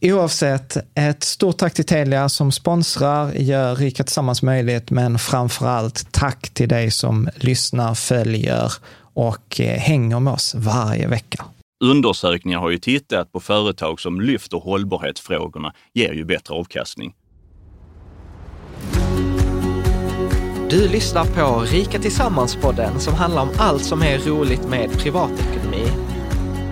Oavsett, 0.00 0.76
ett 0.94 1.22
stort 1.22 1.58
tack 1.58 1.74
till 1.74 1.84
Telia 1.84 2.28
som 2.28 2.52
sponsrar, 2.52 3.32
gör 3.32 3.76
Rika 3.76 4.04
Tillsammans 4.04 4.42
möjligt, 4.42 4.90
men 4.90 5.18
framför 5.18 5.66
allt 5.66 6.12
tack 6.12 6.50
till 6.50 6.68
dig 6.68 6.90
som 6.90 7.28
lyssnar, 7.36 7.94
följer 7.94 8.72
och 9.14 9.60
eh, 9.60 9.78
hänger 9.78 10.20
med 10.20 10.32
oss 10.32 10.54
varje 10.54 11.08
vecka. 11.08 11.44
Undersökningar 11.84 12.58
har 12.58 12.70
ju 12.70 12.78
tittat 12.78 13.32
på 13.32 13.40
företag 13.40 14.00
som 14.00 14.20
lyfter 14.20 14.58
hållbarhetsfrågorna 14.58 15.72
ger 15.94 16.12
ju 16.12 16.24
bättre 16.24 16.54
avkastning. 16.54 17.14
Du 20.70 20.88
lyssnar 20.88 21.24
på 21.24 21.60
Rika 21.60 21.98
Tillsammans-podden 21.98 22.98
som 22.98 23.14
handlar 23.14 23.42
om 23.42 23.50
allt 23.58 23.84
som 23.84 24.02
är 24.02 24.18
roligt 24.18 24.68
med 24.68 24.90
privatekonomi. 24.92 26.07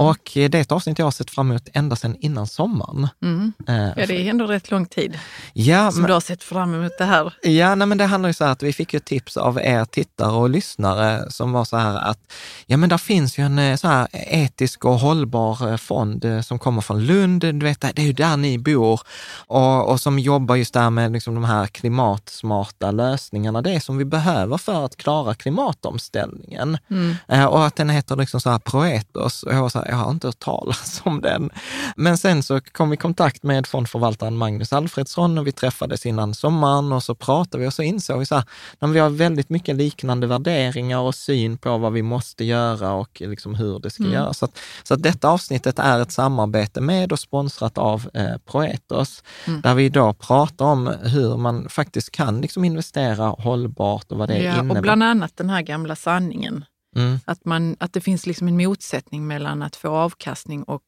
och 0.00 0.30
det 0.34 0.54
är 0.54 0.60
ett 0.60 0.72
avsnitt 0.72 0.98
jag 0.98 1.06
har 1.06 1.10
sett 1.10 1.30
fram 1.30 1.50
emot 1.50 1.68
ända 1.72 1.96
sedan 1.96 2.16
innan 2.20 2.46
sommaren. 2.46 3.08
Mm. 3.22 3.52
Eh, 3.68 3.74
Ja, 3.96 4.06
det 4.06 4.26
är 4.26 4.30
ändå 4.30 4.46
rätt 4.46 4.70
lång 4.70 4.86
tid 4.86 5.18
Ja, 5.52 5.90
som 5.92 6.00
men- 6.02 6.08
du 6.08 6.12
har 6.14 6.20
sett 6.20 6.42
fram 6.42 6.74
emot 6.74 6.92
det 6.98 7.04
här. 7.04 7.32
Ja, 7.42 7.74
nej, 7.74 7.86
men 7.88 7.98
det 7.98 8.04
handlar 8.04 8.28
ju 8.28 8.34
så 8.34 8.44
här 8.44 8.52
att 8.52 8.62
vi 8.62 8.72
fick 8.72 8.94
ju 8.94 9.00
tips 9.00 9.36
av 9.36 9.58
er 9.58 9.84
tittare 9.84 10.32
och 10.32 10.50
lyssnare 10.50 11.30
som 11.30 11.52
var 11.52 11.64
så 11.64 11.76
här 11.76 11.96
att, 12.10 12.18
ja 12.66 12.76
men 12.76 12.88
där 12.88 12.98
finns 12.98 13.38
ju 13.38 13.44
en 13.44 13.58
eh, 13.58 13.76
så 13.76 13.88
här 13.88 14.08
etisk 14.12 14.84
och 14.84 14.98
hållbar 14.98 15.70
eh, 15.70 15.76
fond 15.76 16.24
som 16.42 16.58
kommer 16.58 16.80
från 16.80 17.04
Lund, 17.06 17.40
du 17.40 17.52
vet, 17.58 17.80
det 17.80 17.98
är 17.98 18.06
ju 18.06 18.12
där 18.12 18.36
ni 18.36 18.58
bor, 18.58 19.00
och, 19.46 19.88
och 19.90 20.00
som 20.00 20.18
jobbar 20.18 20.56
just 20.56 20.74
där 20.74 20.90
med 20.90 21.12
liksom 21.12 21.34
de 21.34 21.44
här 21.44 21.66
klimatsmarta 21.66 22.90
lösningarna, 22.90 23.62
det 23.62 23.80
som 23.80 23.98
vi 23.98 24.04
behöver 24.04 24.58
för 24.58 24.84
att 24.84 24.96
klara 24.96 25.34
klimatomställningen. 25.34 26.78
Mm. 26.90 27.48
Och 27.48 27.66
att 27.66 27.76
den 27.76 27.90
heter 27.90 28.16
liksom 28.16 28.40
så 28.40 28.50
här 28.50 28.58
Proetos. 28.58 29.42
Och 29.42 29.54
jag 29.54 29.62
var 29.62 29.68
så 29.68 29.78
här, 29.78 29.87
jag 29.88 29.96
har 29.96 30.10
inte 30.10 30.26
hört 30.26 30.38
talas 30.38 31.00
om 31.04 31.20
den. 31.20 31.50
Men 31.96 32.18
sen 32.18 32.42
så 32.42 32.60
kom 32.60 32.90
vi 32.90 32.94
i 32.94 32.96
kontakt 32.96 33.42
med 33.42 33.66
fondförvaltaren 33.66 34.36
Magnus 34.36 34.72
Alfredsson 34.72 35.38
och 35.38 35.46
vi 35.46 35.52
träffades 35.52 36.06
innan 36.06 36.34
sommaren 36.34 36.92
och 36.92 37.02
så 37.02 37.14
pratade 37.14 37.62
vi 37.62 37.68
och 37.68 37.74
så 37.74 37.82
insåg 37.82 38.18
vi 38.18 38.26
så 38.26 38.34
här, 38.34 38.44
när 38.78 38.88
vi 38.88 38.98
har 39.00 39.10
väldigt 39.10 39.48
mycket 39.50 39.76
liknande 39.76 40.26
värderingar 40.26 40.98
och 40.98 41.14
syn 41.14 41.58
på 41.58 41.78
vad 41.78 41.92
vi 41.92 42.02
måste 42.02 42.44
göra 42.44 42.92
och 42.92 43.22
liksom 43.26 43.54
hur 43.54 43.78
det 43.78 43.90
ska 43.90 44.02
Mm. 44.02 44.14
göras. 44.14 44.38
Så, 44.38 44.44
att, 44.44 44.58
så 44.82 44.94
att 44.94 45.02
detta 45.02 45.28
avsnittet 45.28 45.78
är 45.78 46.00
ett 46.00 46.12
samarbete 46.12 46.80
med 46.80 47.12
och 47.12 47.18
sponsrat 47.18 47.78
av 47.78 48.10
eh, 48.14 48.36
Proetos, 48.50 49.22
Mm. 49.46 49.60
där 49.60 49.74
vi 49.74 49.84
idag 49.84 50.18
pratar 50.18 50.64
om 50.64 50.86
hur 51.02 51.36
man 51.36 51.68
faktiskt 51.68 52.10
kan 52.10 52.40
liksom 52.40 52.64
investera 52.64 53.26
hållbart 53.28 54.12
och 54.12 54.18
vad 54.18 54.28
det 54.28 54.38
Ja, 54.38 54.52
innebär. 54.58 54.76
och 54.76 54.82
bland 54.82 55.02
annat 55.02 55.36
den 55.36 55.50
här 55.50 55.62
gamla 55.62 55.96
sanningen. 55.96 56.64
Mm. 57.00 57.20
Att, 57.24 57.44
man, 57.44 57.76
att 57.80 57.92
det 57.92 58.00
finns 58.00 58.26
liksom 58.26 58.48
en 58.48 58.56
motsättning 58.56 59.26
mellan 59.26 59.62
att 59.62 59.76
få 59.76 59.88
avkastning 59.88 60.62
och 60.62 60.82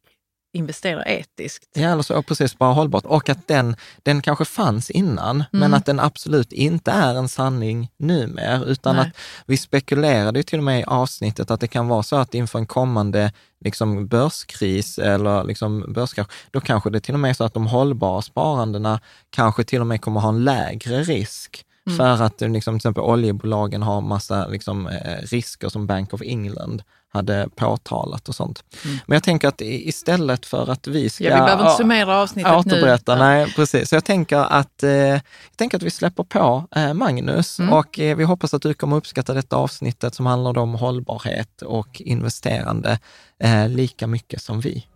investera 0.53 1.05
etiskt. 1.05 1.69
Ja, 1.75 1.89
eller 1.89 2.03
så, 2.03 2.23
precis, 2.23 2.59
bara 2.59 2.73
hållbart. 2.73 3.05
Och 3.05 3.29
att 3.29 3.49
den, 3.49 3.77
den 4.03 4.23
kanske 4.23 4.45
fanns 4.45 4.91
innan, 4.91 5.45
men 5.53 5.63
Mm. 5.63 5.75
att 5.75 5.87
den 5.87 6.01
absolut 6.01 6.53
inte 6.53 6.91
är 6.91 7.15
en 7.15 7.29
sanning 7.29 7.89
numera, 7.97 8.65
utan 8.65 8.97
Nej. 8.97 9.07
att 9.07 9.17
vi 9.47 9.57
spekulerade 9.57 10.39
ju 10.39 10.43
till 10.43 10.59
och 10.59 10.65
med 10.65 10.81
i 10.81 10.85
avsnittet 10.85 11.51
att 11.51 11.61
det 11.61 11.69
kan 11.69 11.89
vara 11.89 12.03
så 12.03 12.17
att 12.17 12.35
inför 12.35 12.59
en 12.59 12.67
kommande 12.67 13.33
liksom, 13.65 14.07
börskris 14.07 14.99
eller 14.99 15.45
liksom, 15.45 15.93
börskrasch, 15.93 16.29
då 16.51 16.61
kanske 16.61 16.91
det 16.91 17.01
till 17.01 17.15
och 17.15 17.21
med 17.21 17.29
är 17.29 17.35
så 17.35 17.45
att 17.45 17.55
de 17.55 17.67
hållbara 17.67 18.23
sparandena 18.23 19.01
kanske 19.31 19.65
till 19.65 19.81
och 19.81 19.87
med 19.87 20.01
kommer 20.01 20.21
ha 20.21 20.29
en 20.29 20.45
lägre 20.45 21.03
risk 21.03 21.65
För 21.97 22.23
att 22.23 22.41
liksom, 22.41 22.75
till 22.75 22.77
exempel 22.77 23.03
oljebolagen 23.03 23.83
har 23.83 24.01
massa 24.01 24.47
liksom, 24.47 24.87
eh, 24.87 25.17
risker 25.23 25.69
som 25.69 25.87
Bank 25.87 26.15
of 26.15 26.23
England 26.25 26.83
hade 27.13 27.49
påtalat 27.57 28.29
och 28.29 28.35
sånt. 28.35 28.65
Mm. 28.85 28.99
Men 29.07 29.17
jag 29.17 29.23
tänker 29.23 29.49
att 29.49 29.61
istället 29.61 30.47
för 30.47 30.71
att 30.71 30.87
vi 30.87 31.11
ska... 31.11 31.25
Ja, 31.25 31.35
vi 31.35 31.41
behöver 31.41 31.65
inte 31.65 31.77
summera 31.77 32.17
avsnittet 32.17 32.53
återberätta, 32.53 33.15
nu. 33.15 33.21
nej 33.21 33.53
precis. 33.57 33.89
Så 33.89 33.97
jag 33.97 34.05
tänker 34.05 34.37
att, 34.37 34.83
eh, 34.83 34.91
jag 34.91 35.23
tänker 35.57 35.77
att 35.77 35.83
vi 35.83 35.91
släpper 35.91 36.23
på 36.23 36.65
eh, 36.77 36.95
Magnus 36.95 37.59
Mm. 37.59 37.73
och 37.73 37.99
eh, 37.99 38.17
vi 38.17 38.25
hoppas 38.25 38.55
att 38.55 38.63
du 38.63 38.75
kommer 38.75 38.97
uppskatta 38.97 39.35
detta 39.35 39.57
avsnittet 39.57 40.15
som 40.15 40.27
handlar 40.27 40.59
om 40.59 40.75
hållbarhet 40.75 41.63
och 41.63 42.01
investerande 42.01 42.99
eh, 43.43 43.69
lika 43.69 44.07
mycket 44.07 44.43
som 44.43 44.61
vi. 44.61 44.87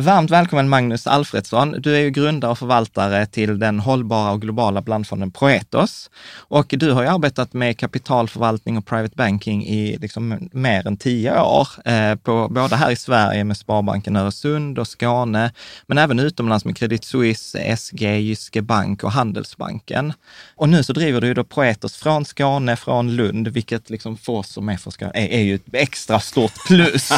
Varmt 0.00 0.30
välkommen 0.30 0.68
Magnus 0.68 1.06
Alfredsson. 1.06 1.76
Du 1.78 1.96
är 1.96 2.00
ju 2.00 2.10
grundare 2.10 2.50
och 2.50 2.58
förvaltare 2.58 3.26
till 3.26 3.58
den 3.58 3.80
hållbara 3.80 4.30
och 4.30 4.40
globala 4.40 4.82
blandfonden 4.82 5.30
Proetos. 5.30 6.10
Och 6.36 6.66
du 6.68 6.92
har 6.92 7.02
ju 7.02 7.08
arbetat 7.08 7.52
med 7.52 7.78
kapitalförvaltning 7.78 8.78
och 8.78 8.86
private 8.86 9.14
banking 9.16 9.66
i 9.66 9.96
liksom 9.96 10.48
mer 10.52 10.86
än 10.86 10.96
tio 10.96 11.40
år, 11.40 11.68
eh, 11.84 12.14
på, 12.14 12.48
både 12.50 12.76
här 12.76 12.90
i 12.90 12.96
Sverige 12.96 13.44
med 13.44 13.56
Sparbanken 13.56 14.16
Öresund 14.16 14.78
och 14.78 14.88
Skåne, 14.88 15.52
men 15.86 15.98
även 15.98 16.18
utomlands 16.18 16.64
med 16.64 16.76
Credit 16.76 17.04
Suisse, 17.04 17.76
SG, 17.76 18.02
Jyske 18.02 18.62
Bank 18.62 19.04
och 19.04 19.12
Handelsbanken. 19.12 20.12
Och 20.56 20.68
nu 20.68 20.82
så 20.82 20.92
driver 20.92 21.20
du 21.20 21.26
ju 21.26 21.34
då 21.34 21.44
Proetos 21.44 21.96
från 21.96 22.24
Skåne, 22.24 22.76
från 22.76 23.16
Lund, 23.16 23.48
vilket 23.48 23.90
liksom 23.90 24.16
för 24.16 24.32
oss 24.32 24.48
som 24.48 24.68
är 24.68 24.76
från 24.76 24.92
Skåne 24.92 25.12
är, 25.14 25.28
är 25.28 25.42
ju 25.42 25.54
ett 25.54 25.62
extra 25.72 26.20
stort 26.20 26.66
plus. 26.66 27.08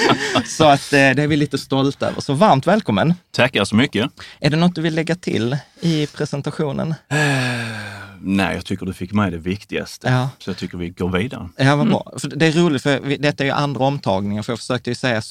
så 0.46 0.64
att 0.64 0.92
eh, 0.92 1.10
det 1.10 1.22
är 1.22 1.26
vi 1.26 1.36
lite 1.36 1.58
stolta 1.58 2.06
över. 2.06 2.19
Så 2.20 2.34
varmt 2.34 2.66
välkommen. 2.66 3.14
Tackar 3.30 3.64
så 3.64 3.76
mycket. 3.76 4.10
Är 4.40 4.50
det 4.50 4.56
något 4.56 4.74
du 4.74 4.82
vill 4.82 4.94
lägga 4.94 5.14
till 5.14 5.56
i 5.80 6.06
presentationen? 6.06 6.94
Nej, 8.20 8.54
jag 8.54 8.64
tycker 8.64 8.86
du 8.86 8.92
fick 8.92 9.12
med 9.12 9.32
det 9.32 9.38
viktigaste. 9.38 10.08
Ja. 10.08 10.30
Så 10.38 10.50
jag 10.50 10.56
tycker 10.56 10.78
vi 10.78 10.88
går 10.88 11.18
vidare. 11.18 11.48
Ja, 11.56 11.76
vad 11.76 11.88
bra. 11.88 12.12
För 12.18 12.28
det 12.28 12.46
är 12.46 12.52
roligt, 12.52 12.82
för 12.82 13.18
detta 13.18 13.44
är 13.44 13.46
ju 13.46 13.52
andra 13.52 13.84
omtagningen, 13.84 14.44
för 14.44 14.52
jag 14.52 14.58
försökte 14.58 14.90
ju 14.90 14.94
säga 14.94 15.22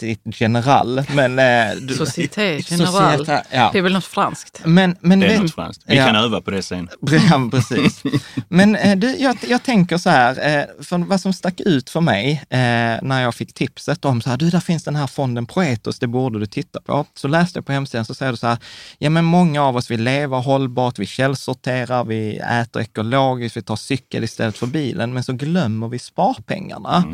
Societe 0.00 0.30
General, 0.44 1.02
men... 1.14 1.38
Eh, 1.38 1.76
du- 1.80 1.94
Société 1.94 2.58
Générale. 2.60 3.18
Société, 3.18 3.42
ja. 3.50 3.70
Det 3.72 3.78
är 3.78 3.82
väl 3.82 3.92
något 3.92 4.04
franskt? 4.04 4.60
Men, 4.64 4.96
men 5.00 5.20
Det 5.20 5.34
är 5.34 5.40
något 5.42 5.54
franskt. 5.54 5.82
Vi 5.86 5.96
Ja. 5.96 6.06
kan 6.06 6.16
öva 6.16 6.40
på 6.40 6.50
det 6.50 6.62
sen. 6.62 6.88
Ja, 7.30 7.48
precis. 7.50 8.02
Men 8.48 8.76
eh, 8.76 8.96
du, 8.98 9.16
jag, 9.16 9.36
jag 9.48 9.62
tänker 9.62 9.98
så 9.98 10.10
här, 10.10 10.30
eh, 10.58 10.64
för 10.84 10.98
vad 10.98 11.20
som 11.20 11.32
stack 11.32 11.60
ut 11.60 11.90
för 11.90 12.00
mig 12.00 12.42
eh, 12.50 12.58
när 13.02 13.22
jag 13.22 13.34
fick 13.34 13.54
tipset 13.54 14.04
om 14.04 14.22
så 14.22 14.30
här, 14.30 14.36
du, 14.36 14.50
där 14.50 14.60
finns 14.60 14.84
den 14.84 14.96
här 14.96 15.06
fonden 15.06 15.46
Proetos, 15.46 15.98
det 15.98 16.06
borde 16.06 16.38
du 16.38 16.46
titta 16.46 16.80
på. 16.80 17.06
Så 17.14 17.28
läste 17.28 17.58
jag 17.58 17.66
på 17.66 17.72
hemsidan 17.72 18.04
så 18.04 18.14
säger 18.14 18.32
du 18.32 18.38
så 18.38 18.46
här, 18.46 18.58
ja 18.98 19.10
men 19.10 19.24
många 19.24 19.62
av 19.62 19.76
oss 19.76 19.90
vill 19.90 20.02
leva 20.02 20.38
hållbart, 20.38 20.98
vi 20.98 21.06
källsorterar, 21.06 22.04
vi 22.04 22.36
äter 22.36 22.82
ekologiskt, 22.82 23.56
vi 23.56 23.62
tar 23.62 23.76
cykel 23.76 24.24
istället 24.24 24.58
för 24.58 24.66
bilen, 24.66 25.12
men 25.14 25.24
så 25.24 25.32
glömmer 25.32 25.88
vi 25.88 25.98
sparpengarna. 25.98 27.04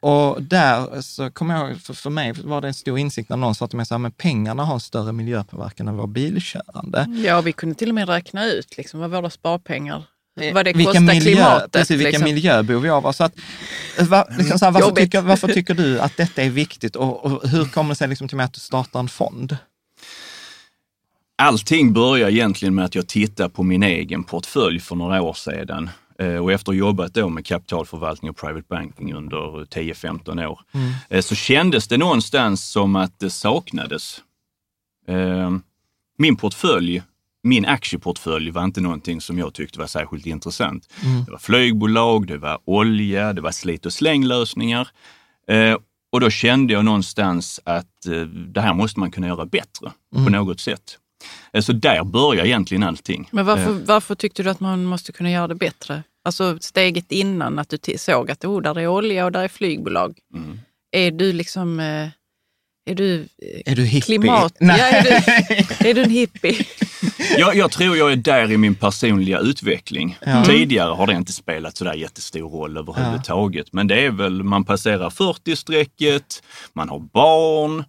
Och 0.00 0.42
där 0.42 1.00
så 1.02 1.30
kommer 1.30 1.54
jag, 1.56 1.78
för, 1.80 1.94
för 1.94 2.10
mig 2.10 2.31
var 2.44 2.60
det 2.60 2.68
en 2.68 2.74
stor 2.74 2.98
insikt 2.98 3.28
när 3.30 3.36
någon 3.36 3.54
sa 3.54 3.66
till 3.66 3.76
mig 3.76 3.86
så 3.86 3.94
här, 3.94 3.98
men 3.98 4.12
pengarna 4.12 4.64
har 4.64 4.78
större 4.78 5.12
miljöpåverkan 5.12 5.88
än 5.88 5.96
vår 5.96 6.06
bilkörande. 6.06 7.06
Ja, 7.24 7.40
vi 7.40 7.52
kunde 7.52 7.74
till 7.74 7.88
och 7.88 7.94
med 7.94 8.08
räkna 8.08 8.46
ut 8.46 8.76
liksom, 8.76 9.00
vad 9.00 9.10
våra 9.10 9.30
sparpengar, 9.30 10.04
vad 10.52 10.64
det 10.64 10.70
Eh, 10.70 10.76
vilka 10.76 10.92
kostar 10.92 11.00
miljö, 11.00 11.20
klimatet. 11.20 11.72
Precis, 11.72 11.90
vilka 11.90 12.08
liksom. 12.08 12.24
miljöbov 12.24 12.82
vi 12.82 12.88
har. 12.88 13.12
Så 13.12 13.24
att, 13.24 13.34
va, 13.98 14.26
liksom 14.38 14.58
så 14.58 14.64
här, 14.64 14.72
varför, 14.72 14.90
tycker, 14.90 15.20
varför 15.20 15.48
tycker 15.48 15.74
du 15.74 16.00
att 16.00 16.16
detta 16.16 16.42
är 16.42 16.50
viktigt 16.50 16.96
och, 16.96 17.24
och 17.24 17.48
hur 17.48 17.64
kommer 17.64 17.88
det 17.88 17.94
sig 17.94 18.08
liksom 18.08 18.28
till 18.28 18.36
med 18.36 18.46
att 18.46 18.54
du 18.54 18.60
startar 18.60 19.00
en 19.00 19.08
fond? 19.08 19.56
Allting 21.38 21.92
börjar 21.92 22.28
egentligen 22.28 22.74
med 22.74 22.84
att 22.84 22.94
jag 22.94 23.06
tittar 23.06 23.48
på 23.48 23.62
min 23.62 23.82
egen 23.82 24.24
portfölj 24.24 24.80
för 24.80 24.96
några 24.96 25.22
år 25.22 25.34
sedan. 25.34 25.90
Eh, 26.22 26.36
Och 26.42 26.52
efter 26.52 26.72
att 26.72 26.76
ha 26.76 26.78
jobbat 26.78 27.14
då 27.14 27.28
med 27.28 27.46
kapitalförvaltning 27.46 28.30
och 28.30 28.36
private 28.36 28.64
banking 28.68 29.14
under 29.14 29.64
10-15 29.64 30.46
år, 30.46 30.60
eh, 31.08 31.20
så 31.20 31.34
kändes 31.34 31.88
det 31.88 31.96
någonstans 31.98 32.70
som 32.70 32.96
att 32.96 33.18
det 33.18 33.30
saknades. 33.30 34.22
Eh, 35.08 35.50
Min 36.18 36.36
portfölj, 36.36 37.02
min 37.42 37.66
aktieportfölj 37.66 38.50
var 38.50 38.64
inte 38.64 38.80
någonting 38.80 39.20
som 39.20 39.38
jag 39.38 39.54
tyckte 39.54 39.78
var 39.78 39.86
särskilt 39.86 40.26
intressant. 40.26 40.88
Det 41.26 41.30
var 41.32 41.38
flygbolag, 41.38 42.26
det 42.26 42.38
var 42.38 42.58
olja, 42.64 43.32
det 43.32 43.40
var 43.40 43.50
slit 43.52 43.86
och 43.86 43.92
slänglösningar. 43.92 44.88
Och 46.12 46.20
då 46.20 46.30
kände 46.30 46.72
jag 46.72 46.84
någonstans 46.84 47.60
att 47.64 48.06
det 48.54 48.60
här 48.60 48.74
måste 48.74 49.00
man 49.00 49.10
kunna 49.10 49.26
göra 49.26 49.46
bättre 49.46 49.92
på 50.14 50.30
något 50.30 50.60
sätt. 50.60 50.98
Så 51.60 51.72
där 51.72 52.04
börjar 52.04 52.44
egentligen 52.44 52.82
allting. 52.82 53.28
Men 53.32 53.46
varför, 53.46 53.72
varför 53.86 54.14
tyckte 54.14 54.42
du 54.42 54.50
att 54.50 54.60
man 54.60 54.84
måste 54.84 55.12
kunna 55.12 55.30
göra 55.30 55.48
det 55.48 55.54
bättre? 55.54 56.02
Alltså 56.24 56.58
steget 56.60 57.12
innan 57.12 57.58
att 57.58 57.74
du 57.82 57.98
såg 57.98 58.30
att 58.30 58.44
oh, 58.44 58.62
där 58.62 58.78
är 58.78 58.86
olja 58.86 59.24
och 59.24 59.32
där 59.32 59.44
är 59.44 59.48
flygbolag. 59.48 60.18
Mm. 60.34 60.60
Är 60.92 61.10
du 61.10 61.32
liksom, 61.32 61.80
eh, 61.80 62.08
är 62.90 62.94
du 62.94 63.20
eh, 63.20 63.72
Är 63.72 63.76
du 63.76 63.84
hippie? 63.84 64.00
klimat... 64.00 64.56
Nej. 64.60 64.78
Ja, 64.78 64.86
är, 64.86 65.02
du, 65.02 65.10
är 65.88 65.94
du 65.94 66.02
en 66.02 66.10
hippie? 66.10 66.66
Jag, 67.36 67.56
jag 67.56 67.70
tror 67.70 67.96
jag 67.96 68.12
är 68.12 68.16
där 68.16 68.52
i 68.52 68.56
min 68.56 68.74
personliga 68.74 69.38
utveckling. 69.38 70.18
Ja. 70.26 70.44
Tidigare 70.44 70.94
har 70.94 71.06
det 71.06 71.12
inte 71.12 71.32
spelat 71.32 71.76
sådär 71.76 71.94
jättestor 71.94 72.50
roll 72.50 72.76
överhuvudtaget. 72.76 73.72
Men 73.72 73.86
det 73.86 74.04
är 74.04 74.10
väl, 74.10 74.42
man 74.42 74.64
passerar 74.64 75.10
40-strecket, 75.10 76.42
man 76.72 76.88
har 76.88 76.98
barn 76.98 77.84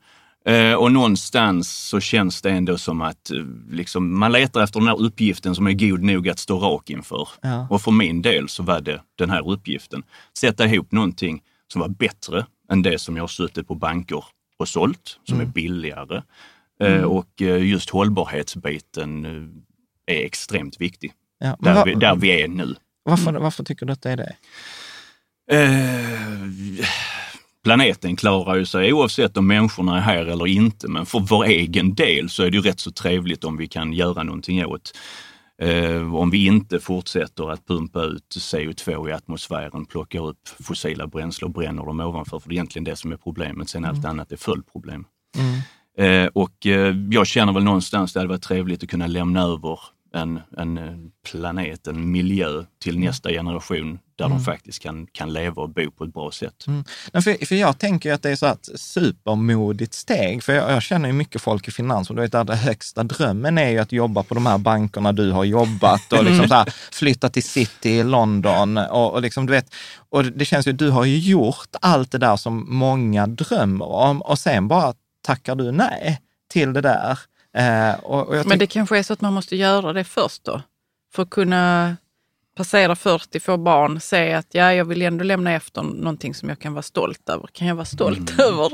och 0.80 0.92
någonstans 0.92 1.70
så 1.88 2.00
känns 2.00 2.42
det 2.42 2.50
ändå 2.52 2.78
som 2.78 3.02
att 3.02 3.32
eh, 3.32 3.38
liksom, 3.70 4.20
man 4.20 4.32
letar 4.32 4.64
efter 4.64 4.80
den 4.80 4.88
här 4.88 5.02
uppgiften 5.02 5.56
som 5.56 5.68
är 5.68 5.74
god 5.74 6.04
nog 6.04 6.30
att 6.30 6.40
stå 6.40 6.60
rak 6.60 6.90
inför. 6.90 7.28
Ja. 7.42 7.68
Och 7.70 7.82
för 7.82 7.92
min 7.92 8.22
del 8.22 8.50
så 8.50 8.64
var 8.64 8.82
det 8.82 9.02
den 9.18 9.30
här 9.30 9.50
uppgiften. 9.50 10.04
Sätta 10.38 10.66
ihop 10.66 10.92
någonting 10.92 11.42
som 11.74 11.82
var 11.82 11.90
bättre 11.90 12.46
än 12.72 12.82
det 12.82 13.00
som 13.00 13.16
jag 13.16 13.24
har 13.24 13.28
suttit 13.28 13.68
på 13.68 13.76
banker 13.76 14.24
och 14.58 14.68
sålt, 14.68 15.20
som 15.24 15.40
är 15.42 15.46
billigare. 15.46 16.22
Eh, 16.80 17.02
Och 17.04 17.42
eh, 17.42 17.66
just 17.66 17.90
hållbarhetsbiten 17.90 19.26
eh, 19.26 20.16
är 20.16 20.26
extremt 20.26 20.82
viktig. 20.82 21.12
Ja, 21.40 21.58
Där, 21.60 21.86
vi, 21.86 21.94
där 21.94 22.16
vi 22.16 22.42
är 22.42 22.48
nu. 22.48 22.76
varför, 23.04 23.32
varför 23.34 23.64
tycker 23.64 23.86
du 23.86 23.94
att 23.94 24.02
det 24.02 24.12
är 24.12 24.18
det? 24.18 24.36
Eh, 25.52 26.86
planeten 27.64 28.16
klarar 28.16 28.56
ju 28.56 28.66
sig 28.66 28.94
oavsett 28.94 29.38
om 29.38 29.48
människorna 29.48 29.98
är 29.98 30.02
här 30.02 30.26
eller 30.26 30.48
inte, 30.48 30.88
men 30.88 31.06
för 31.06 31.20
vår 31.20 31.46
egen 31.46 31.96
del 31.96 32.30
så 32.30 32.44
är 32.44 32.52
det 32.52 32.58
ju 32.58 32.64
rätt 32.64 32.80
så 32.80 32.92
trevligt 32.92 33.44
om 33.44 33.58
vi 33.58 33.68
kan 33.68 33.94
göra 33.94 34.24
någonting 34.24 34.66
åt 34.66 34.94
Eh, 35.62 36.16
om 36.16 36.30
vi 36.30 36.46
inte 36.46 36.80
fortsätter 36.80 37.52
att 37.52 37.68
pumpa 37.68 38.04
ut 38.04 38.36
CO2 38.38 39.10
i 39.10 39.14
atmosfären, 39.14 39.86
plockar 39.86 40.28
upp 40.28 40.48
fossila 40.48 41.08
bränslen 41.08 41.48
och 41.48 41.54
bränner 41.54 41.86
dem 41.86 42.00
ovanför, 42.00 42.40
för 42.40 42.50
det 42.50 42.54
är 42.54 42.56
egentligen 42.56 42.84
det 42.84 42.96
som 42.96 43.12
är 43.12 43.18
problemet. 43.18 43.70
Sen 43.70 43.86
allt 43.86 44.06
annat 44.06 44.32
är 44.32 44.38
följdproblem. 44.38 45.06
Eh, 45.98 46.26
och 46.26 46.66
eh, 46.66 46.96
jag 47.12 47.28
känner 47.28 47.54
väl 47.54 47.64
någonstans 47.64 48.14
det 48.14 48.20
hade 48.20 48.30
varit 48.30 48.42
trevligt 48.42 48.84
att 48.84 48.90
kunna 48.90 49.08
lämna 49.08 49.42
över 49.42 49.80
en, 50.14 50.40
en 50.58 50.78
eh, 50.78 50.98
planet, 51.32 51.88
en 51.88 52.12
miljö 52.12 52.64
till 52.84 53.00
nästa 53.00 53.30
generation 53.30 54.00
där 54.18 54.30
de 54.30 54.40
faktiskt 54.40 54.80
kan, 54.80 55.08
kan 55.08 55.34
leva 55.34 55.62
och 55.62 55.70
bo 55.70 55.92
på 55.92 56.04
ett 56.04 56.14
bra 56.14 56.32
sätt. 56.32 56.66
Nej, 57.12 57.24
för, 57.24 57.46
för 57.46 57.56
jag 57.56 57.78
tänker 57.78 58.14
att 58.14 58.22
det 58.22 58.30
är 58.30 58.36
så 58.36 58.46
ett 58.46 58.70
supermodigt 58.76 59.94
steg, 59.94 60.44
för 60.44 60.54
jag, 60.54 60.72
jag 60.72 60.82
känner 60.82 61.10
ju 61.10 61.14
mycket 61.14 61.42
folk 61.42 61.68
i 61.68 61.72
finans 61.72 62.10
och 62.10 62.16
du 62.16 62.22
vet, 62.22 62.32
den 62.32 62.50
högsta 62.50 63.04
drömmen 63.04 63.58
är 63.58 63.70
ju 63.70 63.80
att 63.80 63.92
jobba 63.92 64.24
på 64.24 64.34
de 64.34 64.46
här 64.46 64.58
bankerna 64.58 65.12
du 65.12 65.32
har 65.32 65.44
jobbat 65.44 66.14
och 66.14 66.24
liksom 66.24 66.48
så 66.48 66.54
här, 66.54 66.74
flytta 66.92 67.30
till 67.30 67.44
city 67.44 67.90
i 67.90 68.04
London 68.04 68.78
och, 68.78 69.14
och 69.14 69.22
liksom 69.22 69.46
du 69.46 69.54
vet, 69.54 69.74
och 70.10 70.24
det 70.26 70.46
känns 70.46 70.68
ju, 70.68 70.72
du 70.72 70.90
har 70.90 71.06
ju 71.06 71.18
gjort 71.18 71.76
allt 71.82 72.12
det 72.12 72.18
där 72.18 72.36
som 72.36 72.66
många 72.68 73.28
drömmer 73.28 73.86
om 73.86 74.22
och 74.22 74.40
sen 74.40 74.68
bara 74.68 74.94
tackar 75.22 75.56
du 75.56 75.72
nej 75.72 76.22
till 76.50 76.74
det 76.74 76.82
där. 76.82 77.20
Eh, 77.58 78.00
och, 78.00 78.28
och 78.28 78.38
jag 78.38 78.48
Men 78.48 78.60
det 78.60 78.68
kanske 78.68 78.98
är 78.98 79.04
så 79.04 79.14
att 79.14 79.22
man 79.22 79.34
måste 79.34 79.56
göra 79.56 79.94
det 79.94 80.04
först 80.04 80.44
då? 80.44 80.62
För 81.14 81.24
att 81.24 81.30
kunna 81.30 81.96
passera 82.56 82.96
40, 82.96 83.40
få 83.40 83.58
barn, 83.58 84.00
säga 84.00 84.38
att 84.38 84.48
ja, 84.52 84.74
jag 84.74 84.86
vill 84.86 85.02
ändå 85.02 85.24
lämna 85.24 85.52
efter 85.52 85.82
någonting 85.82 86.34
som 86.34 86.50
jag 86.50 86.60
kan 86.60 86.74
vara 86.74 86.84
stolt 86.84 87.30
över. 87.30 87.48
Kan 87.48 87.68
jag 87.68 87.76
vara 87.76 87.86
stolt 87.86 88.40
över 88.40 88.72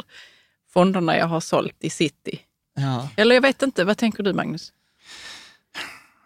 fonderna 0.73 1.17
jag 1.17 1.25
har 1.25 1.39
sålt 1.39 1.75
i 1.79 1.89
city? 1.89 2.39
ja. 2.75 3.09
Eller 3.15 3.35
jag 3.35 3.41
vet 3.41 3.61
inte, 3.61 3.83
vad 3.83 3.97
tänker 3.97 4.23
du 4.23 4.33
Magnus? 4.33 4.73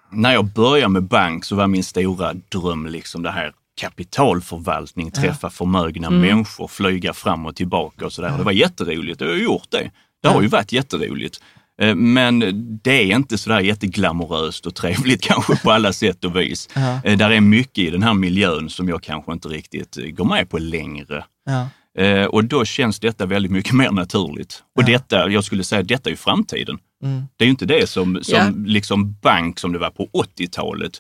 När 0.10 0.34
jag 0.34 0.46
började 0.46 0.90
med 0.90 1.04
bank 1.04 1.46
så 1.46 1.56
var 1.56 1.68
min 1.68 1.84
stora 1.84 2.34
dröm 2.34 2.88
liksom 2.88 3.24
det 3.24 3.32
här 3.32 3.54
kapitalförvaltning, 3.76 5.12
träffa 5.12 5.50
förmögna 5.50 6.10
människor, 6.10 6.68
flyga 6.68 7.14
fram 7.14 7.46
och 7.46 7.56
tillbaka 7.56 8.06
och 8.06 8.14
sådär. 8.14 8.38
Det 8.38 8.44
var 8.44 8.52
jätteroligt 8.52 9.22
och 9.22 9.28
jag 9.28 9.32
har 9.32 9.40
gjort 9.40 9.72
det. 9.72 9.92
Det 10.22 10.28
har 10.28 10.42
ju 10.42 10.48
varit 10.48 10.72
jätteroligt. 10.72 11.42
Eh, 11.90 11.96
Men 11.96 12.40
det 12.84 12.92
är 13.12 13.16
inte 13.16 13.38
sådär 13.38 13.60
jätteglamoröst 13.60 14.66
och 14.66 14.76
trevligt 14.76 15.22
kanske 15.24 15.56
på 15.64 15.72
alla 15.72 15.94
sätt 15.94 16.26
och 16.26 16.36
vis. 16.36 16.70
Ja. 16.76 17.02
Eh, 17.04 17.18
Där 17.18 17.32
är 17.32 17.42
mycket 17.42 17.78
i 17.78 17.90
den 17.90 18.04
här 18.04 18.14
miljön 18.14 18.70
som 18.70 18.90
jag 18.90 19.04
kanske 19.04 19.32
inte 19.34 19.48
riktigt 19.48 19.98
eh, 19.98 20.04
går 20.06 20.26
med 20.26 20.50
på 20.50 20.58
längre. 20.58 21.26
Ja. 21.46 21.68
Eh, 22.04 22.26
och 22.26 22.44
då 22.46 22.66
känns 22.66 23.00
detta 23.00 23.26
väldigt 23.26 23.52
mycket 23.52 23.74
mer 23.82 23.92
naturligt. 23.92 24.64
Och 24.76 24.86
detta, 24.86 25.30
jag 25.30 25.44
skulle 25.44 25.64
säga, 25.64 25.84
detta 25.84 26.10
är 26.10 26.12
ju 26.12 26.18
framtiden. 26.18 26.78
Mm. 27.04 27.24
Det 27.38 27.44
är 27.44 27.46
ju 27.46 27.52
inte 27.52 27.66
det 27.66 27.90
som, 27.90 28.20
som 28.22 28.38
Ja. 28.38 28.52
liksom 28.66 29.14
bank 29.22 29.60
som 29.60 29.72
det 29.74 29.80
var 29.80 29.90
på 29.90 30.10
80-talet. 30.38 30.92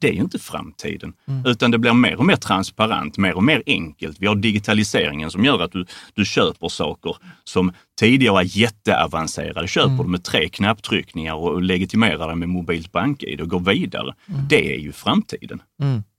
Det 0.00 0.08
är 0.08 0.12
ju 0.12 0.20
inte 0.20 0.38
framtiden, 0.38 1.12
Mm. 1.28 1.46
utan 1.46 1.70
det 1.70 1.78
blir 1.78 1.92
mer 1.92 2.16
och 2.16 2.24
mer 2.26 2.36
transparent, 2.36 3.18
mer 3.18 3.34
och 3.36 3.44
mer 3.44 3.62
enkelt. 3.66 4.16
Vi 4.20 4.26
har 4.26 4.34
digitaliseringen 4.34 5.30
som 5.30 5.44
gör 5.44 5.60
att 5.62 5.72
du, 5.72 5.86
du 6.14 6.24
köper 6.24 6.68
saker 6.68 7.16
som 7.44 7.72
tidigare 8.00 8.32
var 8.34 8.42
jätteavancerade. 8.58 9.68
Köper 9.68 9.88
Mm. 9.90 10.04
du 10.04 10.10
med 10.10 10.24
tre 10.24 10.48
knapptryckningar 10.48 11.34
och 11.34 11.62
legitimerar 11.62 12.26
dig 12.28 12.36
med 12.36 12.48
mobilt 12.48 12.92
bank-id 12.92 13.40
och 13.40 13.48
går 13.48 13.60
vidare. 13.60 14.14
Mm. 14.28 14.40
Det 14.48 14.74
är 14.74 14.78
ju 14.78 14.92
framtiden, 14.92 15.62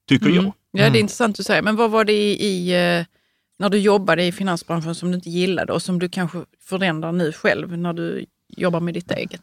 tycker 0.10 0.29
jag. 0.29 0.51
Ja, 0.72 0.89
det 0.89 0.98
är 0.98 1.01
intressant 1.01 1.39
att 1.39 1.45
säga. 1.45 1.62
Men 1.62 1.75
vad 1.75 1.91
var 1.91 2.05
det 2.05 2.13
i, 2.13 2.45
i 2.45 2.69
eh, 3.00 3.05
när 3.60 3.69
du 3.69 3.77
jobbade 3.77 4.24
i 4.24 4.31
finansbranschen 4.31 4.95
som 4.95 5.10
du 5.12 5.15
inte 5.15 5.29
gillade 5.29 5.74
och 5.74 5.81
som 5.81 6.00
du 6.00 6.10
kanske 6.10 6.38
förändrar 6.62 7.12
nu 7.12 7.31
själv 7.31 7.77
när 7.77 7.93
du 7.93 8.25
jobbar 8.57 8.79
med 8.79 8.93
ditt 8.93 9.12
eget? 9.12 9.41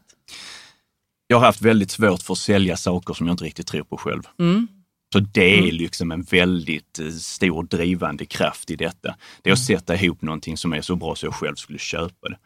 Jag 1.33 1.39
har 1.39 1.47
haft 1.47 1.63
väldigt 1.63 1.91
svårt 1.91 2.23
för 2.23 2.33
att 2.33 2.39
sälja 2.39 2.77
saker 2.77 3.15
som 3.15 3.27
jag 3.27 3.35
inte 3.35 3.45
riktigt 3.45 3.67
tror 3.67 3.85
på 3.85 3.97
själv. 3.97 4.23
Mm. 4.39 4.69
Så 5.13 5.19
det 5.21 5.69
är 5.69 5.73
liksom 5.73 6.13
en 6.13 6.23
väldigt 6.23 6.99
eh, 6.99 7.09
stor 7.09 7.63
drivande 7.63 8.27
kraft 8.27 8.71
i 8.71 8.77
detta. 8.77 9.15
Det 9.43 9.51
är 9.51 9.53
att 9.53 9.59
sätta 9.59 9.95
ihop 9.95 10.23
någonting 10.23 10.57
som 10.57 10.73
är 10.73 10.81
så 10.81 10.97
bra 10.97 11.15
så 11.15 11.27
jag 11.27 11.35
själv 11.35 11.55
skulle 11.55 11.79
köpa 11.79 12.29
det. 12.29 12.37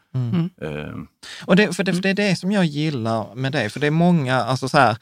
Eh, 0.63 0.95
Och 1.47 1.57
det, 1.57 1.77
för, 1.77 1.85
det, 1.85 1.93
för 1.93 2.03
det 2.03 2.11
är 2.11 2.15
det 2.15 2.37
som 2.37 2.53
jag 2.53 2.65
gillar 2.65 3.35
med 3.35 3.53
dig, 3.53 3.71
för 3.71 3.81
det 3.81 3.87
är 3.87 3.91
många, 3.91 4.37
alltså 4.37 4.69
så 4.69 4.79
här, 4.79 4.97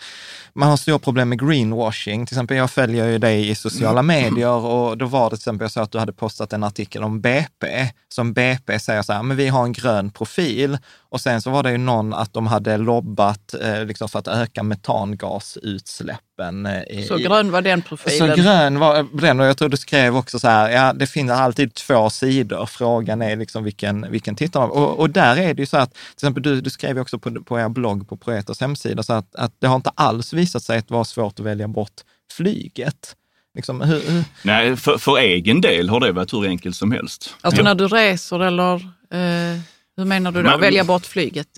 man 0.54 0.68
har 0.68 0.76
stora 0.76 0.98
problem 0.98 1.28
med 1.28 1.48
greenwashing. 1.48 2.26
Till 2.26 2.34
exempel, 2.34 2.56
jag 2.56 2.70
följer 2.70 3.06
ju 3.06 3.18
dig 3.18 3.48
i 3.50 3.54
sociala 3.54 4.02
medier 4.02 4.48
och 4.64 4.98
då 4.98 5.06
var 5.06 5.24
det 5.30 5.36
till 5.36 5.40
exempel 5.40 5.70
så 5.70 5.80
att 5.80 5.92
du 5.92 5.98
hade 5.98 6.12
postat 6.12 6.52
en 6.52 6.64
artikel 6.64 7.04
om 7.04 7.20
BP, 7.20 7.88
som 8.08 8.32
BP 8.32 8.78
säger 8.78 9.02
så 9.02 9.12
här, 9.12 9.22
men 9.22 9.36
vi 9.36 9.48
har 9.48 9.64
en 9.64 9.72
grön 9.72 10.10
profil. 10.10 10.78
Och 11.08 11.20
sen 11.20 11.42
så 11.42 11.50
var 11.50 11.62
det 11.62 11.70
ju 11.70 11.78
någon 11.78 12.14
att 12.14 12.32
de 12.32 12.46
hade 12.46 12.76
lobbat 12.76 13.54
eh, 13.62 13.84
liksom 13.84 14.08
för 14.08 14.18
att 14.18 14.28
öka 14.28 14.62
metangasutsläppen. 14.62 16.66
Eh, 16.66 16.82
i, 16.82 17.04
Så 17.08 17.16
grön 17.16 17.50
var 17.52 17.62
den 17.62 17.82
så 17.82 17.88
profilen. 17.88 18.36
grön 18.36 18.78
var 18.78 19.06
den 19.20 19.40
och 19.40 19.46
jag 19.46 19.58
tror 19.58 19.68
du 19.68 19.76
skrev 19.76 20.16
också 20.16 20.38
så 20.38 20.48
här, 20.48 20.70
ja 20.70 20.92
det 20.92 21.06
finns 21.06 21.30
alltid 21.30 21.74
två 21.74 22.10
sidor, 22.10 22.66
frågan 22.66 23.22
är 23.22 23.36
liksom 23.36 23.64
vilken, 23.64 24.06
vilken 24.10 24.36
tittar 24.36 24.60
man 24.60 24.68
på? 24.68 24.74
och, 24.74 25.00
och 25.04 25.10
där 25.10 25.36
är 25.36 25.54
det 25.54 25.62
ju 25.62 25.66
så 25.66 25.76
att, 25.76 25.92
till 25.94 26.00
exempel 26.16 26.42
du, 26.42 26.60
du 26.60 26.70
skrev 26.70 26.96
ju 26.96 27.00
också 27.02 27.18
på, 27.18 27.30
på 27.44 27.60
er 27.60 27.68
blogg 27.68 28.08
på 28.08 28.16
Proetos 28.16 28.60
hemsida, 28.60 29.02
så 29.02 29.12
att, 29.12 29.34
att 29.34 29.52
det 29.60 29.66
har 29.66 29.76
inte 29.76 29.90
alls 29.94 30.32
visat 30.32 30.62
sig 30.62 30.78
att 30.78 30.90
vara 30.90 31.04
svårt 31.04 31.40
att 31.40 31.46
välja 31.46 31.68
bort 31.68 32.00
flyget. 32.32 33.16
Liksom, 33.54 33.80
hur, 33.80 34.00
hur, 34.10 34.24
nej, 34.42 34.76
för, 34.76 34.98
för 34.98 35.18
egen 35.18 35.60
del 35.60 35.88
har 35.88 36.00
det 36.00 36.12
varit 36.12 36.32
hur 36.32 36.46
enkelt 36.46 36.76
som 36.76 36.92
helst. 36.92 37.34
Alltså 37.40 37.60
Ja. 37.60 37.64
när 37.64 37.74
du 37.74 37.88
reser 37.88 38.40
eller 38.40 38.74
eh, 38.74 39.60
hur 39.96 40.04
menar 40.04 40.32
du 40.32 40.42
då? 40.42 40.48
Men- 40.50 40.60
Välja 40.60 40.84
bort 40.84 41.06
flyget? 41.06 41.48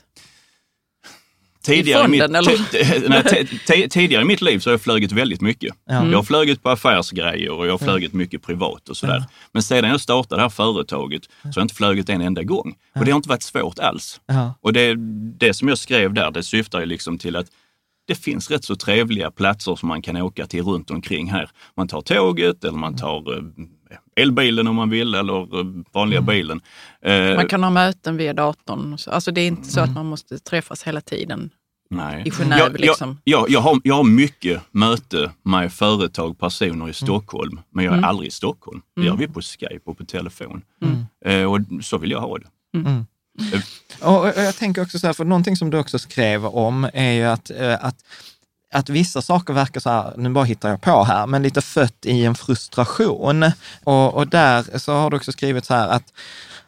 Tidigare 1.66 2.04
i, 2.04 2.08
mitt, 2.08 2.23
fonden, 2.23 2.44
ti- 2.44 2.56
ti- 2.70 3.04
nej, 3.08 3.23
ti- 3.23 3.58
ti- 3.66 3.88
tidigare 3.88 4.23
i 4.23 4.25
mitt 4.25 4.40
liv 4.40 4.58
så 4.58 4.70
har 4.70 4.73
jag 4.73 4.80
flugit 4.80 5.12
väldigt 5.12 5.40
mycket. 5.40 5.75
Ja. 5.88 6.06
Jag 6.11 6.18
har 6.18 6.23
flugit 6.23 6.62
på 6.62 6.70
affärsgrejer 6.70 7.50
och 7.52 7.66
jag 7.66 7.73
har 7.73 7.78
flugit 7.78 8.12
mycket 8.12 8.42
privat 8.42 8.88
och 8.88 8.96
sådär. 8.96 9.25
Men 9.52 9.62
sedan 9.62 9.90
jag 9.90 10.00
startade 10.00 10.38
det 10.38 10.42
här 10.42 10.49
företaget 10.49 11.23
så 11.25 11.28
har 11.49 11.52
jag 11.56 11.64
inte 11.64 11.75
flugit 11.75 12.08
en 12.08 12.20
enda 12.20 12.42
gång. 12.42 12.75
Och 12.94 13.04
det 13.04 13.11
har 13.11 13.16
inte 13.16 13.28
varit 13.28 13.42
svårt 13.42 13.78
alls. 13.78 14.20
Och 14.61 14.73
det, 14.73 14.94
det 15.38 15.54
som 15.54 15.68
jag 15.68 15.78
skrev 15.78 16.14
där, 16.14 16.30
det 16.30 16.42
syftar 16.42 16.80
ju 16.80 16.87
liksom 16.87 17.18
till 17.18 17.37
att 17.37 17.46
det 18.08 18.14
finns 18.14 18.50
rätt 18.50 18.64
så 18.64 18.76
trevliga 18.76 19.30
platser 19.30 19.76
som 19.76 19.88
man 19.88 20.02
kan 20.02 20.16
åka 20.16 20.46
till 20.46 20.62
runt 20.62 20.90
omkring 20.90 21.30
här. 21.30 21.50
Man 21.76 21.88
tar 21.88 22.00
tåget 22.00 22.64
eller 22.64 22.78
man 22.78 22.96
tar 22.96 23.37
eh, 23.37 23.42
elbilen 24.16 24.66
om 24.68 24.76
man 24.76 24.90
vill 24.90 25.14
eller 25.14 25.58
eh, 25.61 25.66
vanliga 25.92 26.20
bilen. 26.20 26.61
Eh, 27.02 27.35
Man 27.37 27.46
kan 27.49 27.62
ha 27.62 27.70
möten 27.70 28.16
via 28.16 28.32
datorn. 28.32 28.96
Alltså 29.06 29.30
det 29.30 29.40
är 29.40 29.46
inte 29.46 29.68
så 29.68 29.80
att 29.80 29.92
man 29.94 30.06
måste 30.06 30.38
träffas 30.38 30.82
hela 30.82 31.00
tiden. 31.00 31.50
Nej. 31.90 32.22
i 32.26 32.30
Genève, 32.30 32.58
jag, 32.58 32.80
liksom. 32.80 33.20
Jag, 33.24 33.40
jag, 33.40 33.50
jag, 33.50 33.60
har, 33.60 33.80
jag 33.84 33.94
har 33.94 34.04
mycket 34.04 34.62
möte 34.70 35.30
med 35.42 35.72
företag, 35.72 36.38
personer 36.38 36.88
i 36.88 36.92
Stockholm, 36.92 37.60
men 37.70 37.84
jag 37.84 37.94
är 37.98 38.02
aldrig 38.02 38.28
i 38.28 38.30
Stockholm. 38.30 38.82
Det 38.96 39.02
gör 39.06 39.16
vi 39.16 39.28
på 39.28 39.40
Skype 39.42 39.80
och 39.90 39.98
på 39.98 40.04
telefon. 40.04 40.62
Eh, 41.24 41.42
och 41.52 41.60
så 41.84 41.98
vill 41.98 42.10
jag 42.10 42.20
ha 42.20 42.38
det. 42.38 42.46
Eh, 43.52 43.60
Och, 44.00 44.20
och 44.20 44.28
jag 44.36 44.56
tänker 44.56 44.82
också 44.82 44.98
så 44.98 45.06
här, 45.06 45.14
för 45.14 45.24
någonting 45.24 45.56
som 45.56 45.70
du 45.70 45.78
också 45.78 45.98
skrev 45.98 46.46
om 46.46 46.90
är 46.94 47.12
ju 47.12 47.24
att, 47.24 47.50
eh, 47.50 47.84
att, 47.84 47.96
att 48.72 48.88
vissa 48.88 49.22
saker 49.22 49.52
verkar 49.54 49.80
så 49.80 49.90
här, 49.90 50.12
nu 50.16 50.28
bara 50.28 50.44
hittar 50.44 50.68
jag 50.68 50.80
på 50.80 51.04
här, 51.04 51.26
men 51.26 51.42
lite 51.42 51.60
fött 51.60 52.06
i 52.06 52.24
en 52.24 52.34
frustration. 52.34 53.44
Och, 53.84 54.14
och 54.14 54.28
där 54.28 54.78
så 54.78 54.92
har 54.92 55.10
du 55.10 55.16
också 55.16 55.32
skrivit 55.32 55.64
så 55.64 55.74
här 55.74 55.88
att, 55.88 56.12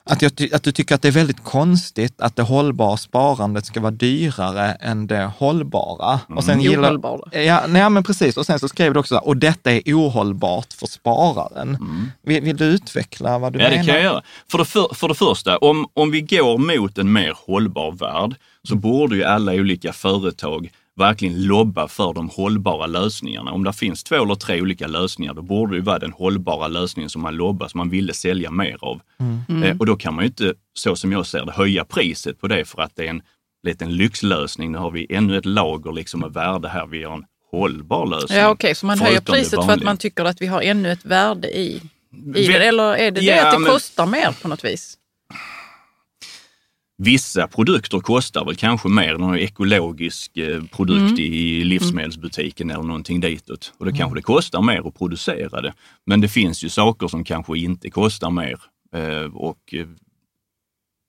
att, 0.08 0.22
jag, 0.22 0.32
att 0.54 0.62
du 0.62 0.72
tycker 0.72 0.94
att 0.94 1.02
det 1.02 1.08
är 1.08 1.12
väldigt 1.12 1.44
konstigt 1.44 2.20
att 2.20 2.36
det 2.36 2.42
hållbara 2.42 2.96
sparandet 2.96 3.66
ska 3.66 3.80
vara 3.80 3.90
dyrare 3.90 4.72
än 4.72 5.06
det 5.06 5.30
hållbara. 5.38 6.20
Och 6.28 6.44
sen 6.44 6.60
gillar, 6.60 6.88
Ohållbara. 6.88 7.42
Ja, 7.42 7.62
nej, 7.68 7.90
men 7.90 8.02
precis. 8.04 8.36
Och 8.36 8.46
sen 8.46 8.58
så 8.58 8.68
skrev 8.68 8.92
du 8.94 9.00
också, 9.00 9.14
så 9.14 9.18
här, 9.20 9.26
och 9.28 9.36
detta 9.36 9.72
är 9.72 9.82
ohållbart 9.86 10.72
för 10.72 10.86
spararen. 10.86 11.78
Vill, 12.22 12.42
vill 12.42 12.56
du 12.56 12.64
utveckla 12.64 13.38
vad 13.38 13.52
du 13.52 13.58
Ja, 13.58 13.64
menar? 13.68 13.78
det 13.82 13.86
kan 13.86 13.94
jag 13.94 14.04
göra. 14.04 14.22
För 14.50 14.58
det, 14.58 14.64
för, 14.64 14.94
för 14.94 15.08
det 15.08 15.14
första, 15.14 15.56
om, 15.58 15.86
om 15.94 16.10
vi 16.10 16.20
går 16.20 16.58
mot 16.78 16.98
en 16.98 17.12
mer 17.12 17.34
hållbar 17.46 17.92
värld 17.92 18.34
så 18.68 18.74
borde 18.74 19.16
ju 19.16 19.24
alla 19.24 19.52
olika 19.52 19.92
företag 19.92 20.70
verkligen 20.98 21.42
lobba 21.46 21.88
för 21.88 22.12
de 22.12 22.28
hållbara 22.28 22.86
lösningarna. 22.86 23.50
Om 23.52 23.64
det 23.64 23.72
finns 23.72 24.04
två 24.04 24.14
eller 24.22 24.34
tre 24.34 24.60
olika 24.62 24.86
lösningar, 24.86 25.34
då 25.34 25.42
borde 25.42 25.72
det 25.72 25.76
ju 25.76 25.82
vara 25.82 25.98
den 25.98 26.12
hållbara 26.12 26.68
lösningen 26.68 27.10
som 27.10 27.22
man 27.22 27.36
lobbar, 27.36 27.68
som 27.68 27.78
man 27.78 27.90
ville 27.90 28.12
sälja 28.14 28.50
mer 28.50 28.76
av. 28.80 29.00
Eh, 29.64 29.76
och 29.78 29.86
då 29.86 29.96
kan 29.96 30.14
man 30.14 30.24
ju 30.24 30.28
inte, 30.28 30.54
så 30.74 30.96
som 30.96 31.12
jag 31.12 31.26
ser 31.26 31.44
det, 31.44 31.52
höja 31.52 31.84
priset 31.84 32.40
på 32.40 32.48
det 32.48 32.64
för 32.64 32.82
att 32.82 32.96
det 32.96 33.04
är 33.06 33.10
en 33.10 33.22
liten 33.62 33.96
lyxlösning. 33.96 34.72
Nu 34.72 34.78
har 34.78 34.90
vi 34.90 35.06
ännu 35.10 35.38
ett 35.38 35.46
lager 35.46 35.92
liksom 35.92 36.20
med 36.20 36.32
värde 36.32 36.68
här. 36.68 36.86
Vi 36.86 37.02
har 37.04 37.14
en 37.14 37.24
hållbar 37.50 38.06
lösning. 38.06 38.38
Ja, 38.38 38.48
okej, 38.50 38.74
så 38.74 38.86
man 38.86 39.00
höjer 39.00 39.20
det 39.20 39.32
priset 39.32 39.64
för 39.64 39.72
att 39.72 39.82
man 39.82 39.96
tycker 39.96 40.24
att 40.24 40.42
vi 40.42 40.46
har 40.46 40.62
ännu 40.62 40.92
ett 40.92 41.04
värde 41.04 41.58
i, 41.58 41.66
i 41.66 41.80
Vi- 42.34 42.46
det? 42.46 42.66
Eller 42.66 42.94
är 42.96 43.10
det 43.10 43.20
det 43.20 43.26
Ja, 43.26 43.46
att 43.46 43.52
det 43.54 43.58
men- 43.58 43.72
kostar 43.72 44.06
mer 44.06 44.36
på 44.42 44.48
något 44.48 44.64
vis? 44.64 44.94
Vissa 47.02 47.48
produkter 47.48 48.00
kostar 48.00 48.44
väl 48.44 48.56
kanske 48.56 48.88
mer. 48.88 49.14
Någon 49.14 49.36
ekologisk 49.38 50.36
eh, 50.36 50.62
produkt 50.64 51.00
Mm. 51.18 51.18
i 51.18 51.64
livsmedelsbutiken 51.64 52.70
eller 52.70 52.82
någonting 52.82 53.20
ditåt. 53.20 53.72
Och 53.78 53.86
då 53.86 53.92
kanske 53.92 54.18
det 54.18 54.22
kostar 54.22 54.62
mer 54.62 54.88
att 54.88 54.98
producera 54.98 55.60
det. 55.60 55.74
Men 56.06 56.20
det 56.20 56.28
finns 56.28 56.64
ju 56.64 56.68
saker 56.68 57.08
som 57.08 57.24
kanske 57.24 57.58
inte 57.58 57.90
kostar 57.90 58.30
mer. 58.30 58.60
Eh, 58.94 59.34
och 59.36 59.74
eh, 59.74 59.86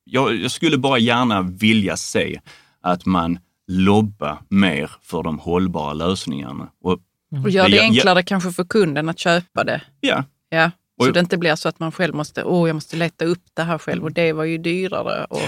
jag, 0.03 0.35
jag 0.35 0.51
skulle 0.51 0.77
bara 0.77 0.97
gärna 0.97 1.41
vilja 1.41 1.97
se 1.97 2.39
att 2.81 3.05
man 3.05 3.39
lobbar 3.67 4.37
mer 4.49 4.91
för 5.01 5.23
de 5.23 5.39
hållbara 5.39 5.93
lösningarna. 5.93 6.69
Och, 6.83 6.99
Och 7.43 7.49
gör 7.49 7.69
det 7.69 7.79
enklare 7.81 8.23
kanske 8.23 8.51
för 8.51 8.63
kunden 8.63 9.09
att 9.09 9.19
köpa 9.19 9.63
det? 9.63 9.81
ja, 9.99 10.23
Ja, 10.49 10.71
så 11.01 11.07
Och- 11.07 11.13
det 11.13 11.19
inte 11.19 11.37
blir 11.37 11.55
så 11.55 11.69
att 11.69 11.79
man 11.79 11.91
själv 11.91 12.15
måste, 12.15 12.43
åh 12.43 12.69
jag 12.69 12.73
måste 12.75 12.95
leta 12.97 13.25
upp 13.25 13.43
det 13.53 13.63
här 13.63 13.77
själv 13.77 14.03
och 14.03 14.11
det 14.11 14.33
var 14.33 14.43
ju 14.43 14.57
dyrare. 14.57 15.25
Och, 15.25 15.41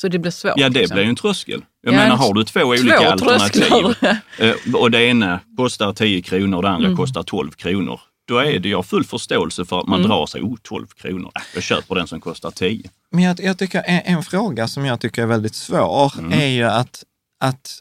så 0.00 0.08
det 0.08 0.18
blir 0.18 0.30
svårt. 0.30 0.52
ja, 0.56 0.68
det 0.68 0.78
liksom. 0.80 0.94
blir 0.94 1.04
ju 1.04 1.10
en 1.10 1.16
tröskel. 1.16 1.64
Jag 1.82 1.94
Ja, 1.94 1.98
menar, 1.98 2.12
en- 2.14 2.18
har 2.18 2.34
du 2.34 2.44
två 2.44 2.60
Två 2.60 2.66
olika 2.68 3.10
alternativ. 3.10 3.94
Eh, 4.38 4.74
och 4.74 4.90
det 4.90 5.04
ena 5.04 5.40
kostar 5.56 5.92
10 5.92 6.22
kronor 6.22 6.56
och 6.56 6.62
det 6.62 6.68
andra 6.70 6.86
Mm. 6.86 6.96
kostar 6.96 7.22
12 7.22 7.50
kronor. 7.50 8.00
Då 8.28 8.38
är 8.38 8.58
det, 8.58 8.68
jag 8.68 8.78
har 8.78 8.82
full 8.82 9.04
förståelse 9.04 9.64
för 9.64 9.80
att 9.80 9.86
man 9.86 9.98
Mm. 9.98 10.10
drar 10.10 10.26
sig, 10.26 10.42
oh 10.42 10.56
12 10.62 10.86
kronor, 10.86 11.30
jag 11.54 11.62
köper 11.62 11.94
den 11.94 12.06
som 12.06 12.20
kostar 12.20 12.50
10. 12.50 12.90
Men 13.10 13.24
jag, 13.24 13.40
jag 13.40 13.58
tycker 13.58 13.82
en, 13.86 14.16
en 14.16 14.22
fråga 14.22 14.68
som 14.68 14.84
jag 14.84 15.00
tycker 15.00 15.22
är 15.22 15.26
väldigt 15.26 15.54
svår 15.54 16.12
är 16.32 16.46
ju 16.46 16.62
att, 16.64 17.04
att 17.40 17.78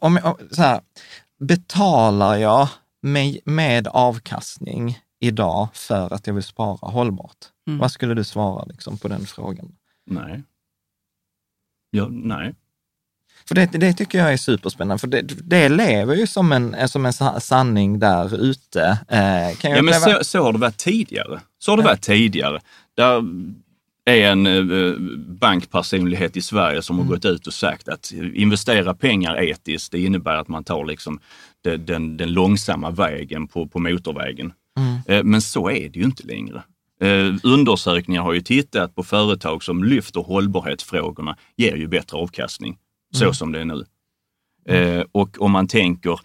om, 0.00 0.18
om, 0.24 0.34
så 0.50 0.62
här, 0.62 0.80
betalar 1.40 2.36
jag 2.36 2.68
med, 3.02 3.38
med 3.44 3.88
avkastning 3.88 4.98
idag 5.20 5.68
för 5.72 6.12
att 6.14 6.26
jag 6.26 6.34
vill 6.34 6.42
spara 6.42 6.78
hållbart? 6.90 7.36
Mm. 7.66 7.78
Vad 7.78 7.90
skulle 7.92 8.14
du 8.14 8.24
svara 8.24 8.64
liksom, 8.64 8.98
på 8.98 9.08
den 9.08 9.26
frågan? 9.26 9.72
Nej. 10.06 10.42
Ja, 11.96 12.08
nej. 12.10 12.54
För 13.48 13.54
det, 13.54 13.66
det 13.66 13.92
tycker 13.92 14.18
jag 14.18 14.32
är 14.32 14.36
superspännande, 14.36 14.98
för 15.00 15.06
det, 15.06 15.22
det 15.22 15.68
lever 15.68 16.14
ju 16.14 16.26
som 16.26 16.52
en, 16.52 16.88
som 16.88 17.06
en 17.06 17.12
sa- 17.12 17.40
sanning 17.40 17.98
där 17.98 18.40
ute. 18.40 18.98
Eh, 19.08 19.56
kan 19.58 19.70
jag 19.70 19.78
Ja, 19.78 19.82
men 19.82 19.94
uppleva- 19.94 20.18
så, 20.18 20.24
så 20.24 20.42
har 20.42 20.52
det 20.52 20.58
varit 20.58 20.76
tidigare. 20.76 21.40
Så 21.58 21.72
har 21.72 21.76
det 21.76 21.82
varit 21.82 22.02
tidigare. 22.02 22.60
Där 22.96 23.24
är 24.10 24.30
en 24.30 24.46
eh, 24.46 24.94
bankpersonlighet 25.40 26.36
i 26.36 26.42
Sverige 26.42 26.82
som 26.82 26.96
Mm. 26.96 27.06
har 27.08 27.14
gått 27.14 27.24
ut 27.24 27.46
och 27.46 27.54
sagt 27.54 27.88
att 27.88 28.12
investera 28.34 28.94
pengar 28.94 29.42
etiskt, 29.42 29.92
det 29.92 29.98
innebär 30.00 30.34
att 30.36 30.48
man 30.48 30.64
tar 30.64 30.84
liksom 30.84 31.18
den, 31.64 31.86
den, 31.86 32.16
den 32.16 32.32
långsamma 32.32 32.90
vägen 32.90 33.48
på, 33.48 33.66
på 33.68 33.78
motorvägen. 33.78 34.52
Mm. 34.78 34.96
Eh, 35.18 35.24
Men 35.24 35.42
så 35.42 35.70
är 35.70 35.88
det 35.88 35.98
ju 35.98 36.04
inte 36.04 36.26
längre. 36.26 36.62
Eh, 37.00 37.34
undersökningar 37.42 38.22
har 38.22 38.32
ju 38.32 38.40
tittat 38.40 38.94
på 38.94 39.02
företag 39.02 39.62
som 39.64 39.84
lyfter 39.84 40.20
hållbarhetsfrågorna, 40.20 41.36
ger 41.56 41.76
ju 41.76 41.86
bättre 41.88 42.16
avkastning, 42.18 42.78
så 43.14 43.24
Mm. 43.24 43.34
som 43.34 43.52
det 43.52 43.60
är 43.60 43.64
nu. 43.64 43.84
Eh, 44.68 45.04
och 45.12 45.40
om 45.40 45.50
man 45.52 45.68
tänker, 45.68 46.20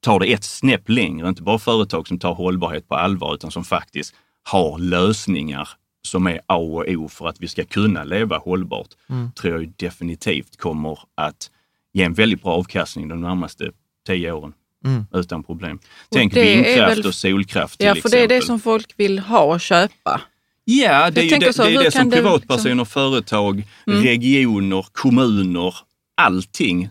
tar 0.00 0.20
det 0.20 0.32
ett 0.32 0.44
snäpp 0.44 0.88
längre, 0.88 1.28
inte 1.28 1.42
bara 1.42 1.58
företag 1.58 2.08
som 2.08 2.18
tar 2.18 2.34
hållbarhet 2.34 2.88
på 2.88 2.94
allvar, 2.94 3.34
utan 3.34 3.50
som 3.50 3.64
faktiskt 3.64 4.14
har 4.42 4.78
lösningar 4.78 5.68
som 6.08 6.26
är 6.26 6.40
A 6.46 6.56
och 6.56 6.84
O 6.88 7.08
för 7.08 7.28
att 7.28 7.40
vi 7.40 7.48
ska 7.48 7.64
kunna 7.64 8.04
leva 8.04 8.38
hållbart, 8.38 8.88
Mm. 9.10 9.32
tror 9.32 9.54
jag 9.60 9.72
definitivt 9.76 10.56
kommer 10.56 10.98
att 11.14 11.50
ge 11.92 12.02
en 12.02 12.14
väldigt 12.14 12.42
bra 12.42 12.52
avkastning 12.52 13.08
de 13.08 13.20
närmaste 13.20 13.70
tio 14.06 14.32
åren. 14.32 14.52
Mm. 14.86 15.06
Utan 15.14 15.42
problem. 15.42 15.78
Tänk 16.10 16.34
det 16.34 16.40
är 16.40 16.56
vindkraft 16.56 16.98
väl- 16.98 17.06
och 17.06 17.14
solkraft 17.14 17.78
till 17.78 17.86
Ja, 17.86 17.92
för 17.92 17.98
exempel. 17.98 18.28
det 18.28 18.34
är 18.34 18.40
det 18.40 18.46
som 18.46 18.60
folk 18.60 18.92
vill 18.96 19.18
ha 19.18 19.40
och 19.40 19.60
köpa. 19.60 20.20
Ja, 20.64 21.10
det 21.10 21.20
är 21.32 21.40
det, 21.40 21.52
så, 21.52 21.62
det, 21.64 21.74
är 21.74 21.84
det 21.84 21.90
som 21.90 22.10
privatpersoner, 22.10 22.74
liksom- 22.74 22.86
företag, 22.86 23.64
Mm. 23.86 24.02
regioner, 24.02 24.86
kommuner, 24.92 25.74
allting, 26.16 26.88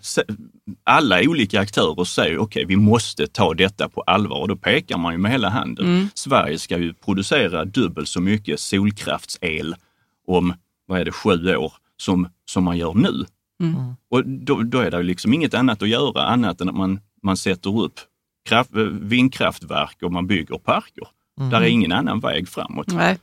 alla 0.84 1.22
olika 1.22 1.60
aktörer 1.60 2.04
säger 2.04 2.38
okej, 2.38 2.66
vi 2.66 2.76
måste 2.76 3.28
ta 3.28 3.54
detta 3.54 3.90
på 3.90 4.02
allvar 4.02 4.40
och 4.42 4.48
då 4.48 4.56
pekar 4.56 4.98
man 4.98 5.14
ju 5.14 5.18
med 5.18 5.32
hela 5.32 5.50
handen. 5.50 5.86
Mm. 5.86 6.08
Sverige 6.14 6.60
ska 6.60 6.78
ju 6.78 6.94
producera 6.94 7.66
dubbelt 7.66 8.08
så 8.10 8.22
mycket 8.22 8.60
solkraftsel 8.60 9.76
om, 10.28 10.54
vad 10.88 11.00
är 11.00 11.06
det, 11.06 11.12
sju 11.12 11.56
år 11.56 11.74
som, 11.98 12.28
som 12.46 12.64
man 12.64 12.78
gör 12.78 12.94
nu. 12.94 13.26
Mm. 13.64 13.76
Och 14.12 14.28
då, 14.28 14.62
då 14.64 14.80
är 14.80 14.92
det 14.92 14.98
ju 14.98 15.04
liksom 15.04 15.34
inget 15.34 15.54
annat 15.54 15.82
att 15.82 15.90
göra 15.90 16.24
annat 16.24 16.62
än 16.62 16.70
att 16.70 16.76
man, 16.76 17.00
man 17.26 17.38
sätter 17.38 17.80
upp 17.80 18.00
kraft, 18.50 18.70
vindkraftverk 19.02 19.98
och 20.04 20.12
man 20.12 20.28
bygger 20.28 20.58
parker. 20.58 21.08
Där 21.52 21.62
är 21.62 21.68
ingen 21.68 21.92
annan 21.92 22.20
väg 22.20 22.50
framåt. 22.50 22.88
Nej. 22.88 23.18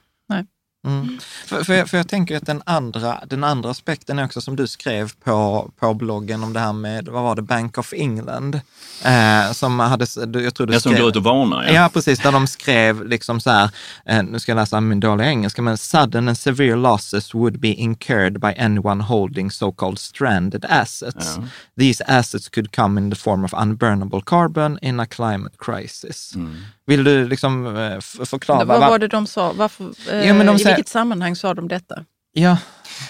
Mm. 0.86 1.18
För, 1.46 1.64
för, 1.64 1.74
jag, 1.74 1.88
för 1.90 1.96
jag 1.96 2.08
tänker 2.08 2.36
att 2.36 2.46
den 2.46 2.62
andra, 2.66 3.20
den 3.26 3.44
andra 3.44 3.70
aspekten 3.70 4.18
är 4.18 4.24
också 4.24 4.40
som 4.40 4.56
du 4.56 4.66
skrev 4.66 5.12
på, 5.24 5.70
på 5.78 5.94
bloggen 5.94 6.42
om 6.44 6.52
det 6.52 6.60
här 6.60 6.72
med, 6.72 7.08
vad 7.08 7.22
var 7.22 7.36
det, 7.36 7.42
Bank 7.42 7.78
of 7.78 7.92
England, 7.92 8.60
eh, 9.04 9.52
som 9.52 9.80
hade, 9.80 10.06
jag 10.42 10.54
tror 10.54 10.66
du 10.66 10.72
Det 10.72 10.80
som 10.80 10.92
skrev, 10.92 11.00
går 11.02 11.08
ut 11.10 11.16
och 11.16 11.24
varnar. 11.24 11.68
Ja. 11.72 11.90
precis. 11.92 12.18
Där 12.18 12.32
de 12.32 12.46
skrev 12.46 13.06
liksom 13.08 13.40
så 13.40 13.50
här, 13.50 13.70
eh, 14.06 14.22
nu 14.22 14.38
ska 14.40 14.52
jag 14.52 14.56
läsa 14.56 14.80
min 14.80 15.00
dåliga 15.00 15.26
engelska, 15.28 15.62
men 15.62 15.78
sudden 15.78 16.28
and 16.28 16.38
severe 16.38 16.76
losses 16.76 17.34
would 17.34 17.60
be 17.60 17.68
incurred 17.68 18.40
by 18.40 18.54
anyone 18.58 19.02
holding 19.02 19.50
so-called 19.50 19.98
stranded 19.98 20.64
assets. 20.68 21.34
Ja. 21.36 21.44
These 21.78 22.04
assets 22.04 22.48
could 22.48 22.74
come 22.76 23.00
in 23.00 23.10
the 23.10 23.16
form 23.16 23.44
of 23.44 23.54
unburnable 23.54 24.20
carbon 24.26 24.78
in 24.82 25.00
a 25.00 25.06
climate 25.06 25.54
crisis. 25.58 26.34
Mm. 26.34 26.56
Vill 26.86 27.04
du 27.04 27.28
liksom 27.28 27.66
eh, 27.76 28.00
förklara? 28.26 28.64
Vad 28.64 28.80
vad- 28.80 28.90
var 28.90 28.98
det 28.98 29.08
de 29.08 29.26
sa? 29.26 29.52
Varför, 29.56 29.84
eh, 30.10 30.26
Ja, 30.26 30.34
men 30.34 30.46
de 30.46 30.58
säger- 30.58 30.71
vilket 30.76 30.88
sammanhang 30.88 31.36
sa 31.36 31.54
de 31.54 31.68
detta? 31.68 32.04
Ja, 32.32 32.58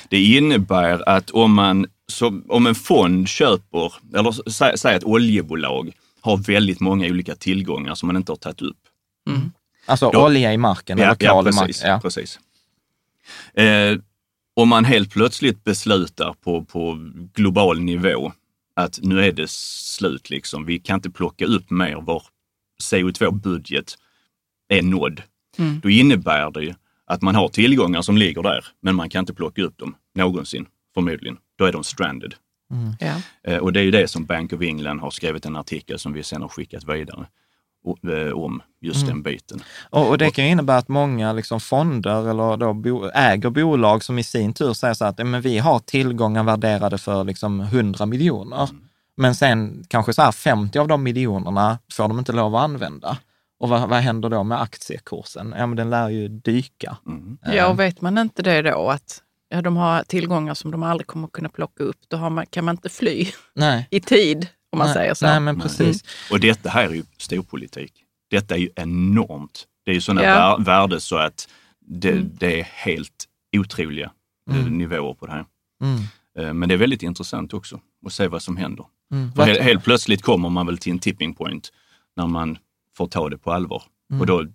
Det 0.09 0.23
innebär 0.25 1.09
att 1.09 1.31
om, 1.31 1.55
man, 1.55 1.87
så, 2.07 2.43
om 2.49 2.67
en 2.67 2.75
fond 2.75 3.29
köper, 3.29 3.93
eller 4.15 4.51
sä, 4.51 4.73
säg 4.79 4.97
att 4.97 5.05
oljebolag 5.05 5.93
har 6.21 6.37
väldigt 6.37 6.81
många 6.81 7.07
olika 7.07 7.35
tillgångar 7.35 7.95
som 7.95 8.07
man 8.07 8.17
inte 8.17 8.33
har 8.33 8.37
tagit 8.37 8.63
upp. 8.63 8.79
alltså 9.87 10.11
Då- 10.11 10.25
olja 10.25 10.53
i 10.53 10.57
marken 10.57 10.99
eller 10.99 11.17
ja, 11.19 11.41
i 11.41 11.45
precis. 11.45 11.61
marken. 11.61 11.91
Ja. 11.91 12.01
precis. 12.01 12.41
Eh, 13.55 13.99
om 14.55 14.69
man 14.69 14.85
helt 14.85 15.11
plötsligt 15.13 15.65
beslutar 15.65 16.35
på, 16.41 16.65
på 16.65 16.99
global 17.35 17.81
nivå 17.81 18.33
att 18.77 18.99
nu 19.03 19.25
är 19.25 19.33
det 19.33 19.51
slut, 19.51 20.31
liksom. 20.31 20.65
vi 20.67 20.79
kan 20.79 20.95
inte 20.95 21.11
plocka 21.11 21.45
upp 21.47 21.71
mer, 21.71 21.95
vår 21.97 22.23
CO2-budget 22.83 23.95
är 24.69 24.83
nådd. 24.83 25.23
Mm. 25.59 25.81
Då 25.81 25.91
innebär 25.91 26.51
det 26.51 26.63
ju 26.65 26.75
att 27.13 27.23
man 27.23 27.35
har 27.35 27.49
tillgångar 27.49 28.03
som 28.03 28.17
ligger 28.17 28.43
där, 28.43 28.65
men 28.83 28.95
man 28.97 29.11
kan 29.11 29.21
inte 29.21 29.35
plocka 29.35 29.63
upp 29.63 29.79
dem 29.79 29.95
någonsin, 30.15 30.67
förmodligen. 30.95 31.37
Då 31.59 31.65
är 31.65 31.73
de 31.73 31.85
stranded. 31.85 32.35
Ja. 33.01 33.15
Eh, 33.53 33.59
Och 33.59 33.73
det 33.73 33.81
är 33.81 33.85
ju 33.85 33.91
det 33.91 34.09
som 34.09 34.25
Bank 34.25 34.53
of 34.53 34.61
England 34.63 35.01
har 35.01 35.11
skrivit 35.11 35.47
en 35.47 35.57
artikel 35.57 35.99
som 35.99 36.13
vi 36.13 36.23
sen 36.23 36.43
har 36.43 36.49
skickat 36.49 36.85
vidare 36.89 37.27
eh, 38.13 38.33
om 38.33 38.63
just 38.81 39.07
den 39.07 39.23
biten. 39.23 39.63
Och, 39.91 40.09
och 40.09 40.19
det 40.19 40.31
kan 40.31 40.45
ju 40.45 40.51
innebära 40.51 40.77
att 40.79 40.89
många 40.89 41.33
liksom 41.33 41.61
fonder 41.61 42.31
eller 42.31 42.57
då 42.57 42.73
bo, 42.75 43.05
äger 43.15 43.51
bolag 43.51 44.05
som 44.05 44.19
i 44.19 44.25
sin 44.25 44.53
tur 44.55 44.73
säger 44.73 44.95
så 44.95 45.05
att 45.05 45.19
ja, 45.19 45.25
men 45.25 45.41
vi 45.41 45.59
har 45.59 45.79
tillgångar 45.79 46.45
värderade 46.45 46.99
för 46.99 47.25
liksom 47.25 47.61
100 47.61 48.07
miljoner. 48.07 48.69
Men 49.17 49.35
sen 49.35 49.85
kanske 49.89 50.13
så 50.13 50.23
här 50.23 50.33
50 50.33 50.79
av 50.79 50.89
de 50.89 51.03
miljonerna 51.03 51.79
får 51.93 52.09
de 52.09 52.19
inte 52.19 52.33
lov 52.33 52.57
att 52.57 52.63
använda. 52.65 53.19
Och 53.63 53.69
vad, 53.69 53.89
vad 53.89 53.99
händer 53.99 54.29
då 54.29 54.45
med 54.45 54.61
aktiekursen? 54.61 55.55
Ja, 55.59 55.67
men 55.67 55.77
den 55.77 55.91
lär 55.91 56.09
ju 56.09 56.29
dyka. 56.29 56.97
Mm. 57.07 57.39
ja, 57.43 57.67
och 57.69 57.81
vet 57.81 58.01
man 58.01 58.19
inte 58.19 58.43
det 58.43 58.63
då 58.63 58.91
att 58.91 59.23
ja, 59.49 59.63
de 59.63 59.77
har 59.77 60.03
tillgångar 60.03 60.55
som 60.55 60.71
de 60.71 60.83
aldrig 60.83 61.07
kommer 61.07 61.29
kunna 61.29 61.49
plocka 61.49 61.85
upp, 61.85 61.97
då 62.09 62.17
har 62.17 62.31
man, 62.31 62.47
kan 62.47 62.65
man 62.65 62.75
inte 62.75 62.89
fly 62.89 63.27
Nej. 63.55 63.87
i 63.91 64.01
tid, 64.01 64.47
om 64.73 64.79
man 64.79 64.87
nej, 64.87 64.95
säger 64.95 65.15
så. 65.15 65.27
Nej, 65.27 65.41
men 65.41 65.61
precis. 65.61 66.05
Och 66.31 66.41
detta 66.41 66.69
här 66.69 66.85
är 66.89 66.95
ju 66.95 67.03
storpolitik. 67.19 67.93
Detta 68.31 68.55
är 68.55 68.59
ju 68.59 68.69
enormt. 68.77 69.65
Det 69.85 69.91
är 69.91 69.95
ju 69.95 70.01
sådana 70.01 70.23
Ja. 70.23 70.57
vär- 70.59 70.65
värden 70.65 71.01
så 71.01 71.17
att 71.17 71.49
det, 71.87 72.11
Mm. 72.13 72.31
det 72.39 72.61
är 72.61 72.65
helt 72.65 73.25
otroliga 73.57 74.11
eh, 74.51 74.57
Mm. 74.61 74.79
nivåer 74.79 75.15
på 75.15 75.27
det 75.27 75.33
här. 75.33 75.45
Mm. 75.83 76.01
Eh, 76.49 76.55
Men 76.55 76.69
det 76.69 76.75
är 76.75 76.79
väldigt 76.79 77.03
intressant 77.03 77.53
också 77.55 77.81
att 78.07 78.13
se 78.13 78.29
vad 78.29 78.43
som 78.43 78.57
händer. 78.57 78.87
Mm. 79.13 79.33
För 79.33 79.43
helt, 79.43 79.61
helt 79.61 79.85
plötsligt 79.85 80.23
kommer 80.23 80.49
man 80.49 80.67
väl 80.67 80.79
till 80.79 80.93
en 80.93 80.99
tipping 80.99 81.35
point 81.35 81.73
när 82.17 82.27
man 82.27 82.59
får 82.97 83.07
ta 83.07 83.29
det 83.29 83.39
på 83.39 83.53
allvar. 83.53 83.83
Mm. 84.11 84.21
Och 84.21 84.27
då 84.27 84.47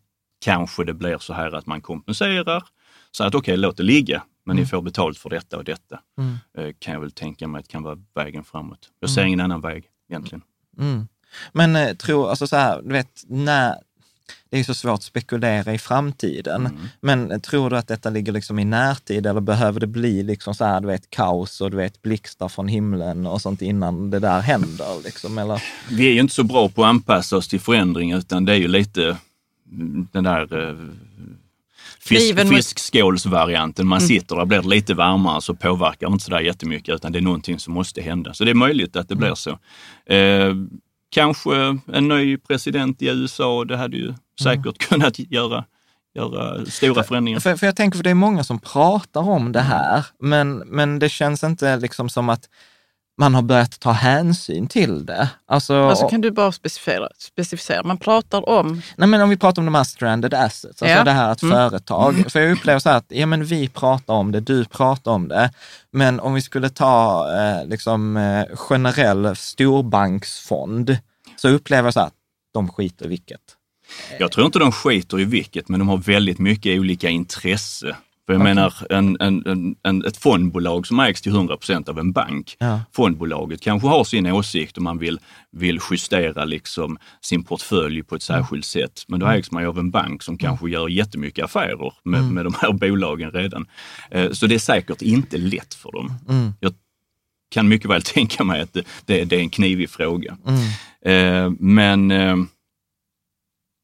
kanske 0.45 0.84
det 0.84 0.93
blir 0.93 1.17
så 1.17 1.34
här 1.34 1.52
att 1.56 1.65
man 1.65 1.82
kompenserar. 1.82 2.63
Så 3.12 3.23
att 3.23 3.36
okej, 3.36 3.58
låt 3.58 3.78
det 3.78 3.84
ligga, 3.84 4.23
men 4.45 4.56
ni 4.56 4.65
får 4.65 4.82
betalt 4.82 5.17
för 5.17 5.30
detta 5.30 5.58
och 5.58 5.63
detta. 5.63 6.00
Mm. 6.17 6.36
Eh, 6.58 6.76
Kan 6.80 6.93
jag 6.93 7.02
väl 7.02 7.12
tänka 7.12 7.47
mig 7.47 7.60
att 7.60 7.67
kan 7.67 7.84
vara 7.84 7.97
vägen 8.15 8.43
framåt. 8.43 8.89
Jag 9.00 9.10
ser 9.10 9.23
ingen 9.23 9.39
annan 9.41 9.62
väg 9.62 9.86
egentligen. 10.10 10.41
Mm. 10.80 11.08
Men 11.52 11.76
eh, 11.76 11.93
tror, 11.95 12.30
alltså 12.30 12.47
så 12.47 12.56
här, 12.56 12.82
du 12.82 12.89
vet, 12.89 13.23
när, 13.28 13.76
det 14.49 14.59
är 14.59 14.63
så 14.63 14.73
svårt 14.73 14.93
att 14.93 15.03
spekulera 15.03 15.73
i 15.73 15.77
framtiden, 15.77 16.65
Mm. 16.65 16.77
men 17.01 17.41
tror 17.41 17.69
du 17.69 17.77
att 17.77 17.87
detta 17.87 18.09
ligger 18.09 18.31
liksom 18.31 18.59
i 18.59 18.65
närtid 18.65 19.25
eller 19.25 19.41
behöver 19.41 19.79
det 19.79 19.87
bli 19.87 20.23
liksom 20.23 20.55
så 20.55 20.65
här, 20.65 20.81
du 20.81 20.87
vet, 20.87 21.09
kaos 21.09 21.61
och 21.61 21.71
du 21.71 21.77
vet, 21.77 22.01
blixtar 22.01 22.47
från 22.49 22.67
himlen 22.67 23.27
och 23.27 23.41
sånt 23.41 23.61
innan 23.61 24.09
det 24.09 24.19
där 24.19 24.39
händer? 24.39 25.03
Liksom, 25.03 25.37
eller? 25.37 25.63
Vi 25.91 26.07
är 26.07 26.13
ju 26.13 26.19
inte 26.19 26.33
så 26.33 26.43
bra 26.43 26.69
på 26.69 26.83
att 26.83 26.89
anpassa 26.89 27.37
oss 27.37 27.47
till 27.47 27.59
förändring 27.59 28.11
utan 28.11 28.45
det 28.45 28.51
är 28.53 28.57
ju 28.57 28.67
lite 28.67 29.17
mm, 29.71 30.07
den 30.11 30.23
där 30.23 30.69
eh, 30.69 30.75
fisk, 31.99 32.39
fiskskålsvarianten. 32.49 33.87
Man 33.87 34.01
sitter 34.01 34.35
där, 34.35 34.45
blir 34.45 34.61
det 34.61 34.67
lite 34.67 34.93
varmare 34.93 35.41
så 35.41 35.53
påverkar 35.53 36.07
det 36.07 36.13
inte 36.13 36.25
sådär 36.25 36.39
jättemycket 36.39 36.95
utan 36.95 37.11
det 37.11 37.19
är 37.19 37.21
någonting 37.21 37.59
som 37.59 37.73
måste 37.73 38.01
hända. 38.01 38.33
Så 38.33 38.43
det 38.43 38.51
är 38.51 38.55
möjligt 38.55 38.95
att 38.95 39.09
det 39.09 39.15
blir 39.15 39.35
så. 39.35 39.49
Eh, 40.13 40.53
kanske 41.10 41.80
en 41.93 42.08
ny 42.08 42.38
president 42.38 43.02
i 43.02 43.08
USA, 43.08 43.65
det 43.65 43.78
hade 43.78 43.98
ju 43.98 44.13
säkert 44.43 44.78
kunnat 44.89 45.20
göra, 45.20 45.65
göra 46.15 46.65
stora 46.65 47.04
förändringar. 47.04 47.39
För, 47.39 47.56
för 47.56 47.65
jag 47.65 47.76
tänker, 47.76 47.98
för 47.98 48.04
det 48.04 48.10
är 48.10 48.13
många 48.13 48.43
som 48.43 48.60
pratar 48.60 49.22
om 49.22 49.52
det 49.52 49.62
här, 49.62 50.06
men, 50.20 50.58
men 50.58 51.00
det 51.00 51.10
känns 51.10 51.43
inte 51.43 51.78
liksom 51.78 52.10
som 52.10 52.30
att 52.30 52.50
man 53.19 53.36
har 53.36 53.41
börjat 53.41 53.80
ta 53.80 53.91
hänsyn 53.91 54.67
till 54.67 55.06
det. 55.06 55.30
Alltså, 55.47 55.75
Alltså 55.89 56.08
kan 56.10 56.21
du 56.21 56.32
bara 56.32 56.51
specificera, 56.51 57.10
specificera? 57.17 57.84
Man 57.84 57.97
pratar 57.97 58.49
om, 58.49 58.82
Nej, 58.97 59.08
men 59.10 59.21
om 59.21 59.30
vi 59.30 59.38
pratar 59.38 59.62
om 59.62 59.65
de 59.65 59.75
här 59.75 59.84
stranded 59.84 60.34
assets, 60.34 60.65
alltså 60.82 60.86
Ja. 60.97 61.03
det 61.03 61.12
här 61.12 61.30
att 61.30 61.41
Mm. 61.43 61.56
företag, 61.58 62.32
för 62.32 62.39
jag 62.39 62.51
upplever 62.51 62.80
så 62.80 62.89
här 62.89 62.97
att 62.97 63.06
ja, 63.08 63.25
men 63.25 63.45
vi 63.45 63.69
pratar 63.69 64.13
om 64.13 64.32
det, 64.32 64.39
du 64.39 64.65
pratar 64.65 65.12
om 65.12 65.27
det, 65.27 65.51
men 65.91 66.19
om 66.19 66.34
vi 66.34 66.41
skulle 66.41 66.69
ta 66.69 67.27
eh, 67.38 67.65
liksom 67.67 68.17
eh, 68.17 68.45
generell 68.56 69.36
storbanksfond, 69.36 70.97
så 71.36 71.49
upplever 71.49 71.88
jag 71.88 71.93
så 71.93 71.99
här 71.99 72.08
att 72.08 72.13
de 72.53 72.69
skiter 72.69 73.06
i 73.06 73.08
vilket. 73.08 73.41
Jag 74.19 74.32
tror 74.32 74.45
inte 74.45 74.60
de 74.60 74.71
skiter 74.71 75.19
i 75.19 75.25
vilket, 75.25 75.69
men 75.69 75.80
de 75.80 75.89
har 75.89 75.97
väldigt 75.97 76.39
mycket 76.39 76.80
olika 76.80 77.10
intresse. 77.10 77.95
För 78.27 78.33
jag 78.33 78.43
menar, 78.43 78.73
en, 78.89 79.17
en, 79.19 79.75
en, 79.83 80.05
ett 80.05 80.17
fondbolag 80.17 80.87
som 80.87 80.99
ägs 80.99 81.21
till 81.21 81.31
100 81.31 81.57
procent 81.57 81.89
av 81.89 81.99
en 81.99 82.11
bank, 82.11 82.55
Ja. 82.59 82.79
fondbolaget 82.93 83.61
kanske 83.61 83.87
har 83.87 84.03
sin 84.03 84.25
åsikt 84.27 84.77
och 84.77 84.83
man 84.83 84.97
vill, 84.97 85.19
vill 85.51 85.79
justera 85.91 86.45
liksom 86.45 86.97
sin 87.21 87.43
portfölj 87.43 88.03
på 88.03 88.15
ett 88.15 88.21
särskilt 88.21 88.65
sätt. 88.65 89.03
Men 89.07 89.19
då 89.19 89.27
ägs 89.27 89.51
man 89.51 89.63
ju 89.63 89.69
av 89.69 89.79
en 89.79 89.91
bank 89.91 90.23
som 90.23 90.37
kanske 90.37 90.69
gör 90.69 90.87
jättemycket 90.89 91.45
affärer 91.45 91.93
med, 92.03 92.23
med 92.23 92.45
de 92.45 92.53
här 92.61 92.71
bolagen 92.89 93.31
redan. 93.31 93.65
Eh, 94.11 94.31
Så 94.31 94.47
det 94.47 94.55
är 94.55 94.59
säkert 94.59 95.01
inte 95.01 95.37
lätt 95.37 95.73
för 95.73 95.91
dem. 95.91 96.13
Mm. 96.29 96.51
Jag 96.59 96.73
kan 97.51 97.67
mycket 97.67 97.89
väl 97.89 98.01
tänka 98.15 98.43
mig 98.43 98.61
att 98.61 98.73
det, 98.73 98.85
det, 99.05 99.23
det 99.25 99.35
är 99.35 99.39
en 99.39 99.49
knivig 99.49 99.89
fråga. 99.89 100.37
Mm. 100.47 101.45
Eh, 101.45 101.51
Men 101.59 102.11
eh, 102.11 102.35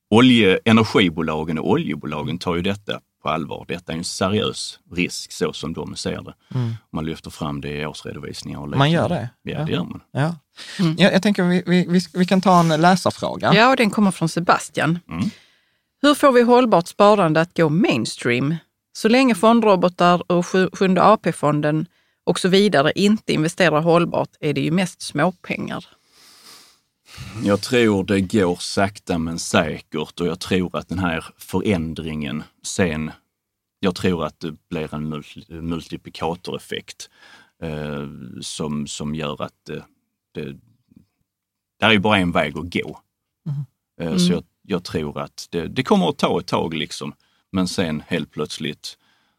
olje, 0.09 0.59
energibolagen 0.65 1.59
och 1.59 1.69
oljebolagen 1.71 2.37
tar 2.39 2.55
ju 2.55 2.61
detta 2.61 2.99
på 3.23 3.29
allvar. 3.29 3.65
Detta 3.67 3.93
är 3.93 3.97
en 3.97 4.03
seriös 4.03 4.79
risk 4.91 5.31
så 5.31 5.53
som 5.53 5.73
de 5.73 5.95
ser 5.95 6.21
det. 6.21 6.33
Mm. 6.55 6.73
Man 6.91 7.05
lyfter 7.05 7.29
fram 7.29 7.61
det 7.61 7.69
i 7.81 7.85
årsredovisningar. 7.85 8.59
Och 8.59 8.69
Man 8.69 8.91
gör 8.91 9.03
liknande. 9.03 9.29
det? 9.43 9.51
Ja, 9.51 9.59
Ja. 9.59 9.65
det 9.65 9.71
gör 9.71 9.83
man. 9.83 10.01
Ja. 10.11 10.35
Mm. 10.79 10.95
Ja, 10.97 11.11
jag 11.11 11.23
tänker 11.23 11.43
vi, 11.43 11.63
vi, 11.65 11.85
vi, 11.89 11.99
vi 12.13 12.25
kan 12.25 12.41
ta 12.41 12.59
en 12.59 12.81
läsarfråga. 12.81 13.53
ja 13.53 13.69
och 13.69 13.75
den 13.77 13.89
kommer 13.89 14.11
från 14.11 14.29
Sebastian. 14.29 14.99
Mm. 15.09 15.29
Hur 16.01 16.15
får 16.15 16.31
vi 16.31 16.41
hållbart 16.41 16.87
sparande 16.87 17.41
att 17.41 17.57
gå 17.57 17.69
mainstream? 17.69 18.55
Så 18.93 19.07
länge 19.09 19.35
fondrobotar 19.35 20.31
och 20.31 20.45
Sju- 20.47 20.69
Sjunde 20.73 21.01
AP-fonden 21.03 21.85
och 22.23 22.39
så 22.39 22.47
vidare 22.49 22.91
inte 22.95 23.33
investerar 23.33 23.81
hållbart 23.81 24.29
är 24.39 24.53
det 24.53 24.61
ju 24.61 24.71
mest 24.71 25.01
småpengar. 25.01 25.85
Jag 27.43 27.61
tror 27.61 28.03
det 28.03 28.21
går 28.21 28.55
sakta 28.55 29.17
men 29.17 29.39
säkert 29.39 30.19
och 30.19 30.27
jag 30.27 30.39
tror 30.39 30.77
att 30.77 30.89
den 30.89 30.99
här 30.99 31.25
förändringen 31.37 32.43
sen 32.61 33.11
Jag 33.79 33.95
tror 33.95 34.25
att 34.25 34.39
det 34.39 34.55
blir 34.69 34.93
en 34.95 35.13
multi- 35.13 35.61
multiplikatoreffekt 35.61 37.09
eh, 37.63 38.07
som, 38.41 38.87
som 38.87 39.15
gör 39.15 39.41
att 39.41 39.69
eh, 39.69 39.83
det, 40.31 40.55
där 41.79 41.87
är 41.87 41.91
ju 41.91 41.99
bara 41.99 42.17
en 42.17 42.31
väg 42.31 42.57
att 42.57 42.73
gå. 42.73 42.99
Eh, 44.01 44.17
Så 44.17 44.33
jag, 44.33 44.43
jag 44.61 44.83
tror 44.83 45.19
att 45.19 45.47
det, 45.51 45.67
det 45.67 45.83
kommer 45.83 46.09
att 46.09 46.17
ta 46.17 46.39
ett 46.39 46.47
tag 46.47 46.73
liksom. 46.73 47.13
Men 47.51 47.67
sen 47.67 48.03
helt 48.07 48.31
plötsligt 48.31 48.97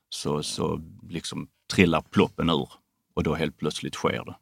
så, 0.08 0.42
så 0.42 0.80
liksom 1.08 1.48
trillar 1.72 2.00
ploppen 2.00 2.50
ur 2.50 2.68
och 3.14 3.22
då 3.22 3.34
helt 3.34 3.58
plötsligt 3.58 3.94
sker 3.94 4.24
det. 4.24 4.34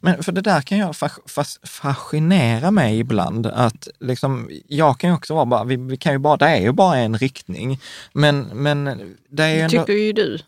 Men 0.00 0.22
för 0.22 0.32
det 0.32 0.40
där 0.40 0.60
kan 0.60 0.78
jag 0.78 0.96
fas, 0.96 1.12
fas, 1.26 1.58
fascinera 1.62 2.70
mig 2.70 2.98
ibland. 2.98 3.46
Att 3.46 3.88
liksom, 4.00 4.50
jag 4.68 5.00
kan 5.00 5.10
ju 5.10 5.16
också 5.16 5.34
vara 5.34 5.46
bara, 5.46 5.64
vi, 5.64 5.76
vi 5.76 5.96
kan 5.96 6.12
ju 6.12 6.18
bara, 6.18 6.36
det 6.36 6.46
är 6.46 6.60
ju 6.60 6.72
bara 6.72 6.96
en 6.96 7.18
riktning. 7.18 7.80
Men, 8.12 8.40
men 8.40 8.84
det 9.28 9.42
är 9.42 9.54
ju 9.54 9.60
ändå... 9.60 9.78
tycker 9.80 9.92
ju 9.92 10.12
du. 10.12 10.38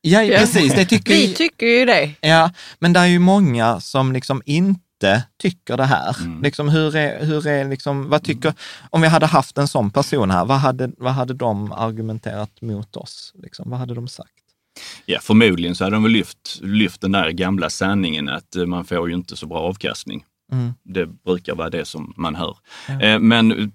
Ja, 0.00 0.18
precis. 0.38 0.74
Det 0.74 0.84
tycker 0.84 1.12
Vi 1.12 1.26
ju- 1.26 1.34
tycker 1.34 1.66
ju 1.66 1.84
det. 1.84 2.10
Ja, 2.20 2.50
men 2.78 2.92
det 2.92 3.00
är 3.00 3.06
ju 3.06 3.18
många 3.18 3.80
som 3.80 4.12
liksom 4.12 4.42
inte 4.44 5.22
tycker 5.38 5.76
det 5.76 5.84
här. 5.84 6.16
Mm. 6.20 6.42
Liksom 6.42 6.68
hur 6.68 6.96
är, 6.96 7.24
hur 7.24 7.46
är 7.46 7.64
liksom, 7.64 8.08
vad 8.08 8.22
tycker, 8.22 8.54
om 8.90 9.00
vi 9.02 9.08
hade 9.08 9.26
haft 9.26 9.58
en 9.58 9.68
sån 9.68 9.90
person 9.90 10.30
här, 10.30 10.44
vad 10.44 10.58
hade, 10.58 10.90
vad 10.98 11.12
hade 11.12 11.34
de 11.34 11.72
argumenterat 11.72 12.60
mot 12.62 12.96
oss? 12.96 13.32
Liksom, 13.42 13.70
vad 13.70 13.78
hade 13.78 13.94
de 13.94 14.08
sagt? 14.08 14.30
Ja, 15.06 15.18
förmodligen 15.22 15.74
så 15.74 15.84
hade 15.84 15.96
de 15.96 16.02
väl 16.02 16.12
lyft, 16.12 16.60
lyft 16.62 17.00
den 17.00 17.12
där 17.12 17.30
gamla 17.30 17.70
sanningen 17.70 18.28
att 18.28 18.56
eh, 18.56 18.66
man 18.66 18.84
får 18.84 19.08
ju 19.08 19.14
inte 19.14 19.36
så 19.36 19.46
bra 19.46 19.58
avkastning. 19.58 20.24
Mm. 20.52 20.72
Det 20.82 21.06
brukar 21.06 21.54
vara 21.54 21.70
det 21.70 21.84
som 21.84 22.14
man 22.16 22.34
hör. 22.34 22.56
Eh, 23.02 23.18
Men 23.18 23.52
eh, 23.52 23.68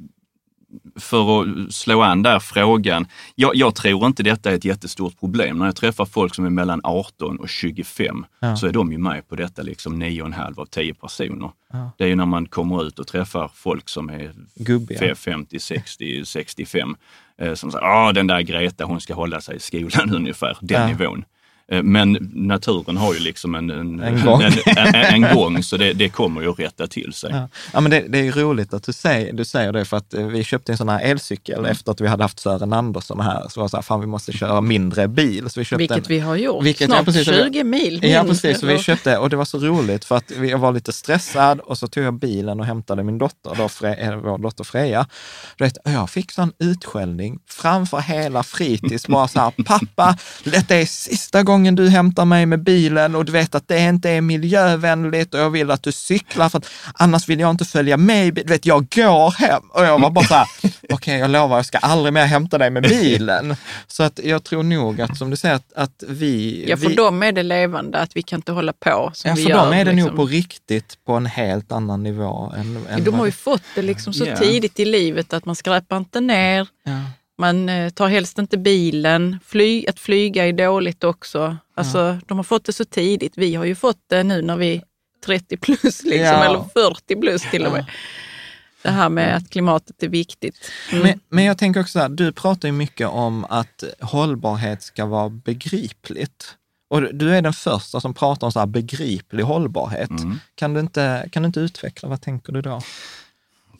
för 0.96 1.42
att 1.42 1.74
slå 1.74 2.02
an 2.02 2.24
där 2.24 2.40
frågan, 2.40 3.08
jag, 3.36 3.56
jag 3.56 3.76
tror 3.76 4.06
inte 4.06 4.24
detta 4.24 4.52
är 4.52 4.56
ett 4.56 4.66
jättestort 4.66 5.20
problem. 5.20 5.58
När 5.58 5.66
jag 5.66 5.76
träffar 5.76 6.06
folk 6.06 6.36
som 6.36 6.46
är 6.46 6.50
mellan 6.50 6.82
18 6.84 7.38
och 7.40 7.50
25 7.50 8.26
Ja. 8.40 8.56
så 8.56 8.68
är 8.68 8.72
de 8.72 8.92
ju 8.92 8.98
med 8.98 9.28
på 9.28 9.36
detta 9.36 9.62
liksom 9.62 10.04
9,5 10.04 10.60
av 10.60 10.66
10 10.66 10.94
personer. 10.94 11.52
Ja. 11.74 11.92
Det 11.98 12.04
är 12.04 12.08
ju 12.08 12.16
när 12.16 12.26
man 12.26 12.46
kommer 12.46 12.88
ut 12.88 13.00
och 13.00 13.08
träffar 13.08 13.52
folk 13.56 13.90
som 13.90 14.10
är 14.10 14.34
Gubbiga. 14.56 15.16
50, 15.16 15.60
60, 15.60 16.26
65 16.26 16.90
eh, 16.90 16.96
som 17.56 17.72
säger 17.72 17.86
ah 17.86 18.14
den 18.14 18.28
där 18.28 18.42
Greta 18.42 18.86
hon 18.86 19.02
ska 19.02 19.14
hålla 19.14 19.42
sig 19.42 19.56
i 19.56 19.60
skolan 19.60 20.14
ungefär, 20.16 20.58
den 20.62 20.82
Ja. 20.82 20.88
nivån. 20.88 21.26
Eh, 21.72 21.84
Men 21.84 22.32
naturen 22.34 22.98
har 22.98 23.14
ju 23.14 23.20
liksom 23.20 23.56
en, 23.56 23.70
en, 23.70 24.00
En 24.04 24.26
gång. 24.26 24.42
en, 24.42 24.54
en, 24.78 24.96
en 25.24 25.36
gång 25.36 25.64
så 25.64 25.78
det, 25.78 25.94
det 25.94 26.10
kommer 26.10 26.42
ju 26.42 26.50
att 26.52 26.60
rätta 26.60 26.88
till 26.88 27.14
sig. 27.14 27.30
Ja. 27.34 27.48
ja, 27.74 27.80
men 27.82 27.92
det, 27.92 28.06
det 28.10 28.28
är 28.28 28.32
roligt 28.32 28.74
att 28.74 28.84
du 28.84 28.94
säger, 28.94 29.34
du 29.34 29.46
säger 29.46 29.72
det 29.74 29.86
för 29.86 29.98
att 29.98 30.14
eh, 30.14 30.26
vi 30.28 30.44
köpte 30.44 30.72
en 30.72 30.78
sån 30.78 30.90
här 30.90 31.00
elcykel 31.00 31.60
Mm. 31.60 31.72
efter 31.72 31.92
att 31.92 32.02
vi 32.02 32.08
hade 32.08 32.24
haft 32.24 32.40
Sören 32.40 32.74
Andersson 32.74 33.20
här. 33.20 33.48
Så 33.50 33.60
var 33.60 33.66
det 33.66 33.70
så 33.70 33.78
här, 33.78 33.82
fan 33.82 34.00
vi 34.02 34.08
måste 34.08 34.32
köra 34.32 34.62
mindre 34.62 35.08
bil. 35.08 35.50
Så 35.50 35.60
vi 35.60 35.66
köpte 35.66 35.78
Vilket 35.82 35.98
en, 35.98 36.04
vi 36.08 36.20
har 36.20 36.36
gjort. 36.36 36.64
Vilket- 36.66 36.82
ja, 36.90 36.96
Snart 36.96 37.06
precis. 37.06 37.26
20 37.28 37.64
mil. 37.64 38.00
Ja, 38.04 38.24
minst. 38.24 38.42
precis. 38.44 38.60
Så 38.62 38.66
vi 38.68 38.78
köpte, 38.80 39.18
och 39.18 39.30
det 39.30 39.36
var 39.36 39.46
så 39.46 39.58
roligt 39.60 40.06
för 40.06 40.18
att 40.18 40.32
vi- 40.32 40.50
jag 40.50 40.58
var 40.58 40.72
lite 40.72 40.94
stressad 40.94 41.60
och 41.60 41.78
så 41.78 41.88
tog 41.88 42.04
jag 42.04 42.14
bilen 42.14 42.60
och 42.60 42.66
hämtade 42.66 43.04
min 43.04 43.18
dotter, 43.18 43.56
då 43.58 43.70
Fre, 43.70 43.94
eh, 43.96 44.16
vår 44.16 44.38
dotter 44.38 44.64
Freja. 44.64 45.08
Du 45.58 45.64
vet, 45.64 45.78
jag 45.84 46.10
fick 46.10 46.32
sån 46.32 46.52
utskällning 46.60 47.40
framför 47.50 48.00
hela 48.00 48.44
fritids, 48.44 49.08
bara 49.08 49.28
så 49.28 49.40
här, 49.40 49.54
pappa, 49.66 50.18
detta 50.44 50.76
är 50.76 50.86
sista 50.86 51.44
gången 51.44 51.61
du 51.70 51.90
hämtar 51.90 52.26
mig 52.26 52.46
med 52.46 52.64
bilen 52.64 53.16
och 53.16 53.26
du 53.26 53.32
vet 53.32 53.56
att 53.56 53.68
det 53.68 53.80
inte 53.80 54.10
är 54.10 54.22
miljövänligt 54.22 55.34
och 55.34 55.40
jag 55.40 55.50
vill 55.50 55.72
att 55.72 55.84
du 55.84 55.92
cyklar 55.92 56.50
för 56.50 56.58
att 56.58 56.70
annars 56.94 57.30
vill 57.30 57.40
jag 57.40 57.50
inte 57.50 57.66
följa 57.66 57.98
med. 57.98 58.34
Du 58.34 58.44
vet, 58.44 58.66
jag 58.66 58.90
går 58.90 59.32
hem. 59.32 59.64
Och 59.70 59.84
jag 59.86 60.00
var 60.00 60.10
bara 60.10 60.26
så 60.26 60.34
här, 60.34 60.48
okej, 60.94 61.20
jag 61.20 61.30
lovar, 61.32 61.56
jag 61.56 61.66
ska 61.66 61.78
aldrig 61.78 62.14
mer 62.14 62.26
hämta 62.26 62.58
dig 62.58 62.70
med 62.70 62.84
bilen. 62.84 63.56
Så 63.88 64.04
att 64.04 64.20
jag 64.24 64.44
tror 64.44 64.64
nog 64.64 65.02
att, 65.02 65.18
som 65.18 65.30
du 65.30 65.36
säger, 65.38 65.56
att, 65.56 65.74
att 65.76 66.04
vi... 66.08 66.66
Ja, 66.68 66.78
för 66.78 66.90
vi, 66.90 66.96
dem 66.96 67.24
är 67.24 67.32
det 67.32 67.44
levande, 67.44 68.00
att 68.00 68.16
vi 68.16 68.22
kan 68.22 68.38
inte 68.40 68.52
hålla 68.52 68.74
på 68.74 69.12
som 69.14 69.30
Ja, 69.30 69.36
vi 69.36 69.44
för 69.44 69.50
gör. 69.50 69.58
dem 69.58 69.74
är 69.74 69.86
det 69.86 69.92
liksom. 69.92 70.08
nog 70.08 70.16
på 70.16 70.26
riktigt 70.26 70.98
på 71.06 71.14
en 71.14 71.26
helt 71.26 71.72
annan 71.72 72.04
nivå. 72.04 72.54
Än, 72.58 72.86
än 72.90 73.04
De 73.04 73.14
har 73.14 73.26
ju 73.26 73.32
fått 73.32 73.64
det 73.76 73.82
liksom 73.82 74.14
så 74.14 74.26
Ja. 74.26 74.36
tidigt 74.38 74.80
i 74.80 74.86
livet 74.86 75.34
att 75.34 75.46
man 75.46 75.56
skräpar 75.56 75.98
inte 75.98 76.20
ner, 76.22 76.68
ja. 76.84 76.92
Man 77.38 77.70
eh, 77.70 77.90
tar 77.90 78.08
helst 78.08 78.38
inte 78.40 78.58
bilen, 78.58 79.40
Fly, 79.46 79.86
att 79.88 80.00
flyga 80.00 80.48
är 80.48 80.54
dåligt 80.54 81.04
också. 81.04 81.58
Alltså, 81.76 82.18
De 82.28 82.38
har 82.38 82.44
fått 82.44 82.66
det 82.66 82.74
så 82.74 82.86
tidigt. 82.86 83.34
Vi 83.36 83.56
har 83.56 83.66
ju 83.66 83.76
fått 83.76 84.00
det 84.10 84.24
nu 84.24 84.42
när 84.42 84.58
vi 84.58 84.76
är 84.76 84.84
30 85.26 85.58
plus, 85.58 85.82
liksom, 85.84 86.18
Ja. 86.20 86.44
eller 86.46 86.64
40 86.74 87.16
plus 87.22 87.42
till 87.52 87.66
och 87.66 87.72
med. 87.72 87.86
Det 88.84 88.90
här 88.90 89.10
med 89.10 89.36
att 89.36 89.50
klimatet 89.50 90.04
är 90.04 90.08
viktigt. 90.08 90.56
Mm. 90.92 91.04
Men, 91.04 91.20
men 91.30 91.44
jag 91.44 91.58
tänker 91.58 91.80
också 91.82 91.92
så 91.92 92.00
här, 92.00 92.10
du 92.10 92.32
pratar 92.32 92.68
ju 92.68 92.72
mycket 92.72 93.08
om 93.08 93.46
att 93.50 93.84
hållbarhet 94.00 94.82
ska 94.82 95.06
vara 95.06 95.30
begripligt. 95.30 96.56
Och 96.90 97.02
du- 97.02 97.12
du 97.12 97.36
är 97.36 97.42
den 97.42 97.54
första 97.54 98.02
som 98.02 98.14
pratar 98.14 98.48
om 98.48 98.52
så 98.52 98.60
här 98.60 98.66
begriplig 98.66 99.44
hållbarhet. 99.44 100.10
Mm. 100.10 100.40
Kan, 100.56 100.74
du 100.74 100.80
inte, 100.80 101.30
kan 101.32 101.44
du 101.44 101.48
inte 101.48 101.60
utveckla, 101.60 102.10
vad 102.10 102.22
tänker 102.22 102.54
du 102.54 102.62
då? 102.62 102.82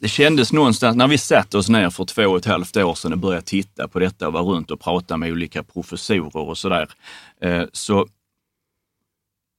Det 0.02 0.08
kändes 0.08 0.52
någonstans, 0.52 0.96
när 0.96 1.08
vi 1.08 1.18
satte 1.18 1.58
oss 1.58 1.68
ner 1.68 1.90
för 1.90 2.04
två 2.04 2.22
och 2.22 2.36
ett 2.36 2.44
halvt 2.44 2.76
år 2.76 2.94
sedan 2.94 3.12
och 3.12 3.18
började 3.18 3.46
titta 3.46 3.88
på 3.88 3.98
detta 3.98 4.26
och 4.26 4.32
var 4.32 4.42
runt 4.42 4.70
och 4.70 4.80
prata 4.80 5.16
med 5.16 5.32
olika 5.32 5.62
professorer 5.62 6.36
och 6.36 6.58
sådär, 6.58 6.88
eh, 7.40 7.62
så 7.72 8.06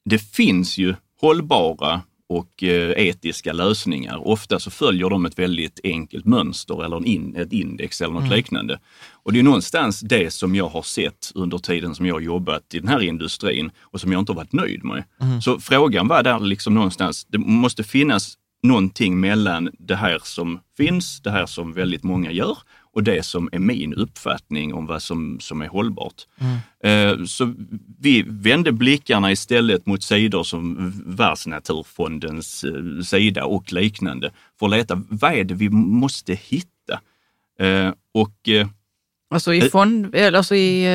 det 0.09 0.19
finns 0.19 0.77
ju 0.77 0.95
hållbara 1.21 2.01
och 2.29 2.63
eh, 2.63 2.91
etiska 2.91 3.53
lösningar. 3.53 4.27
Ofta 4.27 4.59
så 4.59 4.71
följer 4.71 5.09
de 5.09 5.25
ett 5.25 5.39
väldigt 5.39 5.79
enkelt 5.83 6.25
mönster 6.25 6.85
eller 6.85 6.97
en 6.97 7.05
in, 7.05 7.35
ett 7.35 7.53
index 7.53 8.01
eller 8.01 8.13
något 8.13 8.29
liknande. 8.29 8.79
Och 9.11 9.33
det 9.33 9.39
är 9.39 9.43
någonstans 9.43 9.99
det 9.99 10.33
som 10.33 10.55
jag 10.55 10.67
har 10.67 10.83
sett 10.83 11.31
under 11.35 11.57
tiden 11.57 11.95
som 11.95 12.05
jag 12.05 12.15
har 12.15 12.21
jobbat 12.21 12.73
i 12.73 12.79
den 12.79 12.87
här 12.87 13.01
industrin 13.01 13.71
och 13.79 14.01
som 14.01 14.11
jag 14.11 14.19
inte 14.19 14.31
har 14.31 14.37
varit 14.37 14.53
nöjd 14.53 14.83
med. 14.83 15.03
Så 15.43 15.59
frågan 15.59 16.07
var 16.07 16.23
där 16.23 16.39
liksom 16.39 16.73
någonstans, 16.73 17.25
det 17.29 17.37
måste 17.37 17.83
finnas 17.83 18.37
någonting 18.63 19.19
mellan 19.19 19.69
det 19.79 19.95
här 19.95 20.19
som 20.23 20.59
finns, 20.77 21.21
det 21.21 21.31
här 21.31 21.45
som 21.45 21.73
väldigt 21.73 22.03
många 22.03 22.31
gör 22.31 22.57
och 22.93 23.03
det 23.03 23.23
som 23.25 23.49
är 23.51 23.59
min 23.59 23.93
uppfattning 23.93 24.73
om 24.73 24.85
vad 24.85 25.03
som, 25.03 25.39
som 25.39 25.61
är 25.61 25.67
hållbart. 25.67 26.13
Eh, 26.83 27.23
Så 27.25 27.53
vi 27.99 28.23
vände 28.27 28.71
blickarna 28.71 29.31
istället 29.31 29.85
mot 29.85 30.03
sidor 30.03 30.43
som 30.43 30.93
Världsnaturfondens 31.05 32.63
eh, 32.63 33.01
sida 33.03 33.45
och 33.45 33.73
liknande 33.73 34.31
för 34.59 34.65
att 34.65 34.71
leta, 34.71 35.01
vad 35.09 35.33
är 35.33 35.43
det 35.43 35.53
vi 35.53 35.69
måste 35.69 36.33
hitta? 36.33 36.99
Eh, 37.59 37.91
Och 38.13 38.49
Alltså 39.33 39.53
i 39.53 39.61
fond, 39.61 40.15
eller 40.15 40.37
alltså 40.37 40.55
i, 40.55 40.85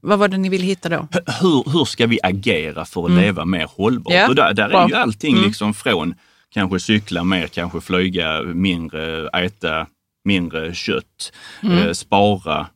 vad 0.00 0.18
var 0.18 0.28
det 0.28 0.36
ni 0.36 0.48
ville 0.48 0.64
hitta 0.64 0.88
då? 0.88 1.08
hur, 1.40 1.72
hur 1.72 1.84
ska 1.84 2.06
vi 2.06 2.18
agera 2.22 2.84
för 2.84 3.04
att 3.06 3.10
leva 3.10 3.44
mer 3.44 3.66
hållbart? 3.76 4.14
Ja, 4.14 4.28
och 4.28 4.34
där, 4.34 4.54
där 4.54 4.68
är 4.68 4.88
ju 4.88 4.94
allting 4.94 5.32
Mm. 5.34 5.46
liksom 5.46 5.74
från 5.74 6.14
kanske 6.54 6.80
cykla 6.80 7.24
mer, 7.24 7.46
kanske 7.46 7.80
flyga 7.80 8.42
mindre, 8.42 9.28
äta 9.28 9.86
mindre 10.24 10.74
kött, 10.74 11.32
eh, 11.62 11.92
spara 11.92 12.66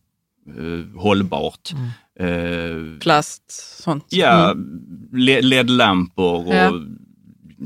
eh, 0.49 1.01
hållbart. 1.01 1.71
Eh, 2.21 2.99
Plast, 3.01 3.43
sånt. 3.83 4.05
Ja, 4.09 4.51
Mm. 4.51 5.09
le- 5.12 5.41
LED-lampor 5.43 6.47
och 6.47 6.55
Ja. 6.55 6.73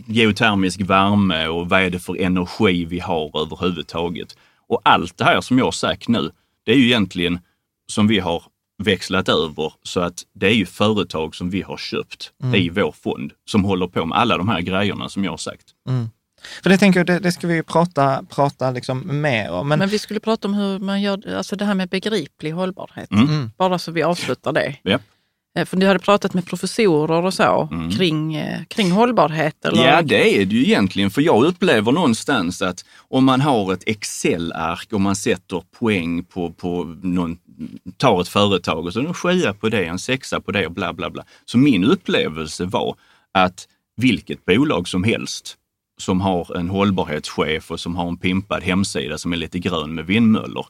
geotermisk 0.06 0.80
värme 0.80 1.46
och 1.48 1.68
vad 1.68 1.82
är 1.82 1.90
det 1.90 1.98
för 1.98 2.20
energi 2.20 2.84
vi 2.84 2.98
har 3.00 3.40
överhuvudtaget. 3.42 4.36
Och 4.68 4.80
allt 4.84 5.16
det 5.18 5.24
här 5.24 5.40
som 5.40 5.58
jag 5.58 5.64
har 5.64 5.72
sagt 5.72 6.08
nu, 6.08 6.30
det 6.66 6.72
är 6.72 6.76
ju 6.76 6.84
egentligen 6.86 7.38
som 7.86 8.06
vi 8.06 8.18
har 8.18 8.42
växlat 8.82 9.28
över 9.28 9.72
så 9.82 10.00
att 10.00 10.22
det 10.34 10.46
är 10.46 10.54
ju 10.54 10.66
företag 10.66 11.34
som 11.34 11.50
vi 11.50 11.62
har 11.62 11.76
köpt 11.76 12.32
i 12.54 12.68
vår 12.68 12.92
fond 12.92 13.32
som 13.44 13.64
håller 13.64 13.86
på 13.86 14.06
med 14.06 14.18
alla 14.18 14.36
de 14.38 14.48
här 14.48 14.60
grejerna 14.60 15.08
som 15.08 15.24
jag 15.24 15.30
har 15.30 15.36
sagt. 15.36 15.64
För 16.62 16.70
det 16.70 16.78
tänker 16.78 17.00
jag, 17.00 17.06
det, 17.06 17.18
det 17.18 17.32
ska 17.32 17.46
vi 17.46 17.54
ju 17.54 17.62
prata, 17.62 18.24
prata 18.28 18.70
liksom 18.70 19.20
mer 19.20 19.50
om. 19.50 19.68
Men, 19.68 19.78
Men 19.78 19.88
vi 19.88 19.98
skulle 19.98 20.20
prata 20.20 20.48
om 20.48 20.54
hur 20.54 20.78
man 20.78 21.02
gör, 21.02 21.34
alltså 21.34 21.56
det 21.56 21.64
här 21.64 21.74
med 21.74 21.88
begriplig 21.88 22.50
hållbarhet. 22.50 23.10
Mm. 23.10 23.50
Bara 23.58 23.78
så 23.78 23.92
vi 23.92 24.02
avslutar 24.02 24.52
det. 24.52 24.76
Ja. 24.82 24.98
Eh, 25.58 25.64
För 25.64 25.76
du 25.76 25.86
hade 25.86 25.98
pratat 25.98 26.34
med 26.34 26.46
professorer 26.46 27.24
och 27.24 27.34
så 27.34 27.68
kring, 27.96 28.34
eh, 28.34 28.64
kring 28.64 28.90
hållbarhet. 28.90 29.64
Eller? 29.64 29.86
Ja, 29.86 30.02
det 30.02 30.40
är 30.40 30.44
det 30.46 30.54
ju 30.56 30.62
egentligen. 30.62 31.10
För 31.10 31.22
jag 31.22 31.44
upplever 31.44 31.92
någonstans 31.92 32.62
att 32.62 32.84
om 33.08 33.24
man 33.24 33.40
har 33.40 33.72
ett 33.72 33.88
Excel-ark 33.88 34.92
och 34.92 35.00
man 35.00 35.16
sätter 35.16 35.62
poäng 35.78 36.24
på, 36.24 36.52
på 36.52 36.96
någon, 37.02 37.36
tar 37.96 38.20
ett 38.20 38.28
företag 38.28 38.86
och 38.86 38.92
så 38.92 39.00
en 39.00 39.14
sjua 39.14 39.54
på 39.54 39.68
det, 39.68 39.84
en 39.84 39.98
sexa 39.98 40.40
på 40.40 40.52
det 40.52 40.66
och 40.66 40.72
bla 40.72 40.92
bla 40.92 41.10
bla. 41.10 41.24
Så 41.44 41.58
min 41.58 41.84
upplevelse 41.84 42.64
var 42.64 42.96
att 43.32 43.68
vilket 43.96 44.44
bolag 44.44 44.88
som 44.88 45.04
helst 45.04 45.56
som 46.00 46.20
har 46.20 46.56
en 46.56 46.68
hållbarhetschef 46.68 47.70
och 47.70 47.80
som 47.80 47.96
har 47.96 48.08
en 48.08 48.16
pimpad 48.16 48.62
hemsida 48.62 49.18
som 49.18 49.32
är 49.32 49.36
lite 49.36 49.58
grön 49.58 49.94
med 49.94 50.06
vindmöllor 50.06 50.66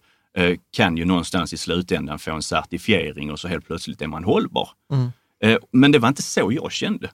kan 0.76 0.96
ju 0.96 1.04
någonstans 1.04 1.52
i 1.52 1.56
slutändan 1.56 2.18
få 2.18 2.32
en 2.32 2.42
certifiering 2.42 3.30
och 3.30 3.40
så 3.40 3.48
helt 3.48 3.66
plötsligt 3.66 4.02
är 4.02 4.06
man 4.06 4.24
hållbar. 4.24 4.68
Eh, 5.44 5.56
Men 5.72 5.92
det 5.92 5.98
var 5.98 6.08
inte 6.08 6.22
så 6.22 6.52
jag 6.52 6.72
kände. 6.72 7.10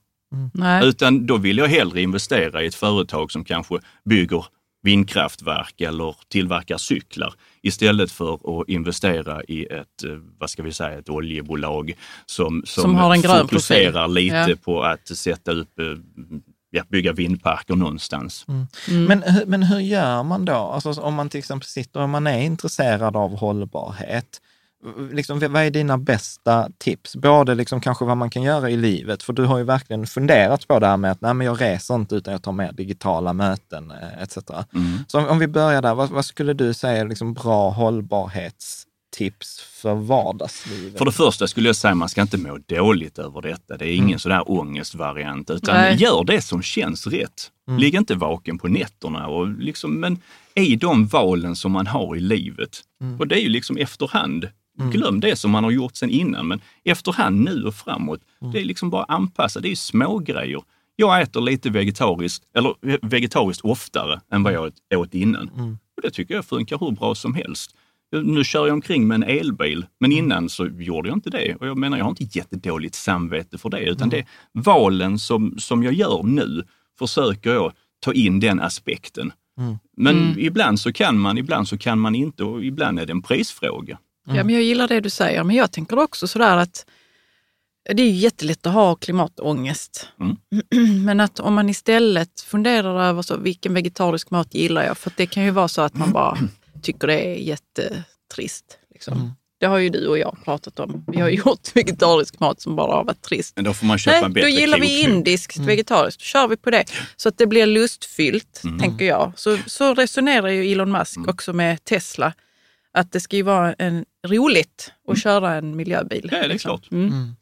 Nej. 0.55 0.87
Utan 0.89 1.27
då 1.27 1.37
vill 1.37 1.59
jag 1.59 1.69
hellre 1.69 2.03
investera 2.03 2.63
i 2.63 2.67
ett 2.67 2.75
företag 2.75 3.33
som 3.33 3.45
kanske 3.45 3.79
bygger 4.05 4.45
vindkraftverk 4.83 5.81
eller 5.81 6.17
tillverkar 6.29 6.77
cyklar 6.79 7.35
istället 7.63 8.13
för 8.13 8.61
att 8.61 8.69
investera 8.69 9.43
i 9.45 9.65
ett, 9.67 10.05
eh, 10.05 10.11
vad 10.39 10.51
ska 10.51 10.63
vi 10.63 10.73
säga, 10.73 10.99
ett 10.99 11.09
oljebolag 11.09 11.95
som, 12.27 12.63
som, 12.67 12.83
Som 12.83 12.95
har 12.95 13.15
en 13.15 13.23
fokuserar 13.23 13.93
profil. 14.07 14.15
lite 14.15 14.47
Ja. 14.51 14.57
på 14.65 14.83
att 14.83 15.09
sätta 15.09 15.53
upp, 15.53 15.79
eh, 15.79 15.87
ja, 16.71 16.83
bygga 16.89 17.13
vindparker 17.13 17.75
någonstans. 17.77 18.45
Mm. 18.49 19.05
Men, 19.05 19.23
hur- 19.23 19.47
men 19.47 19.63
hur 19.63 19.79
gör 19.79 20.23
man 20.23 20.45
då? 20.45 20.53
Alltså, 20.53 21.01
om 21.01 21.15
man 21.15 21.29
till 21.29 21.39
exempel 21.39 21.67
sitter 21.69 22.01
och 22.01 22.09
man 22.09 22.27
är 22.27 22.39
intresserad 22.39 23.17
av 23.17 23.37
hållbarhet, 23.39 24.41
liksom, 25.13 25.39
vad 25.39 25.63
är 25.63 25.71
dina 25.71 25.99
bästa 25.99 26.69
tips? 26.79 27.17
Både 27.17 27.55
liksom 27.55 27.81
kanske 27.81 28.05
vad 28.05 28.17
man 28.17 28.31
kan 28.31 28.43
göra 28.43 28.71
i 28.71 28.77
livet, 28.77 29.23
för 29.23 29.33
du 29.33 29.45
har 29.45 29.59
ju 29.59 29.65
verkligen 29.65 30.07
funderat 30.07 30.69
på 30.69 30.79
det 30.79 30.87
här 30.87 30.97
med 30.97 31.11
att 31.13 31.21
nej, 31.21 31.35
men 31.35 31.47
jag 31.47 31.61
reser 31.61 31.95
inte 31.95 32.15
utan 32.15 32.33
jag 32.33 32.43
tar 32.43 32.53
med 32.53 32.75
digitala 32.75 33.33
möten 33.33 33.91
eh, 33.91 34.23
etc. 34.23 34.37
Mm. 34.75 34.99
Så 35.09 35.19
om, 35.19 35.29
om 35.29 35.39
vi 35.39 35.47
börjar 35.47 35.83
där, 35.83 35.95
vad, 35.95 36.11
vad 36.11 36.25
skulle 36.25 36.53
du 36.53 36.75
säga 36.75 37.01
är 37.01 37.09
liksom 37.09 37.35
bra 37.35 37.71
hållbarhetstips 39.19 39.61
för 39.61 39.95
vardagslivet? 39.95 40.99
För 40.99 41.05
det 41.05 41.13
första 41.13 41.47
skulle 41.47 41.69
jag 41.69 41.77
säga 41.77 41.93
att 41.93 41.97
man 41.99 42.09
ska 42.09 42.23
inte 42.23 42.39
må 42.39 42.59
dåligt 42.67 43.19
över 43.19 43.41
detta. 43.43 43.77
Det 43.77 43.85
är 43.87 43.95
ingen 43.95 44.09
Mm. 44.09 44.19
sån 44.19 44.31
där 44.31 44.51
ångestvariant, 44.51 45.51
utan 45.51 45.75
Nej. 45.75 45.97
gör 45.97 46.25
det 46.25 46.43
som 46.43 46.63
känns 46.63 47.07
rätt. 47.07 47.51
Mm. 47.69 47.81
Ligg 47.81 47.95
inte 47.95 48.15
vaken 48.15 48.59
på 48.59 48.69
nätterna. 48.69 49.27
Och 49.29 49.49
liksom, 49.49 50.01
men 50.01 50.19
i 50.55 50.77
de 50.77 51.07
valen 51.07 51.57
som 51.57 51.73
man 51.73 51.87
har 51.87 52.17
i 52.17 52.21
livet, 52.21 52.81
Mm. 53.01 53.19
och 53.19 53.27
det 53.29 53.35
är 53.37 53.43
ju 53.43 53.49
liksom 53.49 53.77
efterhand. 53.77 54.49
Glöm 54.93 55.21
det 55.21 55.37
som 55.37 55.51
man 55.51 55.65
har 55.65 55.71
gjort 55.71 55.97
sen 55.97 56.11
innan, 56.11 56.49
men 56.49 56.61
efterhand 56.85 57.41
nu 57.45 57.65
och 57.65 57.75
framåt, 57.75 58.21
Mm. 58.41 58.53
det 58.53 58.61
är 58.61 58.65
liksom 58.65 58.91
bara 58.91 59.05
anpassa. 59.05 59.61
Det 59.61 59.69
är 59.69 59.71
ju 59.71 59.77
små 59.77 60.19
grejer. 60.19 60.63
Jag 60.97 61.21
äter 61.23 61.41
lite 61.41 61.71
vegetariskt, 61.71 62.45
eller 62.57 62.75
vegetariskt 63.07 63.65
oftare 63.65 64.21
än 64.33 64.43
vad 64.43 64.53
jag 64.53 64.73
åt 64.95 65.15
innan. 65.15 65.51
Mm. 65.57 65.79
Och 65.97 66.03
det 66.03 66.11
tycker 66.11 66.35
jag 66.35 66.45
funkar 66.45 66.79
hur 66.79 66.91
bra 66.91 67.15
som 67.15 67.35
helst. 67.35 67.71
Nu 68.13 68.45
kör 68.45 68.67
jag 68.67 68.75
omkring 68.75 69.07
med 69.09 69.15
en 69.15 69.23
elbil, 69.23 69.87
men 70.01 70.13
Mm. 70.13 70.25
innan 70.25 70.49
så 70.49 70.67
gjorde 70.67 71.09
jag 71.09 71.17
inte 71.17 71.31
det. 71.31 71.55
Och 71.55 71.67
jag 71.67 71.77
menar, 71.79 71.97
jag 71.99 72.05
har 72.05 72.11
inte 72.11 72.39
jättedåligt 72.39 72.95
samvete 72.95 73.59
för 73.59 73.69
det, 73.71 73.79
Mm. 73.79 73.91
utan 73.93 74.09
det 74.09 74.19
är 74.19 74.27
valen 74.53 75.19
som, 75.19 75.55
som 75.59 75.83
jag 75.83 75.93
gör 75.95 76.23
nu, 76.23 76.65
försöker 76.99 77.51
jag 77.55 77.73
ta 78.01 78.13
in 78.13 78.41
den 78.41 78.61
aspekten. 78.61 79.33
Mm. 79.59 79.79
Men 79.97 80.35
ibland 80.39 80.81
så 80.81 80.93
kan 80.93 81.19
man, 81.19 81.39
ibland 81.39 81.69
så 81.69 81.79
kan 81.79 81.99
man 81.99 82.15
inte 82.15 82.45
och 82.45 82.65
ibland 82.65 82.99
är 83.01 83.07
det 83.07 83.13
en 83.13 83.23
prisfråga. 83.23 83.99
Ja, 84.27 84.45
men 84.45 84.51
jag 84.55 84.63
gillar 84.63 84.89
det 84.89 85.01
du 85.01 85.11
säger, 85.11 85.45
men 85.45 85.57
jag 85.57 85.73
tänker 85.73 85.99
också 85.99 86.27
sådär 86.27 86.57
att 86.57 86.87
det 87.95 88.03
är 88.03 88.07
ju 88.07 88.13
jättelätt 88.13 88.67
att 88.67 88.73
ha 88.73 88.95
klimatångest. 88.95 90.09
Mm. 90.21 90.37
Men 91.05 91.21
att 91.21 91.41
om 91.41 91.55
man 91.55 91.69
istället 91.69 92.41
funderar 92.41 93.03
över 93.05 93.23
så, 93.23 93.37
vilken 93.37 93.75
vegetarisk 93.75 94.31
mat 94.31 94.55
gillar 94.55 94.85
jag? 94.85 94.99
För 94.99 95.13
det 95.17 95.27
kan 95.27 95.45
ju 95.45 95.51
vara 95.51 95.69
så 95.69 95.83
att 95.83 95.95
man 95.95 96.13
bara 96.13 96.39
tycker 96.79 97.07
det 97.07 97.21
är 97.27 97.35
jättetrist. 97.35 98.79
Liksom. 98.93 99.33
Det 99.61 99.67
har 99.67 99.79
ju 99.79 99.89
du 99.89 100.07
och 100.07 100.19
jag 100.19 100.37
pratat 100.45 100.81
om. 100.81 101.05
Vi 101.09 101.21
har 101.21 101.29
gjort 101.47 101.77
vegetarisk 101.77 102.41
mat 102.41 102.61
som 102.61 102.77
bara 102.77 102.93
har 102.97 103.05
varit 103.05 103.23
trist. 103.23 103.53
Men 103.57 103.65
då 103.65 103.75
får 103.75 103.87
man 103.87 103.99
köpa 103.99 104.15
Nej, 104.17 104.25
en 104.25 104.31
då 104.31 104.35
bättre 104.35 104.51
gillar 104.51 104.79
vi 104.81 105.01
indiskt 105.01 105.57
vegetariskt. 105.57 106.21
Då 106.21 106.25
kör 106.25 106.49
vi 106.49 106.57
på 106.57 106.71
det. 106.71 106.85
Så 107.17 107.29
att 107.29 107.39
det 107.39 107.47
blir 107.47 107.67
lustfyllt, 107.67 108.61
Mm. 108.65 108.79
tänker 108.79 109.05
jag. 109.05 109.33
Så, 109.37 109.59
så 109.67 109.95
resonerar 109.95 110.49
ju 110.49 110.73
Elon 110.73 110.93
Musk 110.93 111.19
också 111.29 111.53
med 111.53 111.85
Tesla. 111.85 112.33
Att 112.93 113.13
det 113.13 113.21
ska 113.21 113.37
ju 113.37 113.43
vara 113.43 113.73
en, 113.75 114.05
roligt 114.27 114.93
att 115.09 115.23
köra 115.23 115.55
en 115.55 115.77
miljöbil. 115.77 116.25
Mm. 116.25 116.35
Ja, 116.35 116.39
det 116.39 116.45
är 116.45 116.49
liksom. 116.49 116.69
klart. 116.69 116.91
Mm. 116.93 117.37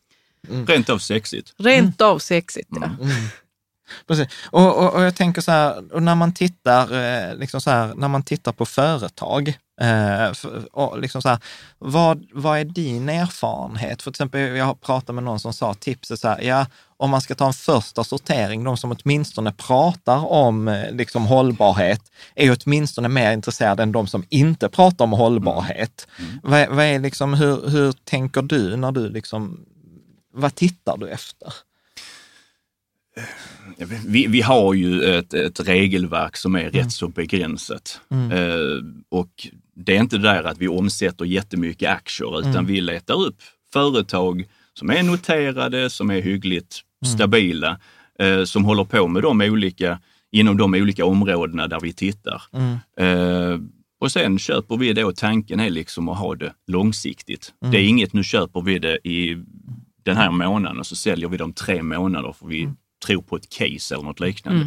Rent 0.66 0.90
av 0.90 0.98
sexigt. 0.98 1.52
Rent 1.58 2.00
av 2.00 2.18
sexigt, 2.18 2.68
ja. 2.70 2.90
Precis. 4.06 4.28
Och, 4.50 4.76
och, 4.78 4.94
och 4.94 5.02
jag 5.02 5.14
tänker 5.16 5.40
så 5.40 5.50
här, 5.50 5.94
och 5.94 6.02
när 6.02 6.14
man 6.14 6.32
tittar, 6.34 6.82
eh, 7.30 7.36
liksom 7.36 7.60
så 7.60 7.70
här, 7.70 7.94
när 7.94 8.08
man 8.08 8.22
tittar 8.22 8.52
på 8.52 8.66
företag, 8.66 9.48
eh, 9.80 10.32
och 10.72 10.98
liksom 11.00 11.22
så 11.22 11.28
här, 11.28 11.38
vad, 11.78 12.24
vad 12.32 12.58
är 12.58 12.64
din 12.64 13.08
erfarenhet? 13.08 14.02
För 14.02 14.10
till 14.10 14.16
exempel, 14.16 14.40
jag 14.56 14.64
har 14.64 14.74
pratat 14.74 15.14
med 15.14 15.24
någon 15.24 15.40
som 15.40 15.52
sa 15.52 15.74
tipset 15.74 16.20
så 16.20 16.28
här, 16.28 16.40
ja, 16.42 16.66
om 16.98 17.10
man 17.10 17.20
ska 17.20 17.34
ta 17.34 17.46
en 17.46 17.52
första 17.52 18.04
sortering, 18.04 18.64
de 18.64 18.76
som 18.76 18.96
åtminstone 19.02 19.52
pratar 19.52 20.26
om 20.32 20.68
eh, 20.68 20.90
liksom, 20.92 21.26
hållbarhet, 21.26 22.00
är 22.34 22.56
åtminstone 22.66 23.08
mer 23.08 23.32
intresserade 23.32 23.82
än 23.82 23.92
de 23.92 24.06
som 24.06 24.24
inte 24.28 24.68
pratar 24.68 25.04
om 25.04 25.12
hållbarhet. 25.12 26.06
Vad, 26.42 26.60
är- 26.60 26.68
vad 26.68 26.84
är 26.84 26.98
liksom, 26.98 27.34
hur, 27.34 27.68
hur 27.68 27.92
tänker 27.92 28.42
du 28.42 28.76
när 28.76 28.92
du 28.92 29.08
liksom, 29.08 29.60
vad 30.34 30.54
tittar 30.54 30.96
du 30.96 31.08
efter? 31.10 31.52
Vi, 34.06 34.26
vi 34.26 34.40
har 34.40 34.74
ju 34.74 35.02
ett, 35.02 35.34
ett 35.34 35.60
regelverk 35.68 36.36
som 36.36 36.54
är 36.54 36.60
Mm. 36.60 36.72
rätt 36.72 36.92
så 36.92 37.08
begränsat. 37.08 38.00
Eh, 38.10 38.84
och 39.08 39.48
det 39.74 39.96
är 39.96 40.00
inte 40.00 40.18
där 40.18 40.44
att 40.44 40.58
vi 40.58 40.68
omsätter 40.68 41.24
jättemycket 41.24 41.90
aktier, 41.90 42.38
utan 42.38 42.50
Mm. 42.52 42.66
vi 42.66 42.80
letar 42.80 43.22
upp 43.26 43.36
företag 43.72 44.44
som 44.74 44.90
är 44.90 45.02
noterade, 45.02 45.90
som 45.90 46.10
är 46.10 46.20
hyggligt 46.22 46.80
Mm. 47.04 47.14
stabila, 47.16 47.78
eh, 48.18 48.44
som 48.44 48.64
håller 48.64 48.84
på 48.84 49.08
med 49.08 49.22
de 49.22 49.40
olika, 49.40 49.98
inom 50.32 50.56
de 50.56 50.74
olika 50.74 51.04
områdena 51.04 51.66
där 51.68 51.80
vi 51.80 51.92
tittar. 51.92 52.42
Mm. 52.52 52.76
Eh, 53.00 53.58
och 54.00 54.12
sen 54.12 54.38
köper 54.38 54.76
vi 54.76 54.92
då, 54.92 55.12
tanken 55.12 55.60
är 55.60 55.70
liksom 55.70 56.08
att 56.08 56.18
ha 56.18 56.34
det 56.34 56.52
långsiktigt. 56.66 57.52
Mm. 57.62 57.72
Det 57.72 57.78
är 57.80 57.88
inget, 57.88 58.12
nu 58.12 58.24
köper 58.24 58.60
vi 58.60 58.78
det 58.78 59.08
i 59.08 59.36
den 60.02 60.16
här 60.16 60.30
månaden 60.30 60.78
och 60.78 60.86
så 60.86 60.96
säljer 60.96 61.28
vi 61.28 61.36
det 61.36 61.44
om 61.44 61.52
tre 61.52 61.82
månader 61.82 62.32
för 62.32 62.46
vi 62.46 62.62
Mm. 62.62 62.76
Tror 63.06 63.22
på 63.22 63.36
ett 63.36 63.50
case 63.50 63.94
eller 63.94 64.04
något 64.04 64.20
liknande. 64.20 64.66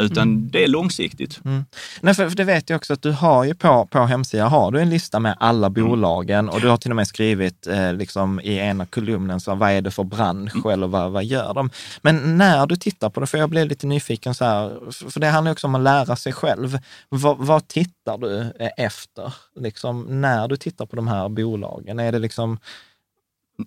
Utan 0.00 0.48
det 0.48 0.64
är 0.64 0.68
långsiktigt. 0.68 1.40
Mm. 1.44 1.64
Nej, 2.00 2.14
för, 2.14 2.28
för 2.28 2.36
det 2.36 2.44
vet 2.44 2.70
jag 2.70 2.76
också 2.76 2.92
att 2.92 3.02
du 3.02 3.10
har 3.12 3.44
ju 3.44 3.54
på, 3.54 3.86
på 3.86 3.98
hemsidan 3.98 4.50
har 4.50 4.70
du 4.70 4.80
en 4.80 4.90
lista 4.90 5.20
med 5.20 5.36
alla 5.40 5.66
Mm. 5.66 5.84
bolagen 5.84 6.48
och 6.48 6.60
du 6.60 6.68
har 6.68 6.76
till 6.76 6.90
och 6.92 6.96
med 6.96 7.08
skrivit 7.08 7.66
eh, 7.66 7.92
liksom 7.94 8.40
i 8.40 8.56
ena 8.56 8.86
kolumnen, 8.86 9.40
så, 9.40 9.54
vad 9.54 9.70
är 9.70 9.80
det 9.82 9.90
för 9.90 10.04
bransch 10.04 10.54
Mm. 10.56 10.70
eller 10.70 10.86
vad, 10.86 11.10
vad 11.12 11.24
gör 11.24 11.54
de? 11.54 11.70
Men 12.02 12.38
när 12.38 12.66
du 12.66 12.76
tittar 12.76 13.10
på 13.10 13.20
det, 13.20 13.26
för 13.26 13.38
jag 13.38 13.50
blev 13.50 13.66
lite 13.66 13.86
nyfiken 13.86 14.34
så 14.34 14.44
här, 14.44 14.78
för 15.10 15.20
det 15.20 15.26
handlar 15.26 15.50
ju 15.50 15.52
också 15.52 15.66
om 15.66 15.74
att 15.74 15.80
lära 15.82 16.16
sig 16.16 16.32
själv. 16.32 16.78
Vad, 17.08 17.38
vad 17.38 17.68
tittar 17.68 18.18
du 18.18 18.38
eh, 18.60 18.70
efter, 18.84 19.34
liksom, 19.60 20.20
när 20.20 20.48
du 20.48 20.56
tittar 20.56 20.86
på 20.86 20.96
de 20.96 21.08
här 21.08 21.28
bolagen? 21.28 21.98
Är 21.98 22.12
det 22.12 22.18
liksom... 22.18 22.58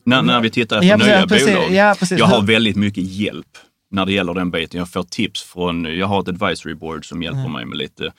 När, 0.04 0.22
när 0.22 0.42
vi 0.42 0.50
tittar 0.50 0.76
efter 0.78 0.88
Ja, 0.90 0.98
nya 0.98 1.28
precis, 1.28 1.48
bolag. 1.56 1.72
ja, 1.74 1.96
precis. 2.00 2.20
Jag 2.20 2.26
har 2.26 2.42
väldigt 2.42 2.76
mycket 2.76 3.04
hjälp 3.04 3.58
när 3.94 4.06
det 4.06 4.14
gäller 4.14 4.34
den 4.34 4.52
biten. 4.52 4.78
Jag 4.78 4.90
får 4.90 5.04
tips 5.04 5.44
från, 5.44 5.86
jag 5.86 6.08
har 6.08 6.22
ett 6.22 6.28
advisory 6.28 6.74
board 6.76 7.06
som 7.10 7.24
hjälper 7.24 7.50
mig 7.50 7.66
med 7.66 7.78
lite 7.78 8.14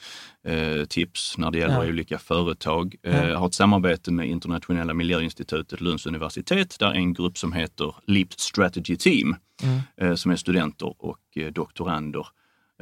eh, 0.47 0.85
tips 0.85 1.39
när 1.39 1.51
det 1.51 1.59
gäller 1.59 1.83
Ja. 1.85 1.89
olika 1.89 2.19
företag. 2.19 2.95
Eh, 3.03 3.29
jag 3.29 3.39
har 3.39 3.47
ett 3.47 3.55
samarbete 3.55 4.13
med 4.13 4.29
Internationella 4.29 4.95
miljöinstitutet 4.95 5.81
Lunds 5.81 6.07
universitet 6.07 6.77
där 6.79 6.93
en 6.93 7.13
grupp 7.13 7.39
som 7.39 7.53
heter 7.53 7.95
LEAP 8.07 8.33
Strategy 8.33 8.97
Team 8.97 9.37
Mm. 9.63 9.81
eh, 9.97 10.15
som 10.15 10.31
är 10.31 10.37
studenter 10.37 10.95
och 11.05 11.19
eh, 11.37 11.53
doktorander 11.53 12.27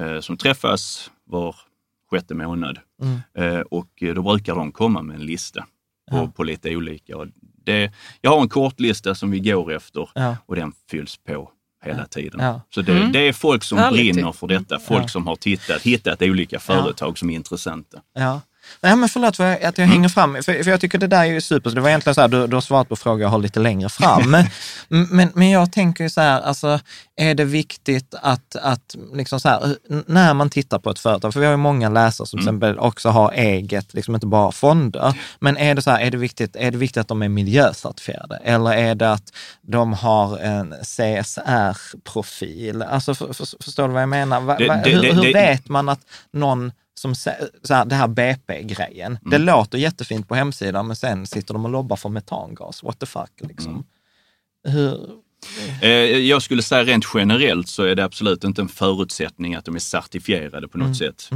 eh, 0.01 0.21
som 0.21 0.37
träffas 0.37 1.11
var 1.25 1.57
sjätte 2.11 2.35
månad. 2.35 2.79
Mm. 3.03 3.21
Eh, 3.55 3.61
och 3.61 3.89
då 4.15 4.23
brukar 4.23 4.55
de 4.55 4.73
komma 4.73 5.03
med 5.03 5.17
en 5.17 5.27
lista 5.27 5.61
på, 6.11 6.17
Ja. 6.17 6.33
på 6.37 6.45
lite 6.45 6.77
olika. 6.77 7.15
Det, 7.65 7.93
jag 8.21 8.31
har 8.31 8.41
en 8.43 8.49
kortlista 8.49 9.15
som 9.15 9.31
vi 9.31 9.41
går 9.41 9.73
efter 9.73 10.09
Ja. 10.15 10.37
och 10.47 10.57
den 10.57 10.73
fylls 10.91 11.17
på 11.17 11.51
hela 11.83 12.07
tiden. 12.07 12.41
Ja. 12.41 12.61
Så 12.75 12.83
det, 12.83 12.93
Mm. 12.93 13.13
det 13.13 13.19
är 13.29 13.33
folk 13.33 13.65
som 13.65 13.79
Härligt. 13.79 14.15
brinner 14.15 14.33
för 14.33 14.47
detta. 14.47 14.79
Folk 14.79 15.03
Ja. 15.03 15.09
som 15.09 15.27
har 15.27 15.37
tittat, 15.37 15.83
hittat 15.83 16.23
olika 16.23 16.61
företag 16.61 17.19
som 17.19 17.31
är 17.31 17.35
intressanta. 17.35 17.99
Ja. 18.15 18.41
Nej, 18.81 18.97
men 18.97 19.09
förlåt 19.09 19.37
för 19.37 19.65
att 19.67 19.79
jag 19.79 19.87
hänger 19.87 20.09
fram, 20.09 20.35
för, 20.35 20.43
för 20.63 20.71
jag 20.71 20.81
tycker 20.81 20.99
det 20.99 21.07
där 21.07 21.21
är 21.21 21.25
ju 21.25 21.41
super. 21.41 21.71
Så 21.71 21.77
det 21.77 21.83
var 21.83 21.89
egentligen 21.89 22.15
så 22.15 22.21
här, 22.21 22.29
du, 22.29 22.47
du 22.47 22.57
har 22.57 22.61
svarat 22.61 22.89
på 22.89 22.97
frågor 22.97 23.21
jag 23.23 23.29
har 23.29 23.39
lite 23.39 23.61
längre 23.61 23.89
fram. 23.89 24.31
Men, 24.89 25.31
men 25.35 25.51
jag 25.51 25.73
tänker 25.73 26.05
ju 26.05 26.11
så 26.11 26.21
här, 26.21 26.41
alltså, 26.41 26.81
är 27.17 27.35
det 27.35 27.45
viktigt 27.45 28.15
att, 28.23 28.57
att 28.57 28.97
liksom 29.15 29.41
så 29.41 29.49
här, 29.49 29.77
n- 29.91 30.05
när 30.07 30.35
man 30.35 30.51
tittar 30.51 30.79
på 30.79 30.91
ett 30.91 30.99
företag, 30.99 31.33
för 31.33 31.41
vi 31.41 31.47
har 31.47 31.53
ju 31.53 31.57
många 31.57 31.89
läsare 31.89 32.27
som 32.27 32.39
till 32.39 32.49
exempel 32.49 32.79
också 32.79 33.09
har 33.09 33.33
eget, 33.33 33.95
liksom 33.95 34.15
inte 34.15 34.27
bara 34.27 34.53
fonder, 34.53 35.15
men 35.41 35.57
är 35.57 35.75
det 35.75 35.83
så 35.83 35.91
här, 35.91 36.01
är 36.01 36.11
det 36.11 36.17
viktigt, 36.19 36.57
är 36.57 36.71
det 36.71 36.79
viktigt 36.79 37.01
att 37.01 37.09
de 37.09 37.23
är 37.23 37.29
miljöcertifierade? 37.29 38.37
Eller 38.45 38.73
är 38.73 38.95
det 38.95 39.13
att 39.13 39.33
de 39.63 39.93
har 39.93 40.39
en 40.39 40.75
CSR-profil? 40.83 42.83
Alltså, 42.83 43.15
för, 43.15 43.33
för, 43.33 43.63
förstår 43.65 43.89
du 43.89 43.93
vad 43.95 44.03
jag 44.03 44.09
menar? 44.09 44.41
Va, 44.41 44.57
Det- 44.59 44.67
det- 44.85 44.91
hur 44.91 45.13
hur 45.13 45.23
det- 45.23 45.33
vet 45.33 45.69
man 45.69 45.89
att 45.89 46.01
någon 46.33 46.73
som 47.03 47.15
så 47.15 47.31
här, 47.75 47.85
det 47.85 47.95
här 47.95 48.09
BP-grejen, 48.09 49.19
det 49.23 49.37
Mm. 49.37 49.47
låter 49.47 49.79
jättefint 49.79 50.29
på 50.29 50.35
hemsidan, 50.35 50.87
men 50.87 50.97
sen 50.97 51.27
sitter 51.27 51.55
de 51.55 51.65
och 51.65 51.71
lobbar 51.71 51.97
för 51.97 52.09
metangas. 52.09 52.83
What 52.83 52.99
the 52.99 53.07
fuck, 53.07 53.31
liksom. 53.41 53.85
Mm. 54.69 54.95
Eh, 55.83 55.91
Jag 56.19 56.43
skulle 56.43 56.63
säga 56.63 56.85
rent 56.85 57.05
generellt 57.15 57.69
så 57.69 57.83
är 57.83 57.95
det 57.95 58.05
absolut 58.05 58.45
inte 58.45 58.63
en 58.63 58.69
förutsättning 58.69 59.55
att 59.55 59.65
de 59.65 59.75
är 59.75 59.79
certifierade 59.79 60.69
på 60.69 60.79
något 60.79 60.85
Mm. 60.85 60.95
sätt. 60.95 61.31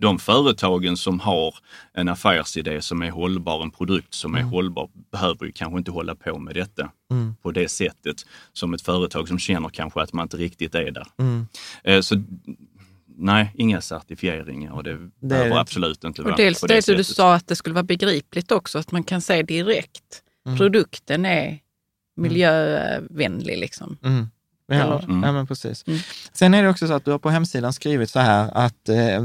De 0.00 0.18
företagen 0.18 0.96
som 0.96 1.20
har 1.20 1.54
en 1.94 2.08
affärsidé 2.08 2.82
som 2.82 3.02
är 3.02 3.10
hållbar, 3.10 3.62
en 3.62 3.70
produkt 3.70 4.14
som 4.14 4.34
är 4.34 4.42
hållbar, 4.42 4.88
behöver 5.12 5.46
ju 5.46 5.52
kanske 5.52 5.78
inte 5.78 5.90
hålla 5.90 6.14
på 6.14 6.38
med 6.38 6.54
detta 6.54 6.90
Mm. 7.10 7.34
på 7.42 7.50
det 7.50 7.68
sättet 7.70 8.16
som 8.52 8.74
ett 8.74 8.82
företag 8.82 9.28
som 9.28 9.38
känner 9.38 9.68
kanske 9.68 10.00
att 10.02 10.12
man 10.12 10.22
inte 10.22 10.36
riktigt 10.36 10.74
är 10.74 10.90
där. 10.90 11.06
Mm. 11.18 11.46
Eh, 11.84 12.00
Så 12.00 12.22
nej, 13.20 13.52
inga 13.54 13.80
certifieringar 13.80 14.72
och 14.72 14.84
det, 14.84 14.98
Det 14.98 15.26
behöver 15.26 15.56
absolut 15.58 16.04
inte 16.04 16.22
Och 16.22 16.26
vara 16.26 16.36
dels 16.36 16.60
på 16.60 16.66
det, 16.66 16.86
det 16.86 16.94
du 16.96 17.04
sa 17.04 17.34
att 17.34 17.46
det 17.46 17.56
skulle 17.56 17.74
vara 17.74 17.82
begripligt 17.82 18.52
också, 18.52 18.78
att 18.78 18.92
man 18.92 19.02
kan 19.02 19.20
se 19.20 19.42
direkt. 19.42 20.22
Mm. 20.46 20.58
Produkten 20.58 21.26
är 21.26 21.58
miljövänlig 22.16 23.58
liksom. 23.58 23.96
Mm. 24.04 24.30
Ja, 24.66 25.00
Mm. 25.02 25.22
ja, 25.22 25.32
men 25.32 25.46
precis. 25.46 25.84
Mm. 25.86 25.98
Sen 26.32 26.54
är 26.54 26.62
det 26.62 26.68
också 26.68 26.86
så 26.86 26.92
att 26.92 27.04
du 27.04 27.10
har 27.10 27.18
på 27.18 27.30
hemsidan 27.30 27.72
skrivit 27.72 28.10
så 28.10 28.18
här 28.20 28.50
att 28.54 28.88
eh, 28.88 29.24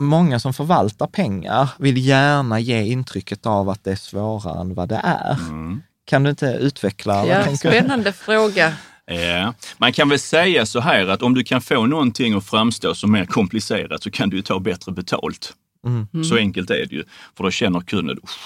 många 0.00 0.40
som 0.40 0.54
förvaltar 0.54 1.06
pengar 1.06 1.70
vill 1.78 1.98
gärna 2.06 2.60
ge 2.60 2.82
intrycket 2.82 3.46
av 3.46 3.68
att 3.68 3.84
det 3.84 3.92
är 3.92 3.96
svårare 3.96 4.60
än 4.60 4.74
vad 4.74 4.88
det 4.88 5.00
är. 5.04 5.32
Mm. 5.48 5.82
Kan 6.04 6.22
du 6.22 6.30
inte 6.30 6.46
utveckla? 6.46 7.26
Ja, 7.26 7.56
spännande 7.56 8.12
fråga. 8.12 8.72
Ja. 9.06 9.54
Man 9.78 9.92
kan 9.92 10.08
väl 10.08 10.18
säga 10.18 10.66
så 10.66 10.80
här 10.80 11.06
att 11.06 11.22
om 11.22 11.34
du 11.34 11.44
kan 11.44 11.60
få 11.60 11.86
någonting 11.86 12.34
att 12.34 12.46
framstå 12.46 12.94
som 12.94 13.12
mer 13.12 13.24
komplicerat 13.24 14.02
så 14.02 14.10
kan 14.10 14.30
du 14.30 14.42
ta 14.42 14.58
bättre 14.60 14.92
betalt. 14.92 15.52
Mm. 15.86 16.24
Så 16.24 16.36
enkelt 16.36 16.70
är 16.70 16.86
det 16.86 16.92
ju. 16.96 17.04
För 17.36 17.44
då 17.44 17.50
känner 17.50 17.80
kunden, 17.80 18.18
"Uff, 18.22 18.38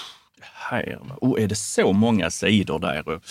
här, 0.53 0.99
oh, 1.21 1.43
är 1.43 1.47
det 1.47 1.55
så 1.55 1.93
många 1.93 2.29
sidor 2.29 2.79
där? 2.79 3.07
Och, 3.07 3.23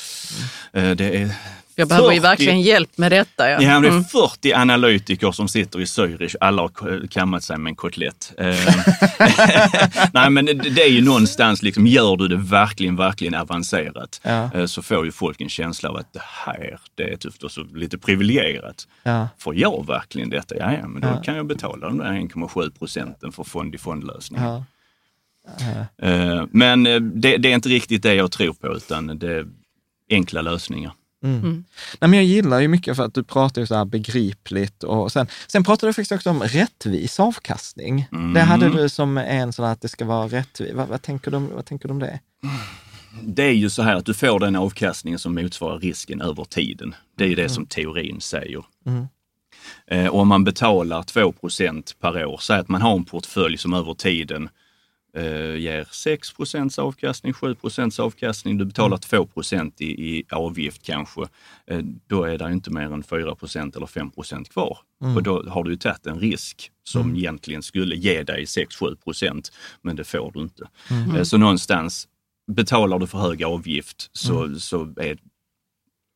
eh, 0.81 0.91
Det 0.97 1.17
är 1.23 1.35
Jag 1.81 1.89
behöver 1.89 2.09
ju 2.13 2.17
40 2.21 2.23
verkligen 2.29 2.61
hjälp 2.61 2.99
med 2.99 3.13
detta. 3.13 3.51
Ja. 3.51 3.63
Ja, 3.63 3.81
det 3.81 3.87
är 3.87 3.91
Mm. 3.91 4.05
40 4.05 4.53
analytiker 4.53 5.33
som 5.33 5.49
sitter 5.49 5.81
i 5.81 5.85
Zürich. 5.85 6.37
Alla 6.41 6.63
har 6.63 7.07
kammat 7.07 7.45
sig 7.45 7.59
med 7.59 7.71
en 7.71 7.77
kotlett. 7.77 8.33
Eh, 8.39 8.47
Nej, 10.13 10.31
men 10.31 10.45
det, 10.47 10.83
är 10.83 10.89
ju 10.91 11.05
någonstans, 11.05 11.63
liksom, 11.63 11.87
gör 11.87 12.17
du 12.17 12.29
det 12.29 12.37
verkligen, 12.37 12.97
verkligen 12.97 13.35
avancerat 13.35 14.21
Ja. 14.25 14.51
eh, 14.55 14.67
så 14.67 14.83
får 14.83 15.05
ju 15.05 15.13
folk 15.13 15.41
en 15.41 15.49
känsla 15.49 15.89
av 15.89 15.97
att 15.97 16.13
det 16.13 16.23
här, 16.23 16.79
det 16.95 17.13
är 17.13 17.17
tufft 17.17 17.43
och 17.45 17.51
så 17.51 17.63
lite 17.75 17.99
privilegierat. 17.99 18.89
Ja. 19.03 19.29
Får 19.39 19.57
jag 19.57 19.87
verkligen 19.87 20.31
detta? 20.31 20.57
Ja, 20.57 20.73
ja 20.73 20.89
men 20.89 21.03
då 21.03 21.09
Ja. 21.09 21.23
kan 21.23 21.37
jag 21.37 21.47
betala 21.47 21.87
de 21.89 21.99
där 21.99 22.13
1,7 22.13 22.71
procenten 22.79 23.33
för 23.33 23.45
fond-i-fond-lösningen. 23.45 24.45
Ja. 24.47 24.65
Eh, 26.09 26.45
Men 26.53 26.83
det, 27.21 27.37
det 27.37 27.51
är 27.51 27.55
inte 27.55 27.69
riktigt 27.69 28.03
det 28.03 28.15
jag 28.15 28.33
tror 28.33 28.53
på, 28.53 28.77
utan 28.77 29.19
det 29.19 29.33
är 29.37 29.47
enkla 30.11 30.41
lösningar. 30.43 30.93
Nej, 31.23 32.11
men 32.11 32.13
jag 32.13 32.25
gillar 32.25 32.61
ju 32.61 32.69
mycket 32.69 32.97
för 32.97 33.05
att 33.05 33.15
du 33.15 33.23
pratar 33.25 33.61
ju 33.61 33.67
så 33.67 33.75
här 33.75 33.85
begripligt 33.85 34.83
och 34.83 35.13
sen, 35.13 35.27
sen 35.49 35.65
pratar 35.65 35.87
du 35.87 35.93
faktiskt 35.93 36.13
också 36.13 36.31
om 36.31 36.43
rättvis 36.43 37.21
avkastning. 37.21 38.09
Mm. 38.13 38.33
Det 38.35 38.41
hade 38.41 38.69
du 38.69 38.89
som 38.89 39.19
en 39.19 39.53
sån 39.53 39.65
att 39.65 39.81
det 39.81 39.89
ska 39.89 40.05
vara 40.05 40.27
rättvist. 40.29 40.75
Vad, 40.75 40.89
vad, 40.89 41.03
tänker, 41.03 41.31
du, 41.31 41.37
om- 41.37 41.51
vad 41.55 41.65
tänker 41.67 41.89
du 41.89 41.93
om 41.93 41.99
det? 41.99 42.21
Det 43.23 43.43
är 43.43 43.53
ju 43.53 43.71
så 43.71 43.83
här 43.83 43.95
att 43.97 44.07
du 44.07 44.15
får 44.15 44.41
den 44.41 44.57
avkastningen 44.57 45.19
som 45.19 45.35
motsvarar 45.35 45.79
risken 45.79 46.21
över 46.21 46.45
tiden. 46.45 46.95
Det 47.17 47.25
är 47.25 47.29
ju 47.29 47.35
det 47.35 47.49
som 47.49 47.67
teorin 47.67 48.21
säger. 48.21 48.65
Eh, 49.91 50.07
och 50.07 50.21
om 50.21 50.29
man 50.29 50.45
betalar 50.45 51.03
2% 51.03 51.95
per 52.01 52.25
år, 52.25 52.39
säg 52.43 52.59
att 52.59 52.69
man 52.69 52.83
har 52.83 52.97
en 52.97 53.05
portfölj 53.05 53.59
som 53.59 53.75
över 53.75 53.95
tiden 53.95 54.49
eh, 55.15 55.57
ger 55.57 55.85
6% 55.85 56.81
avkastning, 56.81 57.33
7% 57.33 58.01
avkastning, 58.01 58.59
du 58.59 58.65
betalar 58.65 58.97
2 58.97 59.29
i, 59.79 59.85
i 59.85 60.25
avgift 60.31 60.83
kanske, 60.83 61.23
eh, 61.67 61.81
då 62.07 62.25
är 62.25 62.39
det 62.39 62.53
inte 62.53 62.71
mer 62.71 62.93
än 62.93 63.03
4% 63.03 63.77
eller 63.77 63.87
5% 63.87 64.53
kvar. 64.53 64.79
Och 65.17 65.23
då 65.23 65.43
har 65.49 65.65
du 65.65 65.71
ju 65.71 65.77
tagit 65.77 66.07
en 66.07 66.21
risk 66.21 66.71
som 66.85 67.17
egentligen 67.17 67.63
skulle 67.63 67.97
ge 67.97 68.23
dig 68.23 68.45
6-7% 68.45 69.53
men 69.83 69.97
det 69.97 70.05
får 70.05 70.33
du 70.35 70.41
inte. 70.41 70.69
Eh, 71.17 71.23
så 71.23 71.39
någonstans, 71.39 72.09
betalar 72.53 72.99
du 72.99 73.07
för 73.07 73.19
hög 73.19 73.45
avgift 73.45 74.11
så, 74.13 74.55
så 74.55 74.95
är, 74.97 75.19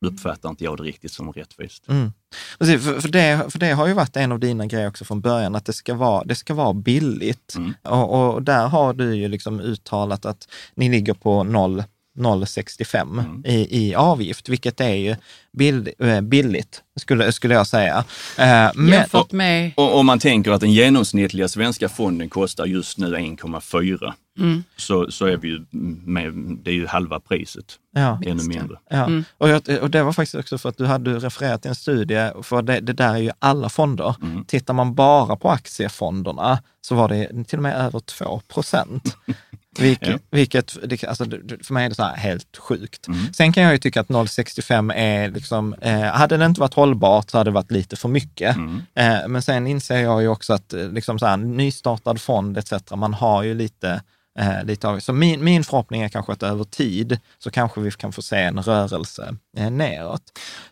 uppfattar 0.05 0.49
inte 0.49 0.63
jag 0.63 0.77
det 0.77 0.83
riktigt 0.83 1.11
som 1.11 1.31
rättvist. 1.31 1.89
Mm. 1.89 2.13
Precis, 2.59 2.83
för, 2.83 2.99
för, 2.99 3.09
det, 3.09 3.45
för 3.49 3.59
det 3.59 3.71
har 3.71 3.87
ju 3.87 3.93
varit 3.93 4.17
en 4.17 4.31
av 4.31 4.39
dina 4.39 4.65
grejer 4.65 4.87
också 4.87 5.05
från 5.05 5.21
början, 5.21 5.55
att 5.55 5.65
det 5.65 5.73
ska 5.73 5.93
vara, 5.93 6.23
det 6.23 6.35
ska 6.35 6.53
vara 6.53 6.73
billigt. 6.73 7.55
Mm. 7.55 7.73
Och, 7.83 8.33
och 8.33 8.43
där 8.43 8.67
har 8.67 8.93
du 8.93 9.15
ju 9.15 9.27
liksom 9.27 9.59
uttalat 9.59 10.25
att 10.25 10.47
ni 10.75 10.89
ligger 10.89 11.13
på 11.13 11.43
0 11.43 11.83
0,65 12.15 13.19
Mm. 13.19 13.41
i, 13.45 13.87
i 13.87 13.95
avgift, 13.95 14.49
vilket 14.49 14.81
är 14.81 14.93
ju 14.95 15.15
bill, 15.51 15.89
eh, 15.99 16.21
billigt, 16.21 16.81
skulle, 16.99 17.31
skulle 17.31 17.53
jag 17.53 17.67
säga. 17.67 17.97
Eh, 18.37 18.71
Men, 18.75 18.87
Jämfört 18.87 19.31
med... 19.31 19.71
Och 19.77 19.97
om 19.99 20.05
man 20.05 20.19
tänker 20.19 20.51
att 20.51 20.61
den 20.61 20.71
genomsnittliga 20.73 21.47
svenska 21.47 21.89
fonden 21.89 22.29
kostar 22.29 22.65
just 22.65 22.97
nu 22.97 23.15
1,4 23.15 24.13
Mm. 24.39 24.63
så, 24.77 25.11
så 25.11 25.25
är 25.25 25.37
vi 25.37 25.47
ju 25.47 25.65
med, 26.05 26.33
det 26.63 26.71
är 26.71 26.75
ju 26.75 26.87
halva 26.87 27.19
priset, 27.19 27.65
ja. 27.95 28.19
ännu 28.25 28.43
mindre. 28.43 28.77
Ja, 28.89 29.09
och, 29.37 29.49
jag, 29.49 29.61
och 29.81 29.89
det 29.89 30.03
var 30.03 30.13
faktiskt 30.13 30.35
också 30.35 30.57
för 30.57 30.69
att 30.69 30.77
du 30.77 30.85
hade 30.85 31.19
refererat 31.19 31.61
till 31.61 31.69
en 31.69 31.75
studie, 31.75 32.31
för 32.43 32.61
det, 32.61 32.79
det 32.79 32.93
där 32.93 33.13
är 33.13 33.17
ju 33.17 33.31
alla 33.39 33.69
fonder. 33.69 34.15
Tittar 34.47 34.73
man 34.73 34.95
bara 34.95 35.35
på 35.35 35.49
aktiefonderna 35.49 36.59
så 36.81 36.95
var 36.95 37.09
det 37.09 37.43
till 37.47 37.59
och 37.59 37.63
med 37.63 37.75
över 37.75 37.99
2 37.99 38.41
procent. 38.53 39.17
Vilket, 39.79 40.07
Ja. 40.09 40.17
vilket 40.31 41.07
alltså, 41.09 41.25
för 41.63 41.73
mig 41.73 41.85
är 41.85 41.89
det 41.89 41.95
så 41.95 42.03
helt 42.03 42.57
sjukt. 42.57 43.07
Sen 43.33 43.53
kan 43.53 43.63
jag 43.63 43.71
ju 43.71 43.77
tycka 43.77 44.01
att 44.01 44.07
0,65 44.07 44.93
är 44.95 45.31
liksom, 45.31 45.73
eh, 45.81 46.01
hade 46.01 46.37
det 46.37 46.45
inte 46.45 46.61
varit 46.61 46.73
hållbart 46.73 47.29
så 47.29 47.37
hade 47.37 47.49
det 47.49 47.53
varit 47.53 47.71
lite 47.71 47.95
för 47.95 48.09
mycket. 48.09 48.57
Eh, 48.95 49.27
men 49.27 49.41
sen 49.41 49.67
inser 49.67 49.97
jag 49.99 50.21
ju 50.21 50.27
också 50.27 50.53
att 50.53 50.73
eh, 50.73 50.89
liksom 50.89 51.19
så 51.19 51.25
här, 51.25 51.37
nystartad 51.37 52.21
fond 52.21 52.57
etc., 52.57 52.73
man 52.95 53.13
har 53.13 53.43
ju 53.43 53.53
lite 53.53 54.01
Eh, 54.39 54.65
lite 54.65 54.87
av. 54.87 54.99
Så 54.99 55.13
min, 55.13 55.43
min 55.43 55.63
förhoppning 55.63 56.01
är 56.01 56.09
kanske 56.09 56.31
att 56.31 56.43
över 56.43 56.63
tid 56.63 57.19
så 57.37 57.51
kanske 57.51 57.81
vi 57.81 57.91
kan 57.91 58.11
få 58.11 58.21
se 58.21 58.37
en 58.37 58.61
rörelse 58.61 59.35
eh, 59.57 59.71
neråt. 59.71 60.21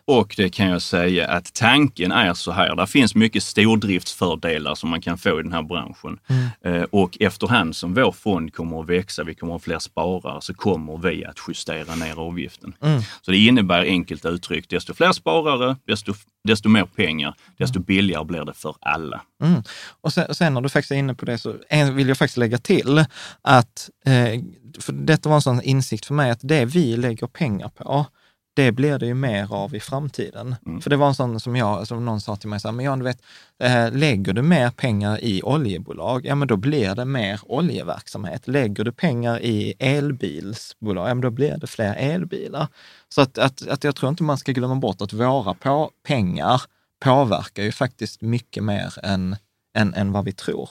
Och 0.04 0.34
det 0.36 0.48
kan 0.48 0.68
jag 0.68 0.82
säga 0.82 1.28
att 1.28 1.54
tanken 1.54 2.12
är 2.12 2.34
så 2.34 2.52
här, 2.52 2.76
det 2.76 2.86
finns 2.86 3.14
mycket 3.14 3.42
stordriftsfördelar 3.42 4.74
som 4.74 4.90
man 4.90 5.00
kan 5.00 5.18
få 5.18 5.40
i 5.40 5.42
den 5.42 5.52
här 5.52 5.62
branschen. 5.62 6.18
Eh, 6.64 6.82
och 6.82 7.16
efterhand 7.20 7.76
som 7.76 7.94
vår 7.94 8.12
fond 8.12 8.54
kommer 8.54 8.80
att 8.80 8.88
växa, 8.88 9.24
vi 9.24 9.34
kommer 9.34 9.54
att 9.54 9.60
ha 9.60 9.64
fler 9.64 9.78
sparare, 9.78 10.40
så 10.40 10.54
kommer 10.54 10.96
vi 10.98 11.24
att 11.24 11.38
justera 11.48 11.94
ner 11.94 12.20
avgiften. 12.20 12.74
Så 13.22 13.30
det 13.30 13.36
innebär 13.36 13.82
enkelt 13.82 14.24
uttryckt, 14.24 14.70
desto 14.70 14.94
fler 14.94 15.12
sparare, 15.12 15.76
desto, 15.86 16.14
desto 16.44 16.68
mer 16.68 16.84
pengar, 16.84 17.34
desto 17.58 17.80
billigare 17.80 18.24
blir 18.24 18.44
det 18.44 18.54
för 18.54 18.76
alla. 18.80 19.22
Mm. 19.42 19.62
Och 20.00 20.12
sen, 20.12 20.34
sen 20.34 20.54
när 20.54 20.60
du 20.60 20.68
faktiskt 20.68 20.90
är 20.90 20.96
inne 20.96 21.14
på 21.14 21.24
det 21.24 21.38
så 21.38 21.54
vill 21.92 22.08
jag 22.08 22.18
faktiskt 22.18 22.36
lägga 22.36 22.58
till 22.58 23.04
att, 23.42 23.90
eh, 24.06 24.42
för 24.80 24.92
detta 24.92 25.28
var 25.28 25.36
en 25.36 25.42
sån 25.42 25.62
insikt 25.62 26.06
för 26.06 26.14
mig, 26.14 26.30
att 26.30 26.40
det 26.42 26.64
vi 26.64 26.96
lägger 26.96 27.26
pengar 27.26 27.68
på, 27.68 28.06
det 28.54 28.72
blir 28.72 28.98
det 28.98 29.06
ju 29.06 29.14
mer 29.14 29.54
av 29.54 29.74
i 29.74 29.80
framtiden. 29.80 30.56
För 30.80 30.90
det 30.90 30.96
var 30.96 31.08
en 31.08 31.14
sån 31.14 31.40
som 31.40 31.56
jag, 31.56 31.86
som 31.86 32.04
någon 32.04 32.20
sa 32.20 32.36
till 32.36 32.48
mig, 32.48 32.60
så 32.60 32.68
här, 32.68 32.72
men 32.72 32.84
Jan, 32.84 32.98
du 32.98 33.04
vet, 33.04 33.22
eh, 33.62 33.92
lägger 33.92 34.32
du 34.32 34.42
mer 34.42 34.70
pengar 34.70 35.24
i 35.24 35.42
oljebolag, 35.42 36.26
ja 36.26 36.34
men 36.34 36.48
då 36.48 36.56
blir 36.56 36.94
det 36.94 37.04
mer 37.04 37.40
oljeverksamhet. 37.42 38.48
Lägger 38.48 38.84
du 38.84 38.92
pengar 38.92 39.40
i 39.42 39.74
elbilsbolag, 39.78 41.10
ja 41.10 41.14
men 41.14 41.20
då 41.20 41.30
blir 41.30 41.56
det 41.56 41.66
fler 41.66 41.94
elbilar. 41.94 42.68
Så 43.08 43.20
att, 43.20 43.38
att, 43.38 43.68
att 43.68 43.84
jag 43.84 43.96
tror 43.96 44.10
inte 44.10 44.22
man 44.22 44.38
ska 44.38 44.52
glömma 44.52 44.74
bort 44.74 45.02
att 45.02 45.12
våra 45.12 45.54
på 45.54 45.90
pengar 46.06 46.62
påverkar 47.00 47.62
ju 47.62 47.72
faktiskt 47.72 48.20
mycket 48.20 48.64
mer 48.64 48.94
än, 49.02 49.36
än, 49.74 49.94
än 49.94 50.12
vad 50.12 50.24
vi 50.24 50.32
tror. 50.32 50.68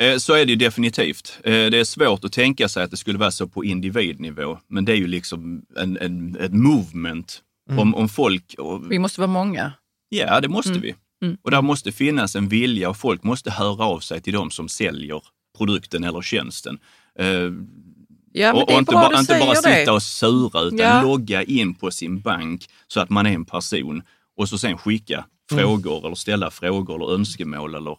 Eh, 0.00 0.16
Så 0.16 0.34
är 0.34 0.44
det 0.46 0.50
ju 0.52 0.56
definitivt. 0.56 1.38
Eh, 1.44 1.50
Det 1.52 1.78
är 1.80 1.84
svårt 1.84 2.24
att 2.24 2.32
tänka 2.32 2.68
sig 2.68 2.84
att 2.84 2.90
det 2.90 2.96
skulle 2.96 3.18
vara 3.18 3.30
så 3.30 3.48
på 3.48 3.64
individnivå, 3.64 4.58
men 4.68 4.84
det 4.84 4.92
är 4.92 4.96
ju 4.96 5.06
liksom 5.06 5.62
en, 5.76 5.98
en, 6.00 6.36
ett 6.40 6.52
movement. 6.52 7.42
Om, 7.78 7.94
om 7.94 8.08
folk... 8.08 8.54
och- 8.58 8.92
Vi 8.92 8.98
måste 8.98 9.20
vara 9.20 9.30
många. 9.30 9.72
Ja, 10.08 10.40
det 10.40 10.48
måste 10.48 10.72
vi. 10.78 10.94
Och 11.42 11.50
där 11.50 11.62
måste 11.62 11.92
finnas 11.92 12.36
en 12.36 12.48
vilja 12.48 12.88
och 12.90 12.96
folk 12.96 13.22
måste 13.22 13.50
höra 13.50 13.84
av 13.84 14.00
sig 14.00 14.20
till 14.20 14.32
de 14.32 14.50
som 14.50 14.68
säljer 14.68 15.22
produkten 15.58 16.04
eller 16.04 16.22
tjänsten. 16.22 16.78
Eh, 17.18 17.50
Ja, 18.32 18.52
men 18.52 18.62
och 18.62 18.66
det 18.68 18.72
och 18.72 18.72
är 18.72 18.78
inte, 18.78 18.92
bra 18.92 19.00
bara, 19.00 19.08
du 19.14 19.20
inte 19.20 19.38
bara 19.40 19.54
säger 19.54 19.76
sitta 19.78 19.90
det. 19.90 19.96
och 19.96 20.02
sura, 20.02 20.60
utan 20.60 20.78
Ja. 20.78 21.02
logga 21.02 21.42
in 21.42 21.74
på 21.74 21.90
sin 21.90 22.20
bank 22.20 22.66
så 22.86 23.00
att 23.00 23.10
man 23.10 23.26
är 23.26 23.30
en 23.30 23.44
person 23.44 24.02
och 24.36 24.48
så 24.48 24.58
sen 24.58 24.78
skicka 24.78 25.24
frågor 25.56 26.06
eller 26.06 26.14
ställa 26.14 26.50
frågor 26.50 26.94
eller 26.94 27.14
önskemål 27.14 27.74
eller 27.74 27.98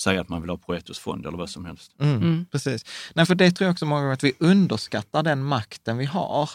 säga 0.00 0.20
att 0.20 0.28
man 0.28 0.40
vill 0.40 0.50
ha 0.50 0.56
Proetos 0.56 0.98
fond 0.98 1.26
eller 1.26 1.38
vad 1.38 1.50
som 1.50 1.64
helst. 1.64 1.92
Mm, 2.00 2.46
Precis. 2.52 2.84
Nej, 3.14 3.26
för 3.26 3.34
det 3.34 3.50
tror 3.50 3.66
jag 3.66 3.72
också 3.72 3.86
många 3.86 4.00
gånger 4.00 4.14
att 4.14 4.24
vi 4.24 4.32
underskattar 4.38 5.22
den 5.22 5.42
makten 5.42 5.98
vi 5.98 6.04
har. 6.04 6.50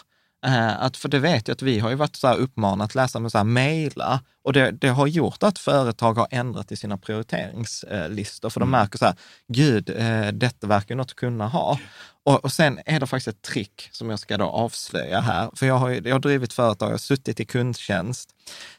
Eh, 0.46 0.82
att, 0.82 0.96
för 0.96 1.08
det 1.08 1.18
vet 1.18 1.48
jag 1.48 1.54
att 1.54 1.62
vi 1.62 1.78
har 1.78 1.90
ju 1.90 1.96
varit 1.96 2.16
så 2.16 2.26
här 2.26 2.36
uppmanat 2.36 2.94
läsa 2.94 3.18
med 3.18 3.32
så 3.32 3.38
här 3.38 3.44
mejla 3.44 4.20
och 4.44 4.52
det, 4.52 4.70
det 4.70 4.88
har 4.88 5.06
gjort 5.06 5.42
att 5.42 5.58
företag 5.58 6.14
har 6.14 6.28
ändrat 6.30 6.72
i 6.72 6.76
sina 6.76 6.98
prioriteringslistor 6.98 8.50
för 8.50 8.60
de 8.60 8.70
märker 8.70 8.98
så 8.98 9.04
här, 9.04 9.14
gud, 9.48 9.90
eh, 9.90 10.26
detta 10.26 10.66
verkar 10.66 10.94
ju 10.94 10.96
något 10.96 11.10
att 11.10 11.16
kunna 11.16 11.48
ha. 11.48 11.78
Och, 12.24 12.44
och 12.44 12.52
sen 12.52 12.80
är 12.86 13.00
det 13.00 13.06
faktiskt 13.06 13.28
ett 13.28 13.42
trick 13.42 13.88
som 13.92 14.10
jag 14.10 14.18
ska 14.18 14.36
då 14.36 14.44
avslöja 14.44 15.20
här, 15.20 15.50
för 15.54 15.66
jag 15.66 15.78
har, 15.78 15.90
jag 15.90 16.14
har 16.14 16.20
drivit 16.20 16.52
företag, 16.52 16.86
jag 16.86 16.92
har 16.92 16.98
suttit 16.98 17.40
i 17.40 17.44
kundtjänst 17.44 18.30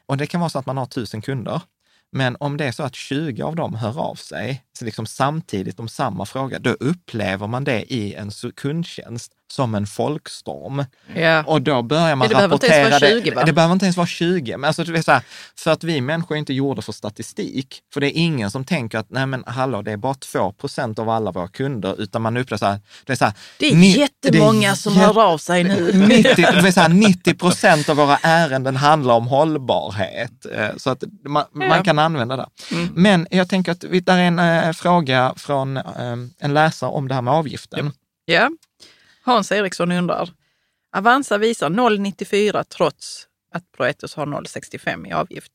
och 0.05 0.17
det 0.17 0.27
kan 0.27 0.39
vara 0.39 0.49
så 0.49 0.59
att 0.59 0.65
man 0.65 0.77
har 0.77 0.85
tusen 0.85 1.21
kunder. 1.21 1.61
Men 2.11 2.37
om 2.39 2.57
det 2.57 2.65
är 2.65 2.71
så 2.71 2.83
att 2.83 2.95
20 2.95 3.43
av 3.43 3.55
dem 3.55 3.75
hör 3.75 3.99
av 3.99 4.15
sig 4.15 4.63
liksom 4.81 5.05
samtidigt 5.05 5.79
om 5.79 5.87
samma 5.87 6.25
fråga, 6.25 6.59
då 6.59 6.69
upplever 6.69 7.47
man 7.47 7.63
det 7.63 7.93
i 7.93 8.13
en 8.13 8.31
kundtjänst 8.55 9.31
som 9.51 9.75
en 9.75 9.87
folkstorm. 9.87 10.85
Ja. 11.15 11.43
Och 11.43 11.61
då 11.61 11.81
börjar 11.81 12.15
man 12.15 12.27
det 12.29 12.35
rapportera 12.35 12.89
vara 12.89 12.99
20, 12.99 13.31
det. 13.31 13.43
Det 13.45 13.53
behöver 13.53 13.73
inte 13.73 13.85
ens 13.85 13.97
vara 13.97 14.07
20. 14.07 14.57
Men 14.57 14.67
alltså, 14.67 14.83
det 14.83 14.97
är 14.99 15.01
så 15.01 15.11
här, 15.11 15.21
för 15.57 15.71
att 15.71 15.83
vi 15.83 16.01
människor 16.01 16.35
är 16.35 16.39
inte 16.39 16.53
gjorda 16.53 16.81
för 16.81 16.91
statistik. 16.91 17.79
För 17.93 18.01
det 18.01 18.07
är 18.07 18.21
ingen 18.21 18.51
som 18.51 18.63
tänker 18.65 18.97
att, 18.97 19.09
nej 19.09 19.25
men 19.25 19.43
hallå, 19.47 19.81
det 19.81 19.91
är 19.91 19.97
bara 19.97 20.13
2 20.13 20.51
procent 20.51 20.99
av 20.99 21.09
alla 21.09 21.31
våra 21.31 21.47
kunder. 21.47 22.01
Utan 22.01 22.21
man 22.21 22.37
upplever 22.37 22.57
så 22.59 22.65
här, 22.65 22.79
det 23.05 23.11
är 23.13 23.17
så 23.17 23.25
här, 23.25 23.33
Det 23.59 23.67
är 23.71 23.75
ni- 23.75 23.97
jättemånga 23.99 24.59
det 24.67 24.73
är 24.73 24.75
som 24.75 24.95
hör 24.95 25.21
av 25.23 25.37
sig 25.37 25.63
nu. 25.63 25.91
90, 26.07 26.33
det 26.35 26.61
vill 26.63 26.73
säga 26.73 26.87
90 26.87 27.33
procent 27.33 27.89
av 27.89 27.95
våra 27.97 28.17
ärenden 28.21 28.75
handlar 28.75 29.13
om 29.13 29.27
hållbarhet. 29.27 30.45
Eh, 30.55 30.67
Så 30.77 30.89
att 30.89 31.03
man, 31.27 31.43
man 31.53 31.83
kan 31.83 31.99
använda 31.99 32.37
det. 32.37 32.45
Men 32.93 33.27
jag 33.31 33.49
tänker 33.49 33.71
att 33.71 33.83
vi- 33.83 33.99
där 33.99 34.17
är 34.17 34.21
en 34.23 34.39
eh, 34.39 34.62
fråga 34.71 35.33
från 35.37 35.77
eh, 35.77 36.15
en 36.39 36.53
läsare 36.53 36.89
om 36.89 37.07
det 37.07 37.13
här 37.13 37.21
med 37.21 37.33
avgiften. 37.33 37.91
Ja. 38.25 38.49
Hans 39.21 39.51
Eriksson 39.51 39.91
undrar. 39.91 40.29
Avanza 40.95 41.37
visar 41.37 41.69
0,94 41.69 42.63
trots 42.63 43.27
att 43.51 43.71
Proetus 43.71 44.15
har 44.15 44.25
0,65 44.25 45.07
i 45.07 45.11
avgift. 45.11 45.51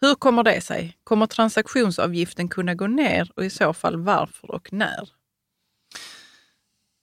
Hur 0.00 0.14
kommer 0.14 0.42
det 0.42 0.60
sig? 0.60 0.96
Kommer 1.04 1.26
transaktionsavgiften 1.26 2.48
kunna 2.48 2.74
gå 2.74 2.86
ner 2.86 3.30
och 3.36 3.44
i 3.44 3.50
så 3.50 3.72
fall 3.72 3.96
varför 3.96 4.50
och 4.50 4.72
när? 4.72 5.08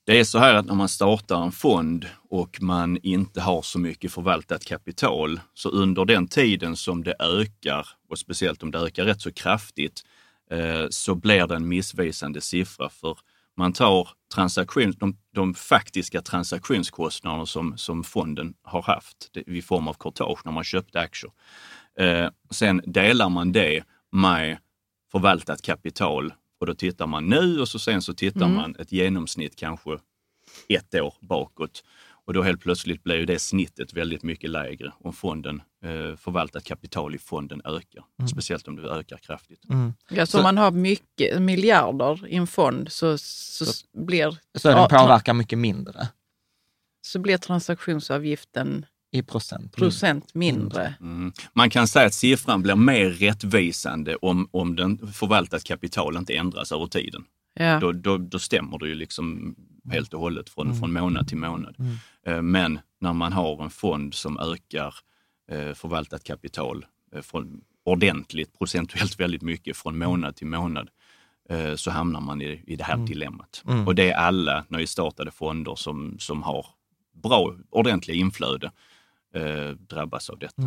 Det 0.05 0.19
är 0.19 0.23
så 0.23 0.39
här 0.39 0.53
att 0.53 0.65
när 0.65 0.75
man 0.75 0.89
startar 0.89 1.43
en 1.43 1.51
fond 1.51 2.05
och 2.29 2.61
man 2.61 2.97
inte 3.03 3.41
har 3.41 3.61
så 3.61 3.79
mycket 3.79 4.11
förvaltat 4.11 4.65
kapital, 4.65 5.39
så 5.53 5.69
under 5.69 6.05
den 6.05 6.27
tiden 6.27 6.75
som 6.75 7.03
det 7.03 7.15
ökar, 7.19 7.87
och 8.09 8.19
speciellt 8.19 8.63
om 8.63 8.71
det 8.71 8.79
ökar 8.79 9.05
rätt 9.05 9.21
så 9.21 9.31
kraftigt, 9.31 10.01
eh, 10.01 10.16
så 10.89 11.15
blir 11.15 11.47
det 11.47 11.55
en 11.55 11.67
missvisande 11.67 12.41
siffra. 12.41 12.89
För 12.89 13.17
man 13.57 13.73
tar 13.73 14.09
transaktion, 14.35 14.91
de, 14.91 15.17
de 15.33 15.53
faktiska 15.53 16.21
transaktionskostnaderna 16.21 17.45
som, 17.45 17.77
som 17.77 18.03
fonden 18.03 18.53
har 18.63 18.81
haft 18.81 19.37
i 19.47 19.61
form 19.61 19.87
av 19.87 19.93
courtage 19.93 20.41
när 20.45 20.51
man 20.51 20.63
köpte 20.63 20.99
aktier. 20.99 21.31
Eh, 21.99 22.29
sen 22.49 22.81
delar 22.85 23.29
man 23.29 23.51
det 23.51 23.83
med 24.11 24.57
förvaltat 25.11 25.61
kapital 25.61 26.33
och 26.59 26.65
då 26.65 26.75
tittar 26.75 27.07
man 27.07 27.25
nu 27.25 27.59
och 27.61 27.67
så 27.67 27.79
sen 27.79 28.01
så 28.01 28.13
tittar 28.13 28.47
man 28.47 28.75
ett 28.79 28.91
genomsnitt 28.91 29.55
kanske 29.55 29.99
ett 30.69 30.95
år 30.95 31.13
bakåt. 31.21 31.83
Och 32.25 32.33
då 32.33 32.43
helt 32.43 32.61
plötsligt 32.61 33.03
blir 33.03 33.15
ju 33.15 33.25
det 33.25 33.39
snittet 33.39 33.93
väldigt 33.93 34.23
mycket 34.23 34.49
lägre 34.49 34.93
om 34.99 35.13
fonden, 35.13 35.61
eh, 35.76 35.76
förvaltat 36.17 36.63
kapital 36.63 37.15
i 37.15 37.17
fonden 37.17 37.61
ökar. 37.65 38.03
Speciellt 38.31 38.67
om 38.67 38.75
det 38.75 38.89
ökar 38.89 39.17
kraftigt. 39.17 39.61
Ja, 40.09 40.25
så 40.25 40.37
om 40.37 40.43
man 40.43 40.57
har 40.57 40.71
mycket 40.71 41.41
miljarder 41.41 42.27
i 42.27 42.35
en 42.35 42.47
fond 42.47 42.91
så, 42.91 43.17
så, 43.17 43.65
blir, 43.93 44.37
Så 44.55 44.67
den 44.67 44.89
påverkar 44.89 45.33
mycket 45.33 45.59
mindre 45.59 46.07
så 47.07 47.19
blir 47.19 47.37
transaktionsavgiften 47.37 48.85
i 49.11 49.23
procent. 49.23 49.75
procent 49.75 50.33
mindre. 50.33 50.95
Mm. 51.01 51.31
Man 51.53 51.69
kan 51.69 51.87
säga 51.87 52.05
att 52.05 52.13
siffran 52.13 52.61
blir 52.61 52.75
mer 52.75 53.09
rättvisande 53.09 54.15
om, 54.15 54.49
om 54.51 54.75
den 54.75 55.07
förvaltat 55.13 55.63
kapital 55.63 56.17
inte 56.17 56.35
ändras 56.35 56.71
över 56.71 56.87
tiden. 56.87 57.23
Ja. 57.53 57.79
Då, 57.79 57.91
då, 57.91 58.17
då 58.17 58.39
stämmer 58.39 58.79
det 58.79 58.87
ju 58.87 58.95
liksom 58.95 59.55
helt 59.91 60.13
och 60.13 60.19
hållet 60.19 60.49
från, 60.49 60.79
från 60.79 60.93
månad 60.93 61.27
till 61.27 61.37
månad. 61.37 61.75
Eh, 62.25 62.41
Men 62.41 62.79
när 62.99 63.13
man 63.13 63.33
har 63.33 63.63
en 63.63 63.69
fond 63.69 64.13
som 64.13 64.39
ökar 64.39 64.87
eh, 64.87 64.93
förvaltat 65.73 66.23
kapital 66.23 66.85
eh, 67.15 67.21
från, 67.21 67.61
ordentligt, 67.83 68.57
procentuellt 68.57 69.19
väldigt 69.19 69.41
mycket 69.41 69.77
från 69.77 69.97
månad 69.97 70.35
till 70.35 70.47
månad, 70.47 70.89
eh, 71.49 71.75
så 71.75 71.91
hamnar 71.91 72.21
man 72.21 72.41
i, 72.41 72.63
i 72.67 72.75
det 72.75 72.83
här 72.83 72.97
dilemmat. 72.97 73.63
Och 73.85 73.95
det 73.95 74.11
är 74.11 74.15
alla 74.15 74.65
nystartade 74.69 75.31
fonder 75.31 75.75
som, 75.75 76.15
som 76.19 76.43
har 76.43 76.65
bra, 77.23 77.55
ordentliga 77.69 78.17
inflöde 78.17 78.71
eh, 79.35 79.69
drabbas 79.69 80.29
av 80.29 80.39
detta. 80.39 80.61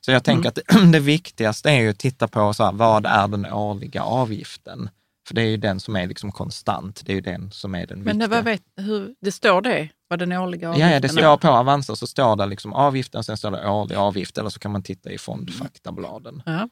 Så 0.00 0.10
jag 0.10 0.24
tänker 0.24 0.48
att 0.48 0.58
det 0.92 1.00
viktigaste 1.00 1.70
är 1.70 1.80
ju 1.80 1.90
att 1.90 1.98
titta 1.98 2.28
på 2.28 2.54
så 2.54 2.64
här, 2.64 2.72
vad 2.72 3.06
är 3.06 3.28
den 3.28 3.46
årliga 3.46 4.02
avgiften? 4.02 4.90
För 5.30 5.34
det 5.34 5.42
är 5.42 5.46
ju 5.46 5.56
den 5.56 5.80
som 5.80 5.96
är 5.96 6.06
liksom 6.06 6.32
konstant. 6.32 7.02
Det 7.06 7.12
är 7.12 7.14
ju 7.14 7.20
den 7.20 7.50
som 7.50 7.74
är 7.74 7.86
den 7.86 7.98
Men 8.02 8.18
det, 8.18 8.24
viktiga. 8.26 8.28
vad 8.28 8.44
vet, 8.44 8.62
hur, 8.76 9.14
det 9.20 9.32
står 9.32 9.62
det, 9.62 9.88
vad 10.08 10.18
den 10.18 10.32
årliga 10.32 10.62
Ja, 10.62 10.68
avgiften 10.68 10.90
ja, 10.92 11.00
det 11.00 11.06
är? 11.06 11.08
står 11.08 11.36
på 11.36 11.48
Avanza 11.48 11.96
så 11.96 12.06
står 12.06 12.36
det 12.36 12.46
liksom 12.46 12.72
avgiften, 12.72 13.24
sen 13.24 13.36
står 13.36 13.50
det 13.50 13.68
årlig 13.68 13.94
avgift 13.96 14.38
eller 14.38 14.50
så 14.50 14.58
kan 14.58 14.70
man 14.72 14.82
titta 14.82 15.10
i 15.10 15.18
fondfaktabladen. 15.18 16.42
Ja. 16.46 16.68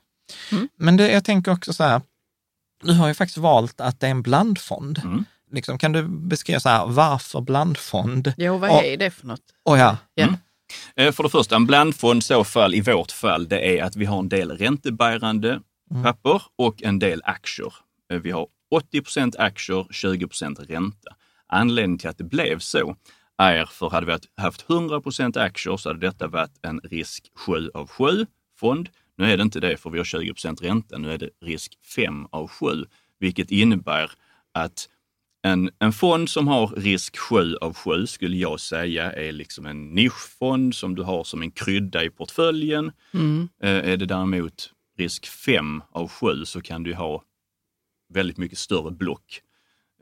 Men 0.76 0.96
det, 0.96 1.10
jag 1.12 1.24
tänker 1.24 1.52
också 1.52 1.72
så 1.72 1.84
här, 1.84 2.00
du 2.84 2.92
har 2.92 3.08
ju 3.08 3.14
faktiskt 3.14 3.38
valt 3.38 3.80
att 3.80 4.00
det 4.00 4.06
är 4.06 4.10
en 4.10 4.22
blandfond. 4.22 5.00
Mm. 5.04 5.24
Liksom, 5.52 5.78
kan 5.78 5.92
du 5.92 6.02
beskriva 6.08 6.60
så 6.60 6.68
här, 6.68 6.86
varför 6.86 7.40
blandfond? 7.40 8.32
Jo, 8.36 8.58
vad 8.58 8.70
Och- 8.70 8.84
är 8.84 8.96
det 8.96 9.10
för 9.10 9.26
något? 9.26 9.40
Och 9.64 9.78
ja, 9.78 9.96
Ja. 10.14 10.28
Eh, 10.96 11.12
För 11.12 11.22
det 11.22 11.28
första, 11.28 11.56
en 11.56 11.66
blandfond 11.66 12.24
så 12.24 12.44
fall, 12.44 12.74
i 12.74 12.80
vårt 12.80 13.12
fall, 13.12 13.48
det 13.48 13.78
är 13.78 13.84
att 13.84 13.96
vi 13.96 14.04
har 14.04 14.18
en 14.18 14.28
del 14.28 14.50
räntebärande 14.50 15.60
papper 16.04 16.42
och 16.58 16.82
en 16.82 16.98
del 16.98 17.22
aktier. 17.24 17.72
Eh, 18.12 18.18
Vi 18.18 18.30
har 18.30 18.46
80% 18.70 19.36
aktier, 19.38 19.86
20% 19.90 20.66
ränta. 20.68 21.16
Anledningen 21.46 21.98
till 21.98 22.08
att 22.08 22.18
det 22.18 22.24
blev 22.24 22.58
så 22.58 22.96
är 23.38 23.64
för 23.66 23.90
hade 23.90 24.06
vi 24.06 24.42
haft 24.42 24.66
100% 24.68 25.38
aktier 25.38 25.76
så 25.76 25.88
hade 25.88 26.00
detta 26.00 26.26
varit 26.28 26.58
en 26.62 26.80
risk 26.80 27.24
7 27.34 27.70
av 27.74 27.88
7 27.88 28.26
fond. 28.60 28.88
Nu 29.16 29.32
är 29.32 29.36
det 29.36 29.42
inte 29.42 29.60
det 29.60 29.76
för 29.76 29.90
vi 29.90 29.98
har 29.98 30.04
20% 30.04 30.62
ränta, 30.62 30.98
nu 30.98 31.12
är 31.12 31.18
det 31.18 31.30
risk 31.42 31.72
5 31.94 32.26
av 32.30 32.48
7, 32.48 32.66
vilket 33.18 33.50
innebär 33.50 34.10
att 34.54 34.88
en, 35.42 35.70
en 35.78 35.92
fond 35.92 36.28
som 36.30 36.48
har 36.48 36.66
risk 36.66 37.16
7 37.18 37.56
av 37.56 37.74
7 37.74 38.06
skulle 38.06 38.36
jag 38.36 38.60
säga 38.60 39.12
är 39.12 39.32
liksom 39.32 39.66
en 39.66 39.90
nischfond 39.94 40.74
som 40.74 40.94
du 40.94 41.02
har 41.02 41.24
som 41.24 41.42
en 41.42 41.50
krydda 41.50 42.04
i 42.04 42.10
portföljen. 42.10 42.92
Eh, 43.62 43.90
är 43.92 43.96
det 43.96 44.06
däremot 44.06 44.72
risk 44.98 45.26
5 45.26 45.82
av 45.92 46.08
7 46.08 46.44
så 46.44 46.60
kan 46.60 46.82
du 46.82 46.94
ha 46.94 47.22
väldigt 48.08 48.38
mycket 48.38 48.58
större 48.58 48.90
block 48.90 49.40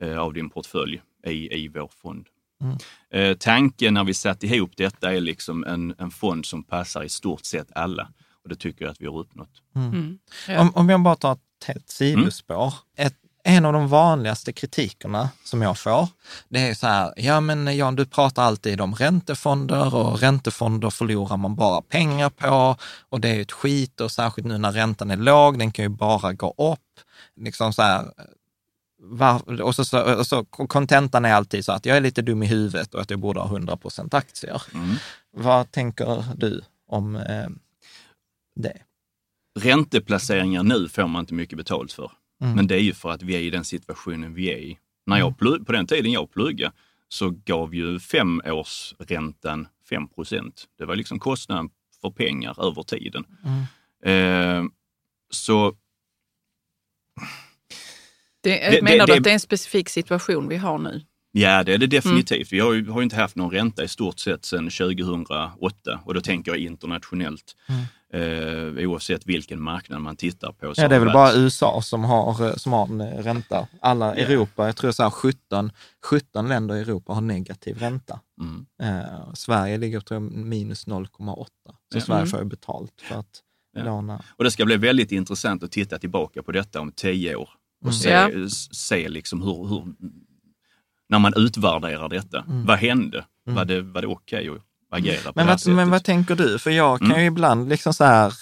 eh, 0.01 0.17
av 0.17 0.33
din 0.33 0.49
portfölj 0.49 1.01
i, 1.27 1.63
i 1.63 1.67
vår 1.67 1.87
fond. 2.01 2.27
Eh, 3.11 3.37
tanken 3.37 3.93
när 3.93 4.03
vi 4.03 4.13
satt 4.13 4.43
ihop 4.43 4.71
detta 4.77 5.13
är 5.13 5.21
liksom 5.21 5.63
en, 5.63 5.95
en 5.97 6.11
fond 6.11 6.45
som 6.45 6.63
passar 6.63 7.03
i 7.03 7.09
stort 7.09 7.45
sett 7.45 7.67
alla. 7.75 8.09
Och 8.43 8.49
det 8.49 8.55
tycker 8.55 8.85
jag 8.85 8.91
att 8.91 9.01
vi 9.01 9.05
har 9.05 9.19
uppnått. 9.19 9.61
Ja. 10.47 10.61
Om, 10.61 10.71
om 10.75 10.89
jag 10.89 11.01
bara 11.03 11.15
tar 11.15 11.33
ett 11.33 11.65
helt 11.67 11.89
sidospår. 11.89 12.73
Ett, 12.97 13.15
en 13.47 13.65
av 13.65 13.73
de 13.73 13.87
vanligaste 13.87 14.53
kritikerna 14.53 15.29
som 15.43 15.61
jag 15.61 15.77
får, 15.77 16.07
det 16.49 16.59
är 16.59 16.73
så 16.73 16.87
här, 16.87 17.13
ja 17.17 17.41
men 17.41 17.77
Jan, 17.77 17.95
du 17.95 18.05
pratar 18.05 18.43
alltid 18.43 18.81
om 18.81 18.95
räntefonder 18.95 19.95
och 19.95 20.19
räntefonder 20.19 20.89
förlorar 20.89 21.37
man 21.37 21.55
bara 21.55 21.81
pengar 21.81 22.29
på 22.29 22.75
och 23.09 23.21
det 23.21 23.29
är 23.29 23.35
ju 23.35 23.41
ett 23.41 23.51
skit 23.51 24.01
och 24.01 24.11
särskilt 24.11 24.47
nu 24.47 24.57
när 24.57 24.71
räntan 24.71 25.11
är 25.11 25.17
låg, 25.17 25.59
den 25.59 25.71
kan 25.71 25.85
ju 25.85 25.89
bara 25.89 26.33
gå 26.33 26.53
upp. 26.57 26.79
Liksom 27.35 27.73
så 27.73 27.81
här, 27.81 28.05
var, 28.99 29.61
och 29.61 29.75
så, 30.27 30.45
kontentan 30.45 31.25
är 31.25 31.33
alltid 31.33 31.65
så 31.65 31.71
att 31.71 31.85
jag 31.85 31.97
är 31.97 32.01
lite 32.01 32.21
dum 32.21 32.43
i 32.43 32.45
huvudet 32.45 32.93
och 32.93 33.01
att 33.01 33.09
jag 33.09 33.19
borde 33.19 33.39
ha 33.39 33.57
100% 33.57 34.15
aktier. 34.15 34.61
Vad 35.31 35.71
tänker 35.71 36.25
du 36.35 36.61
om 36.87 37.15
eh, 37.15 37.47
det? 38.55 38.77
Ränteplaceringar 39.59 40.63
nu 40.63 40.89
får 40.89 41.07
man 41.07 41.19
inte 41.19 41.33
mycket 41.33 41.57
betalt 41.57 41.91
för. 41.91 42.11
Men 42.39 42.67
det 42.67 42.75
är 42.75 42.79
ju 42.79 42.93
för 42.93 43.09
att 43.11 43.21
vi 43.23 43.35
är 43.35 43.39
i 43.39 43.49
den 43.49 43.63
situationen 43.65 44.33
vi 44.33 44.51
är 44.53 44.57
i. 44.57 44.77
När 45.05 45.17
jag 45.17 45.37
plugg, 45.37 45.65
på 45.65 45.71
den 45.71 45.87
tiden 45.87 46.11
jag 46.11 46.31
pluggade 46.31 46.71
så 47.09 47.29
gav 47.45 47.75
ju 47.75 47.99
femårsräntan 47.99 49.67
5% 49.89 50.51
Det 50.77 50.85
var 50.85 50.95
liksom 50.95 51.19
kostnaden 51.19 51.69
för 52.01 52.09
pengar 52.09 52.65
över 52.67 52.83
tiden. 52.83 53.23
Eh, 54.05 54.63
så 55.29 55.75
Det, 58.43 58.69
Det- 58.71 58.81
menar 58.81 58.97
det- 59.07 59.13
du 59.13 59.17
att 59.17 59.23
det 59.23 59.29
är 59.29 59.33
en 59.33 59.39
specifik 59.39 59.89
situation 59.89 60.47
vi 60.49 60.55
har 60.57 60.77
nu? 60.77 61.01
ja, 61.31 61.63
det 61.63 61.73
är 61.73 61.77
det 61.77 61.87
definitivt. 61.87 62.53
Vi 62.53 62.59
har 62.59 62.73
ju, 62.73 62.89
har 62.89 62.99
ju 62.99 63.03
inte 63.03 63.15
haft 63.15 63.35
någon 63.35 63.51
ränta 63.51 63.83
i 63.83 63.87
stort 63.87 64.19
sett 64.19 64.45
sedan 64.45 64.69
2008 64.69 65.99
och 66.05 66.13
då 66.13 66.21
tänker 66.21 66.51
jag 66.51 66.57
internationellt. 66.59 67.55
Eh, 68.13 68.87
oavsett 68.87 69.25
vilken 69.25 69.61
marknad 69.61 70.01
man 70.01 70.15
tittar 70.15 70.51
på. 70.51 70.75
så 70.75 70.81
Ja, 70.81 70.87
det 70.87 70.95
är 70.95 70.99
väl 70.99 71.13
bara 71.13 71.33
USA 71.33 71.81
som 71.81 72.03
har, 72.03 72.45
eh, 72.47 72.55
som 72.55 72.73
har 72.73 72.87
en 72.87 73.01
eh, 73.01 73.23
ränta. 73.23 73.67
Alla 73.81 74.15
Europa, 74.15 74.65
jag 74.65 74.75
tror 74.75 74.91
så 74.91 75.03
här 75.03 75.09
17, 75.09 75.71
17 76.05 76.47
länder 76.49 76.75
i 76.75 76.79
Europa 76.81 77.13
har 77.13 77.21
negativ 77.21 77.77
ränta. 77.77 78.19
Mm. 78.41 78.65
Eh, 78.81 79.33
Sverige 79.33 79.77
ligger 79.77 80.03
jag, 80.09 80.21
minus 80.21 80.87
0,8. 80.87 81.45
Så 81.91 81.97
Ja. 81.97 82.01
Sverige 82.01 82.25
får 82.25 82.39
ju 82.39 82.45
betalt 82.45 83.01
för 83.01 83.15
att 83.15 83.41
Ja. 83.75 83.83
låna. 83.83 84.23
Och 84.29 84.43
det 84.43 84.51
ska 84.51 84.65
bli 84.65 84.77
väldigt 84.77 85.11
intressant 85.11 85.63
att 85.63 85.71
titta 85.71 85.99
tillbaka 85.99 86.43
på 86.43 86.51
detta 86.51 86.81
om 86.81 86.91
tio 86.91 87.35
år 87.35 87.49
och 87.85 87.93
se, 87.95 88.09
Ja. 88.09 88.29
s- 88.45 88.75
se 88.75 89.09
liksom 89.09 89.41
hur, 89.41 89.67
hur, 89.67 89.85
när 91.09 91.19
man 91.19 91.33
utvärderar 91.35 92.09
detta. 92.09 92.41
Mm. 92.41 92.65
Vad 92.65 92.77
hände? 92.77 93.25
Var 93.43 93.65
det, 93.65 93.81
var 93.81 94.01
det 94.01 94.07
okej 94.07 94.49
att 94.49 94.61
agera 94.89 95.31
Men 95.35 95.47
vad, 95.47 95.67
men 95.67 95.89
vad 95.89 96.03
tänker 96.03 96.35
du? 96.35 96.59
För 96.59 96.69
jag 96.71 96.99
kan 96.99 97.07
Mm. 97.11 97.21
ju 97.21 97.27
ibland 97.27 97.69
liksom 97.69 97.93
så 97.93 98.03
här 98.03 98.33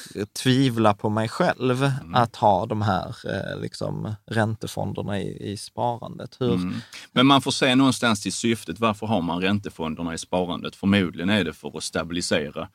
tvivla 0.44 0.94
på 0.94 1.10
mig 1.10 1.30
själv 1.30 1.84
Mm. 1.84 2.16
att 2.16 2.36
ha 2.36 2.66
de 2.66 2.82
här 2.82 3.08
eh, 3.26 3.62
liksom 3.62 4.14
räntefonderna 4.28 5.20
i, 5.22 5.52
i 5.52 5.58
sparandet. 5.58 6.36
Hur, 6.40 6.54
Mm. 6.54 6.76
Men 7.12 7.26
man 7.26 7.42
får 7.42 7.52
se 7.52 7.76
någonstans 7.76 8.22
till 8.24 8.34
syftet. 8.34 8.80
Varför 8.80 9.08
har 9.08 9.22
man 9.22 9.42
räntefonderna 9.42 10.14
i 10.14 10.18
sparandet? 10.18 10.76
Förmodligen 10.76 11.30
är 11.30 11.44
det 11.44 11.54
för 11.54 11.78
att 11.78 11.84
stabilisera. 11.84 12.68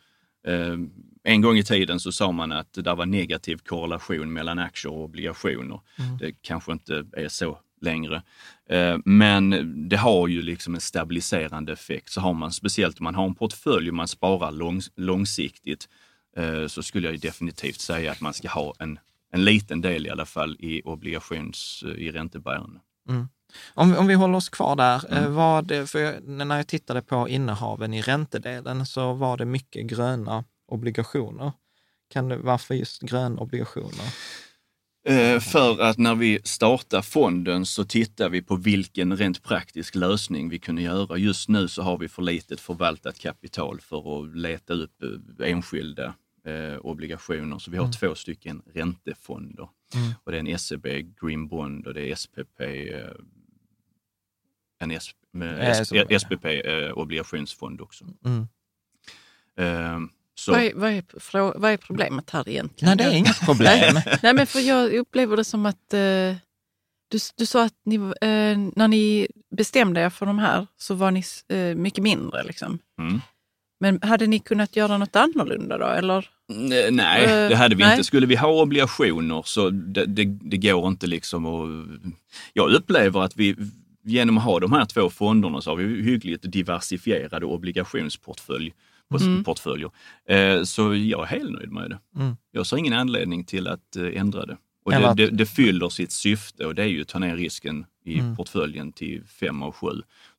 Eh, 0.46 0.76
en 1.24 1.40
gång 1.40 1.56
i 1.58 1.64
tiden 1.64 2.00
så 2.00 2.12
sa 2.12 2.32
man 2.32 2.52
att 2.52 2.72
det 2.72 2.94
var 2.94 3.06
negativ 3.06 3.56
korrelation 3.56 4.32
mellan 4.32 4.58
aktier 4.58 4.92
och 4.92 5.04
obligationer. 5.04 5.80
Det 6.20 6.32
kanske 6.42 6.72
inte 6.72 7.04
är 7.16 7.28
så 7.28 7.58
längre. 7.83 8.22
Eh, 8.70 8.99
men 9.05 9.74
det 9.89 9.97
har 9.97 10.28
ju 10.28 10.43
liksom 10.43 10.74
en 10.74 10.81
stabiliserande 10.81 11.72
effekt. 11.72 12.12
Så 12.12 12.20
har 12.20 12.33
man, 12.35 12.53
speciellt 12.53 13.01
om 13.01 13.05
man 13.05 13.14
har 13.14 13.24
en 13.24 13.35
portfölj 13.35 13.89
och 13.89 13.95
man 13.95 14.09
sparar 14.09 14.53
lång, 14.53 14.81
långsiktigt, 14.97 15.89
eh, 16.37 16.66
så 16.66 16.83
skulle 16.83 17.11
jag 17.11 17.20
definitivt 17.20 17.81
säga 17.81 18.12
att 18.12 18.20
man 18.20 18.35
ska 18.35 18.49
ha 18.49 18.74
en, 18.78 18.99
en 19.33 19.45
liten 19.45 19.81
del 19.81 20.07
i 20.07 20.11
alla 20.11 20.26
fall 20.26 20.57
i 20.59 20.83
obligations, 20.85 21.85
i 21.97 22.11
räntebärande. 22.11 22.81
Om, 23.74 23.97
om 23.97 24.07
vi 24.07 24.14
håller 24.14 24.37
oss 24.37 24.49
kvar 24.49 24.76
där, 24.76 25.05
Mm. 25.11 25.24
eh, 25.24 25.31
var 25.31 25.62
det, 25.62 25.87
för 25.87 25.99
jag, 25.99 26.28
när 26.28 26.57
jag 26.57 26.66
tittade 26.66 27.03
på 27.03 27.28
innehaven 27.28 27.95
i 27.95 28.03
räntedelen 28.03 28.87
så 28.87 29.12
var 29.12 29.37
det 29.37 29.45
mycket 29.45 29.87
gröna 29.87 30.45
obligationer. 30.68 31.53
Kan 32.12 32.28
det, 32.28 32.37
varför 32.37 32.74
just 32.74 33.03
gröna 33.03 33.41
obligationer? 33.41 34.14
Eh, 35.05 35.40
För 35.40 35.80
att 35.82 35.98
när 35.98 36.14
vi 36.14 36.40
startar 36.44 37.03
fonden 37.03 37.66
så 37.66 37.84
tittar 37.84 38.28
vi 38.28 38.42
på 38.42 38.57
vilken 38.57 39.16
rent 39.16 39.42
praktisk 39.42 39.94
lösning 39.94 40.48
vi 40.48 40.59
kunde 40.59 40.82
göra. 40.82 41.16
Just 41.16 41.48
nu 41.48 41.68
så 41.68 41.82
har 41.82 41.98
vi 41.98 42.09
för 42.09 42.22
litet 42.22 42.61
förvaltat 42.61 43.18
kapital 43.18 43.80
för 43.80 44.22
att 44.22 44.36
leta 44.36 44.72
upp 44.74 45.03
eh, 45.03 45.48
enskilda 45.51 46.14
eh, 46.44 46.76
obligationer. 46.80 47.59
Så 47.59 47.70
vi 47.70 47.76
har 47.76 47.92
två 47.92 48.14
stycken 48.14 48.62
räntefonder. 48.74 49.68
Och 50.24 50.32
det 50.32 50.38
är 50.38 50.44
en 50.53 50.59
SEB 50.59 50.86
Green 51.20 51.48
Bond 51.48 51.86
och 51.86 51.94
det 51.94 52.11
är 52.11 52.14
SPP, 52.14 52.61
en 54.78 54.90
S, 54.90 55.11
med 55.32 55.59
Eh, 55.59 55.68
S, 55.68 55.88
som- 55.88 55.96
SPP 56.20 56.44
obligationsfond 56.94 57.80
också. 57.80 58.05
Mm. 58.24 58.48
Så, 60.41 60.53
Vad 60.53 60.62
är, 60.62 60.72
vad, 60.74 60.91
är, 60.91 61.59
vad 61.59 61.72
är 61.72 61.76
problemet 61.76 62.30
här 62.30 62.49
egentligen? 62.49 62.97
Nej, 62.97 63.07
det 63.07 63.12
är 63.12 63.18
inget 63.18 63.41
problem. 63.41 63.95
Nej, 64.22 64.34
men 64.34 64.47
för 64.47 64.61
jag 64.61 64.93
upplever 64.93 65.36
det 65.36 65.45
som 65.45 65.66
att 65.66 65.95
eh, 65.95 66.34
du, 67.09 67.18
du 67.36 67.47
sa 67.47 67.64
att 67.64 67.74
ni, 67.84 67.95
eh, 67.97 68.59
när 68.76 68.88
ni 68.88 69.28
bestämde 69.57 70.01
er 70.01 70.11
för 70.11 70.26
de 70.26 70.38
här 70.38 70.66
så 70.78 70.95
var 70.95 71.11
ni 71.11 71.24
eh, 71.49 71.76
mycket 71.76 72.05
mindre. 72.05 72.43
Liksom. 72.43 72.78
mm. 72.99 73.20
Men 73.80 73.99
hade 74.03 74.26
ni 74.26 74.38
kunnat 74.38 74.76
göra 74.76 74.99
något 74.99 75.16
annorlunda 75.16 75.78
då? 75.78 75.86
Eller? 75.86 76.28
Nej, 76.49 76.91
Nej, 76.91 77.24
Eh, 77.24 77.49
det 77.49 77.57
hade 77.57 77.74
vi 77.74 77.82
nej. 77.82 77.93
inte. 77.93 78.05
Skulle 78.05 78.26
vi 78.26 78.36
ha 78.36 78.62
obligationer 78.62 79.43
så 79.47 79.70
det, 79.70 80.07
det, 80.07 80.24
det 80.24 80.57
går 80.57 80.88
inte 80.88 81.07
liksom 81.07 81.47
att... 81.47 81.86
Jag 82.53 82.70
upplever 82.70 83.20
att 83.20 83.36
vi 83.36 83.57
genom 84.05 84.38
att 84.38 84.45
ha 84.45 84.61
de 84.61 84.72
här 84.72 84.84
två 84.84 85.11
fonderna 85.11 85.61
så 85.61 85.70
har 85.70 85.76
vi 85.76 86.03
hyggligt 86.03 86.53
diversifierade 86.53 87.47
obligationsportfölj. 87.47 88.72
Mm. 89.16 89.44
portföljer. 89.44 89.90
Eh, 90.28 90.62
Så 90.62 90.94
jag 90.94 91.22
är 91.22 91.26
helt 91.26 91.50
nöjd 91.52 91.70
med 91.72 91.90
det. 91.90 91.98
Mm. 92.20 92.36
Jag 92.50 92.66
ser 92.66 92.76
ingen 92.76 92.92
anledning 92.92 93.44
till 93.44 93.68
att 93.68 93.96
eh, 93.96 94.20
ändra 94.20 94.46
det. 94.46 94.56
Och 94.84 94.92
det, 94.92 95.14
det, 95.16 95.30
det 95.30 95.46
fyller 95.46 95.88
sitt 95.88 96.12
syfte 96.12 96.66
och 96.66 96.74
det 96.74 96.82
är 96.82 96.86
ju 96.86 97.00
att 97.02 97.08
ta 97.08 97.18
ner 97.18 97.36
risken 97.36 97.86
i 98.04 98.18
Mm. 98.18 98.36
portföljen 98.36 98.92
till 98.92 99.24
5 99.24 99.62
och 99.62 99.76
7. 99.76 99.86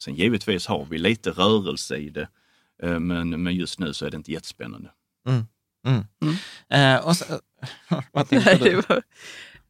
Sen 0.04 0.16
givetvis 0.16 0.68
har 0.68 0.86
vi 0.86 0.98
lite 0.98 1.30
rörelse 1.32 1.98
i 1.98 2.10
det, 2.10 2.28
eh, 2.84 3.00
men, 3.00 3.44
men 3.44 3.56
just 3.56 3.80
nu 3.80 3.94
så 3.94 4.06
är 4.06 4.12
det 4.12 4.18
inte 4.18 4.32
jättespännande. 4.32 4.90
Eh, 6.70 7.06
och 7.08 7.16
så, 7.18 7.26
vad 8.12 8.30
tänkte 8.30 8.58
Nej, 8.62 8.72
du? 8.72 8.76
var, 8.90 9.02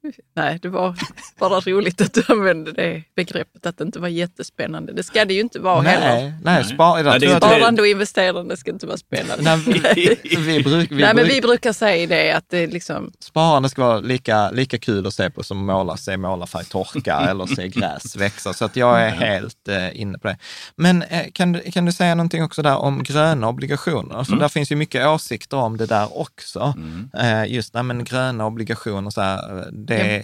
nej, 0.36 0.60
det 0.62 0.70
var 0.70 0.96
bara 1.40 1.60
roligt 1.60 2.02
att 2.02 2.14
du 2.14 2.24
använde 2.28 2.72
det 2.72 3.04
begreppet 3.16 3.66
att 3.66 3.78
det 3.78 3.84
inte 3.84 4.00
var 4.00 4.08
jättespännande. 4.08 4.94
Det 4.94 5.04
ska 5.04 5.26
det 5.26 5.34
ju 5.34 5.40
inte 5.40 5.60
vara 5.60 5.82
heller. 5.82 6.22
Nej, 6.22 6.34
nej, 6.44 6.64
spar, 6.64 7.04
Nej, 7.04 7.20
det. 7.20 7.38
Sparande 7.38 7.82
och 7.82 7.88
investerande 7.88 8.58
ska 8.58 8.72
inte 8.72 8.88
vara 8.88 8.98
spännande. 8.98 9.44
Nej, 9.44 10.20
vi, 10.24 10.36
vi, 10.38 10.64
bruk, 10.64 10.92
vi, 10.92 11.02
Nej, 11.02 11.16
men 11.16 11.28
vi 11.28 11.42
brukar 11.42 11.74
säga 11.74 12.08
det 12.08 12.32
att 12.32 12.50
det 12.50 12.68
liksom, 12.68 13.12
Sparande 13.20 13.70
ska 13.70 13.86
vara 13.86 14.00
lika, 14.00 14.52
lika 14.52 14.78
kul 14.78 15.08
att 15.08 15.14
se 15.14 15.30
på 15.30 15.44
som 15.44 15.66
måla, 15.66 15.98
se 15.98 16.18
målarfärg 16.18 16.66
torka 16.66 17.20
eller 17.30 17.46
se 17.46 17.68
gräs 17.68 18.16
växa. 18.16 18.54
Så 18.54 18.66
att 18.66 18.76
jag 18.76 19.02
är 19.02 19.10
helt 19.10 19.68
eh, 19.68 20.02
inne 20.02 20.18
på 20.18 20.28
det. 20.28 20.38
Men 20.76 21.02
eh, 21.02 21.26
kan, 21.34 21.52
du, 21.52 21.72
kan 21.72 21.86
du 21.86 21.92
säga 21.92 22.16
någonting 22.16 22.44
också 22.44 22.62
där 22.62 22.78
om 22.78 23.04
gröna 23.04 23.50
obligationer? 23.50 24.24
För 24.24 24.36
där 24.36 24.50
finns 24.50 24.72
ju 24.72 24.76
mycket 24.76 25.08
åsikter 25.08 25.58
om 25.58 25.78
det 25.78 25.86
där 25.86 26.20
också. 26.20 26.74
Eh, 27.20 27.54
just 27.54 27.74
nej, 27.74 27.84
men 27.84 28.04
gröna 28.04 28.46
obligationer, 28.46 29.10
så 29.10 29.22
här, 29.22 29.60
eh, 29.60 29.66
det, 29.92 30.18
Ja. 30.18 30.24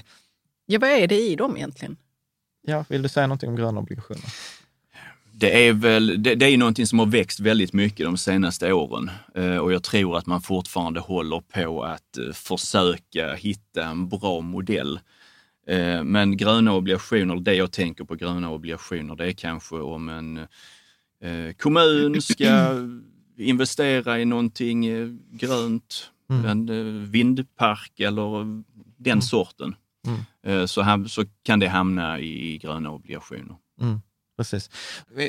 ja 0.66 0.80
vad 0.80 0.90
är 0.90 1.08
det 1.08 1.20
i 1.20 1.36
dem 1.36 1.58
egentligen? 1.58 1.98
ja, 2.68 2.86
vill 2.90 3.02
du 3.02 3.10
säga 3.10 3.28
någonting 3.28 3.50
om 3.50 3.56
gröna 3.56 3.80
obligationer? 3.80 4.24
Det 5.32 5.68
är 5.68 5.74
väl, 5.74 6.24
det, 6.24 6.36
det 6.36 6.46
är 6.46 6.50
ju 6.50 6.58
någonting 6.58 6.88
som 6.88 7.00
har 7.00 7.06
växt 7.06 7.40
väldigt 7.40 7.74
mycket 7.74 8.06
de 8.06 8.18
senaste 8.18 8.74
åren 8.74 9.12
Eh, 9.36 9.58
och 9.58 9.74
jag 9.74 9.84
tror 9.84 10.18
att 10.18 10.26
man 10.26 10.42
fortfarande 10.42 11.00
håller 11.00 11.40
på 11.40 11.84
att 11.84 12.18
eh, 12.18 12.34
försöka 12.34 13.34
hitta 13.34 13.86
en 13.86 14.10
bra 14.10 14.42
modell. 14.42 15.00
Eh, 15.68 16.04
Men 16.04 16.38
gröna 16.38 16.74
obligationer, 16.74 17.36
det 17.40 17.54
jag 17.54 17.72
tänker 17.72 18.04
på 18.04 18.16
gröna 18.16 18.52
obligationer, 18.52 19.16
det 19.16 19.26
är 19.28 19.32
kanske 19.34 19.76
om 19.76 20.10
en 20.10 20.48
kommun 21.58 22.22
ska 22.22 22.74
investera 23.38 24.20
i 24.20 24.26
någonting 24.26 24.86
grönt, 25.32 26.12
en 26.30 26.70
eh, 26.70 27.10
vindpark 27.10 28.00
eller 28.00 28.64
den 28.98 29.22
sorten. 29.22 29.76
Eh, 30.44 30.66
Så, 30.66 30.82
ham- 30.82 31.08
så 31.08 31.24
kan 31.44 31.60
det 31.60 31.68
hamna 31.68 32.20
i 32.20 32.58
gröna 32.58 32.92
obligationer. 32.92 33.56
Precis. 34.38 34.70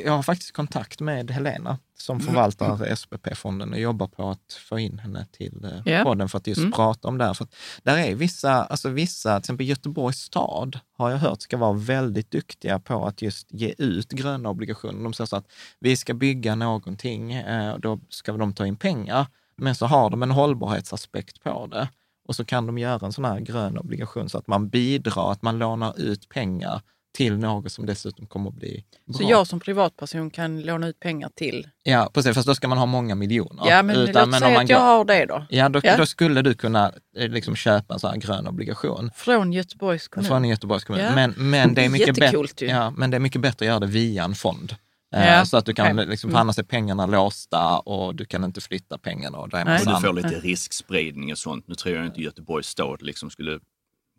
Jag 0.05 0.11
har 0.13 0.23
faktiskt 0.23 0.51
kontakt 0.51 0.99
med 1.01 1.31
Helena 1.31 1.77
som 1.97 2.19
förvaltar 2.19 2.95
SPP-fonden 2.95 3.73
och 3.73 3.79
jobbar 3.79 4.07
på 4.07 4.29
att 4.29 4.53
få 4.69 4.79
in 4.79 4.99
henne 4.99 5.27
till 5.31 5.81
Ja. 5.85 6.03
podden 6.03 6.29
för 6.29 6.37
att 6.37 6.47
just 6.47 6.59
Mm. 6.59 6.71
prata 6.71 7.07
om 7.07 7.17
det 7.17 7.25
här. 7.25 7.33
För 7.33 7.43
att 7.43 7.55
där 7.83 7.97
är 7.97 8.15
vissa, 8.15 8.63
alltså 8.65 8.89
vissa, 8.89 9.33
till 9.35 9.39
exempel 9.43 9.67
Göteborgs 9.67 10.17
stad 10.17 10.79
har 10.97 11.09
jag 11.09 11.17
hört 11.17 11.41
ska 11.41 11.57
vara 11.57 11.73
väldigt 11.73 12.31
duktiga 12.31 12.79
på 12.79 13.05
att 13.05 13.21
just 13.21 13.47
ge 13.51 13.73
ut 13.77 14.09
gröna 14.11 14.49
obligationer. 14.49 15.03
De 15.03 15.13
säger 15.13 15.25
så 15.27 15.35
att 15.35 15.47
vi 15.79 15.97
ska 15.97 16.13
bygga 16.13 16.55
någonting 16.55 17.33
eh, 17.33 17.71
och 17.71 17.79
då 17.79 17.99
ska 18.09 18.31
de 18.33 18.53
ta 18.53 18.65
in 18.65 18.75
pengar, 18.77 19.27
men 19.55 19.75
så 19.75 19.85
har 19.85 20.09
de 20.09 20.23
en 20.23 20.31
hållbarhetsaspekt 20.31 21.43
på 21.43 21.67
det. 21.67 21.89
Och 22.29 22.35
så 22.35 22.45
kan 22.45 22.65
de 22.65 22.77
göra 22.77 23.05
en 23.05 23.13
sån 23.13 23.25
här 23.25 23.39
grön 23.39 23.77
obligation 23.77 24.29
så 24.29 24.37
att 24.37 24.47
man 24.47 24.69
bidrar, 24.69 25.31
att 25.31 25.41
man 25.41 25.57
lånar 25.59 25.99
ut 26.01 26.29
pengar 26.29 26.81
till 27.17 27.37
något 27.37 27.71
som 27.71 27.85
dessutom 27.85 28.27
kommer 28.27 28.49
att 28.49 28.55
bli 28.55 28.83
bra. 29.05 29.17
Så 29.17 29.23
jag 29.29 29.47
som 29.47 29.59
privatperson 29.59 30.29
kan 30.29 30.61
låna 30.61 30.87
ut 30.87 30.99
pengar 30.99 31.29
till... 31.35 31.67
Ja, 31.83 32.09
precis, 32.13 32.35
fast 32.35 32.47
då 32.47 32.55
ska 32.55 32.67
man 32.67 32.77
ha 32.77 32.85
många 32.85 33.15
miljoner. 33.15 33.63
Ja, 33.67 33.83
men 33.83 33.95
låt 34.05 34.15
om 34.15 34.33
säga 34.33 34.59
att 34.59 34.69
jag 34.69 34.79
går- 34.79 34.85
har 34.85 35.05
det 35.05 35.25
då. 35.25 35.45
Ja, 35.49 35.69
då, 35.69 35.79
Ja. 35.83 35.97
då 35.97 36.05
skulle 36.05 36.41
du 36.41 36.53
kunna 36.53 36.91
eh, 37.17 37.29
liksom 37.29 37.55
köpa 37.55 37.93
en 37.93 37.99
sån 37.99 38.09
här 38.09 38.17
grön 38.17 38.47
obligation 38.47 39.11
Från 39.15 39.53
Göteborgs 39.53 40.07
kommun. 40.07 40.27
från 40.27 40.45
Göteborgs 40.45 40.83
kommun. 40.83 41.01
Ja. 41.03 41.15
Men, 41.15 41.33
men, 41.37 41.73
det 41.73 41.85
är 41.85 41.89
mycket 42.21 42.61
ju. 42.61 42.67
ja, 42.67 42.91
men 42.91 43.11
det 43.11 43.17
är 43.17 43.19
mycket 43.19 43.41
bättre 43.41 43.65
att 43.65 43.67
göra 43.67 43.79
det 43.79 43.87
via 43.87 44.23
en 44.23 44.35
fond. 44.35 44.75
Eh, 45.15 45.27
Ja, 45.27 45.45
Så 45.45 45.57
att 45.57 45.65
du 45.65 45.73
kan, 45.73 45.95
liksom, 45.95 46.31
för 46.31 46.37
annars 46.37 46.59
är 46.59 46.63
pengarna 46.63 47.05
låsta 47.05 47.79
och 47.79 48.15
du 48.15 48.25
kan 48.25 48.43
inte 48.43 48.61
flytta 48.61 48.97
pengarna. 48.97 49.37
Och. 49.37 49.43
Och 49.43 49.49
du 49.49 50.07
får 50.07 50.13
lite 50.13 50.39
riskspridning 50.39 51.31
och 51.31 51.37
sånt. 51.37 51.67
Nu 51.67 51.75
tror 51.75 51.95
jag 51.95 52.05
inte 52.05 52.21
Göteborgs 52.21 52.67
stad 52.67 53.01
liksom 53.01 53.29
skulle 53.29 53.59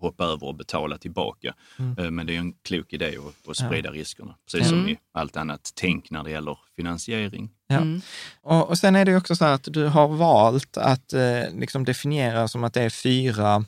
hoppa 0.01 0.25
över 0.25 0.47
och 0.47 0.55
betala 0.55 0.99
tillbaka. 0.99 1.55
Eh, 1.99 2.11
Men 2.11 2.27
det 2.27 2.35
är 2.37 2.39
en 2.39 2.53
klok 2.53 2.93
idé 2.93 3.07
att, 3.07 3.49
att 3.51 3.57
sprida 3.57 3.91
riskerna. 3.91 4.35
Precis 4.53 4.69
som 4.69 4.89
i 4.89 4.99
allt 5.15 5.37
annat 5.37 5.73
tänk 5.75 6.11
när 6.11 6.25
det 6.25 6.31
gäller 6.31 6.59
finansiering. 6.77 7.51
Ja. 7.67 7.77
Mm. 7.77 8.01
Och, 8.43 8.69
och 8.69 8.79
sen 8.79 8.97
är 8.97 9.05
det 9.05 9.17
också 9.17 9.37
så 9.37 9.45
att 9.45 9.65
du 9.65 9.85
har 9.87 10.09
valt 10.09 10.77
att 10.77 11.13
eh, 11.13 11.21
liksom 11.53 11.85
definiera 11.85 12.49
som 12.49 12.65
att 12.65 12.75
det 12.75 12.83
är 12.83 12.91
fyra, 12.91 13.65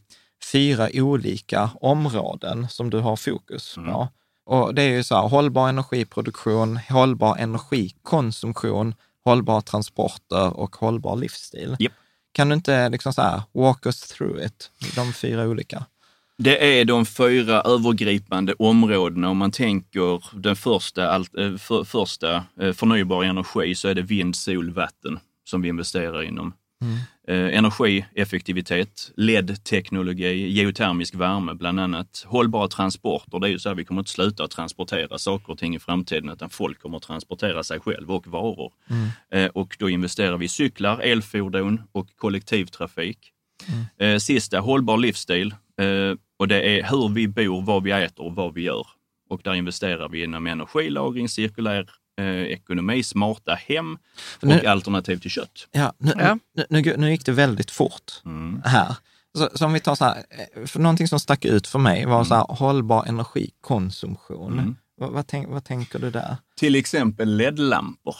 fyra 0.52 0.88
olika 0.94 1.70
områden 1.80 2.68
som 2.68 2.90
du 2.90 2.98
har 2.98 3.16
fokus 3.16 3.74
på. 3.74 4.08
Och 4.52 4.74
det 4.74 4.82
är 4.82 4.96
ju 4.96 5.02
så 5.02 5.14
här, 5.14 5.28
hållbar 5.28 5.68
energiproduktion, 5.68 6.76
hållbar 6.88 7.36
energikonsumtion, 7.36 8.94
hållbara 9.24 9.60
transporter 9.60 10.56
och 10.56 10.76
hållbar 10.76 11.16
livsstil. 11.16 11.76
Japp. 11.78 11.92
Kan 12.32 12.48
du 12.48 12.54
inte 12.54 12.88
liksom 12.88 13.12
så 13.12 13.22
här, 13.22 13.42
walk 13.52 13.86
us 13.86 14.00
through 14.00 14.46
it, 14.46 14.70
de 14.96 15.12
fyra 15.12 15.48
olika? 15.48 15.84
Det 16.38 16.80
är 16.80 16.84
de 16.84 17.06
fyra 17.06 17.60
övergripande 17.60 18.54
områdena. 18.58 19.30
Om 19.30 19.36
man 19.36 19.50
tänker 19.50 20.24
den 20.42 20.56
första, 20.56 21.16
eh, 21.16 21.56
för, 21.58 21.84
första 21.84 22.44
eh, 22.60 22.72
förnybar 22.72 23.24
energi 23.24 23.74
så 23.74 23.88
är 23.88 23.94
det 23.94 24.02
vind, 24.02 24.36
sol, 24.36 24.72
vatten 24.72 25.18
som 25.44 25.62
vi 25.62 25.68
investerar 25.68 26.22
inom. 26.22 26.52
Eh, 26.82 26.86
energieffektivitet, 27.28 29.12
LED-teknologi, 29.16 30.48
geotermisk 30.48 31.14
värme 31.14 31.54
bland 31.54 31.80
annat. 31.80 32.24
Hållbara 32.26 32.68
transporter, 32.68 33.38
det 33.38 33.46
är 33.46 33.50
ju 33.50 33.58
så 33.58 33.68
här, 33.68 33.76
vi 33.76 33.84
kommer 33.84 34.00
inte 34.00 34.10
sluta 34.10 34.44
att 34.44 34.50
transportera 34.50 35.18
saker 35.18 35.52
och 35.52 35.58
ting 35.58 35.74
i 35.74 35.78
framtiden 35.78 36.28
utan 36.30 36.50
folk 36.50 36.80
kommer 36.82 36.96
att 36.96 37.02
transportera 37.02 37.62
sig 37.62 37.80
själv 37.80 38.10
och 38.10 38.26
varor. 38.26 38.72
Eh, 39.30 39.46
och 39.46 39.76
då 39.78 39.90
investerar 39.90 40.36
vi 40.36 40.44
i 40.44 40.48
cyklar, 40.48 41.00
elfordon 41.00 41.82
och 41.92 42.16
kollektivtrafik. 42.16 43.18
Eh, 43.98 44.18
sista, 44.18 44.60
hållbar 44.60 44.96
livsstil. 44.96 45.54
Eh, 45.80 46.16
och 46.36 46.48
det 46.48 46.78
är 46.78 46.90
hur 46.90 47.08
vi 47.08 47.28
bor, 47.28 47.62
vad 47.62 47.82
vi 47.82 47.90
äter 47.90 48.26
och 48.26 48.34
vad 48.34 48.54
vi 48.54 48.62
gör. 48.62 48.86
Och 49.28 49.40
där 49.44 49.54
investerar 49.54 50.08
vi 50.08 50.24
inom 50.24 50.46
energilagring, 50.46 51.28
cirkulär 51.28 51.90
eh, 52.20 52.24
ekonomi, 52.52 53.02
smarta 53.02 53.54
hem 53.54 53.98
och 54.40 54.48
Nu- 54.48 54.66
alternativ 54.66 55.16
till 55.16 55.30
kött. 55.30 55.68
Ja, 55.72 55.92
nu, 55.98 56.12
Ja. 56.18 56.38
Nu, 56.54 56.66
nu, 56.70 56.96
nu 56.96 57.10
gick 57.10 57.26
det 57.26 57.32
väldigt 57.32 57.70
fort 57.70 58.12
här. 58.64 58.96
Så, 59.38 59.50
så 59.54 59.64
om 59.66 59.72
vi 59.72 59.80
tar 59.80 59.94
så 59.94 60.04
här, 60.04 60.16
eh, 60.56 60.66
för 60.66 60.80
någonting 60.80 61.08
som 61.08 61.20
stack 61.20 61.44
ut 61.44 61.66
för 61.66 61.78
mig 61.78 62.06
var 62.06 62.24
så 62.24 62.34
här, 62.34 62.46
hållbar 62.48 63.04
energikonsumtion. 63.06 64.76
Vad, 64.96 65.10
vad, 65.12 65.26
tänk, 65.26 65.48
vad 65.48 65.64
tänker 65.64 65.98
du 65.98 66.10
där? 66.10 66.36
Till 66.56 66.74
exempel 66.74 67.36
LED-lampor. 67.36 68.16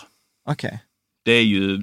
Okej. 0.49 0.83
Det 1.25 1.33
är 1.33 1.43
ju... 1.45 1.83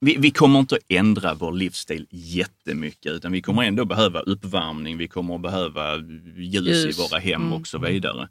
Vi, 0.00 0.16
vi 0.18 0.30
kommer 0.30 0.58
inte 0.60 0.74
att 0.74 0.80
ändra 0.88 1.34
vår 1.34 1.52
livsstil 1.52 2.06
jättemycket, 2.10 3.12
utan 3.12 3.32
vi 3.32 3.42
kommer 3.42 3.62
ändå 3.62 3.84
behöva 3.84 4.20
uppvärmning, 4.20 4.96
vi 4.98 5.08
kommer 5.08 5.34
att 5.34 5.42
behöva 5.42 5.96
ljus, 6.36 6.84
Ljus. 6.86 6.98
i 6.98 7.02
våra 7.02 7.18
hem 7.20 7.42
Mm. 7.42 7.52
och 7.52 7.66
så 7.66 7.78
vidare. 7.78 8.28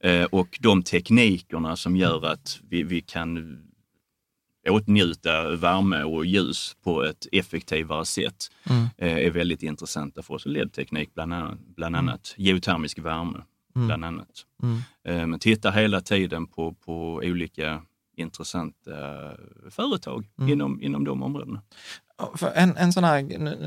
Eh, 0.00 0.24
och 0.24 0.58
de 0.60 0.82
teknikerna 0.82 1.76
som 1.76 1.96
gör 1.96 2.26
att 2.26 2.60
vi, 2.68 2.82
vi 2.82 3.00
kan 3.00 3.58
åtnjuta 4.68 5.56
värme 5.56 6.02
och 6.02 6.26
ljus 6.26 6.76
på 6.84 7.02
ett 7.04 7.26
effektivare 7.32 8.04
sätt 8.04 8.50
eh, 8.98 9.16
är 9.16 9.30
väldigt 9.30 9.62
intressanta 9.62 10.22
för 10.22 10.34
oss. 10.34 10.46
LED-teknik 10.46 11.14
bland 11.14 11.34
annat, 11.34 11.58
bland 11.76 11.96
annat. 11.96 12.34
geotermisk 12.36 12.98
värme 12.98 13.38
bland 13.74 14.04
annat. 14.04 14.46
Eh, 15.08 15.26
men 15.26 15.38
titta 15.38 15.70
hela 15.70 16.00
tiden 16.00 16.46
på, 16.46 16.72
på 16.74 17.14
olika 17.24 17.82
intressanta 18.22 18.90
företag 19.70 20.26
inom, 20.48 20.82
inom 20.82 21.04
de 21.04 21.22
områdena. 21.22 21.62
En, 22.54 22.76
en 22.76 22.92
sån 22.92 23.04
här, 23.04 23.22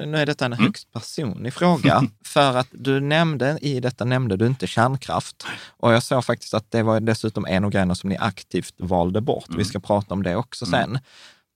nu, 0.05 0.17
är 0.17 0.25
detta 0.25 0.45
en 0.45 0.53
högst 0.53 0.91
personlig 0.91 1.53
fråga, 1.53 2.03
för 2.25 2.57
att 2.57 2.67
du 2.71 2.99
nämnde, 2.99 3.57
i 3.61 3.79
detta 3.79 4.05
nämnde 4.05 4.37
du 4.37 4.47
inte 4.47 4.67
kärnkraft. 4.67 5.45
Och 5.67 5.93
jag 5.93 6.03
såg 6.03 6.25
faktiskt 6.25 6.53
att 6.53 6.71
det 6.71 6.83
var 6.83 6.99
dessutom 6.99 7.45
en 7.45 7.63
av 7.63 7.69
grejerna 7.69 7.95
som 7.95 8.09
ni 8.09 8.17
aktivt 8.17 8.73
valde 8.77 9.21
bort. 9.21 9.45
Vi 9.57 9.65
ska 9.65 9.79
prata 9.79 10.13
om 10.13 10.23
det 10.23 10.35
också 10.35 10.65
sen. 10.65 10.99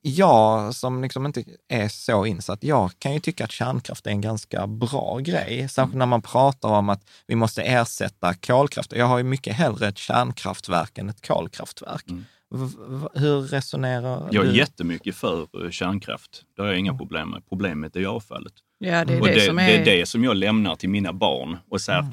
Jag 0.01 0.75
som 0.75 1.01
liksom 1.01 1.25
inte 1.25 1.43
är 1.67 1.87
så 1.87 2.25
insatt, 2.25 2.63
jag 2.63 2.91
kan 2.99 3.13
ju 3.13 3.19
tycka 3.19 3.43
att 3.43 3.51
kärnkraft 3.51 4.07
är 4.07 4.11
en 4.11 4.21
ganska 4.21 4.67
bra 4.67 5.17
grej. 5.19 5.69
Särskilt 5.69 5.95
när 5.97 6.05
man 6.05 6.21
pratar 6.21 6.69
om 6.69 6.89
att 6.89 7.03
vi 7.27 7.35
måste 7.35 7.61
ersätta 7.61 8.33
kolkraft. 8.33 8.91
Jag 8.91 9.05
har 9.05 9.17
ju 9.17 9.23
mycket 9.23 9.55
hellre 9.55 9.87
ett 9.87 9.97
kärnkraftverk 9.97 10.97
än 10.97 11.09
ett 11.09 11.27
kolkraftverk. 11.27 12.03
V- 12.07 12.23
hur 13.13 13.41
resonerar 13.41 14.27
Jag 14.31 14.45
är 14.45 14.49
du? 14.51 14.57
jättemycket 14.57 15.15
för 15.15 15.47
eh, 15.65 15.69
kärnkraft. 15.71 16.41
Det 16.55 16.61
har 16.61 16.69
jag 16.69 16.79
inga 16.79 16.93
problem 16.97 17.29
med. 17.29 17.41
Problemet 17.49 17.95
är 17.95 18.05
avfallet. 18.05 18.53
Ja, 18.79 19.05
det 19.05 19.13
är 19.13 19.21
och 19.21 19.27
det, 19.27 19.33
det, 19.33 19.45
som 19.45 19.55
det 19.55 19.61
är... 19.63 19.79
är 19.81 19.85
det 19.85 20.05
som 20.05 20.23
jag 20.23 20.35
lämnar 20.37 20.75
till 20.75 20.89
mina 20.89 21.13
barn 21.13 21.57
och 21.69 21.81
säger, 21.81 22.05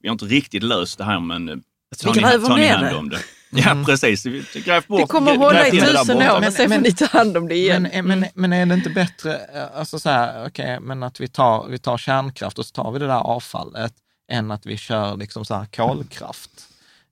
vi 0.00 0.08
har 0.08 0.12
inte 0.12 0.24
riktigt 0.24 0.62
löst 0.62 0.98
det 0.98 1.04
här 1.04 1.20
men 1.20 1.48
eh, 1.48 1.56
Vi 1.90 1.96
tar 1.96 2.14
ni, 2.14 2.20
tar 2.48 2.56
ni 2.56 2.66
hand 2.66 2.86
det." 2.86 2.94
om 2.96 3.08
det? 3.08 3.18
Ja, 3.54 3.82
precis. 3.86 4.26
Vi- 4.26 4.44
Gräv 4.64 4.84
bort, 4.88 5.00
Det 5.00 5.06
kommer 5.06 5.36
hålla 5.36 5.68
i 5.68 5.70
tusen 5.70 6.16
år, 6.16 6.40
men 6.40 6.52
sen 6.52 6.70
får 6.70 6.78
ni 6.80 6.92
ta 6.92 7.06
hand 7.06 7.36
om 7.36 7.48
det 7.48 7.54
igen. 7.54 7.82
Men, 7.92 8.06
men, 8.06 8.24
men 8.34 8.52
är 8.52 8.66
det 8.66 8.74
inte 8.74 8.90
bättre, 8.90 9.34
eh, 9.34 9.78
alltså 9.78 9.98
så 9.98 10.10
här, 10.10 10.46
okej, 10.46 10.80
men 10.80 11.02
att 11.02 11.20
vi 11.20 11.28
tar, 11.28 11.66
vi 11.68 11.78
tar 11.78 11.98
kärnkraft 11.98 12.58
och 12.58 12.66
så 12.66 12.72
tar 12.72 12.92
vi 12.92 12.98
det 12.98 13.06
där 13.06 13.14
avfallet, 13.20 13.92
än 14.32 14.50
att 14.50 14.66
vi 14.66 14.76
kör 14.76 15.16
liksom 15.16 15.44
så 15.44 15.54
här 15.54 15.66
kolkraft? 15.66 16.50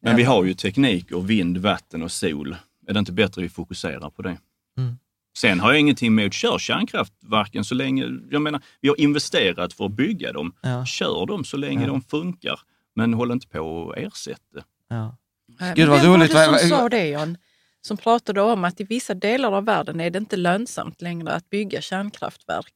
Men 0.03 0.17
vi 0.17 0.23
har 0.23 0.45
ju 0.45 0.55
teknik 0.55 1.13
och 1.13 1.31
vind, 1.31 1.59
vatten 1.59 2.03
och 2.03 2.13
sol. 2.13 2.57
Är 2.91 2.95
det 2.95 2.99
inte 2.99 3.13
bättre 3.13 3.41
att 3.41 3.45
vi 3.45 3.49
fokuserar 3.49 4.11
på 4.11 4.23
det? 4.23 4.39
Mm. 4.79 4.99
Sen 5.39 5.61
har 5.61 5.71
jag 5.73 5.81
ingenting 5.81 6.07
emot 6.19 6.33
kör 6.35 6.59
kärnkraftverken 6.59 7.65
så 7.65 7.75
länge, 7.75 8.05
jag 8.31 8.43
menar, 8.43 8.61
vi 8.81 8.89
har 8.89 9.01
investerat 9.01 9.73
för 9.73 9.85
att 9.85 9.93
bygga 9.93 10.33
dem. 10.33 10.53
Ja. 10.63 10.85
Kör 10.87 11.27
dem 11.27 11.45
så 11.45 11.57
länge 11.57 11.81
Ja. 11.81 11.87
de 11.87 12.03
funkar, 12.03 12.61
men 12.95 13.15
håll 13.15 13.31
inte 13.33 13.49
på 13.49 13.91
att 13.93 13.99
ersätta. 13.99 14.65
Ja. 14.89 15.17
Nej, 15.61 15.73
Gud, 15.77 15.89
vad 15.89 16.01
vem 16.03 16.13
roligt. 16.15 16.35
var 16.35 16.53
det 16.53 16.59
som 16.59 16.69
sa 16.69 16.89
det, 16.89 17.07
Jan? 17.09 17.37
Som 17.81 17.97
pratade 17.97 18.41
om 18.43 18.65
att 18.65 18.81
i 18.81 18.85
vissa 18.85 19.15
delar 19.15 19.53
av 19.53 19.65
världen 19.65 20.01
är 20.01 20.11
det 20.11 20.19
inte 20.19 20.37
lönsamt 20.37 21.01
längre 21.03 21.33
att 21.33 21.51
bygga 21.51 21.81
kärnkraftverk. 21.81 22.75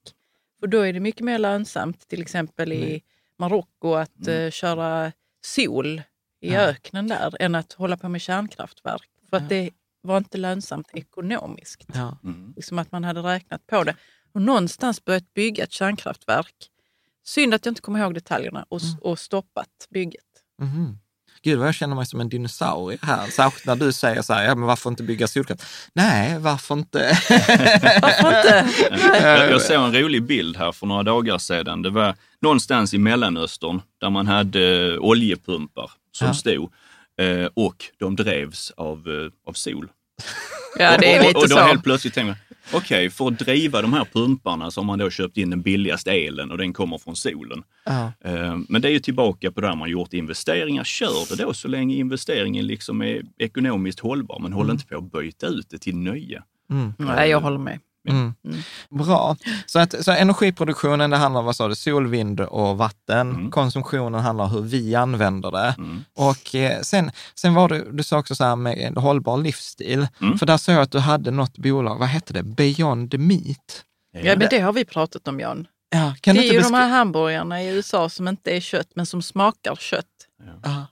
För 0.60 0.66
då 0.66 0.80
är 0.80 0.92
det 0.92 1.00
mycket 1.00 1.20
mer 1.24 1.38
lönsamt, 1.38 2.08
till 2.08 2.22
exempel 2.22 2.72
i 2.72 3.02
Marocko, 3.38 3.94
att 3.94 4.28
eh, 4.28 4.50
köra 4.50 5.12
sol 5.44 6.02
i 6.40 6.52
Ja. 6.52 6.60
öknen 6.60 7.08
där, 7.08 7.34
än 7.40 7.54
att 7.54 7.72
hålla 7.72 7.96
på 7.96 8.08
med 8.08 8.20
kärnkraftverk. 8.20 9.08
För 9.30 9.36
att 9.36 9.48
det 9.48 9.70
var 10.04 10.18
inte 10.18 10.38
lönsamt 10.38 10.86
ekonomiskt. 10.94 11.84
Ja. 11.94 12.18
Liksom 12.56 12.78
att 12.78 12.92
man 12.92 13.04
hade 13.04 13.20
räknat 13.20 13.66
på 13.66 13.84
det. 13.84 13.96
Och 14.34 14.42
någonstans 14.42 15.04
börjat 15.04 15.34
bygga 15.34 15.64
ett 15.64 15.72
kärnkraftverk. 15.72 16.54
Synd 17.26 17.54
att 17.54 17.66
jag 17.66 17.70
inte 17.70 17.80
kommer 17.82 18.00
ihåg 18.00 18.14
detaljerna 18.14 18.66
och, 18.68 18.80
och 19.00 19.18
stoppat 19.18 19.68
bygget. 19.90 20.20
Mhm. 20.62 20.98
Gud 21.42 21.58
vad 21.58 21.68
jag 21.68 21.74
känner 21.74 21.96
mig 21.96 22.06
som 22.06 22.20
en 22.20 22.28
dinosaurie 22.28 22.98
här, 23.02 23.26
särskilt 23.26 23.66
när 23.66 23.76
du 23.76 23.92
säger 23.92 24.22
så 24.22 24.32
här, 24.32 24.44
ja 24.44 24.54
men 24.54 24.66
varför 24.66 24.90
inte 24.90 25.02
bygga 25.02 25.26
solkraft? 25.28 25.64
Nej, 25.92 26.38
varför 26.38 26.74
inte? 26.74 26.98
Varför 28.02 28.36
inte? 28.36 28.70
Jag, 29.22 29.50
jag 29.50 29.62
såg 29.62 29.76
en 29.76 29.92
rolig 29.94 30.22
bild 30.22 30.56
här 30.56 30.72
för 30.72 30.86
några 30.86 31.02
dagar 31.02 31.38
sedan. 31.38 31.82
Det 31.82 31.90
var 31.90 32.14
någonstans 32.42 32.94
i 32.94 32.98
Mellanöstern 32.98 33.82
där 34.00 34.10
man 34.10 34.26
hade 34.26 34.92
eh, 34.94 34.98
oljepumpar 34.98 35.90
som 36.12 36.26
Ja. 36.26 36.34
stod 36.34 36.72
eh, 37.20 37.48
och 37.54 37.76
de 37.98 38.16
drevs 38.16 38.70
av, 38.70 39.08
eh, 39.08 39.48
av 39.50 39.52
sol. 39.52 39.88
Ja, 40.78 40.96
det 40.98 41.12
är 41.14 41.20
och, 41.20 41.26
lite 41.26 41.38
och 41.38 41.48
då 41.48 41.56
så. 41.56 41.60
helt 41.60 41.84
plötsligt 41.84 42.14
tänkte 42.14 42.26
man, 42.26 42.80
okej, 42.80 43.10
för 43.10 43.28
att 43.28 43.38
driva 43.38 43.82
de 43.82 43.92
här 43.92 44.04
pumparna 44.12 44.70
så 44.70 44.80
har 44.80 44.86
man 44.86 44.98
då 44.98 45.10
köpt 45.10 45.36
in 45.36 45.50
den 45.50 45.62
billigaste 45.62 46.10
elen 46.12 46.50
och 46.50 46.58
den 46.58 46.72
kommer 46.72 46.98
från 46.98 47.16
solen. 47.16 47.62
Ja. 47.84 48.12
Eh, 48.24 48.56
Men 48.68 48.82
det 48.82 48.88
är 48.88 48.92
ju 48.92 48.98
tillbaka 48.98 49.52
på 49.52 49.60
det 49.60 49.66
här 49.68 49.76
man 49.76 49.90
gjort 49.90 50.12
investeringar. 50.12 50.84
Kör 50.84 51.36
det 51.36 51.42
då 51.42 51.54
så 51.54 51.68
länge 51.68 51.96
investeringen 51.96 52.66
liksom 52.66 53.02
är 53.02 53.22
ekonomiskt 53.38 54.00
hållbar, 54.00 54.38
men 54.38 54.52
håll 54.52 54.70
inte 54.70 54.86
på 54.86 54.96
att 54.98 55.12
byta 55.12 55.46
ut 55.46 55.70
det 55.70 55.78
till 55.78 55.96
nya. 55.96 56.42
Nej, 56.98 57.30
jag 57.30 57.40
håller 57.40 57.58
med. 57.58 57.78
Mm. 58.08 58.34
Bra. 58.90 59.36
Så, 59.66 59.78
att, 59.78 60.04
så 60.04 60.12
energiproduktionen, 60.12 61.10
det 61.10 61.16
handlar 61.16 61.40
om 61.40 61.46
vad 61.46 61.56
sa 61.56 61.68
du, 61.68 61.74
sol, 61.74 62.06
vind 62.06 62.40
och 62.40 62.78
vatten. 62.78 63.50
Konsumtionen 63.50 64.20
handlar 64.20 64.44
om 64.44 64.50
hur 64.50 64.60
vi 64.62 64.94
använder 64.94 65.50
det. 65.50 65.74
Och 66.14 66.54
eh, 66.54 66.80
sen, 66.80 67.10
sen 67.34 67.54
var 67.54 67.68
det, 67.68 67.92
du 67.92 68.02
sa 68.02 68.18
också 68.18 68.34
så 68.34 68.44
här 68.44 68.56
med 68.56 68.94
hållbar 68.96 69.36
livsstil. 69.36 70.06
För 70.38 70.46
där 70.46 70.56
såg 70.56 70.74
jag 70.74 70.82
att 70.82 70.92
du 70.92 70.98
hade 70.98 71.30
något 71.30 71.58
bolag, 71.58 71.98
vad 71.98 72.08
hette 72.08 72.32
det? 72.32 72.42
Beyond 72.42 73.18
Meat. 73.18 73.84
Ja, 74.12 74.36
men 74.36 74.48
det 74.50 74.58
har 74.58 74.72
vi 74.72 74.84
pratat 74.84 75.28
om, 75.28 75.40
Jan. 75.40 75.66
Ja, 75.90 76.14
kan 76.20 76.34
det 76.36 76.42
du 76.42 76.48
är 76.48 76.52
ju 76.52 76.60
de 76.60 76.74
här 76.74 76.88
hamburgarna 76.88 77.62
i 77.62 77.68
USA 77.68 78.08
som 78.08 78.28
inte 78.28 78.56
är 78.56 78.60
kött, 78.60 78.88
men 78.94 79.06
som 79.06 79.22
smakar 79.22 79.76
kött. 79.76 80.06
Ja. 80.62 80.86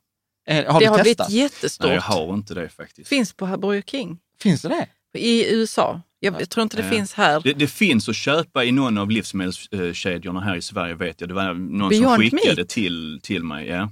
Eh, 0.48 0.72
Har 0.72 0.80
det 0.80 0.86
du 0.86 0.90
har 0.90 1.02
blivit 1.02 1.28
jättestort. 1.30 1.86
Nej, 1.86 1.94
jag 1.94 2.02
har 2.02 2.34
inte 2.34 2.54
det 2.54 2.68
faktiskt. 2.68 3.08
Finns 3.08 3.32
på 3.32 3.46
Burger 3.46 3.82
King 3.82 4.18
Finns 4.42 4.62
det 4.62 4.68
det? 4.68 5.18
i 5.18 5.54
USA. 5.54 6.00
Jag, 6.24 6.40
jag 6.40 6.50
tror 6.50 6.62
inte 6.62 6.76
det 6.76 6.88
finns 6.88 7.12
här. 7.14 7.40
Det, 7.44 7.52
det 7.52 7.66
finns 7.66 8.08
att 8.08 8.16
köpa 8.16 8.64
i 8.64 8.72
någon 8.72 8.98
av 8.98 9.10
livsmedelskedjorna 9.10 10.40
här 10.40 10.56
i 10.56 10.62
Sverige 10.62 10.94
vet 10.94 11.20
jag. 11.20 11.30
Det 11.30 11.34
var 11.34 11.54
någon 11.54 11.88
Beyond 11.88 12.04
som 12.14 12.18
skickade 12.22 12.54
Meat. 12.56 12.68
till, 12.68 13.20
till 13.22 13.44
mig. 13.44 13.66
Ja. 13.68 13.90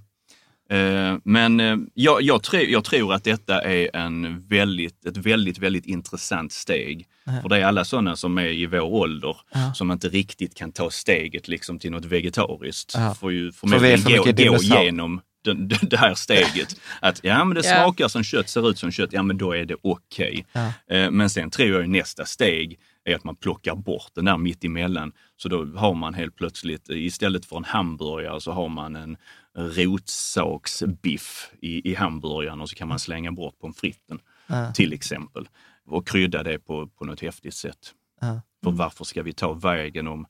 Eh, 0.76 1.16
Men 1.24 1.61
eh, 1.61 1.76
jag, 1.95 2.22
jag, 2.22 2.43
tror, 2.43 2.62
jag 2.62 2.85
tror 2.85 3.14
att 3.14 3.24
detta 3.24 3.62
är 3.62 3.97
en 3.97 4.49
väldigt, 4.49 5.07
ett 5.07 5.16
väldigt, 5.16 5.59
väldigt 5.59 5.87
intressant 5.87 6.53
steg. 6.53 7.07
För 7.43 7.49
det 7.49 7.57
är 7.59 7.64
alla 7.64 7.85
sådana 7.85 8.16
som 8.16 8.39
är 8.39 8.47
i 8.47 8.66
vår 8.66 8.81
ålder 8.81 9.37
som 9.74 9.91
inte 9.91 10.09
riktigt 10.09 10.55
kan 10.55 10.72
ta 10.72 10.91
steget 10.91 11.49
liksom 11.49 11.78
till 11.78 11.91
något 11.91 12.05
vegetariskt. 12.05 12.93
Ja. 12.95 13.14
Får 13.14 13.33
ju 13.33 13.41
vi 13.43 13.49
är 13.49 13.53
förmodligen 13.53 13.99
för 13.99 14.11
gå, 14.11 14.16
mycket 14.16 14.37
gå 14.37 14.43
dinosaurier. 14.43 14.83
igenom 14.83 15.20
den, 15.45 15.68
den, 15.68 15.78
det 15.91 15.97
här 15.97 16.14
steget. 16.14 16.80
Att 17.01 17.20
ja, 17.24 17.45
men 17.45 17.55
det 17.55 17.66
Ja. 17.68 17.82
smakar 17.82 18.09
som 18.09 18.22
kött, 18.22 18.49
ser 18.49 18.70
ut 18.70 18.78
som 18.78 18.91
kött, 18.91 19.12
ja 19.12 19.22
men 19.22 19.38
då 19.38 19.53
är 19.53 19.64
det 19.64 19.76
okej. 19.82 20.47
Ja. 20.53 20.72
Eh, 20.97 21.11
Men 21.11 21.30
sen 21.30 21.51
tror 21.51 21.68
jag 21.68 21.88
nästa 21.88 22.24
steg 22.24 22.78
är 23.05 23.14
att 23.14 23.24
man 23.24 23.36
plockar 23.36 23.74
bort 23.74 24.11
den 24.14 24.24
där 24.24 24.36
mitt 24.36 24.64
emellan. 24.64 25.12
Så 25.36 25.49
då 25.49 25.64
har 25.64 25.95
man 25.95 26.14
helt 26.14 26.36
plötsligt, 26.36 26.91
eh, 26.91 26.97
istället 26.99 27.45
för 27.47 27.57
en 27.57 27.64
hamburgare 27.64 28.41
så 28.41 28.53
har 28.53 28.68
man 28.68 28.97
en 28.97 29.16
rotsaksbiff 30.14 31.51
i, 31.61 31.91
i 31.91 31.95
hamburgaren 31.95 32.61
och 32.61 32.68
så 32.70 32.76
kan 32.76 32.88
man 32.88 32.99
slänga 32.99 33.32
bort 33.32 33.59
pommes 33.59 33.76
fritesen 33.76 34.18
Ja. 34.47 34.72
till 34.72 34.93
exempel. 34.93 35.49
Och 35.86 36.09
krydda 36.09 36.43
det 36.43 36.59
på, 36.59 36.86
på 36.88 37.05
något 37.05 37.20
häftigt 37.20 37.55
sätt. 37.55 37.95
För 38.64 38.70
varför 38.70 39.05
ska 39.05 39.22
vi 39.22 39.32
ta 39.32 39.53
vägen 39.53 40.07
om 40.09 40.26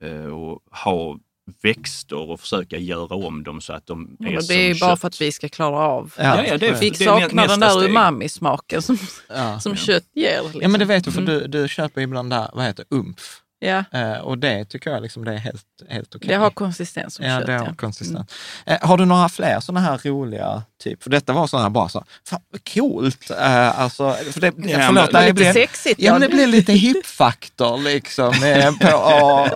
eh, 0.00 0.24
och 0.26 0.60
ha 0.84 1.18
växter 1.62 2.16
och 2.30 2.40
försöka 2.40 2.78
göra 2.78 3.14
om 3.14 3.42
dem 3.44 3.60
så 3.60 3.72
att 3.72 3.86
de 3.86 4.16
är 4.24 4.36
Och 4.36 4.44
som 4.44 4.54
det 4.56 4.60
är 4.62 4.74
ju 4.74 4.80
bara 4.80 4.90
kött? 4.90 5.00
för 5.00 5.08
att 5.08 5.20
vi 5.20 5.32
ska 5.32 5.48
klara 5.48 5.76
av. 5.78 6.14
Ja, 6.16 6.22
Ja, 6.24 6.44
ja, 6.46 6.58
det 6.58 6.66
är- 6.68 6.80
Vi 6.80 6.94
saknar 6.94 7.48
den 7.48 7.60
där 7.60 7.84
umami-smaken 7.84 8.82
som, 8.82 8.98
Ja. 9.28 9.60
som 9.60 9.76
kött 9.76 10.04
ger. 10.14 10.42
Liksom. 10.42 10.62
Ja, 10.62 10.68
men 10.68 10.80
det 10.80 10.86
vet 10.86 11.04
du, 11.04 11.10
för 11.12 11.22
du, 11.22 11.46
du 11.46 11.68
köper 11.68 12.00
ibland 12.00 12.30
där, 12.30 12.50
vad 12.54 12.64
heter 12.64 12.84
det, 12.90 12.96
umf. 12.96 13.40
Ja, 13.60 13.84
Eh, 13.92 14.18
och 14.18 14.38
det 14.38 14.64
tycker 14.64 14.90
jag 14.90 15.02
liksom 15.02 15.24
det 15.24 15.32
är 15.32 15.36
helt, 15.36 15.64
helt 15.88 16.14
okej. 16.14 16.28
det 16.28 16.34
har 16.34 16.50
konsistens 16.50 17.14
som 17.14 17.24
Ja, 17.26 17.38
kött. 17.38 17.46
det 17.46 17.52
har 17.52 17.66
ja. 17.66 17.74
konsistens. 17.74 18.30
Eh, 18.66 18.78
har 18.80 18.96
du 18.98 19.04
några 19.04 19.28
fler 19.28 19.60
sådana 19.60 19.80
här 19.80 19.98
roliga, 20.04 20.62
typ? 20.82 21.02
För 21.02 21.10
detta 21.10 21.32
var 21.32 21.46
sådana 21.46 21.70
bara 21.70 21.88
så, 21.88 22.04
fan 22.26 22.40
vad 22.50 22.74
coolt. 22.74 23.30
Eh, 23.30 23.80
alltså, 23.80 24.12
för 24.12 24.40
det, 24.40 24.46
Ja, 24.56 24.78
förlåt, 24.86 25.12
det 25.12 25.20
Lite 25.20 25.34
blir, 25.34 25.52
sexigt. 25.52 26.00
ja, 26.00 26.12
men 26.12 26.20
det 26.20 26.28
blir 26.28 26.46
lite 26.46 26.72
hip-faktor 26.72 27.78
liksom. 27.78 28.34
Eh, 28.44 28.72
på, 28.78 28.96
och, 28.96 29.48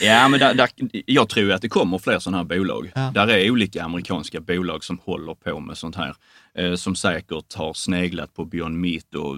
Ja, 0.00 0.28
men 0.28 0.40
där, 0.40 0.54
där, 0.54 0.68
jag 1.06 1.28
tror 1.28 1.52
att 1.52 1.62
det 1.62 1.68
kommer 1.68 1.98
fler 1.98 2.18
sådana 2.18 2.36
här 2.38 2.44
bolag. 2.44 2.92
Ja. 2.94 3.10
Där 3.14 3.28
är 3.30 3.50
olika 3.50 3.82
amerikanska 3.84 4.40
bolag 4.40 4.84
som 4.84 4.98
håller 5.04 5.34
på 5.34 5.60
med 5.60 5.78
sånt 5.78 5.96
här. 5.96 6.14
Eh, 6.58 6.74
som 6.74 6.96
säkert 6.96 7.54
har 7.54 7.74
sneglat 7.74 8.34
på 8.34 8.44
Beyond 8.44 8.78
Meat 8.80 9.14
och 9.14 9.36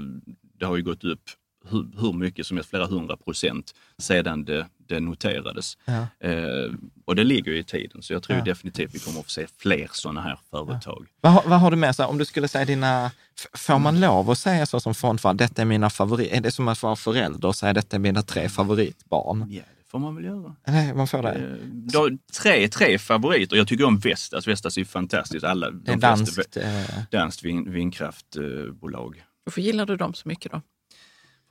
det 0.61 0.67
har 0.67 0.77
ju 0.77 0.83
gått 0.83 1.05
upp 1.05 1.23
hur, 1.71 1.87
hur 2.01 2.13
mycket 2.13 2.47
som 2.47 2.57
helst, 2.57 2.71
flera 2.71 2.87
hundra 2.87 3.17
procent 3.17 3.75
sedan 3.99 4.45
det, 4.45 4.67
det 4.87 5.01
noterades. 5.01 5.79
Ja. 5.85 6.07
Eh, 6.29 6.73
och 7.05 7.17
det 7.17 7.25
ligger 7.25 7.53
ju 7.53 7.59
i 7.59 7.65
tiden, 7.65 8.03
så 8.03 8.13
jag 8.13 8.23
tror 8.23 8.39
Ja. 8.39 8.45
definitivt 8.45 8.95
vi 8.95 8.99
kommer 8.99 9.19
att 9.21 9.25
få 9.25 9.31
se 9.31 9.47
fler 9.59 9.89
sådana 9.93 10.21
här 10.21 10.39
företag. 10.51 11.07
vad, 11.21 11.33
har- 11.33 11.43
vad 11.47 11.61
har 11.61 11.71
du 11.71 11.77
med, 11.77 11.97
så 11.97 12.03
här, 12.03 12.11
om 12.11 12.19
du 12.19 12.25
skulle 12.25 12.49
säga 12.49 12.65
dina, 12.65 13.11
får 13.55 13.79
man 13.79 14.01
lov 14.01 14.31
att 14.31 14.39
säga 14.39 14.67
så 14.67 14.81
som 14.81 14.95
fondfall, 14.95 15.37
detta 15.37 15.63
är 15.63 15.67
mina 15.67 15.91
favoriter, 15.91 16.37
är 16.37 16.41
det 16.41 16.51
som 16.51 16.69
att 16.69 16.83
vara 16.83 16.97
förälder 16.97 17.49
och 17.49 17.57
säga 17.57 17.73
detta 17.73 17.97
är 17.97 18.01
mina 18.01 18.23
tre 18.23 18.49
favoritbarn? 18.49 19.47
Ja, 19.51 19.63
det 19.79 19.91
får 19.91 19.99
man 19.99 20.15
väl 20.17 20.25
göra. 20.25 20.57
Nej, 20.67 20.95
man 20.95 21.07
får 21.07 21.23
det. 21.23 21.33
Eh, 21.33 21.67
då, 21.73 22.11
tre, 22.43 22.69
tre 22.69 22.99
favoriter. 22.99 23.57
Jag 23.57 23.69
tycker 23.69 23.85
om 23.85 23.99
Vestas. 23.99 24.49
Vestas 24.49 24.79
är 24.79 24.85
fantastiskt. 24.85 25.45
Alla, 25.45 25.71
Det 25.71 25.93
är 25.93 25.97
de 25.97 26.17
flesta 26.17 26.35
danskt. 26.37 26.57
Eh, 26.57 27.03
danskt 27.11 27.45
vin, 27.45 27.73
vindkraftbolag. 27.73 29.25
Varför 29.45 29.61
gillar 29.61 29.87
du 29.87 29.97
dem 29.97 30.15
så 30.15 30.29
mycket 30.29 30.53
då? 30.53 30.61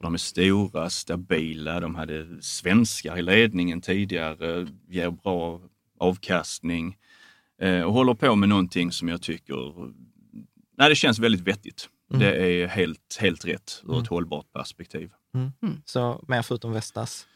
De 0.04 0.14
är 0.14 0.18
stora, 0.18 0.90
stabila, 0.90 1.80
de 1.80 1.96
hade 1.96 2.42
svenskar 2.42 3.18
i 3.18 3.22
ledningen 3.22 3.82
tidigare, 3.82 4.68
ger 4.90 5.10
bra 5.10 5.62
avkastning 6.00 6.98
eh, 7.62 7.82
och 7.82 7.94
håller 7.94 8.14
på 8.14 8.36
med 8.36 8.50
någonting 8.50 8.92
som 8.92 9.10
jag 9.10 9.22
tycker 9.22 9.74
nej, 10.78 10.90
det 10.90 10.96
känns 10.96 11.20
väldigt 11.20 11.42
vettigt. 11.42 11.90
Mm. 12.10 12.20
Det 12.20 12.36
är 12.36 12.68
helt, 12.68 13.18
helt 13.20 13.46
rätt 13.46 13.82
ur 13.84 14.02
ett 14.02 14.08
hållbart 14.08 14.54
perspektiv. 14.54 15.10
så 15.86 16.24
mer 16.28 16.42
förutom 16.42 16.74
Vestas. 16.74 17.28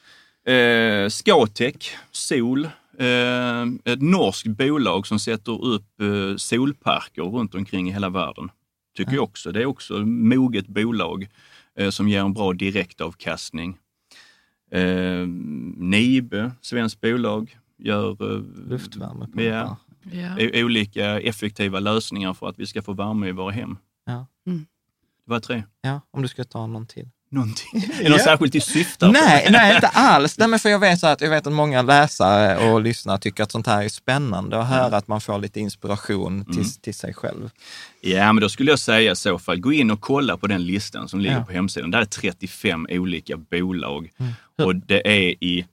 Eh, 0.48 1.10
Scatec, 1.10 1.92
Sol, 2.12 2.66
eh, 3.00 3.62
ett 3.86 4.02
norskt 4.02 4.48
bolag 4.48 5.08
som 5.08 5.20
sätter 5.20 5.66
upp 5.66 6.02
eh, 6.02 6.36
solparker 6.38 7.22
runt 7.22 7.56
omkring 7.56 7.90
i 7.90 7.92
hela 7.92 8.10
världen. 8.10 8.50
Tycker 8.98 9.14
jag 9.14 9.24
också. 9.24 9.52
Det 9.52 9.62
är 9.62 9.66
också 9.66 9.98
ett 9.98 10.08
moget 10.08 10.68
bolag 10.68 11.24
eh, 11.24 11.30
som 11.90 12.10
ger 12.10 12.22
en 12.22 12.34
bra 12.34 12.54
direktavkastning. 12.54 13.78
Eh, 14.72 15.28
Nibe, 15.78 16.52
svenskt 16.62 17.02
bolag, 17.02 17.58
gör 17.78 18.34
eh, 18.36 18.42
Luftvärmepumpar. 18.70 19.42
ja, 19.44 19.78
Ja. 20.12 20.64
olika 20.64 21.20
effektiva 21.22 21.80
lösningar 21.80 22.34
för 22.34 22.50
att 22.50 22.60
vi 22.60 22.66
ska 22.66 22.82
få 22.82 22.94
värme 22.94 23.28
i 23.28 23.32
våra 23.32 23.52
hem. 23.52 23.78
Ja. 24.06 24.28
Mm. 24.48 24.66
Det 25.26 25.32
var 25.32 25.40
tre. 25.40 25.64
Ja, 25.82 26.02
om 26.12 26.22
du 26.22 26.28
ska 26.28 26.44
ta 26.44 26.68
någon 26.68 26.86
till. 26.88 27.10
Någonting. 27.30 27.84
Är 28.00 28.04
det 28.04 28.10
något 28.10 28.22
särskilt 28.22 28.56
i 28.56 28.62
syfte? 28.62 29.06
på? 29.06 29.12
Nej, 29.12 29.48
nej, 29.52 29.76
inte 29.76 29.88
alls. 29.88 30.38
Nej, 30.38 30.48
men 30.48 30.60
för 30.60 30.70
jag, 30.70 30.80
vet 30.80 31.00
så 31.00 31.08
att, 31.08 31.22
jag 31.22 31.30
vet 31.30 31.48
att 31.48 31.54
många 31.54 31.82
läsare 31.82 32.72
och 32.72 32.82
lyssnare 32.82 33.18
tycker 33.20 33.44
att 33.44 33.52
sånt 33.52 33.68
här 33.68 33.84
är 33.84 33.90
spännande 33.90 34.60
att 34.62 34.68
höra 34.68 34.98
att 34.98 35.08
man 35.08 35.22
får 35.22 35.40
lite 35.40 35.60
inspiration 35.60 36.46
till, 36.46 36.74
till 36.82 36.94
sig 36.96 37.14
själv. 37.14 37.50
Ja, 38.02 38.34
men 38.34 38.42
då 38.42 38.50
skulle 38.50 38.72
jag 38.72 38.80
säga 38.80 39.12
i 39.12 39.16
så 39.16 39.40
fall, 39.40 39.60
gå 39.60 39.74
in 39.74 39.92
och 39.92 40.02
kolla 40.02 40.38
på 40.38 40.48
den 40.48 40.66
listan 40.66 41.08
som 41.10 41.20
ligger 41.20 41.36
Ja. 41.38 41.44
på 41.46 41.52
hemsidan. 41.54 41.92
Där 41.92 42.02
är 42.02 42.06
35 42.06 42.88
olika 42.90 43.38
bolag 43.38 44.10
och 44.62 44.76
det 44.76 45.08
är 45.08 45.44
i 45.44 45.66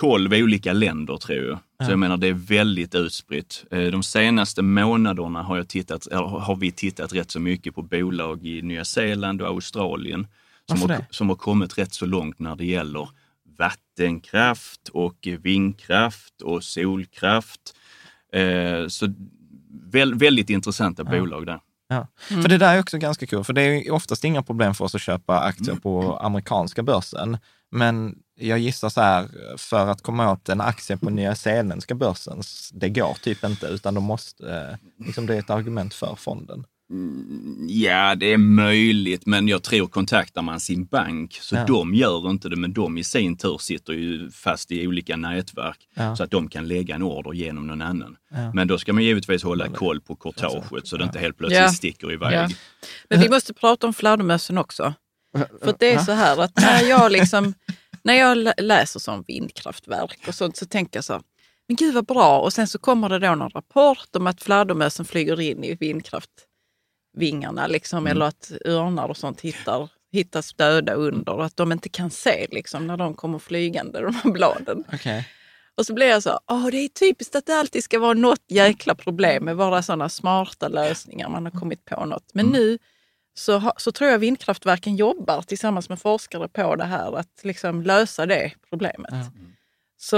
12 0.00 0.32
olika 0.34 0.72
länder 0.72 1.16
tror 1.16 1.38
jag. 1.44 1.58
Så 1.86 1.92
jag 1.92 1.98
menar, 1.98 2.16
det 2.16 2.28
är 2.28 2.32
väldigt 2.32 2.94
utspritt. 2.94 3.64
Eh, 3.70 3.78
De 3.82 4.02
senaste 4.02 4.62
månaderna 4.62 5.42
har, 5.42 5.56
jag 5.56 5.68
tittat, 5.68 6.08
har 6.12 6.56
vi 6.56 6.72
tittat 6.72 7.12
rätt 7.12 7.30
så 7.30 7.40
mycket 7.40 7.74
på 7.74 7.82
bolag 7.82 8.46
i 8.46 8.62
Nya 8.62 8.84
Zeeland 8.84 9.42
och 9.42 9.48
Australien 9.48 10.26
som 10.68 10.80
har, 10.80 11.04
som 11.10 11.28
har 11.28 11.36
kommit 11.36 11.78
rätt 11.78 11.94
så 11.94 12.06
långt 12.06 12.38
när 12.38 12.56
det 12.56 12.64
gäller 12.64 13.08
vattenkraft 13.58 14.88
och 14.88 15.28
vindkraft 15.40 16.42
och 16.42 16.64
solkraft. 16.64 17.60
Eh, 18.32 18.88
Så 18.88 19.14
väl, 19.92 20.14
väldigt 20.14 20.50
intressanta 20.50 21.04
bolag 21.04 21.46
där. 21.46 21.60
Ja. 21.88 22.06
För 22.16 22.48
det 22.48 22.58
där 22.58 22.74
är 22.76 22.80
också 22.80 22.98
ganska 22.98 23.26
kul, 23.26 23.44
för 23.44 23.52
det 23.52 23.62
är 23.62 23.90
oftast 23.90 24.24
inga 24.24 24.42
problem 24.42 24.74
för 24.74 24.84
oss 24.84 24.94
att 24.94 25.00
köpa 25.00 25.40
aktier 25.40 25.74
på 25.76 26.16
amerikanska 26.18 26.82
börsen. 26.82 27.38
Men 27.70 28.18
jag 28.40 28.58
gissar 28.58 28.88
så 28.88 29.00
här, 29.00 29.28
för 29.56 29.86
att 29.86 30.02
komma 30.02 30.32
åt 30.32 30.48
en 30.48 30.60
aktie 30.60 30.96
på 30.96 31.10
nya 31.10 31.34
zeeländska 31.34 31.94
börsen, 31.94 32.42
det 32.72 32.88
går 32.88 33.14
typ 33.22 33.44
inte, 33.44 33.66
utan 33.66 33.94
de 33.94 34.04
måste, 34.04 34.56
eh, 34.56 35.06
liksom 35.06 35.26
det 35.26 35.34
är 35.34 35.38
ett 35.38 35.50
argument 35.50 35.94
för 35.94 36.14
fonden. 36.14 36.64
Ja, 37.68 38.14
det 38.14 38.32
är 38.32 38.36
möjligt, 38.38 39.26
men 39.26 39.48
jag 39.48 39.62
tror 39.62 39.86
kontaktar 39.88 40.42
man 40.42 40.60
sin 40.60 40.84
bank, 40.86 41.38
så 41.40 41.54
Ja. 41.56 41.64
de 41.66 41.94
gör 41.94 42.30
inte 42.30 42.48
det, 42.48 42.56
men 42.56 42.72
de 42.72 42.98
i 42.98 43.04
sin 43.04 43.36
tur 43.36 43.58
sitter 43.58 43.92
ju 43.92 44.30
fast 44.30 44.72
i 44.72 44.86
olika 44.86 45.16
nätverk 45.16 45.88
Ja. 45.94 46.16
så 46.16 46.22
att 46.24 46.30
de 46.30 46.48
kan 46.48 46.68
lägga 46.68 46.94
en 46.94 47.02
order 47.02 47.32
genom 47.32 47.66
någon 47.66 47.82
annan. 47.82 48.16
Ja. 48.30 48.52
Men 48.54 48.68
då 48.68 48.78
ska 48.78 48.92
man 48.92 49.04
givetvis 49.04 49.42
hålla 49.42 49.68
koll 49.68 50.00
på 50.00 50.16
courtaget 50.16 50.86
så 50.86 50.96
det 50.96 51.04
inte 51.04 51.18
helt 51.18 51.38
plötsligt 51.38 51.60
Ja. 51.60 51.68
sticker 51.68 52.12
iväg. 52.12 52.34
Ja. 52.34 52.48
Men 53.10 53.20
vi 53.20 53.28
måste 53.28 53.54
prata 53.54 53.86
om 53.86 53.94
fladdermössen 53.94 54.58
också. 54.58 54.94
För 55.64 55.74
det 55.78 55.92
är 55.92 55.98
så 55.98 56.12
här 56.12 56.40
att 56.42 56.56
när 56.56 56.82
jag, 56.82 57.12
liksom, 57.12 57.54
när 58.04 58.14
jag 58.14 58.38
lä- 58.38 58.54
läser 58.58 59.00
som 59.00 59.24
vindkraftverk 59.26 60.18
och 60.28 60.34
sånt 60.34 60.56
så 60.56 60.66
tänker 60.66 60.96
jag 60.96 61.04
så, 61.04 61.20
men 61.68 61.76
gud 61.76 61.94
vad 61.94 62.06
bra. 62.06 62.38
Och 62.40 62.52
sen 62.52 62.66
så 62.66 62.78
kommer 62.78 63.08
det 63.08 63.18
då 63.18 63.34
någon 63.34 63.50
rapport 63.50 64.16
om 64.16 64.26
att 64.26 64.42
fladdermössen 64.42 65.04
flyger 65.04 65.40
in 65.40 65.64
i 65.64 65.74
vindkraftvingarna 67.14 67.66
liksom, 67.66 68.06
eller 68.06 68.26
att 68.26 68.52
örnar 68.64 69.08
och 69.08 69.16
sånt 69.16 69.40
hittar, 69.40 69.88
hittas 70.12 70.54
döda 70.54 70.94
under 70.94 71.32
och 71.32 71.44
att 71.44 71.56
de 71.56 71.72
inte 71.72 71.88
kan 71.88 72.10
se 72.10 72.46
liksom, 72.50 72.86
när 72.86 72.96
de 72.96 73.14
kommer 73.14 73.38
flygande, 73.38 74.00
de 74.00 74.14
här 74.14 74.30
bladen. 74.30 74.84
Okej. 74.92 75.28
Och 75.76 75.86
så 75.86 75.94
blir 75.94 76.06
jag 76.06 76.22
så, 76.22 76.40
åh 76.46 76.66
det 76.66 76.76
är 76.76 76.88
typiskt 76.88 77.34
att 77.36 77.46
det 77.46 77.54
alltid 77.58 77.84
ska 77.84 77.98
vara 77.98 78.14
något 78.14 78.42
jäkla 78.48 78.94
problem 78.94 79.44
med 79.44 79.56
våra 79.56 79.82
sådana 79.82 80.08
smarta 80.08 80.68
lösningar. 80.68 81.28
Man 81.28 81.44
har 81.44 81.52
kommit 81.52 81.84
på 81.84 82.04
något. 82.04 82.30
Men 82.34 82.46
nu 82.46 82.78
så, 83.36 83.72
så 83.76 83.92
tror 83.92 84.10
jag 84.10 84.18
vindkraftverken 84.18 84.96
jobbar 84.96 85.42
tillsammans 85.42 85.88
med 85.88 85.98
forskare 86.00 86.48
på 86.48 86.76
det 86.76 86.84
här, 86.84 87.16
att 87.18 87.40
liksom 87.42 87.82
lösa 87.82 88.26
det 88.26 88.52
problemet. 88.70 89.10
Så 89.98 90.16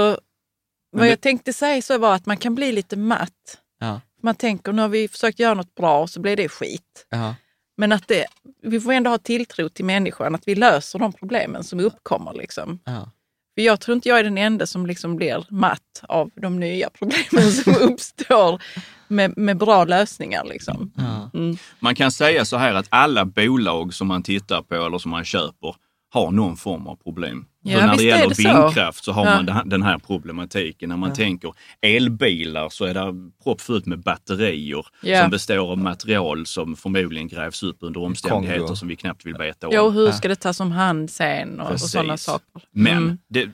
vad 0.91 1.05
det- 1.05 1.09
jag 1.09 1.21
tänkte 1.21 1.53
säga 1.53 1.81
så 1.81 1.97
var 1.97 2.15
att 2.15 2.25
man 2.25 2.37
kan 2.37 2.55
bli 2.55 2.71
lite 2.71 2.95
matt. 2.95 3.57
Ja. 3.79 4.01
Man 4.21 4.35
tänker, 4.35 4.73
nu 4.73 4.81
har 4.81 4.89
vi 4.89 5.07
försökt 5.07 5.39
göra 5.39 5.53
något 5.53 5.75
bra 5.75 6.01
och 6.01 6.09
så 6.09 6.19
blir 6.19 6.35
det 6.35 6.49
skit. 6.49 7.07
Ja. 7.09 7.35
Men 7.77 7.91
att 7.91 8.07
det, 8.07 8.25
vi 8.61 8.79
får 8.79 8.91
ändå 8.91 9.09
ha 9.09 9.17
tilltro 9.17 9.69
till 9.69 9.85
människan, 9.85 10.35
att 10.35 10.47
vi 10.47 10.55
löser 10.55 10.99
de 10.99 11.13
problemen 11.13 11.63
som 11.63 11.79
uppkommer. 11.79 12.33
Liksom. 12.33 12.79
Ja. 12.85 13.11
För 13.55 13.61
jag 13.61 13.79
tror 13.79 13.95
inte 13.95 14.09
jag 14.09 14.19
är 14.19 14.23
den 14.23 14.37
enda 14.37 14.67
som 14.67 14.85
liksom 14.85 15.15
blir 15.15 15.45
matt 15.49 16.03
av 16.03 16.31
de 16.35 16.59
nya 16.59 16.89
problemen 16.89 17.51
som 17.51 17.75
uppstår 17.81 18.61
med, 19.07 19.37
med 19.37 19.57
bra 19.57 19.83
lösningar. 19.83 20.43
Liksom. 20.43 20.91
Ja. 20.95 21.29
Mm. 21.33 21.57
Man 21.79 21.95
kan 21.95 22.11
säga 22.11 22.45
så 22.45 22.57
här 22.57 22.73
att 22.73 22.87
alla 22.89 23.25
bolag 23.25 23.93
som 23.93 24.07
man 24.07 24.23
tittar 24.23 24.61
på 24.61 24.75
eller 24.75 24.97
som 24.97 25.11
man 25.11 25.25
köper 25.25 25.75
har 26.09 26.31
någon 26.31 26.57
form 26.57 26.87
av 26.87 26.95
problem. 26.95 27.45
Ja, 27.63 27.79
så 27.79 27.85
när 27.85 27.97
det 27.97 28.03
gäller 28.03 28.29
det 28.29 28.35
så. 28.35 28.61
vindkraft 28.61 29.03
så 29.03 29.11
har 29.11 29.25
Ja. 29.25 29.35
man 29.55 29.69
den 29.69 29.81
här- 29.83 29.97
problematiken. 29.99 30.89
När 30.89 30.97
man 30.97 31.13
tänker 31.13 31.53
elbilar 31.81 32.69
så 32.69 32.85
är 32.85 32.93
det 32.93 33.13
proppfullt 33.43 33.85
med 33.85 33.99
batterier 33.99 34.85
Ja. 35.01 35.21
som 35.21 35.31
består 35.31 35.71
av 35.71 35.77
material 35.77 36.45
som 36.45 36.75
förmodligen 36.75 37.27
grävs 37.27 37.63
upp 37.63 37.77
under 37.79 38.01
omständigheter 38.03 38.59
Kongo. 38.61 38.75
som 38.75 38.87
vi 38.87 38.95
knappt 38.95 39.25
vill 39.25 39.33
veta 39.37 39.67
om. 39.67 39.73
Ja, 39.73 39.81
och 39.81 39.93
hur 39.93 40.11
ska 40.11 40.27
det 40.27 40.35
tas 40.35 40.59
om 40.59 40.71
hand 40.71 41.09
sen 41.11 41.59
och, 41.59 41.71
och 41.71 41.79
sådana 41.79 42.17
saker. 42.17 42.61
Men 42.71 42.97
Mm. 42.97 43.17
det, 43.29 43.49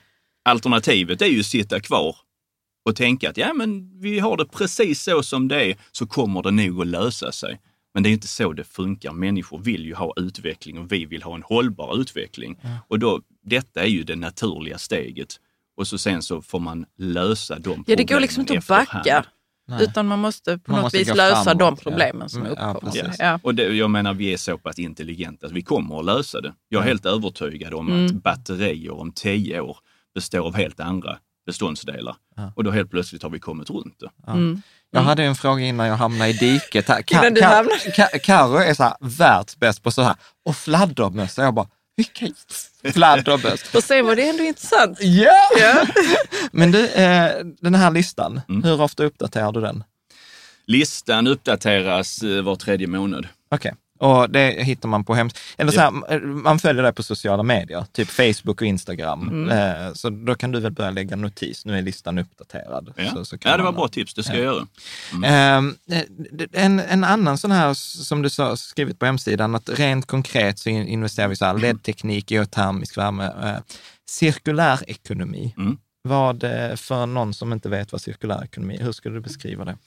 alternativet 0.46 1.22
är 1.22 1.26
ju 1.26 1.40
att 1.40 1.46
sitta 1.46 1.80
kvar 1.80 2.16
och 2.86 2.96
tänka 2.96 3.30
att 3.30 3.38
ja, 3.38 3.54
men 3.54 4.00
vi 4.02 4.20
har 4.20 4.38
det 4.38 4.46
precis 4.46 5.04
så 5.04 5.24
som 5.24 5.48
det 5.48 5.64
är, 5.72 5.76
så 5.92 6.08
kommer 6.08 6.42
det 6.44 6.52
nog 6.52 6.82
att 6.82 6.88
lösa 6.88 7.32
sig. 7.32 7.60
Men 7.94 8.04
det 8.04 8.10
är 8.10 8.12
inte 8.12 8.28
så 8.28 8.54
det 8.54 8.64
funkar. 8.64 9.12
Människor 9.12 9.60
vill 9.60 9.86
ju 9.86 9.94
ha 9.96 10.14
utveckling 10.16 10.78
och 10.80 10.92
vi 10.92 11.06
vill 11.06 11.24
ha 11.24 11.36
en 11.36 11.44
hållbar 11.44 12.02
utveckling. 12.02 12.60
Och 12.88 13.00
då, 13.00 13.22
detta 13.44 13.82
är 13.84 13.88
ju 13.88 14.04
det 14.04 14.16
naturliga 14.16 14.78
steget. 14.78 15.36
Och 15.78 15.88
så 15.88 15.98
sen 15.98 16.22
så 16.22 16.42
får 16.42 16.60
man 16.60 16.86
lösa 16.98 17.56
de 17.56 17.62
problemen 17.62 17.84
Ja, 17.88 17.96
det 17.96 18.04
går 18.04 18.20
liksom 18.20 18.42
inte 18.42 18.58
att 18.58 18.68
backa. 18.68 18.98
efterhand. 19.00 19.82
Utan 19.82 20.08
man 20.08 20.20
måste 20.20 20.58
på 20.58 20.72
Man 20.72 20.78
något 20.78 20.84
måste 20.86 20.98
vis 20.98 21.16
lösa 21.16 21.44
framåt, 21.44 21.60
de 21.60 21.66
ja. 21.66 21.76
problemen 21.92 22.30
som 22.30 22.42
Mm, 22.42 22.54
ja, 22.60 22.74
uppkommer. 22.74 22.92
precis. 22.92 23.16
Ja, 23.20 23.40
Och 23.44 23.56
det, 23.56 23.64
jag 23.76 23.90
menar, 23.92 24.14
vi 24.14 24.34
är 24.34 24.38
så 24.38 24.58
pass 24.58 24.80
intelligenta 24.80 25.46
att 25.48 25.52
vi 25.52 25.62
kommer 25.62 26.00
att 26.00 26.06
lösa 26.06 26.42
det. 26.42 26.54
Jag 26.70 26.82
är 26.84 26.88
helt 26.88 27.06
övertygad 27.06 27.74
om 27.74 28.06
att 28.06 28.12
batterier 28.12 28.92
om 28.92 29.12
tio 29.12 29.60
år 29.60 29.78
består 30.16 30.46
av 30.48 30.56
helt 30.56 30.80
andra 30.80 31.18
beståndsdelar. 31.46 32.16
Och 32.56 32.64
då 32.64 32.72
helt 32.72 32.92
plötsligt 32.92 33.24
har 33.24 33.30
vi 33.30 33.40
kommit 33.40 33.70
runt 33.70 34.00
det. 34.00 34.10
Jag 34.94 35.02
hade 35.02 35.24
en 35.24 35.36
fråga 35.36 35.64
innan 35.64 35.88
jag 35.88 35.96
hamnade 35.96 36.30
i 36.30 36.34
diket. 36.34 36.88
här. 36.88 37.02
Ka- 37.02 37.20
Innan 37.20 37.34
du 37.34 37.42
hamnade- 37.44 37.78
Ka- 37.78 38.20
Karo 38.20 38.56
är 38.58 38.74
så 38.74 38.84
här 38.84 38.94
världsbäst 39.00 39.84
på 39.84 39.92
så 39.92 40.02
här, 40.02 40.16
och 40.46 40.56
fladdermössa. 40.56 41.44
Jag 41.44 41.54
bara, 41.54 41.68
Vilka 41.96 42.26
fladderböss. 42.94 43.76
Och 43.76 43.84
sen 43.84 44.06
var 44.06 44.16
det 44.16 44.30
ändå 44.30 44.44
intressant. 44.44 44.98
Ja! 45.02 45.50
Ja. 45.60 45.86
Men 46.52 46.72
du, 46.72 46.88
eh, 46.88 47.32
den 47.62 47.76
här 47.76 47.92
listan, 47.92 48.42
Mm. 48.50 48.64
hur 48.64 48.82
ofta 48.82 49.04
uppdaterar 49.04 49.52
du 49.52 49.62
den? 49.62 49.84
Listan 50.68 51.28
uppdateras 51.28 52.22
eh, 52.24 52.42
var 52.42 52.56
tredje 52.56 52.88
månad. 52.88 53.28
Okej. 53.52 53.74
Och 54.04 54.30
det 54.30 54.64
hittar 54.64 54.90
man 54.90 55.04
på 55.04 55.16
hems... 55.16 55.34
Eller 55.58 55.72
så 55.72 55.80
här, 55.80 55.92
man 56.26 56.60
följer 56.60 56.84
det 56.84 56.94
på 56.94 57.04
sociala 57.04 57.44
medier, 57.44 57.86
typ 57.92 58.08
Facebook 58.10 58.62
och 58.62 58.68
Instagram. 58.68 59.30
Mm. 59.30 59.50
Eh, 59.88 59.94
Så 59.94 60.10
då 60.10 60.36
kan 60.36 60.52
du 60.52 60.60
väl 60.60 60.72
börja 60.72 60.92
lägga 60.92 61.16
notis, 61.16 61.66
nu 61.66 61.78
är 61.78 61.82
listan 61.82 62.18
uppdaterad. 62.18 62.94
Ja, 62.98 63.12
Så, 63.12 63.26
så 63.26 63.38
ja, 63.44 63.52
det 63.52 63.58
var 63.58 63.64
man- 63.64 63.76
bra 63.76 63.88
tips. 63.88 64.14
Det 64.14 64.24
ska 64.24 64.34
jag 64.34 64.44
göra. 64.44 64.68
Ehm, 65.26 65.76
eh, 65.92 66.02
En, 66.54 66.80
en 66.80 67.04
annan 67.04 67.38
sån 67.38 67.52
här, 67.52 67.74
som 67.74 68.22
du 68.22 68.30
sa, 68.30 68.58
skrivit 68.58 69.00
på 69.00 69.06
hemsidan, 69.06 69.56
att 69.56 69.70
rent 69.70 70.06
konkret 70.06 70.60
så 70.60 70.70
in- 70.70 70.88
investerar 70.88 71.28
vi 71.28 71.36
så 71.36 71.46
här 71.46 71.54
LED-teknik, 71.58 72.32
geotermisk 72.32 72.98
värme, 72.98 73.26
eh, 73.26 73.58
cirkulär 74.10 74.80
ekonomi. 74.88 75.54
Mm. 75.58 75.78
Vad, 76.04 76.42
för 76.76 77.06
någon 77.06 77.34
som 77.34 77.54
inte 77.54 77.70
vet 77.70 77.92
vad 77.92 78.02
cirkulär 78.02 78.44
ekonomi 78.44 78.78
är, 78.78 78.84
hur 78.84 78.92
skulle 78.92 79.16
du 79.16 79.22
beskriva 79.22 79.66
det? 79.66 79.78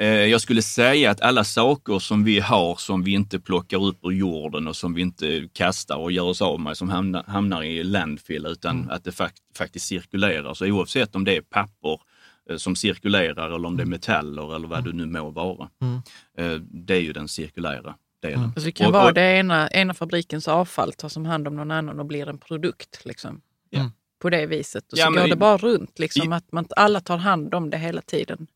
Eh, 0.00 0.06
Jag 0.08 0.40
skulle 0.40 0.62
säga 0.62 1.10
att 1.10 1.20
alla 1.20 1.44
saker 1.44 1.98
som 1.98 2.24
vi 2.24 2.40
har 2.40 2.76
som 2.76 3.02
vi 3.02 3.12
inte 3.12 3.40
plockar 3.40 3.84
upp 3.84 3.98
ur 4.04 4.10
jorden 4.10 4.68
och 4.68 4.76
som 4.76 4.94
vi 4.94 5.02
inte 5.02 5.48
kastar 5.52 5.96
och 5.96 6.12
gör 6.12 6.24
oss 6.24 6.42
av 6.42 6.60
med 6.60 6.76
som 6.76 6.88
hamnar, 6.88 7.24
hamnar 7.26 7.62
i 7.62 7.84
landfill 7.84 8.46
utan 8.46 8.90
att 8.90 9.04
det 9.04 9.12
fakt 9.12 9.38
faktiskt 9.58 9.86
cirkulerar. 9.86 10.54
Så 10.54 10.66
oavsett 10.66 11.14
om 11.16 11.24
det 11.24 11.36
är 11.36 11.40
papper 11.40 12.00
eh, 12.50 12.56
som 12.56 12.76
cirkulerar 12.76 13.46
eller 13.54 13.66
om 13.68 13.76
det 13.76 13.82
är 13.82 13.86
metaller 13.86 14.56
eller 14.56 14.68
vad 14.68 14.84
det 14.84 14.92
nu 14.92 15.06
må 15.06 15.30
vara. 15.30 15.68
Eh, 16.38 16.52
Det 16.60 16.94
är 16.94 17.00
ju 17.00 17.12
den 17.12 17.28
cirkulära 17.28 17.94
delen. 18.22 18.44
Alltså 18.44 18.60
det 18.64 18.72
kan 18.72 18.86
Och- 18.86 18.92
vara 18.92 19.04
och- 19.08 19.14
det 19.14 19.20
ena, 19.38 19.70
ena 19.70 19.94
fabrikens 19.94 20.48
avfall 20.48 20.92
tas 20.92 21.16
om 21.16 21.26
hand 21.26 21.48
om 21.48 21.56
någon 21.56 21.70
annan 21.70 22.00
och 22.00 22.06
blir 22.06 22.28
en 22.28 22.38
produkt. 22.38 23.00
Liksom. 23.04 23.40
Ja. 23.70 23.90
På 24.20 24.30
det 24.30 24.46
viset. 24.46 24.92
Och 24.92 24.98
så 24.98 25.02
Ja, 25.04 25.10
går 25.10 25.26
i- 25.26 25.30
det 25.30 25.36
bara 25.36 25.56
runt. 25.56 25.98
Liksom, 25.98 26.32
i- 26.32 26.36
att 26.36 26.52
man, 26.52 26.66
alla 26.76 27.00
tar 27.00 27.16
hand 27.18 27.54
om 27.54 27.70
det 27.70 27.78
hela 27.78 28.00
tiden. 28.02 28.46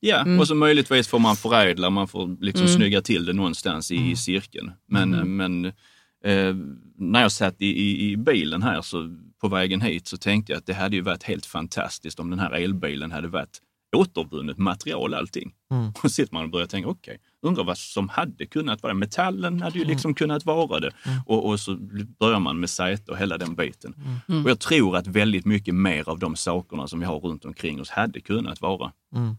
Ja, 0.00 0.24
och 0.40 0.48
så 0.48 0.54
möjligtvis 0.54 1.08
får 1.08 1.18
man 1.18 1.36
förädla, 1.36 1.90
man 1.90 2.08
får 2.08 2.36
liksom 2.44 2.66
snygga 2.68 3.02
till 3.02 3.24
det 3.24 3.32
någonstans 3.32 3.90
i, 3.90 3.94
i 4.10 4.16
cirkeln. 4.16 4.72
Men, 4.86 5.10
men 5.36 5.64
eh, 6.24 6.54
när 6.96 7.22
jag 7.22 7.32
satt 7.32 7.60
i, 7.62 7.66
i, 7.66 8.10
i 8.12 8.16
bilen 8.16 8.62
här 8.62 8.82
så, 8.82 9.16
på 9.40 9.48
vägen 9.48 9.80
hit 9.80 10.06
så 10.06 10.16
tänkte 10.16 10.52
jag 10.52 10.58
att 10.58 10.66
det 10.66 10.74
hade 10.74 10.96
ju 10.96 11.02
varit 11.02 11.22
helt 11.22 11.46
fantastiskt 11.46 12.20
om 12.20 12.30
den 12.30 12.38
här 12.38 12.50
elbilen 12.52 13.12
hade 13.12 13.28
varit 13.28 13.58
återvunnet 13.96 14.58
material 14.58 15.14
allting. 15.14 15.52
Och 15.94 16.00
så 16.02 16.08
sitter 16.08 16.34
man 16.34 16.44
och 16.44 16.50
börjar 16.50 16.66
tänka, 16.66 16.88
okej, 16.88 17.18
undrar 17.42 17.64
vad 17.64 17.78
som 17.78 18.08
hade 18.08 18.46
kunnat 18.46 18.82
vara 18.82 18.92
det. 18.92 18.98
Metallen 18.98 19.62
hade 19.62 19.78
ju 19.78 19.84
liksom 19.84 20.14
kunnat 20.14 20.46
vara 20.46 20.80
det. 20.80 20.90
Och, 21.26 21.48
och 21.48 21.60
så 21.60 21.76
börjar 22.18 22.38
man 22.38 22.60
med 22.60 22.70
säte 22.70 23.12
och 23.12 23.18
hela 23.18 23.38
den 23.38 23.54
biten. 23.54 23.94
Och 24.44 24.50
jag 24.50 24.58
tror 24.58 24.96
att 24.96 25.06
väldigt 25.06 25.46
mycket 25.46 25.74
mer 25.74 26.08
av 26.08 26.18
de 26.18 26.36
sakerna 26.36 26.86
som 26.86 27.00
vi 27.00 27.06
har 27.06 27.18
runt 27.18 27.44
omkring 27.44 27.80
oss 27.80 27.90
hade 27.90 28.20
kunnat 28.20 28.60
vara 28.60 28.92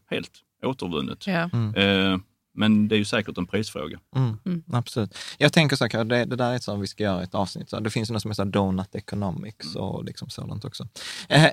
helt 0.09 0.31
återvunnet. 0.63 1.27
Ja. 1.27 1.49
Eh, 1.81 2.17
men 2.53 2.87
det 2.87 2.95
är 2.95 2.97
ju 2.97 3.05
säkert 3.05 3.37
en 3.37 3.47
prisfråga. 3.47 3.99
Mm, 4.15 4.63
Absolut. 4.71 5.17
Jag 5.37 5.53
tänker 5.53 5.75
så 5.75 5.87
här, 5.93 6.03
det, 6.03 6.25
det 6.25 6.35
där 6.35 6.51
är 6.51 6.55
ett 6.55 6.63
sånt 6.63 6.83
vi 6.83 6.87
ska 6.87 7.03
göra 7.03 7.23
ett 7.23 7.35
avsnitt. 7.35 7.69
Så 7.69 7.79
det 7.79 7.89
finns 7.89 8.09
något 8.09 8.21
som 8.21 8.31
heter 8.31 8.45
Donut 8.45 8.95
Economics 8.95 9.75
och 9.75 10.05
liksom 10.05 10.29
sådant 10.29 10.65
också. 10.65 10.87
Eh, 11.29 11.49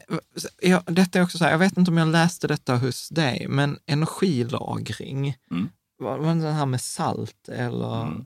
ja, 0.62 0.82
detta 0.86 1.18
är 1.18 1.22
också 1.22 1.38
så 1.38 1.44
här, 1.44 1.50
jag 1.50 1.58
vet 1.58 1.76
inte 1.76 1.90
om 1.90 1.96
jag 1.96 2.08
läste 2.08 2.48
detta 2.48 2.76
hos 2.76 3.08
dig, 3.08 3.46
men 3.48 3.78
energilagring. 3.86 5.36
Mm. 6.00 6.40
Var 6.40 6.46
det 6.46 6.52
här 6.52 6.66
med 6.66 6.80
salt 6.80 7.48
eller? 7.48 8.02
Mm. 8.02 8.24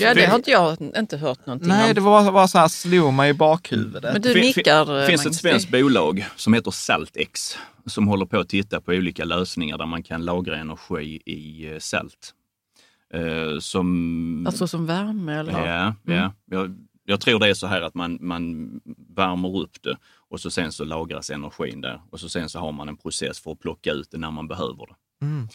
ja, 0.00 0.14
det 0.14 0.26
har 0.26 0.36
inte 0.36 0.50
jag 0.50 0.76
inte 0.96 1.16
hört 1.16 1.46
någonting 1.46 1.68
Nej, 1.68 1.88
om. 1.88 1.94
det 1.94 2.00
var 2.00 2.32
bara 2.32 2.48
så 2.48 2.58
här, 2.58 2.68
slog 2.68 3.12
mig 3.12 3.30
i 3.30 3.34
bakhuvudet. 3.34 4.12
Men 4.12 4.22
du 4.22 4.32
Fin- 4.32 4.42
nickar, 4.42 4.86
Det 4.86 5.02
eh, 5.02 5.06
finns 5.08 5.26
ett 5.26 5.34
svenskt 5.34 5.70
bolag 5.70 6.26
som 6.36 6.54
heter 6.54 6.70
Saltex 6.70 7.58
som 7.86 8.08
håller 8.08 8.26
på 8.26 8.38
att 8.38 8.48
titta 8.48 8.80
på 8.80 8.92
olika 8.92 9.24
lösningar 9.24 9.78
där 9.78 9.86
man 9.86 10.02
kan 10.02 10.24
lagra 10.24 10.56
energi 10.56 11.22
i 11.26 11.72
eh, 11.72 11.78
salt. 11.78 12.34
Eh, 13.14 13.58
som... 13.60 14.46
Alltså 14.46 14.66
som 14.66 14.86
värme 14.86 15.34
eller? 15.34 15.66
Ja, 15.66 15.94
ja. 16.02 16.32
Jag, 16.50 16.76
jag 17.04 17.20
tror 17.20 17.38
det 17.38 17.48
är 17.48 17.54
så 17.54 17.66
här 17.66 17.82
att 17.82 17.94
man, 17.94 18.18
man 18.20 18.70
värmer 19.16 19.56
upp 19.58 19.82
det 19.82 19.96
och 20.30 20.40
så 20.40 20.50
sen 20.50 20.72
så 20.72 20.84
lagras 20.84 21.30
energin 21.30 21.80
där 21.80 22.00
och 22.10 22.20
så 22.20 22.28
sen 22.28 22.48
så 22.48 22.58
har 22.58 22.72
man 22.72 22.88
en 22.88 22.96
process 22.96 23.40
för 23.40 23.52
att 23.52 23.60
plocka 23.60 23.92
ut 23.92 24.10
det 24.10 24.18
när 24.18 24.30
man 24.30 24.48
behöver 24.48 24.86
det. 24.86 25.26
Mm. 25.26 25.48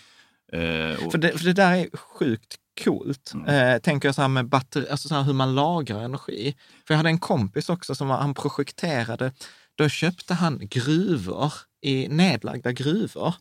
Eh, 0.53 1.09
För 1.11 1.17
det, 1.17 1.37
för 1.37 1.45
det 1.45 1.53
där 1.53 1.75
är 1.75 1.97
sjukt 1.97 2.55
coolt. 2.83 3.33
Eh, 3.47 3.77
tänker 3.77 4.07
jag 4.07 4.15
så 4.15 4.21
här 4.21 4.29
med 4.29 4.47
batteri, 4.49 4.89
alltså 4.89 5.07
så 5.07 5.15
här 5.15 5.21
hur 5.23 5.33
man 5.33 5.55
lagrar 5.55 5.99
energi. 6.03 6.55
För 6.87 6.93
jag 6.93 6.97
hade 6.97 7.09
en 7.09 7.19
kompis 7.19 7.69
också 7.69 7.95
som 7.95 8.07
var- 8.07 8.17
han 8.17 8.33
projekterade, 8.33 9.31
då 9.75 9.89
köpte 9.89 10.33
han 10.33 10.59
gruvor, 10.61 11.53
i 11.81 12.07
nedlagda 12.07 12.71
gruvor. 12.71 13.33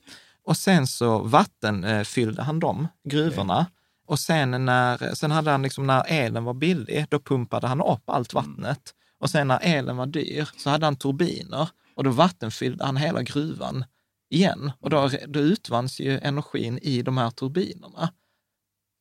Och 0.45 0.57
sen 0.57 0.87
så 0.87 1.19
vattenfyllde 1.19 1.97
eh, 1.99 2.05
fyllde 2.05 2.43
han 2.43 2.61
de 2.61 2.89
gruvorna. 3.09 3.67
Och 4.07 4.19
sen, 4.19 4.65
när, 4.65 5.15
sen 5.15 5.31
hade 5.31 5.51
han 5.51 5.63
liksom, 5.63 5.87
när 5.87 6.05
elen 6.09 6.45
var 6.45 6.55
billig, 6.55 7.07
då 7.09 7.21
pumpade 7.21 7.67
han 7.67 7.81
upp 7.81 8.11
allt 8.11 8.35
vattnet. 8.35 8.95
Och 9.21 9.31
sen 9.31 9.49
när 9.49 9.59
elen 9.63 9.97
var 9.97 10.07
dyr 10.07 10.49
så 10.57 10.71
hade 10.71 10.87
han 10.87 10.97
turbiner 10.97 11.69
och 11.95 12.05
då 12.05 12.11
vattenfyllde 12.11 12.85
han 12.85 12.97
hela 12.97 13.23
gruvan 13.23 13.85
igen. 14.31 14.73
Och 14.81 14.91
då, 14.91 15.11
då 15.27 15.41
utvanns 15.41 16.01
ju 16.01 16.19
energin 16.19 16.79
i 16.83 17.03
de 17.03 17.19
här 17.19 17.31
turbinerna. 17.31 18.13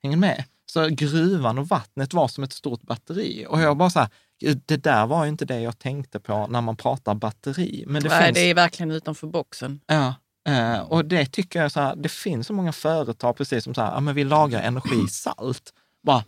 Hänger 0.03 0.17
med? 0.17 0.43
Så 0.65 0.87
gruvan 0.87 1.57
och 1.57 1.67
vattnet 1.67 2.13
var 2.13 2.27
som 2.27 2.43
ett 2.43 2.53
stort 2.53 2.81
batteri. 2.81 3.45
Och 3.49 3.61
jag 3.61 3.77
bara 3.77 3.89
så 3.89 3.99
här, 3.99 4.09
det 4.65 4.77
där 4.77 5.07
var 5.07 5.23
ju 5.23 5.29
inte 5.29 5.45
det 5.45 5.59
jag 5.59 5.79
tänkte 5.79 6.19
på 6.19 6.47
när 6.47 6.61
man 6.61 6.75
pratar 6.75 7.15
batteri. 7.15 7.83
Men 7.87 8.03
det 8.03 8.09
Nej, 8.09 8.25
finns... 8.25 8.35
det 8.35 8.49
är 8.49 8.55
verkligen 8.55 8.91
utanför 8.91 9.27
boxen. 9.27 9.79
Ja, 9.87 10.15
eh, 10.49 10.79
och 10.79 11.05
det 11.05 11.25
tycker 11.25 11.61
jag 11.61 11.71
så 11.71 11.79
här, 11.79 11.95
det 11.95 12.09
finns 12.09 12.47
så 12.47 12.53
många 12.53 12.71
företag 12.71 13.37
precis 13.37 13.63
som 13.63 13.73
så 13.73 13.81
här, 13.81 13.93
ja, 13.93 13.99
men 13.99 14.15
vi 14.15 14.23
lagrar 14.23 14.61
energi 14.61 15.03
i 15.05 15.07
salt. 15.07 15.73
Bara, 16.03 16.23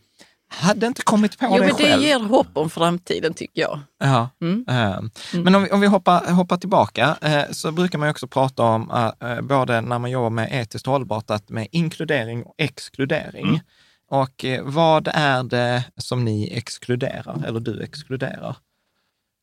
hade 0.50 0.88
inte 0.88 1.02
kommit 1.02 1.40
på 1.40 1.46
Jo, 1.46 1.54
det 1.54 1.60
men 1.60 1.68
det 1.68 1.84
själv. 1.84 2.02
ger 2.02 2.20
hopp 2.20 2.48
om 2.54 2.70
framtiden 2.70 3.34
tycker 3.34 3.62
jag. 3.62 3.80
Ja. 4.00 4.30
Mm. 4.42 4.66
eh, 4.70 5.00
Men 5.34 5.56
om 5.56 5.64
vi, 5.64 5.70
om 5.72 5.82
vi 5.82 5.88
hoppar, 5.88 6.32
hoppar 6.32 6.58
tillbaka 6.58 7.18
eh, 7.22 7.44
så 7.52 7.72
brukar 7.72 8.00
man 8.00 8.10
också 8.10 8.28
prata 8.28 8.64
om, 8.64 8.92
eh, 9.22 9.32
eh, 9.32 9.42
både 9.42 9.82
när 9.82 10.00
man 10.00 10.12
jobbar 10.12 10.30
med 10.30 10.50
etiskt 10.52 10.86
hållbart, 10.86 11.30
att 11.32 11.50
med 11.50 11.68
inkludering 11.72 12.44
och 12.44 12.56
exkludering. 12.58 13.48
Mm. 13.48 13.60
Och 14.12 14.46
vad 14.64 15.08
är 15.14 15.44
det 15.44 15.84
som 15.98 16.26
ni 16.26 16.50
exkluderar, 16.58 17.44
eller 17.48 17.60
du 17.60 17.84
exkluderar? 17.84 18.56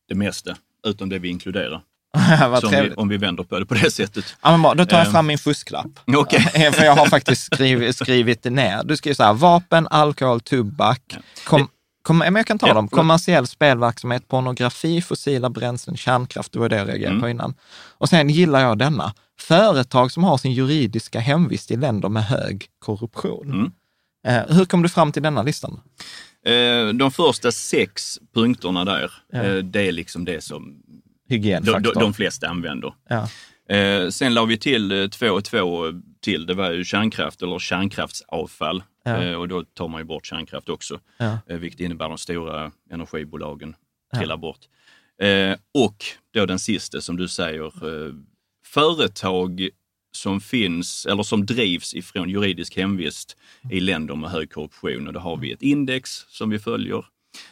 det 0.08 0.14
mesta, 0.14 0.56
utom 0.86 1.08
det 1.08 1.18
vi 1.18 1.28
inkluderar. 1.28 1.82
Som 2.60 2.70
vi, 2.70 2.90
om 2.96 3.08
vi 3.08 3.16
vänder 3.16 3.44
på 3.44 3.58
det 3.58 3.66
på 3.66 3.74
det 3.74 3.90
sättet. 3.90 4.24
Ja, 4.42 4.50
men 4.50 4.62
bra, 4.62 4.74
då 4.74 4.84
tar 4.86 4.96
jag 4.98 5.06
Ehm. 5.06 5.12
fram 5.12 5.26
min 5.26 5.38
fusklapp. 5.38 5.86
Okej. 6.16 6.50
Eh, 6.54 6.72
För 6.72 6.84
jag 6.84 6.96
har 6.96 7.06
faktiskt 7.06 7.42
skrivit, 7.54 7.96
skrivit 7.96 8.44
ner. 8.44 8.82
Du 8.84 8.96
skriver 8.96 9.14
så 9.14 9.22
här, 9.22 9.32
vapen, 9.34 9.88
alkohol, 9.90 10.40
tobak. 10.40 11.16
Kom, 11.44 11.68
kom, 12.02 12.20
jag 12.36 12.46
kan 12.46 12.58
ta 12.58 12.68
Ja, 12.68 12.74
dem. 12.74 12.88
Kommersiell 12.88 13.46
spelverksamhet, 13.46 14.28
pornografi, 14.28 15.02
fossila 15.02 15.50
bränslen, 15.50 15.96
kärnkraft. 15.96 16.52
Det 16.52 16.58
var 16.58 16.68
det 16.68 16.76
jag 16.76 16.88
reagerade 16.88 17.10
Mm. 17.10 17.20
på 17.22 17.28
innan. 17.28 17.54
Och 17.98 18.08
sen 18.08 18.30
gillar 18.30 18.60
jag 18.60 18.78
denna. 18.78 19.14
Företag 19.40 20.12
som 20.12 20.24
har 20.24 20.38
sin 20.38 20.52
juridiska 20.52 21.20
hemvist 21.20 21.70
i 21.70 21.76
länder 21.76 22.08
med 22.08 22.24
hög 22.24 22.66
korruption. 22.78 23.50
Mm. 23.52 23.72
Eh, 24.48 24.56
hur 24.56 24.64
kom 24.64 24.82
du 24.82 24.88
fram 24.88 25.12
till 25.12 25.22
denna 25.22 25.42
listan? 25.42 25.80
Eh, 26.46 26.88
De 26.94 27.10
första 27.10 27.52
sex 27.52 28.18
punkterna 28.34 28.84
där, 28.84 29.12
Ja. 29.32 29.42
eh, 29.42 29.54
det 29.56 29.88
är 29.88 29.92
liksom 29.92 30.24
det 30.24 30.44
som 30.44 30.76
Hygienfaktor. 31.28 31.94
de, 31.94 32.00
de 32.00 32.14
flesta 32.14 32.48
använder. 32.48 32.94
ja. 33.08 33.28
Eh, 33.68 34.08
sen 34.08 34.34
la 34.34 34.44
vi 34.44 34.58
till 34.58 34.92
eh, 34.92 35.08
två 35.08 35.30
och 35.30 35.44
två 35.44 35.84
till. 36.20 36.46
Det 36.46 36.54
var 36.54 36.70
ju 36.72 36.84
kärnkraft 36.84 37.42
eller 37.42 37.58
kärnkraftsavfall. 37.58 38.82
Ja. 39.04 39.22
Eh, 39.22 39.34
och 39.34 39.48
då 39.48 39.64
tar 39.64 39.88
man 39.88 40.00
ju 40.00 40.04
bort 40.04 40.26
kärnkraft 40.26 40.68
också. 40.68 41.00
Ja. 41.18 41.38
Eh, 41.48 41.56
vilket 41.58 41.80
innebär 41.80 42.08
de 42.08 42.18
stora 42.18 42.72
energibolagen 42.90 43.74
Ja. 44.12 44.18
trillar 44.18 44.36
bort. 44.36 44.58
Eh, 45.22 45.56
och 45.74 46.04
då 46.34 46.46
den 46.46 46.58
sista 46.58 47.00
som 47.00 47.16
du 47.16 47.28
säger, 47.28 47.64
eh, 47.66 48.12
företag 48.66 49.68
som 50.16 50.40
finns 50.40 51.06
eller 51.06 51.22
som 51.22 51.46
drivs 51.46 51.94
ifrån 51.94 52.28
juridisk 52.30 52.76
hemvist 52.76 53.36
i 53.70 53.80
länder 53.80 54.14
med 54.14 54.30
hög 54.30 54.52
korruption. 54.52 55.06
Och 55.06 55.12
då 55.12 55.20
har 55.20 55.36
vi 55.36 55.52
ett 55.52 55.62
index 55.62 56.10
som 56.28 56.50
vi 56.50 56.58
följer. 56.58 57.04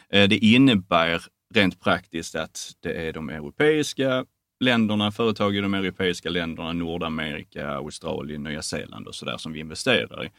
Det 0.09 0.37
innebär 0.37 1.21
rent 1.55 1.81
praktiskt 1.81 2.35
att 2.35 2.71
det 2.79 3.07
är 3.07 3.13
de 3.13 3.29
europeiska 3.29 4.25
länderna, 4.59 5.11
företag 5.11 5.55
i 5.55 5.61
de 5.61 5.73
europeiska 5.73 6.29
länderna, 6.29 6.73
Nordamerika, 6.73 7.69
Australien, 7.69 8.43
Nya 8.43 8.61
Zeeland 8.61 9.07
och 9.07 9.15
sådär 9.15 9.37
som 9.37 9.53
vi 9.53 9.59
investerar 9.59 10.25
i. 10.25 10.29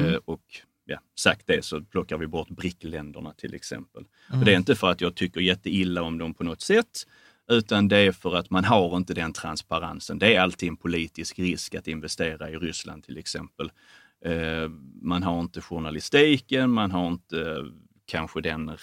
Eh, 0.00 0.18
och 0.24 0.42
ja, 0.84 0.98
sagt 1.18 1.46
det 1.46 1.64
så 1.64 1.80
plockar 1.80 2.18
vi 2.18 2.26
bort 2.26 2.48
BRIC-länderna 2.48 3.32
till 3.32 3.54
exempel. 3.54 4.04
Och 4.32 4.44
det 4.44 4.52
är 4.52 4.56
inte 4.56 4.74
för 4.74 4.90
att 4.90 5.00
jag 5.00 5.14
tycker 5.14 5.40
jätteilla 5.40 6.02
om 6.02 6.18
dem 6.18 6.34
på 6.34 6.44
något 6.44 6.60
sätt, 6.60 7.06
utan 7.50 7.88
det 7.88 7.96
är 7.96 8.12
för 8.12 8.36
att 8.36 8.50
man 8.50 8.64
har 8.64 8.96
inte 8.96 9.14
den 9.14 9.32
transparensen. 9.32 10.18
Det 10.18 10.34
är 10.34 10.40
alltid 10.40 10.68
en 10.68 10.76
politisk 10.76 11.38
risk 11.38 11.74
att 11.74 11.88
investera 11.88 12.50
i 12.50 12.56
Ryssland 12.56 13.04
till 13.04 13.18
exempel. 13.18 13.70
Eh, 14.24 14.68
man 15.02 15.22
har 15.22 15.40
inte 15.40 15.60
journalistiken, 15.60 16.70
man 16.70 16.90
har 16.90 17.08
inte 17.08 17.64
kanske 18.06 18.40
den 18.40 18.76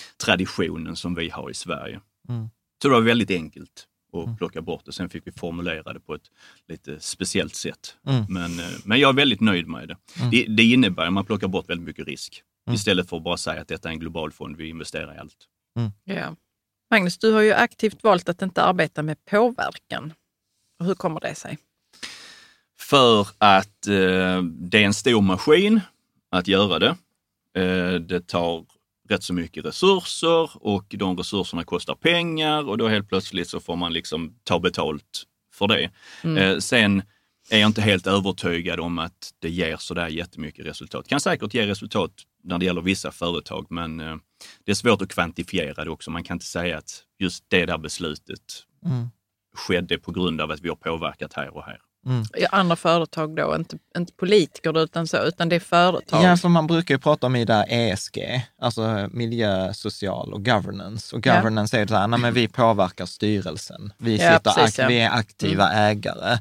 redovisningstraditionen 0.00 0.96
som 0.96 1.14
vi 1.14 1.28
har 1.28 1.50
i 1.50 1.54
Sverige. 1.54 2.00
Mm. 2.28 2.50
Så 2.82 2.88
det 2.88 2.94
var 2.94 3.00
väldigt 3.00 3.30
enkelt 3.30 3.86
att 4.12 4.38
plocka 4.38 4.62
bort 4.62 4.84
det. 4.84 4.92
Sen 4.92 5.08
fick 5.08 5.26
vi 5.26 5.32
formulera 5.32 5.92
det 5.92 6.00
på 6.00 6.14
ett 6.14 6.30
lite 6.68 7.00
speciellt 7.00 7.54
sätt. 7.54 7.96
Mm. 8.06 8.24
Men, 8.28 8.58
eh, 8.58 8.70
men 8.84 8.98
jag 9.00 9.08
är 9.08 9.12
väldigt 9.12 9.40
nöjd 9.40 9.66
med 9.66 9.88
det. 9.88 9.96
Det, 10.30 10.44
det 10.44 10.62
innebär 10.62 11.06
att 11.06 11.12
man 11.12 11.24
plockar 11.24 11.48
bort 11.48 11.70
väldigt 11.70 11.86
mycket 11.86 12.06
risk. 12.06 12.42
Istället 12.72 13.08
för 13.08 13.16
att 13.16 13.22
bara 13.22 13.36
säga 13.36 13.60
att 13.60 13.68
detta 13.68 13.88
är 13.88 13.92
en 13.92 13.98
global 13.98 14.32
fond, 14.32 14.56
vi 14.56 14.68
investerar 14.68 15.14
i 15.14 15.18
allt. 15.18 15.36
Ja. 16.04 16.36
Magnus, 16.90 17.18
du 17.18 17.32
har 17.32 17.40
ju 17.40 17.52
aktivt 17.52 18.04
valt 18.04 18.28
att 18.28 18.42
inte 18.42 18.62
arbeta 18.62 19.02
med 19.02 19.24
påverkan. 19.24 20.12
Och 20.78 20.86
hur 20.86 20.94
kommer 20.94 21.20
det 21.20 21.34
sig? 21.34 21.58
För 22.78 23.28
att 23.38 23.86
eh, 23.86 24.42
det 24.42 24.78
är 24.78 24.84
en 24.84 24.94
stor 24.94 25.20
maskin 25.20 25.80
att 26.30 26.48
göra 26.48 26.78
det. 26.78 26.96
Eh, 27.54 27.94
det 27.94 28.26
tar 28.26 28.64
rätt 29.10 29.22
så 29.22 29.34
mycket 29.34 29.64
resurser 29.64 30.50
och 30.54 30.86
de 30.88 31.16
resurserna 31.16 31.64
kostar 31.64 31.94
pengar 31.94 32.68
och 32.68 32.78
då 32.78 32.88
helt 32.88 33.08
plötsligt 33.08 33.48
så 33.48 33.60
får 33.60 33.76
man 33.76 33.92
liksom 33.92 34.34
ta 34.44 34.58
betalt 34.58 35.24
för 35.54 35.68
det. 35.68 35.90
Eh, 36.38 36.58
sen 36.58 37.02
är 37.50 37.58
jag 37.58 37.68
inte 37.68 37.82
helt 37.82 38.06
övertygad 38.06 38.80
om 38.80 38.98
att 38.98 39.30
det 39.38 39.50
ger 39.50 39.76
sådär 39.76 40.08
jättemycket 40.08 40.66
resultat. 40.66 41.08
Kan 41.08 41.20
säkert 41.20 41.54
ge 41.54 41.66
resultat 41.66 42.12
när 42.44 42.58
det 42.58 42.64
gäller 42.64 42.82
vissa 42.82 43.12
företag, 43.12 43.66
men 43.70 44.00
eh, 44.00 44.16
det 44.64 44.70
är 44.70 44.74
svårt 44.74 45.02
att 45.02 45.08
kvantifiera 45.08 45.84
det 45.84 45.90
också. 45.90 46.10
Man 46.10 46.24
kan 46.24 46.34
inte 46.34 46.46
säga 46.46 46.78
att 46.78 47.04
just 47.18 47.44
det 47.48 47.66
där 47.66 47.78
beslutet 47.78 48.66
skedde 49.54 49.98
på 49.98 50.12
grund 50.12 50.40
av 50.40 50.50
att 50.50 50.60
vi 50.60 50.68
har 50.68 50.76
påverkat 50.76 51.32
här 51.32 51.56
och 51.56 51.64
här. 51.64 51.78
Ja, 52.38 52.48
andra 52.50 52.76
företag 52.76 53.36
då, 53.36 53.54
inte, 53.56 53.78
inte 53.98 54.12
politiker 54.12 54.78
utan 54.82 55.06
så, 55.06 55.22
utan 55.24 55.48
det 55.48 55.56
är 55.56 55.60
företag. 55.60 56.24
Ja, 56.24 56.36
för 56.36 56.48
man 56.48 56.66
brukar 56.66 56.94
ju 56.94 56.98
prata 56.98 57.26
om 57.26 57.36
i 57.36 57.44
det 57.44 57.54
här 57.54 57.66
ESG, 57.68 58.18
alltså 58.60 59.08
miljö, 59.12 59.74
social 59.74 60.32
och 60.32 60.44
governance. 60.44 61.16
Och 61.16 61.26
Ja. 61.26 61.36
governance 61.36 61.76
är 61.78 61.82
det 61.84 61.88
så 61.88 61.94
här, 61.96 62.08
nej, 62.08 62.18
men 62.20 62.34
vi 62.34 62.48
påverkar 62.48 63.06
styrelsen. 63.06 63.92
Vi, 63.98 64.16
Ja, 64.16 64.32
sitter, 64.38 64.50
precis, 64.50 64.78
ak- 64.78 64.82
ja. 64.82 64.84
Mm. 64.84 64.94
vi 64.96 65.00
är 65.00 65.10
aktiva 65.10 65.72
ägare. 65.72 66.38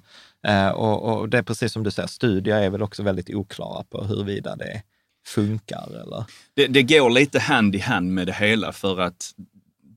Eh, 0.47 0.69
och, 0.69 1.03
och 1.19 1.29
det 1.29 1.37
är 1.37 1.43
precis 1.43 1.73
som 1.73 1.83
du 1.83 1.91
säger, 1.91 2.07
studier 2.07 2.55
är 2.57 2.69
väl 2.69 2.81
också 2.83 3.03
väldigt 3.03 3.29
oklara 3.35 3.83
på 3.83 4.03
huruvida 4.03 4.55
det 4.55 4.81
funkar 5.27 5.87
eller... 6.03 6.25
Det, 6.53 6.67
det 6.67 6.83
går 6.83 7.09
lite 7.09 7.39
hand 7.39 7.75
i 7.75 7.79
hand 7.79 8.13
med 8.13 8.27
det 8.27 8.33
hela 8.33 8.71
för 8.71 8.99
att 9.01 9.31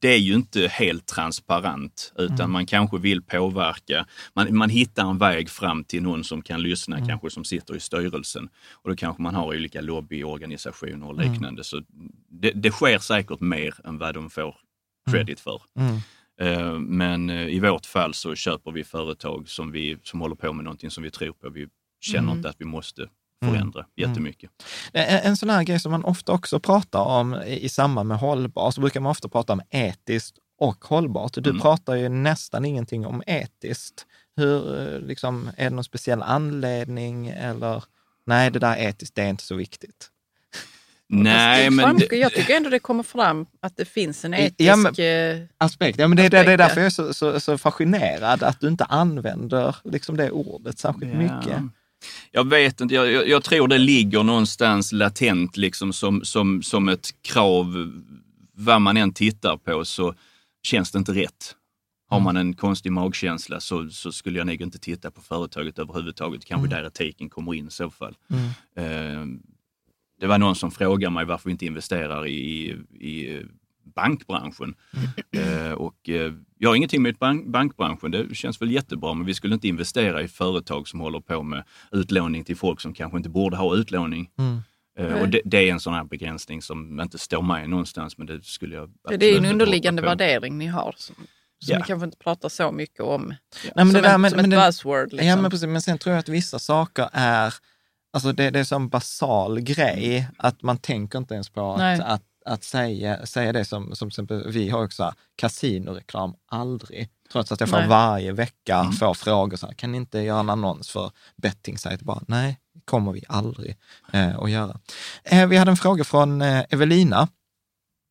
det 0.02 0.08
är 0.08 0.18
ju 0.18 0.34
inte 0.34 0.68
helt 0.68 1.06
transparent, 1.06 2.12
utan 2.18 2.50
man 2.50 2.66
kanske 2.66 2.98
vill 2.98 3.22
påverka. 3.22 4.06
Man, 4.34 4.56
man 4.56 4.70
hittar 4.70 5.10
en 5.10 5.18
väg 5.18 5.50
fram 5.50 5.84
till 5.84 6.02
någon 6.02 6.24
som 6.24 6.42
kan 6.42 6.62
lyssna, 6.62 7.06
kanske 7.08 7.30
som 7.30 7.44
sitter 7.44 7.76
i 7.76 7.80
styrelsen. 7.80 8.48
Och 8.72 8.90
då 8.90 8.96
kanske 8.96 9.22
man 9.22 9.34
har 9.34 9.46
olika 9.46 9.80
lobbyorganisationer 9.80 11.06
och 11.06 11.14
liknande. 11.20 11.64
Så 11.64 11.82
det, 12.30 12.50
det 12.50 12.70
sker 12.70 12.98
säkert 12.98 13.40
mer 13.40 13.74
än 13.84 13.98
vad 13.98 14.14
de 14.14 14.30
får 14.30 14.56
credit 15.10 15.40
för. 15.40 15.62
Eh, 16.40 16.78
Men 16.78 17.30
eh, 17.30 17.46
i 17.46 17.60
vårt 17.60 17.86
fall 17.86 18.14
så 18.14 18.34
köper 18.34 18.70
vi 18.72 18.84
företag 18.84 19.48
som, 19.48 19.72
vi, 19.72 19.98
som 20.02 20.20
håller 20.20 20.34
på 20.36 20.52
med 20.52 20.64
någonting 20.64 20.90
som 20.90 21.02
vi 21.02 21.10
tror 21.10 21.32
på. 21.32 21.50
Vi 21.50 21.66
känner 22.00 22.32
inte 22.32 22.48
att 22.48 22.56
vi 22.60 22.64
måste 22.64 23.08
förändra 23.48 23.86
jättemycket. 23.96 24.50
En, 24.92 25.18
en 25.18 25.36
sån 25.36 25.50
här 25.50 25.62
grej 25.62 25.80
som 25.80 25.92
man 25.92 26.04
ofta 26.04 26.32
också 26.32 26.60
pratar 26.60 27.00
om 27.00 27.34
i, 27.34 27.64
i 27.64 27.68
samband 27.68 28.08
med 28.08 28.18
hållbar, 28.18 28.70
så 28.70 28.80
brukar 28.80 29.00
man 29.00 29.10
ofta 29.10 29.28
prata 29.28 29.52
om 29.52 29.60
etiskt 29.70 30.36
och 30.58 30.84
hållbart. 30.84 31.32
Du 31.34 31.50
Mm. 31.50 31.62
pratar 31.62 31.94
ju 31.94 32.08
nästan 32.08 32.64
ingenting 32.64 33.06
om 33.06 33.22
etiskt. 33.26 34.06
Hur, 34.36 34.80
eh, 34.94 35.00
liksom, 35.00 35.50
är 35.56 35.64
det 35.64 35.76
någon 35.76 35.84
speciell 35.84 36.22
anledning 36.22 37.28
eller? 37.28 37.84
Nej, 38.26 38.50
det 38.50 38.58
där 38.58 38.76
etiskt, 38.76 39.14
det 39.14 39.22
är 39.22 39.28
inte 39.28 39.44
så 39.44 39.54
viktigt. 39.54 40.08
Nej, 41.08 41.70
men... 41.70 41.84
framgår- 41.84 42.06
det- 42.10 42.16
Jag 42.16 42.32
tycker 42.32 42.56
ändå 42.56 42.70
det 42.70 42.78
kommer 42.78 43.02
fram 43.02 43.46
att 43.60 43.76
det 43.76 43.84
finns 43.84 44.24
en 44.24 44.34
etisk... 44.34 44.54
Ja, 44.60 44.76
men- 44.76 44.94
eh, 44.94 45.42
Aspekt. 45.58 45.98
Ja, 45.98 46.08
men 46.08 46.16
det, 46.16 46.24
är- 46.26 46.30
det, 46.30 46.42
det 46.42 46.52
är 46.52 46.58
därför 46.58 46.76
ja. 46.76 46.80
jag 46.80 46.86
är 46.86 46.90
så, 46.90 47.14
så, 47.14 47.40
så 47.40 47.58
fascinerad 47.58 48.42
att 48.42 48.60
du 48.60 48.68
inte 48.68 48.84
använder 48.84 49.76
liksom 49.84 50.16
det 50.16 50.30
ordet 50.30 50.78
särskilt 50.78 51.12
Ja. 51.12 51.18
mycket. 51.18 51.58
Jag 52.30 52.50
vet 52.50 52.80
inte, 52.80 52.94
jag, 52.94 53.28
jag, 53.28 53.44
tror 53.44 53.68
det 53.68 53.78
ligger 53.78 54.22
någonstans 54.22 54.92
latent 54.92 55.56
liksom 55.56 55.92
som, 55.92 56.24
som, 56.24 56.62
som 56.62 56.88
ett 56.88 57.22
krav. 57.22 57.92
Vad 58.54 58.80
man 58.80 58.96
än 58.96 59.12
tittar 59.12 59.56
på 59.56 59.84
så 59.84 60.14
känns 60.62 60.92
det 60.92 60.98
inte 60.98 61.12
rätt. 61.14 61.56
Har 62.08 62.20
man 62.20 62.36
en 62.36 62.54
konstig 62.54 62.92
magkänsla 62.92 63.60
så, 63.60 63.90
så 63.90 64.12
skulle 64.12 64.38
jag 64.38 64.46
nog 64.46 64.60
inte 64.60 64.78
titta 64.78 65.10
på 65.10 65.20
företaget 65.20 65.78
överhuvudtaget. 65.78 66.44
Kanske 66.44 66.68
där 66.68 66.86
etiken 66.86 67.30
kommer 67.30 67.54
in 67.54 67.68
i 67.68 67.70
så 67.70 67.90
fall. 67.90 68.16
Eh, 68.76 69.24
det 70.20 70.26
var 70.26 70.38
någon 70.38 70.56
som 70.56 70.70
frågade 70.70 71.14
mig 71.14 71.24
varför 71.24 71.44
vi 71.44 71.52
inte 71.52 71.66
investerar 71.66 72.26
i, 72.26 72.76
i 73.00 73.42
bankbranschen. 73.84 74.74
Eh, 75.36 75.72
och, 75.72 76.08
eh, 76.08 76.32
jag 76.58 76.68
har 76.68 76.76
ingenting 76.76 77.02
med 77.02 77.14
bank, 77.16 77.46
bankbranschen, 77.46 78.10
det 78.10 78.34
känns 78.34 78.62
väl 78.62 78.70
jättebra, 78.70 79.14
men 79.14 79.26
vi 79.26 79.34
skulle 79.34 79.54
inte 79.54 79.68
investera 79.68 80.22
i 80.22 80.28
företag 80.28 80.88
som 80.88 81.00
håller 81.00 81.20
på 81.20 81.42
med 81.42 81.64
utlåning 81.92 82.44
till 82.44 82.56
folk 82.56 82.80
som 82.80 82.94
kanske 82.94 83.16
inte 83.16 83.28
borde 83.28 83.56
ha 83.56 83.74
utlåning. 83.76 84.30
Eh, 84.98 85.20
och 85.20 85.28
det, 85.28 85.40
det 85.44 85.68
är 85.68 85.72
en 85.72 85.80
sån 85.80 85.94
här 85.94 86.04
begränsning 86.04 86.62
som 86.62 87.00
inte 87.00 87.18
står 87.18 87.42
med 87.42 87.70
någonstans, 87.70 88.18
men 88.18 88.26
det 88.26 88.44
skulle 88.44 88.76
jag 88.76 88.88
det 88.88 89.14
är 89.14 89.14
absolut 89.14 89.38
en 89.38 89.44
underliggande 89.44 90.02
värdering 90.02 90.58
ni 90.58 90.66
har 90.66 90.94
som, 90.96 91.14
som 91.16 91.24
Ja. 91.72 91.78
vi 91.78 91.84
kanske 91.84 92.04
inte 92.04 92.16
pratar 92.16 92.48
så 92.48 92.72
mycket 92.72 93.00
om. 93.00 93.28
Nej, 93.28 93.36
men 93.74 93.86
som 93.86 93.94
det 93.94 94.00
där, 94.00 94.14
en, 94.14 94.20
men, 94.20 94.30
som 94.30 94.36
men 94.36 94.44
ett 94.44 94.50
det- 94.50 94.66
buzzword. 94.66 95.12
Liksom. 95.12 95.28
Ja, 95.28 95.36
men 95.36 95.50
precis. 95.50 95.66
Men 95.68 95.82
sen 95.82 95.98
tror 95.98 96.12
jag 96.14 96.20
att 96.20 96.28
vissa 96.28 96.58
saker 96.58 97.08
är, 97.12 97.54
alltså 98.12 98.32
det, 98.32 98.50
det 98.50 98.60
är 98.60 98.64
som 98.64 98.88
basal 98.88 99.60
grej, 99.60 100.28
att 100.38 100.62
man 100.62 100.78
tänker 100.78 101.18
inte 101.18 101.34
ens 101.34 101.50
på 101.50 101.72
att, 101.74 102.00
att, 102.00 102.22
att 102.44 102.64
säga, 102.64 103.26
säga 103.26 103.52
det 103.52 103.64
som, 103.64 103.94
som 103.94 104.08
exempel, 104.08 104.50
vi 104.50 104.68
har 104.68 104.84
också 104.84 105.02
här, 105.02 105.14
kasinoreklam, 105.36 106.34
aldrig. 106.46 107.08
Trots 107.32 107.52
att 107.52 107.60
jag 107.60 107.68
får 107.68 107.76
Nej. 107.76 107.88
varje 107.88 108.32
vecka 108.32 108.92
får 108.98 109.14
frågor 109.14 109.56
så 109.56 109.66
här, 109.66 109.74
kan 109.74 109.92
ni 109.92 109.98
inte 109.98 110.18
göra 110.18 110.40
en 110.40 110.50
annons 110.50 110.90
för 110.90 111.10
bettingsajt? 111.36 112.02
Bara, 112.02 112.22
nej, 112.28 112.58
det 112.74 112.80
kommer 112.84 113.12
vi 113.12 113.24
aldrig 113.28 113.76
eh, 114.12 114.38
att 114.38 114.50
göra. 114.50 114.80
Eh, 115.24 115.46
vi 115.46 115.56
hade 115.56 115.70
en 115.70 115.76
fråga 115.76 116.04
från 116.04 116.42
eh, 116.42 116.64
Evelina. 116.70 117.28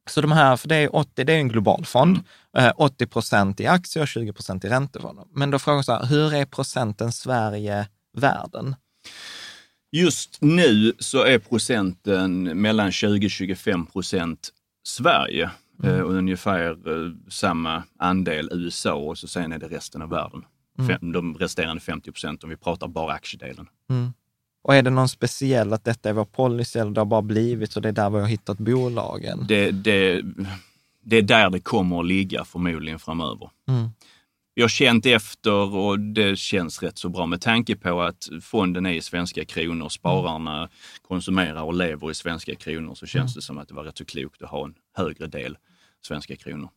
Så 0.09 0.21
de 0.21 0.31
här, 0.31 0.57
för 0.57 0.67
det 0.67 0.75
är, 0.75 0.95
80, 0.95 1.23
det 1.23 1.33
är 1.33 1.37
en 1.37 1.47
global 1.47 1.85
fond, 1.85 2.19
eh, 2.57 2.71
80 2.75 3.07
procent 3.07 3.59
i 3.59 3.67
aktier 3.67 4.03
och 4.03 4.07
20 4.07 4.33
procent 4.33 4.65
i 4.65 4.69
räntefonder. 4.69 5.25
Men 5.33 5.51
då 5.51 5.59
frågar 5.59 5.77
jag 5.77 5.85
så 5.85 5.93
här, 5.93 6.05
hur 6.05 6.33
är 6.33 6.45
procenten 6.45 7.11
Sverige-världen? 7.11 8.75
Just 9.91 10.37
nu 10.41 10.93
så 10.99 11.23
är 11.23 11.39
procenten 11.39 12.43
mellan 12.43 12.89
20-25 12.91 13.85
procent 13.91 14.49
Sverige 14.83 15.49
Mm. 15.83 15.95
eh, 15.95 16.01
och 16.01 16.13
ungefär 16.13 16.69
eh, 16.69 17.11
samma 17.29 17.83
andel 17.99 18.49
USA 18.51 18.93
och 18.93 19.17
så 19.17 19.27
sen 19.27 19.51
är 19.51 19.59
det 19.59 19.67
resten 19.67 20.01
av 20.01 20.09
världen. 20.09 20.45
Mm. 20.79 21.11
De 21.11 21.37
resterande 21.37 21.81
50 21.81 22.11
procent 22.11 22.43
om 22.43 22.49
vi 22.49 22.55
pratar 22.57 22.87
bara 22.87 23.13
aktiedelen. 23.13 23.67
Och 24.63 24.75
är 24.75 24.81
det 24.83 24.89
någon 24.89 25.09
speciell 25.09 25.73
att 25.73 25.83
detta 25.83 26.09
är 26.09 26.13
vår 26.13 26.25
policy 26.25 26.79
eller 26.79 26.91
det 26.91 27.01
har 27.01 27.05
bara 27.05 27.21
blivit 27.21 27.71
så 27.71 27.79
det 27.79 27.89
är 27.89 27.93
där 27.93 28.09
vi 28.09 28.19
har 28.19 28.27
hittat 28.27 28.57
bolagen? 28.57 29.45
Det, 29.47 29.71
det, 29.71 30.21
det 31.03 31.17
är 31.17 31.21
där 31.21 31.49
det 31.49 31.59
kommer 31.59 31.99
att 31.99 32.05
ligga 32.05 32.45
förmodligen 32.45 32.99
framöver. 32.99 33.49
Mm. 33.67 33.89
Vi 34.61 34.63
har 34.63 34.69
känt 34.69 35.05
efter 35.05 35.75
och 35.75 35.99
det 35.99 36.39
känns 36.39 36.83
rätt 36.83 36.97
så 36.97 37.09
bra 37.09 37.25
med 37.25 37.41
tanke 37.41 37.75
på 37.75 38.01
att 38.01 38.29
fonden 38.41 38.85
är 38.85 38.93
i 38.93 39.01
svenska 39.01 39.45
kronor, 39.45 39.89
spararna 39.89 40.69
konsumerar 41.01 41.61
och 41.63 41.73
lever 41.73 42.11
i 42.11 42.15
svenska 42.15 42.55
kronor 42.55 42.95
så 42.95 43.05
känns 43.05 43.35
det 43.35 43.41
som 43.41 43.57
att 43.57 43.67
det 43.67 43.73
var 43.73 43.83
rätt 43.83 43.97
så 43.97 44.05
klokt 44.05 44.41
att 44.41 44.49
ha 44.49 44.65
en 44.65 44.73
högre 44.97 45.27
del 45.27 45.57
svenska 46.05 46.35
kronor. 46.35 46.69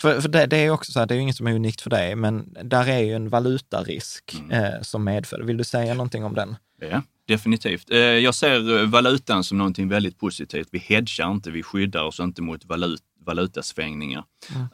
För, 0.00 0.20
för 0.20 0.28
det, 0.28 0.46
det 0.46 0.56
är 0.56 0.70
också 0.70 0.92
så 0.92 0.98
här, 0.98 1.06
det 1.06 1.14
är 1.14 1.16
ju 1.16 1.22
inget 1.22 1.36
som 1.36 1.46
är 1.46 1.54
unikt 1.54 1.80
för 1.80 1.90
dig, 1.90 2.16
men 2.16 2.56
där 2.64 2.88
är 2.88 3.00
ju 3.00 3.12
en 3.12 3.28
valutarisk 3.28 4.36
eh, 4.50 4.82
som 4.82 5.04
medför. 5.04 5.42
Vill 5.42 5.56
du 5.56 5.64
säga 5.64 5.94
någonting 5.94 6.24
om 6.24 6.34
den? 6.34 6.56
Ja, 6.80 7.02
definitivt. 7.28 7.90
Eh, 7.90 7.98
Jag 7.98 8.34
ser 8.34 8.80
eh, 8.80 8.88
valutan 8.88 9.44
som 9.44 9.58
någonting 9.58 9.88
väldigt 9.88 10.18
positivt. 10.18 10.68
Vi 10.72 10.78
hedgar 10.78 11.30
inte, 11.30 11.50
vi 11.50 11.62
skyddar 11.62 12.02
oss 12.02 12.20
inte 12.20 12.42
mot 12.42 12.64
valut, 12.64 13.02
valutasvängningar. 13.26 14.24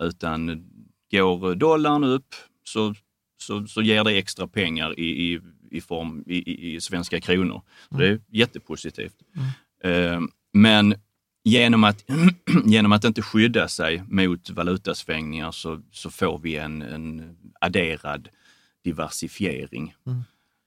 Utan 0.01 0.65
går 1.11 1.55
dollarn 1.55 2.05
upp 2.05 2.35
så, 2.65 2.95
så, 3.43 3.67
så 3.67 3.83
ger 3.83 4.05
det 4.05 4.13
extra 4.19 4.47
pengar 4.47 5.01
i, 5.01 5.33
i, 5.33 5.41
i 5.71 5.81
form 5.81 6.25
i, 6.27 6.75
i, 6.75 6.81
svenska 6.81 7.21
kronor. 7.21 7.63
Så 7.91 7.97
Det 7.97 8.09
är 8.09 8.21
jättepositivt. 8.29 9.15
Eh, 9.85 10.21
Men 10.53 10.95
genom 11.45 11.85
att, 11.85 12.05
genom 12.67 12.93
att 12.93 13.05
inte 13.05 13.23
skydda 13.23 13.69
sig 13.69 14.03
mot 14.09 14.51
valutasvängningar 14.51 15.51
så, 15.53 15.81
så 15.93 16.11
får 16.11 16.39
vi 16.39 16.57
en, 16.57 16.83
en 16.83 17.37
adderad 17.61 18.29
diversifiering. 18.85 19.95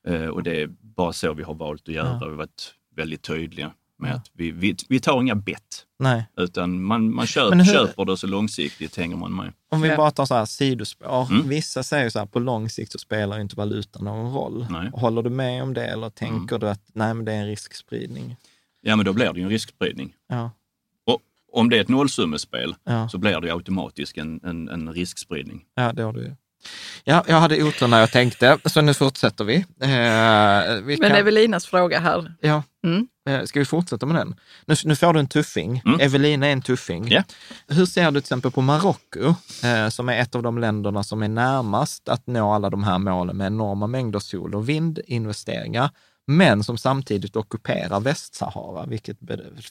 Eh, 0.08 0.26
Och 0.28 0.44
det 0.44 0.62
är 0.62 0.68
bara 0.82 1.14
så 1.14 1.34
vi 1.34 1.44
har 1.44 1.54
valt 1.54 1.90
att 1.90 1.96
göra. 1.96 2.20
Vi 2.20 2.26
har 2.26 2.32
varit 2.32 2.74
väldigt 2.96 3.22
tydliga 3.22 3.74
med 4.04 4.16
att 4.16 4.30
vi, 4.34 4.52
vi, 4.52 4.76
vi 4.90 5.00
tar 5.00 5.22
inga 5.22 5.36
bett. 5.36 5.86
Nej. 6.00 6.26
Utan 6.38 6.84
man, 6.84 7.14
man 7.16 7.28
köp, 7.28 7.54
hur- 7.54 7.66
köper 7.66 8.06
det 8.06 8.18
så 8.18 8.28
långsiktigt 8.28 8.98
hänger 8.98 9.16
man 9.16 9.36
med. 9.36 9.54
Om 9.72 9.82
vi 9.82 9.96
bara 9.98 10.12
tar 10.12 10.26
så 10.26 10.36
här 10.36 10.46
sidospår. 10.46 11.32
Mm. 11.32 11.48
Vissa 11.50 11.84
säger 11.84 12.10
så 12.10 12.20
här, 12.20 12.26
på 12.26 12.40
lång 12.40 12.70
sikt 12.70 12.92
så 12.92 12.98
spelar 12.98 13.40
inte 13.40 13.56
valutan 13.56 14.04
någon 14.06 14.34
roll. 14.34 14.68
Nej. 14.70 14.90
Håller 14.94 15.22
du 15.24 15.30
med 15.30 15.64
om 15.64 15.74
det 15.74 15.86
eller 15.86 16.10
tänker 16.10 16.60
du 16.60 16.70
att 16.70 16.82
nej, 16.94 17.14
men 17.14 17.26
det 17.26 17.34
är 17.34 17.38
en 17.40 17.48
riskspridning? 17.48 18.36
ja 18.82 18.96
men 18.96 19.06
då 19.06 19.14
blir 19.14 19.34
det 19.34 19.40
ju 19.40 19.44
en 19.44 19.50
riskspridning. 19.50 20.14
Ja. 20.30 20.52
Och 21.06 21.22
om 21.54 21.70
det 21.70 21.78
är 21.78 21.82
ett 21.82 21.90
nollsummespel 21.90 22.76
Ja. 22.84 23.10
så 23.10 23.18
blir 23.18 23.42
det 23.42 23.52
automatiskt 23.54 24.18
en, 24.18 24.40
en, 24.44 24.70
en 24.70 24.94
riskspridning. 24.94 25.66
Ja, 25.76 25.94
det 25.94 26.04
har 26.04 26.14
du 26.14 26.22
ju. 26.22 26.36
Ja, 27.04 27.24
jag 27.28 27.36
hade 27.40 27.64
otur 27.64 27.88
när 27.88 28.00
jag 28.00 28.12
tänkte, 28.12 28.58
så 28.66 28.82
nu 28.82 28.94
fortsätter 28.94 29.44
vi. 29.44 29.56
Eh, 29.56 30.84
vi 30.84 30.98
Men 31.00 31.10
kan- 31.10 31.18
Evelinas 31.18 31.66
fråga 31.66 32.00
här. 32.00 32.34
Ja, 32.42 32.64
Mm. 32.84 33.08
eh, 33.30 33.44
ska 33.46 33.60
vi 33.60 33.66
fortsätta 33.66 34.06
med 34.06 34.16
den? 34.16 34.36
Nu, 34.66 34.76
nu 34.86 34.96
får 34.96 35.14
du 35.14 35.20
en 35.20 35.28
tuffing. 35.28 35.82
Mm. 35.86 36.00
Evelina 36.00 36.48
är 36.48 36.52
en 36.52 36.62
tuffing. 36.62 37.08
Ja. 37.12 37.24
Hur 37.68 37.86
ser 37.86 38.06
du 38.06 38.12
till 38.12 38.18
exempel 38.18 38.52
på 38.52 38.62
Marocko, 38.62 39.36
eh, 39.64 39.90
som 39.90 40.10
är 40.10 40.22
ett 40.22 40.36
av 40.36 40.44
de 40.44 40.58
länderna 40.58 41.04
som 41.04 41.24
är 41.24 41.28
närmast 41.28 42.10
att 42.10 42.28
nå 42.28 42.52
alla 42.54 42.70
de 42.70 42.84
här 42.84 42.98
målen 42.98 43.38
med 43.38 43.48
enorma 43.48 43.88
mängder 43.88 44.20
sol 44.20 44.56
och 44.56 44.70
vindinvesteringar, 44.70 45.90
men 46.28 46.64
som 46.64 46.78
samtidigt 46.78 47.36
ockuperar 47.36 48.00
Västsahara, 48.00 48.86
vilket 48.86 49.18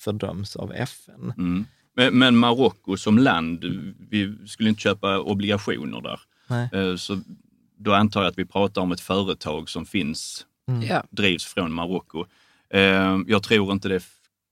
fördöms 0.01 0.57
av 0.57 0.73
FN. 0.73 1.33
Mm. 1.39 1.65
Men, 1.97 2.19
men 2.19 2.37
Marocko 2.37 2.97
som 2.97 3.19
land, 3.19 3.65
vi 4.11 4.37
skulle 4.47 4.69
inte 4.69 4.81
köpa 4.83 5.19
obligationer 5.19 6.01
där. 6.01 6.21
Nej. 6.53 6.69
Eh, 6.91 6.97
Så 6.97 7.21
då 7.79 7.93
antar 7.95 8.23
jag 8.23 8.31
att 8.31 8.39
vi 8.39 8.45
pratar 8.45 8.81
om 8.83 8.93
ett 8.93 9.01
företag 9.01 9.69
som 9.71 9.87
finns, 9.87 10.47
Mm. 10.69 11.03
Drivs 11.11 11.45
från 11.45 11.73
Marocko. 11.73 12.25
Eh, 12.71 13.19
Jag 13.27 13.43
tror 13.43 13.73
inte 13.73 13.89
det 13.89 14.03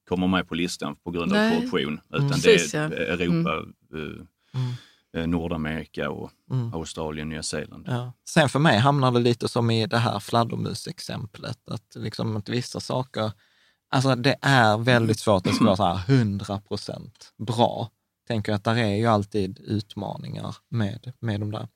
kommer 0.09 0.27
med 0.27 0.49
på 0.49 0.55
listan 0.55 0.97
på 0.97 1.11
grund 1.11 1.33
av 1.33 1.39
Nej. 1.39 1.57
korruption, 1.57 2.01
utan 2.11 2.25
Mm. 2.27 2.41
det 2.41 2.75
är 2.75 2.91
Europa, 3.21 3.51
Mm. 3.95 4.27
eh, 5.17 5.27
Nordamerika 5.27 6.11
och 6.11 6.31
Mm. 6.51 6.75
Australien, 6.75 7.29
Nya 7.29 7.43
Zeeland. 7.43 7.85
Ja. 7.89 8.13
Sen 8.29 8.49
för 8.49 8.59
mig 8.59 8.79
hamnar 8.79 9.11
det 9.13 9.21
lite 9.21 9.49
som 9.49 9.71
i 9.71 9.87
det 9.87 9.99
här 9.99 10.19
fladdermusexemplet, 10.21 11.69
att 11.69 11.95
liksom 11.97 12.37
att 12.37 12.49
vissa 12.49 12.81
saker, 12.81 13.33
alltså 13.91 14.15
det 14.17 14.37
är 14.43 14.79
väldigt 14.79 15.19
svårt 15.19 15.47
att 15.47 15.61
vara 15.61 15.77
så 15.77 15.85
här 15.85 16.01
100 16.09 16.61
procent 16.69 17.33
bra. 17.39 17.91
Tänker 18.31 18.53
att 18.53 18.65
där 18.65 18.77
är 18.77 18.95
ju 18.97 19.07
alltid 19.07 19.59
utmaningar 19.59 20.57
med, 20.69 21.13
med 21.21 21.41
de 21.41 21.51
där. 21.53 21.69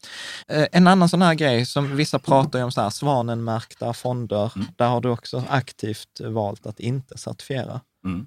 Eh, 0.48 0.66
en 0.72 0.86
annan 0.86 1.08
sån 1.08 1.22
här 1.22 1.34
grej 1.34 1.66
som 1.66 1.96
vissa 1.96 2.18
pratar 2.18 2.64
om, 2.64 2.72
så 2.72 2.80
här, 2.80 2.90
svanenmärkta 2.90 3.92
fonder, 3.92 4.52
där 4.76 4.88
har 4.88 5.00
du 5.00 5.08
också 5.08 5.44
aktivt 5.48 6.20
valt 6.20 6.66
att 6.66 6.80
inte 6.80 7.18
certifiera. 7.18 7.80
Mm. 8.04 8.26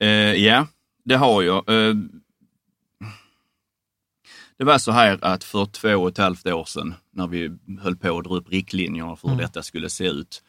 Eh, 0.00 0.44
ja, 0.44 0.66
det 1.04 1.16
har 1.16 1.42
jag. 1.42 1.68
Eh, 1.68 1.94
det 4.58 4.64
var 4.64 4.78
så 4.78 4.92
här 4.92 5.18
att 5.24 5.44
för 5.44 5.66
två 5.66 5.94
och 5.96 6.08
ett 6.08 6.18
halvt 6.18 6.46
år 6.46 6.64
sedan, 6.64 6.94
när 7.12 7.26
vi 7.26 7.50
höll 7.80 7.96
på 7.96 8.18
att 8.18 8.24
dra 8.24 8.36
upp 8.36 8.50
riktlinjerna 8.50 9.16
för 9.16 9.28
hur 9.28 9.34
Mm. 9.34 9.46
detta 9.46 9.62
skulle 9.62 9.90
se 9.90 10.04
ut, 10.04 10.42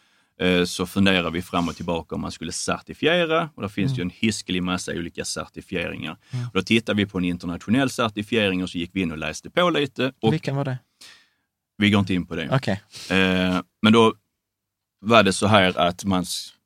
så 0.66 0.86
funderade 0.86 1.30
vi 1.32 1.42
fram 1.42 1.68
och 1.68 1.76
tillbaka 1.76 2.16
om 2.16 2.22
man 2.22 2.32
skulle 2.32 2.52
certifiera. 2.52 3.50
Och 3.56 3.62
det 3.62 3.70
finns 3.70 3.98
ju 3.98 4.02
en 4.02 4.10
hiskelig 4.10 4.64
massa 4.64 4.92
olika 4.92 5.26
certifieringar. 5.26 6.12
Och 6.32 6.52
då 6.54 6.62
tittade 6.62 6.98
vi 6.98 7.06
på 7.06 7.18
en 7.18 7.24
internationell 7.26 7.90
certifiering 7.90 8.64
och 8.64 8.70
så 8.70 8.78
gick 8.78 8.92
vi 8.94 9.02
in 9.02 9.12
och 9.12 9.18
läste 9.18 9.50
på 9.50 9.70
lite. 9.70 10.14
Och 10.22 10.34
Vilken 10.34 10.56
var 10.56 10.66
det? 10.66 10.78
vi 11.78 11.90
går 11.90 12.00
inte 12.00 12.14
in 12.14 12.26
på 12.26 12.36
det. 12.36 12.50
Okej. 12.52 12.82
Eh, 13.10 13.62
men 13.82 13.94
då 13.94 14.14
var 15.00 15.24
det 15.24 15.34
så 15.34 15.48
här 15.48 15.78
att 15.80 16.06
man, 16.06 16.26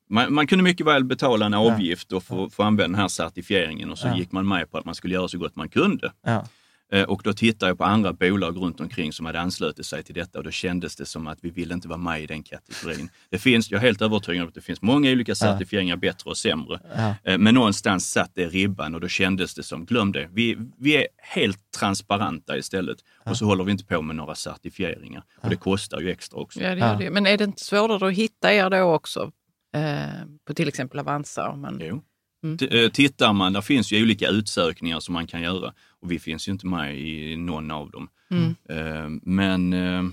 man, 0.10 0.34
man 0.34 0.48
kunde 0.48 0.64
mycket 0.64 0.86
väl 0.88 1.04
betala 1.04 1.46
en 1.46 1.54
avgift 1.54 2.12
och 2.12 2.24
få, 2.24 2.50
få 2.50 2.64
använda 2.64 2.88
den 2.92 3.02
här 3.02 3.08
certifieringen 3.08 3.92
och 3.92 3.98
så 3.98 4.08
Ja. 4.08 4.18
gick 4.18 4.32
man 4.32 4.48
med 4.48 4.72
på 4.72 4.78
att 4.78 4.86
man 4.86 4.96
skulle 4.96 5.14
göra 5.14 5.28
så 5.28 5.38
gott 5.38 5.56
man 5.56 5.70
kunde. 5.70 6.12
Ja. 6.26 6.48
Eh, 6.92 7.04
och 7.04 7.22
då 7.24 7.34
tittade 7.34 7.70
jag 7.70 7.78
på 7.78 7.84
andra 7.84 8.14
bolag 8.14 8.58
runt 8.58 8.80
omkring 8.82 9.14
som 9.14 9.26
hade 9.26 9.40
anslutit 9.40 9.86
sig 9.86 10.04
till 10.04 10.16
detta 10.16 10.38
och 10.38 10.44
då 10.44 10.52
kändes 10.52 10.96
det 10.96 11.06
som 11.06 11.28
att 11.28 11.38
vi 11.42 11.50
ville 11.50 11.74
inte 11.74 11.88
vara 11.88 11.98
med 11.98 12.22
i 12.24 12.26
den 12.26 12.44
kategorin. 12.44 13.10
Det 13.30 13.38
finns, 13.38 13.72
jag 13.72 13.78
är 13.78 13.82
helt 13.82 14.02
övertygad 14.02 14.42
om 14.42 14.48
att 14.48 14.56
det 14.56 14.62
finns 14.62 14.82
många 14.82 15.12
olika 15.12 15.36
certifieringar, 15.36 15.96
bättre 15.96 16.30
och 16.30 16.38
sämre. 16.38 16.80
Ja. 16.96 17.16
Eh, 17.24 17.38
Men 17.38 17.54
någonstans 17.54 18.12
satt 18.12 18.32
det 18.36 18.48
ribban 18.48 18.96
och 18.96 19.02
då 19.02 19.08
kändes 19.08 19.54
det 19.56 19.64
som, 19.64 19.86
glöm 19.86 20.12
det, 20.12 20.30
vi, 20.34 20.58
vi 20.78 20.96
är 20.96 21.08
helt 21.18 21.72
transparenta 21.72 22.58
istället 22.58 22.98
och 23.26 23.38
så 23.38 23.46
håller 23.46 23.64
vi 23.64 23.72
inte 23.72 23.86
på 23.86 24.02
med 24.02 24.16
några 24.16 24.36
certifieringar. 24.36 25.24
Och 25.42 25.50
det 25.50 25.56
kostar 25.56 26.00
ju 26.00 26.12
extra 26.12 26.40
också. 26.40 26.60
Ja, 26.62 26.76
det 26.76 26.80
gör 26.80 26.96
det. 26.98 27.12
Men 27.12 27.26
är 27.28 27.38
det 27.38 27.44
inte 27.44 27.64
svårare 27.64 28.08
att 28.08 28.14
hitta 28.14 28.54
er 28.54 28.70
då 28.70 28.82
också? 28.82 29.32
Eh, 29.76 30.06
på 30.48 30.54
till 30.54 30.68
exempel 30.68 31.00
Avanza? 31.00 31.50
Om 31.50 31.62
man... 31.62 31.80
Jo. 31.82 32.04
Mm. 32.46 32.84
Eh, 32.86 32.90
Tittar 32.92 33.34
man, 33.34 33.54
där 33.54 33.62
finns 33.62 33.92
ju 33.92 34.04
olika 34.04 34.28
utsökningar 34.28 35.00
som 35.00 35.14
man 35.14 35.28
kan 35.28 35.42
göra 35.42 35.74
och 36.02 36.12
vi 36.12 36.20
finns 36.20 36.48
ju 36.48 36.52
inte 36.52 36.66
med 36.68 37.00
i 37.00 37.36
någon 37.38 37.72
av 37.72 37.92
dem. 37.92 38.08
Mm. 38.32 38.56
Eh, 38.70 39.10
Men 39.24 39.74
eh, 39.74 40.04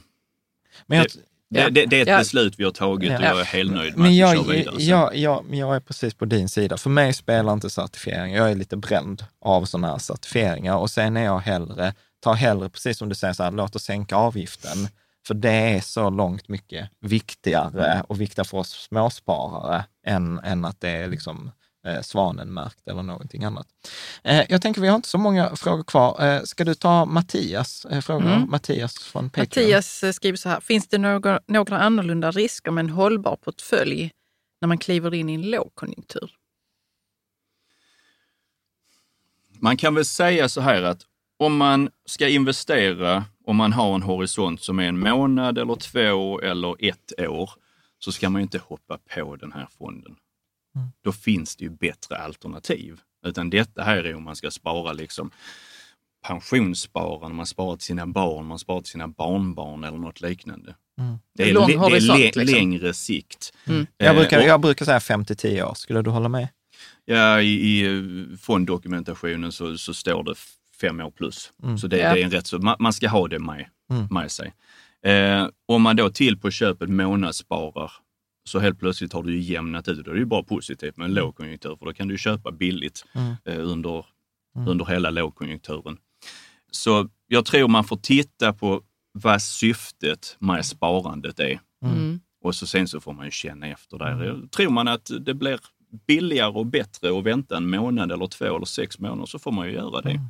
Men 0.86 0.98
jag, 0.98 1.06
det, 1.50 1.60
Ja. 1.60 1.70
det, 1.70 1.86
det 1.86 1.96
är 1.98 2.02
ett 2.02 2.08
Ja. 2.08 2.18
beslut 2.18 2.54
vi 2.58 2.64
har 2.64 2.70
tagit 2.70 3.10
och 3.10 3.16
Ja. 3.16 3.28
jag 3.28 3.40
är 3.40 3.44
helt 3.44 3.72
nöjd 3.72 3.92
med 3.92 3.98
Men 4.02 4.10
att 4.10 4.16
jag, 4.16 4.30
vi 4.30 4.36
kör 4.36 4.52
vidare. 4.52 4.76
sen. 4.76 4.86
jag, 4.88 5.16
jag, 5.16 5.44
jag 5.50 5.76
är 5.76 5.80
precis 5.80 6.14
på 6.14 6.24
din 6.24 6.48
sida. 6.48 6.76
För 6.76 6.90
mig 6.90 7.12
spelar 7.12 7.52
inte 7.52 7.70
certifiering. 7.70 8.34
Jag 8.34 8.50
är 8.50 8.54
lite 8.54 8.76
bränd 8.76 9.24
av 9.40 9.64
sådana 9.64 9.88
här 9.88 9.98
certifieringar 9.98 10.76
och 10.76 10.90
sen 10.90 11.16
är 11.16 11.24
jag 11.24 11.38
hellre, 11.38 11.94
tar 12.20 12.34
hellre, 12.34 12.68
precis 12.68 12.98
som 12.98 13.08
du 13.08 13.14
säger, 13.14 13.34
så 13.34 13.42
här, 13.42 13.50
låt 13.50 13.76
oss 13.76 13.82
sänka 13.84 14.16
avgiften. 14.16 14.88
För 15.26 15.34
det 15.34 15.50
är 15.52 15.80
så 15.80 16.10
långt 16.10 16.48
mycket 16.48 16.88
viktigare 17.00 18.02
och 18.08 18.20
viktigare 18.20 18.48
för 18.48 18.58
oss 18.58 18.70
småsparare 18.70 19.84
än, 20.06 20.38
än 20.38 20.64
att 20.64 20.80
det 20.80 20.88
är 20.90 21.08
liksom 21.08 21.50
eh, 21.86 22.02
svanenmärkt 22.02 22.88
eller 22.88 23.02
någonting 23.02 23.44
annat. 23.44 23.66
Eh, 24.24 24.44
jag 24.48 24.62
tänker 24.62 24.80
vi 24.80 24.88
har 24.88 24.96
inte 24.96 25.08
så 25.08 25.18
många 25.18 25.56
frågor 25.56 25.84
kvar. 25.84 26.24
Eh, 26.24 26.42
ska 26.42 26.64
du 26.64 26.74
ta 26.74 27.04
Mattias 27.04 27.86
frågor? 28.02 28.26
Mm. 28.26 28.50
Mattias 28.50 28.98
från 28.98 29.30
Patreon. 29.30 29.46
Mattias 29.64 30.04
skriver 30.16 30.36
så 30.36 30.48
här, 30.48 30.60
finns 30.60 30.88
det 30.88 30.98
några, 30.98 31.40
några 31.46 31.78
annorlunda 31.78 32.30
risker 32.30 32.70
med 32.70 32.84
en 32.84 32.90
hållbar 32.90 33.36
portfölj 33.36 34.10
när 34.60 34.68
man 34.68 34.78
kliver 34.78 35.14
in 35.14 35.28
i 35.28 35.34
en 35.34 35.50
lågkonjunktur? 35.50 36.30
Man 39.58 39.76
kan 39.76 39.94
väl 39.94 40.04
säga 40.04 40.48
så 40.48 40.60
här 40.60 40.82
att 40.82 41.02
om 41.36 41.56
man 41.56 41.90
ska 42.06 42.28
investera, 42.28 43.24
om 43.44 43.56
man 43.56 43.72
har 43.72 43.94
en 43.94 44.02
horisont 44.02 44.62
som 44.62 44.78
är 44.78 44.84
en 44.84 44.98
månad 44.98 45.58
eller 45.58 45.74
två 45.74 46.40
eller 46.40 46.84
ett 46.84 47.20
år, 47.20 47.50
så 47.98 48.12
ska 48.12 48.30
man 48.30 48.40
ju 48.40 48.42
inte 48.42 48.58
hoppa 48.58 48.98
på 49.14 49.36
den 49.36 49.52
här 49.52 49.68
fonden. 49.78 50.16
Då 51.04 51.12
finns 51.12 51.56
det 51.56 51.64
ju 51.64 51.70
bättre 51.70 52.16
alternativ. 52.16 53.00
Utan 53.26 53.50
detta 53.50 53.82
här 53.82 54.04
är 54.04 54.14
om 54.14 54.22
man 54.22 54.36
ska 54.36 54.50
spara 54.50 54.92
liksom 54.92 55.30
pensionssparande, 56.26 57.36
man 57.36 57.46
sparar 57.46 57.76
till 57.76 57.84
sina 57.86 58.06
barn, 58.06 58.46
man 58.46 58.58
sparar 58.58 58.80
till 58.80 58.90
sina 58.90 59.08
barnbarn 59.08 59.84
eller 59.84 59.98
något 59.98 60.20
liknande. 60.20 60.74
Det 61.36 61.50
är, 61.50 61.54
Lång 61.54 61.66
det 61.66 61.72
är 61.74 61.90
le- 62.00 62.24
liksom. 62.24 62.44
längre 62.44 62.94
sikt. 62.94 63.52
Mm. 63.66 63.86
Jag 63.96 64.08
Eh, 64.08 64.20
brukar, 64.20 64.38
och- 64.38 64.44
jag 64.46 64.60
brukar 64.60 64.84
säga 64.84 65.00
5 65.00 65.24
till 65.24 65.36
10 65.36 65.64
år. 65.64 65.74
Skulle 65.74 66.02
du 66.02 66.10
hålla 66.10 66.28
med? 66.28 66.48
Ja, 67.04 67.40
i, 67.40 67.46
i 67.86 68.36
fonddokumentationen 68.40 69.52
så, 69.52 69.78
så 69.78 69.94
står 69.94 70.24
det 70.24 70.32
f- 70.32 70.54
fem 70.80 71.00
år 71.00 71.10
plus. 71.10 71.52
Så 71.80 71.86
det, 71.86 71.96
Ja. 71.98 72.14
det 72.14 72.20
är 72.20 72.24
en 72.24 72.30
rätt 72.30 72.46
så, 72.46 72.58
man, 72.58 72.76
man 72.80 72.92
ska 72.92 73.08
ha 73.08 73.28
det 73.28 73.38
med, 73.38 73.66
Mm. 73.90 74.06
med 74.10 74.30
sig. 74.30 74.54
Eh, 75.06 75.48
om 75.68 75.82
man 75.82 75.96
då 75.96 76.10
till 76.10 76.38
på 76.38 76.50
köpet 76.50 76.88
månadssparar 76.88 77.92
så 78.44 78.58
helt 78.58 78.78
plötsligt 78.78 79.12
har 79.12 79.22
du 79.22 79.32
ju 79.36 79.40
jämnat 79.40 79.88
ut. 79.88 80.04
Då 80.04 80.10
är 80.10 80.14
det 80.14 80.20
ju 80.20 80.26
bara 80.26 80.42
positivt 80.42 80.96
med 80.96 81.04
en 81.04 81.14
lågkonjunktur 81.14 81.76
för 81.76 81.86
då 81.86 81.92
kan 81.92 82.08
du 82.08 82.18
köpa 82.18 82.52
billigt 82.52 83.04
Mm. 83.14 83.34
eh, 83.44 83.68
under, 83.70 84.06
under 84.68 84.84
hela 84.84 85.10
lågkonjunkturen. 85.10 85.96
Så 86.70 87.08
jag 87.26 87.44
tror 87.44 87.68
man 87.68 87.84
får 87.84 87.96
titta 87.96 88.52
på 88.52 88.82
vad 89.12 89.42
syftet 89.42 90.36
med 90.38 90.66
sparandet 90.66 91.40
är. 91.40 91.60
Mm. 91.84 92.20
Och 92.44 92.54
så 92.54 92.66
sen 92.66 92.88
så 92.88 93.00
får 93.00 93.12
man 93.12 93.24
ju 93.24 93.30
känna 93.30 93.66
efter 93.66 93.98
där. 93.98 94.46
Tror 94.48 94.70
man 94.70 94.88
att 94.88 95.10
det 95.20 95.34
blir 95.34 95.60
billigare 96.06 96.52
och 96.52 96.66
bättre 96.66 97.18
att 97.18 97.24
vänta 97.24 97.56
en 97.56 97.70
månad 97.70 98.12
eller 98.12 98.26
två 98.26 98.56
eller 98.56 98.64
sex 98.66 98.98
månader 98.98 99.26
så 99.26 99.38
får 99.38 99.52
man 99.52 99.66
ju 99.66 99.72
göra 99.72 100.00
det. 100.00 100.20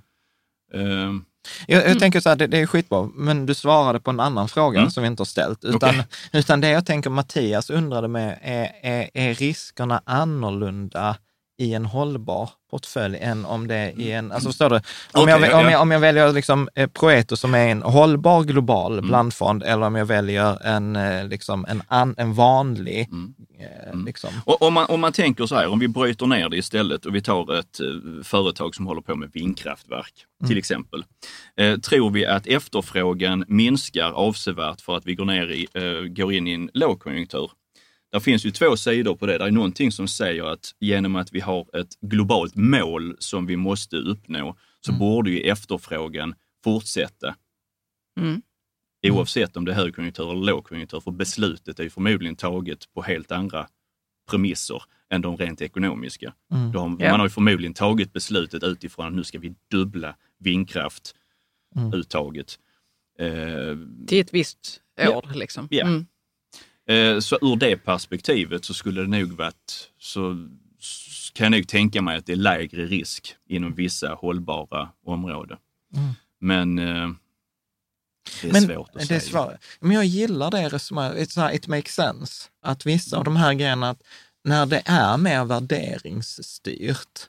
Ehm, 0.75 1.25
Jag, 1.67 1.89
jag 1.89 1.99
tänker 1.99 2.21
så 2.21 2.29
här, 2.29 2.37
det, 2.37 2.47
det 2.47 2.59
är 2.59 2.67
skitbra, 2.67 3.09
men 3.15 3.47
du 3.47 3.55
svarade 3.55 4.01
på 4.01 4.11
en 4.11 4.21
annan 4.21 4.49
fråga 4.49 4.79
Mm. 4.79 4.91
som 4.91 5.03
vi 5.03 5.07
inte 5.07 5.21
har 5.21 5.25
ställt. 5.27 5.65
Utan, 5.65 5.91
Okej. 5.91 6.05
utan 6.33 6.61
det 6.61 6.69
jag 6.69 6.87
tänker 6.87 7.11
Mattias 7.11 7.71
undrade 7.71 8.09
med, 8.09 8.39
är, 8.43 8.71
är, 8.83 9.11
är 9.15 9.35
riskerna 9.35 10.03
annorlunda 10.05 11.17
i 11.63 11.75
en 11.75 11.85
hållbar 11.87 12.51
portfölj 12.71 13.19
än 13.21 13.45
om 13.45 13.69
det 13.69 13.75
är 13.75 14.01
i 14.01 14.13
en, 14.13 14.33
alltså 14.33 14.49
förstår 14.49 14.71
du? 14.71 14.77
Om, 14.77 14.83
Okej, 15.13 15.31
jag, 15.41 15.43
ja, 15.51 15.59
om, 15.59 15.65
ja. 15.65 15.71
jag, 15.71 15.83
om 15.83 15.91
jag 15.91 16.01
väljer 16.01 16.33
liksom 16.33 16.69
eh, 16.75 16.87
Proeto 16.89 17.37
som 17.37 17.55
är 17.55 17.69
en 17.69 17.83
hållbar 17.83 18.43
global 18.43 18.93
Mm. 18.93 19.07
blandfond 19.09 19.63
eller 19.63 19.87
om 19.87 19.95
jag 19.95 20.07
väljer 20.07 20.67
en, 20.67 20.97
eh, 20.97 21.29
liksom, 21.29 21.67
en, 21.69 21.83
an, 21.89 22.15
en 22.19 22.35
vanlig, 22.35 23.09
Mm. 23.13 23.35
eh, 23.61 24.05
liksom. 24.07 24.31
Och 24.45 24.63
om 24.63 24.75
man, 24.75 24.87
om 24.89 25.01
man 25.01 25.13
tänker 25.13 25.47
så 25.47 25.55
här, 25.55 25.69
om 25.69 25.79
vi 25.79 25.89
bryter 25.89 26.27
ner 26.27 26.49
det 26.49 26.57
istället 26.57 27.07
och 27.07 27.15
vi 27.15 27.23
tar 27.23 27.59
ett 27.59 27.81
företag 28.23 28.75
som 28.75 28.87
håller 28.87 29.01
på 29.03 29.15
med 29.17 29.31
vindkraftverk 29.33 30.13
till 30.49 30.59
exempel. 30.59 31.05
Eh, 31.57 31.77
tror 31.79 32.11
vi 32.11 32.27
att 32.27 32.47
efterfrågan 32.47 33.45
minskar 33.49 34.13
avsevärt 34.13 34.81
för 34.81 34.97
att 34.97 35.07
vi 35.07 35.15
går, 35.15 35.25
ner 35.25 35.51
i, 35.51 35.67
eh, 35.75 36.09
går 36.09 36.33
in 36.33 36.47
i 36.47 36.53
en 36.53 36.71
lågkonjunktur? 36.75 37.51
Det 38.13 38.21
finns 38.21 38.45
ju 38.47 38.51
två 38.51 38.77
sidor 38.77 39.15
på 39.17 39.27
det. 39.27 39.39
Det 39.39 39.45
är 39.45 39.51
någonting 39.51 39.93
som 39.93 40.09
säger 40.09 40.45
att 40.45 40.75
genom 40.81 41.17
att 41.17 41.33
vi 41.33 41.41
har 41.41 41.77
ett 41.77 42.01
globalt 42.01 42.55
mål 42.55 43.17
som 43.19 43.47
vi 43.47 43.57
måste 43.57 43.97
uppnå 43.97 44.57
så 44.81 44.93
borde 44.93 45.31
ju 45.31 45.41
efterfrågan 45.41 46.35
fortsätta. 46.65 47.35
Mm. 48.21 48.43
Oavsett 49.07 49.57
om 49.57 49.65
det 49.65 49.73
är 49.73 49.77
högkonjunktur 49.77 50.31
eller 50.33 50.45
lågkonjunktur, 50.47 51.01
för 51.01 51.11
beslutet 51.11 51.79
är 51.81 51.85
ju 51.85 51.91
förmodligen 51.91 52.37
taget 52.37 52.93
på 52.95 53.03
helt 53.03 53.33
andra 53.33 53.69
premisser 54.31 54.83
än 55.11 55.21
de 55.23 55.37
rent 55.37 55.63
ekonomiska. 55.63 56.35
Mm. 56.53 56.73
De, 56.73 56.97
Ja. 57.01 57.11
Man 57.11 57.21
har 57.21 57.27
ju 57.27 57.31
förmodligen 57.31 57.75
tagit 57.75 58.13
beslutet 58.13 58.63
utifrån 58.63 59.07
att 59.07 59.13
nu 59.13 59.25
ska 59.25 59.39
vi 59.39 59.55
dubbla 59.71 60.17
vindkraftuttaget. 60.39 62.59
Eh, 63.19 63.77
Till 64.07 64.21
ett 64.21 64.35
visst 64.35 64.81
Ja. 64.97 65.17
år 65.17 65.31
liksom. 65.35 65.69
Ja. 65.71 65.87
Mm. 65.87 66.07
Eh, 66.93 67.21
Så 67.21 67.39
ur 67.43 67.57
det 67.57 67.77
perspektivet 67.77 68.65
så 68.65 68.75
skulle 68.75 69.01
det 69.01 69.07
nog 69.09 69.33
varit, 69.33 69.91
så 69.99 70.49
kan 71.35 71.45
jag 71.45 71.51
nog 71.59 71.69
tänka 71.69 72.03
mig 72.03 72.17
att 72.19 72.27
det 72.27 72.33
är 72.33 72.37
lägre 72.37 72.87
risk 72.87 73.35
inom 73.49 73.75
vissa 73.75 74.09
hållbara 74.15 74.89
områden. 75.07 75.59
Men 76.41 76.79
eh, 76.79 77.09
det 78.43 78.49
är 78.49 78.53
Men 78.53 78.63
svårt 78.63 78.89
att 78.89 78.95
det 79.09 79.15
är 79.15 79.21
säga. 79.21 79.21
svårt. 79.21 79.55
Men 79.81 79.93
jag 79.93 80.05
gillar 80.05 80.51
det 80.51 80.69
resonemanget, 80.69 81.37
it 81.55 81.67
makes 81.69 81.95
sense. 81.95 82.49
Att 82.63 82.87
vissa 82.87 83.17
av 83.19 83.25
de 83.25 83.37
här 83.37 83.55
grejerna, 83.55 83.91
att 83.91 84.03
när 84.45 84.67
det 84.67 84.83
är 84.85 85.17
mer 85.17 85.45
värderingsstyrt, 85.45 87.29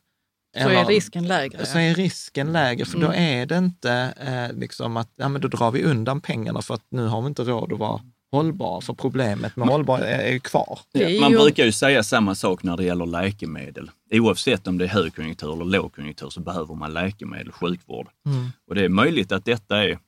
Så 0.64 0.69
är 0.69 0.85
risken 0.85 1.27
lägre. 1.27 1.65
så 1.65 1.77
är 1.77 1.95
risken 1.95 2.53
lägre, 2.53 2.85
för 2.85 2.99
då 2.99 3.07
Mm. 3.07 3.19
är 3.41 3.45
det 3.45 3.57
inte 3.57 3.91
eh, 4.19 4.60
liksom 4.60 4.98
att 4.98 5.10
ja, 5.15 5.30
men 5.30 5.41
då 5.41 5.48
drar 5.48 5.72
vi 5.72 5.84
undan 5.84 6.22
pengarna 6.22 6.61
för 6.61 6.73
att 6.73 6.85
nu 6.90 7.06
har 7.07 7.22
vi 7.22 7.27
inte 7.27 7.44
råd 7.44 7.73
att 7.73 7.80
vara 7.80 8.02
hållbara, 8.34 8.81
för 8.81 8.93
problemet 8.93 9.55
med 9.55 9.68
hållbar 9.68 9.99
är, 9.99 10.34
är 10.34 10.39
kvar. 10.39 10.80
Är 10.93 11.22
Man 11.22 11.31
brukar 11.31 11.65
ju 11.65 11.72
säga 11.72 12.03
samma 12.03 12.35
sak 12.35 12.64
när 12.64 12.77
det 12.77 12.84
gäller 12.84 13.05
läkemedel. 13.05 13.91
Oavsett 14.11 14.68
om 14.68 14.77
det 14.77 14.85
är 14.85 14.89
högkonjunktur 14.89 15.53
eller 15.53 15.65
lågkonjunktur 15.65 16.30
så 16.30 16.41
behöver 16.41 16.76
man 16.76 16.93
läkemedel, 16.93 17.51
sjukvård. 17.51 18.07
Mm. 18.26 18.49
Och 18.68 18.76
det 18.76 18.85
är 18.85 18.89
möjligt 18.89 19.31
att 19.31 19.45
detta 19.45 19.84
är 19.84 19.99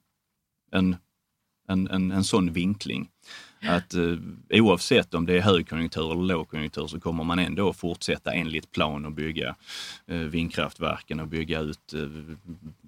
en, 0.72 0.95
en, 1.68 1.88
en, 1.88 2.11
en 2.11 2.23
sån 2.23 2.53
vinkling. 2.53 3.10
Att 3.68 3.94
eh, 3.94 4.18
oavsett 4.50 5.14
om 5.14 5.26
det 5.26 5.38
är 5.38 5.42
högkonjunktur 5.42 6.12
eller 6.12 6.24
lågkonjunktur 6.24 6.88
så 6.88 7.00
kommer 7.00 7.24
man 7.24 7.40
ändå 7.40 7.74
fortsätta 7.74 8.34
enligt 8.34 8.72
plan 8.72 9.06
och 9.06 9.12
bygga 9.12 9.56
eh, 10.08 10.18
vindkraftverken 10.18 11.20
och 11.20 11.28
bygga 11.28 11.60
ut 11.60 11.94
eh, 11.94 12.00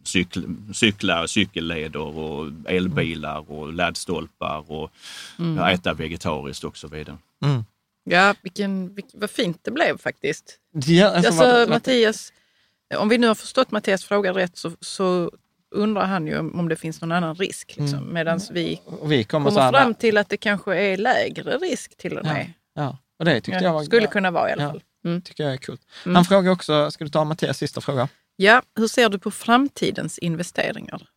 cykel, 0.04 0.56
cyklar, 0.74 1.28
cykelleder 1.28 2.00
och 2.00 2.52
elbilar 2.66 3.52
och 3.52 3.74
laddstolpar 3.74 4.72
och 4.72 4.92
ja, 5.38 5.72
äta 5.72 5.94
vegetariskt 5.94 6.64
och 6.64 6.78
så 6.78 6.88
vidare. 6.88 7.18
Mm. 7.44 7.64
Ja, 8.04 8.36
vilken, 8.42 8.94
vilken, 8.96 9.20
vad 9.20 9.30
fint 9.30 9.60
det 9.64 9.72
blev 9.72 9.98
faktiskt. 9.98 10.60
Ja, 10.72 11.08
alltså, 11.08 11.44
Alltså, 11.44 11.70
Mattias, 11.70 12.34
om 12.98 13.10
vi 13.10 13.18
nu 13.18 13.28
har 13.28 13.36
förstått 13.36 13.72
Mattias 13.72 14.06
fråga 14.06 14.34
rätt 14.34 14.58
så, 14.58 14.72
så 14.80 15.32
undrar 15.72 16.06
han 16.06 16.28
ju 16.28 16.40
om, 16.40 16.70
det 16.70 16.76
finns 16.76 17.02
någon 17.02 17.12
annan 17.12 17.36
risk. 17.36 17.76
Liksom, 17.78 18.00
Mm. 18.00 18.14
Medan 18.14 18.40
vi 18.52 18.82
och 18.86 19.12
vi 19.12 19.24
kommer, 19.24 19.50
kommer 19.50 19.72
fram 19.72 19.94
till 19.94 20.18
att 20.18 20.30
det 20.30 20.38
kanske 20.38 20.76
är 20.78 20.98
lägre 20.98 21.58
risk 21.58 21.98
till 21.98 22.18
och 22.18 22.26
med. 22.26 22.54
Ja, 22.74 22.98
och 23.20 23.26
det 23.26 23.34
tyckte 23.36 23.52
Ja, 23.52 23.62
jag 23.62 23.74
var, 23.74 23.84
skulle 23.84 24.08
kunna 24.08 24.32
vara 24.32 24.50
i 24.50 24.54
alla 24.54 24.64
Ja. 24.64 24.70
fall. 24.72 24.84
Mm. 25.06 25.22
tycker 25.22 25.44
jag 25.44 25.54
är 25.54 25.58
kul. 25.58 25.78
Mm. 26.06 26.16
Han 26.16 26.26
frågar 26.26 26.52
också, 26.52 26.92
ska 26.92 27.04
du 27.04 27.10
ta 27.10 27.24
Mattias 27.24 27.58
sista 27.58 27.82
fråga? 27.82 28.10
Ja, 28.36 28.62
hur 28.76 28.88
ser 28.88 29.10
du 29.10 29.20
på 29.20 29.32
framtidens 29.32 30.18
investeringar? 30.18 31.08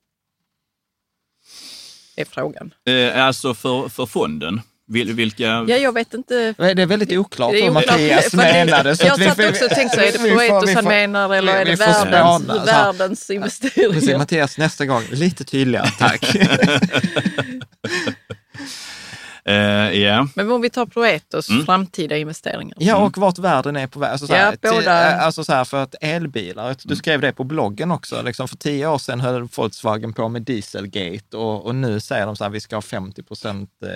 Är 2.16 2.24
frågan. 2.24 2.74
Eh, 2.86 3.24
alltså 3.26 3.54
för, 3.54 3.88
för 3.88 4.06
fonden, 4.06 4.60
vil, 4.90 5.12
vilka... 5.14 5.44
Ja, 5.44 5.76
jag 5.76 5.92
vet 5.94 6.14
inte. 6.14 6.54
Det 6.58 6.82
är 6.82 6.86
väldigt 6.86 7.12
oklart 7.18 7.52
Det 7.52 7.58
är 7.66 7.70
oklart, 7.70 7.86
Mattias 7.86 8.30
det- 8.30 8.36
menade. 8.36 8.96
så 8.96 9.06
jag 9.06 9.12
att 9.12 9.18
vi 9.20 9.24
satt 9.24 9.36
får- 9.36 9.48
också 9.48 9.64
och 9.64 9.70
tänkte, 9.70 9.96
så 9.96 10.02
är 10.02 10.12
det 10.12 10.18
vi 10.18 10.30
vi 10.30 10.48
han 10.74 10.82
får- 10.84 10.88
menar 10.88 11.34
eller 11.34 11.52
är 11.54 11.64
vi 11.64 11.70
det 11.70 11.76
får 11.76 12.10
världens, 12.10 12.48
här. 12.48 12.66
världens 12.66 13.26
Precis, 13.26 13.30
investeringar? 13.74 14.18
Mattias, 14.18 14.58
nästa 14.58 14.86
gång, 14.86 15.02
lite 15.10 15.44
tydligare, 15.44 15.90
tack. 15.98 16.36
Eh, 19.44 19.54
ja. 20.00 20.28
Men 20.34 20.50
om 20.50 20.60
vi 20.60 20.70
tar 20.70 20.86
Proetos 20.86 21.48
Mm. 21.50 21.66
framtida 21.66 22.16
investeringar. 22.16 22.76
Ja, 22.80 22.96
och 22.96 23.18
vart 23.18 23.38
världen 23.38 23.76
är 23.76 23.86
på 23.86 23.98
väg. 24.00 24.10
Alltså, 24.10 24.34
Ja, 24.36 24.52
båda. 24.62 24.78
till- 24.80 24.88
alltså 24.88 25.44
så 25.44 25.52
här, 25.52 25.64
för 25.64 25.82
att 25.82 25.94
elbilar, 26.00 26.76
du 26.84 26.96
skrev 26.96 27.20
det 27.20 27.32
på 27.32 27.44
bloggen 27.44 27.90
också, 27.90 28.22
liksom 28.22 28.48
för 28.48 28.56
tio 28.56 28.86
år 28.86 28.98
sedan 28.98 29.20
höll 29.20 29.42
Volkswagen 29.42 30.12
på 30.12 30.28
med 30.28 30.42
Dieselgate 30.42 31.36
och, 31.36 31.66
och 31.66 31.74
nu 31.74 32.00
säger 32.00 32.26
de 32.26 32.36
så 32.36 32.44
här, 32.44 32.50
vi 32.50 32.60
ska 32.60 32.76
ha 32.76 32.82
50 32.82 33.22
procent 33.22 33.70
eh, 33.82 33.88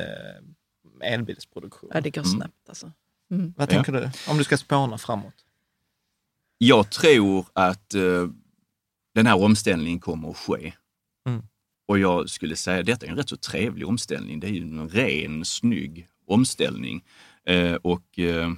elbilsproduktion. 1.02 1.90
Ja, 1.94 2.00
det 2.00 2.10
går 2.10 2.22
Mm. 2.22 2.30
snabbt 2.36 2.68
alltså. 2.68 2.92
Vad 3.56 3.68
tänker 3.68 3.92
du? 3.92 4.10
Om 4.28 4.38
du 4.38 4.44
ska 4.44 4.56
spåna 4.56 4.98
framåt? 4.98 5.34
Jag 6.58 6.90
tror 6.90 7.46
att 7.52 7.94
eh, 7.94 8.28
den 9.14 9.26
här 9.26 9.42
omställningen 9.42 10.00
kommer 10.00 10.30
att 10.30 10.36
ske. 10.36 10.72
Mm. 11.28 11.42
Och 11.88 11.98
jag 11.98 12.30
skulle 12.30 12.56
säga 12.56 12.80
att 12.80 12.86
detta 12.86 13.06
är 13.06 13.10
en 13.10 13.16
rätt 13.16 13.28
så 13.28 13.36
trevlig 13.36 13.88
omställning. 13.88 14.40
Det 14.40 14.46
är 14.46 14.50
ju 14.50 14.62
en 14.62 14.88
ren, 14.88 15.44
snygg 15.44 16.08
omställning. 16.26 17.04
Eh, 17.46 17.74
och 17.74 18.18
eh, 18.18 18.52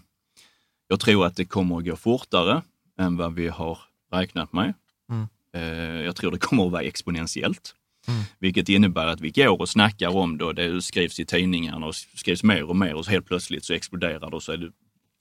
jag 0.89 1.01
tror 1.01 1.27
att 1.27 1.37
det 1.37 1.45
kommer 1.45 1.79
att 1.79 1.85
gå 1.85 1.97
fortare 1.97 2.63
än 2.99 3.17
vad 3.17 3.35
vi 3.35 3.49
har 3.49 3.79
räknat 4.13 4.53
med. 4.53 4.75
Mm. 5.11 5.27
Eh, 5.53 6.05
jag 6.05 6.17
tror 6.17 6.31
det 6.31 6.39
kommer 6.39 6.67
att 6.67 6.73
vara 6.73 6.83
exponentiellt. 6.83 7.75
Mm. 8.09 8.23
Vilket 8.39 8.69
innebär 8.69 9.07
att 9.07 9.21
vi 9.21 9.31
går 9.31 9.61
och 9.61 9.69
snackar 9.69 10.17
om 10.17 10.39
det 10.39 10.45
och 10.45 10.55
det 10.55 10.83
skrivs 10.83 11.21
i 11.21 11.27
tidningarna 11.27 11.87
och 11.87 11.95
skrivs 11.95 12.43
mer 12.43 12.65
och 12.65 12.77
mer 12.77 12.95
och 12.95 13.05
så 13.05 13.11
helt 13.11 13.27
plötsligt 13.27 13.65
så 13.65 13.73
exploderar 13.73 14.31
det 14.31 14.37
och 14.37 14.43
så 14.43 14.53
är 14.53 14.57
det 14.57 14.73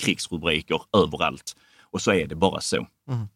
krigsrubriker 0.03 0.81
överallt. 0.97 1.55
Och 1.81 2.01
så 2.01 2.11
är 2.11 2.27
det 2.27 2.35
bara 2.35 2.61
så. 2.61 2.87
Mm. 3.09 3.27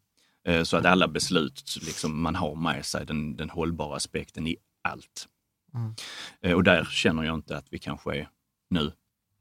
Eh, 0.47 0.63
Så 0.63 0.77
att 0.77 0.85
alla 0.85 1.07
beslut, 1.07 1.77
liksom, 1.81 2.21
man 2.21 2.35
har 2.35 2.55
med 2.55 2.85
sig 2.85 3.05
den, 3.05 3.35
den 3.35 3.49
hållbara 3.49 3.95
aspekten 3.95 4.47
i 4.47 4.55
allt. 4.81 5.27
Mm. 5.73 5.93
Eh, 6.41 6.53
Och 6.53 6.63
där 6.63 6.85
känner 6.91 7.23
jag 7.23 7.35
inte 7.35 7.57
att 7.57 7.65
vi 7.69 7.79
kanske 7.79 8.15
är 8.17 8.29
nu. 8.69 8.91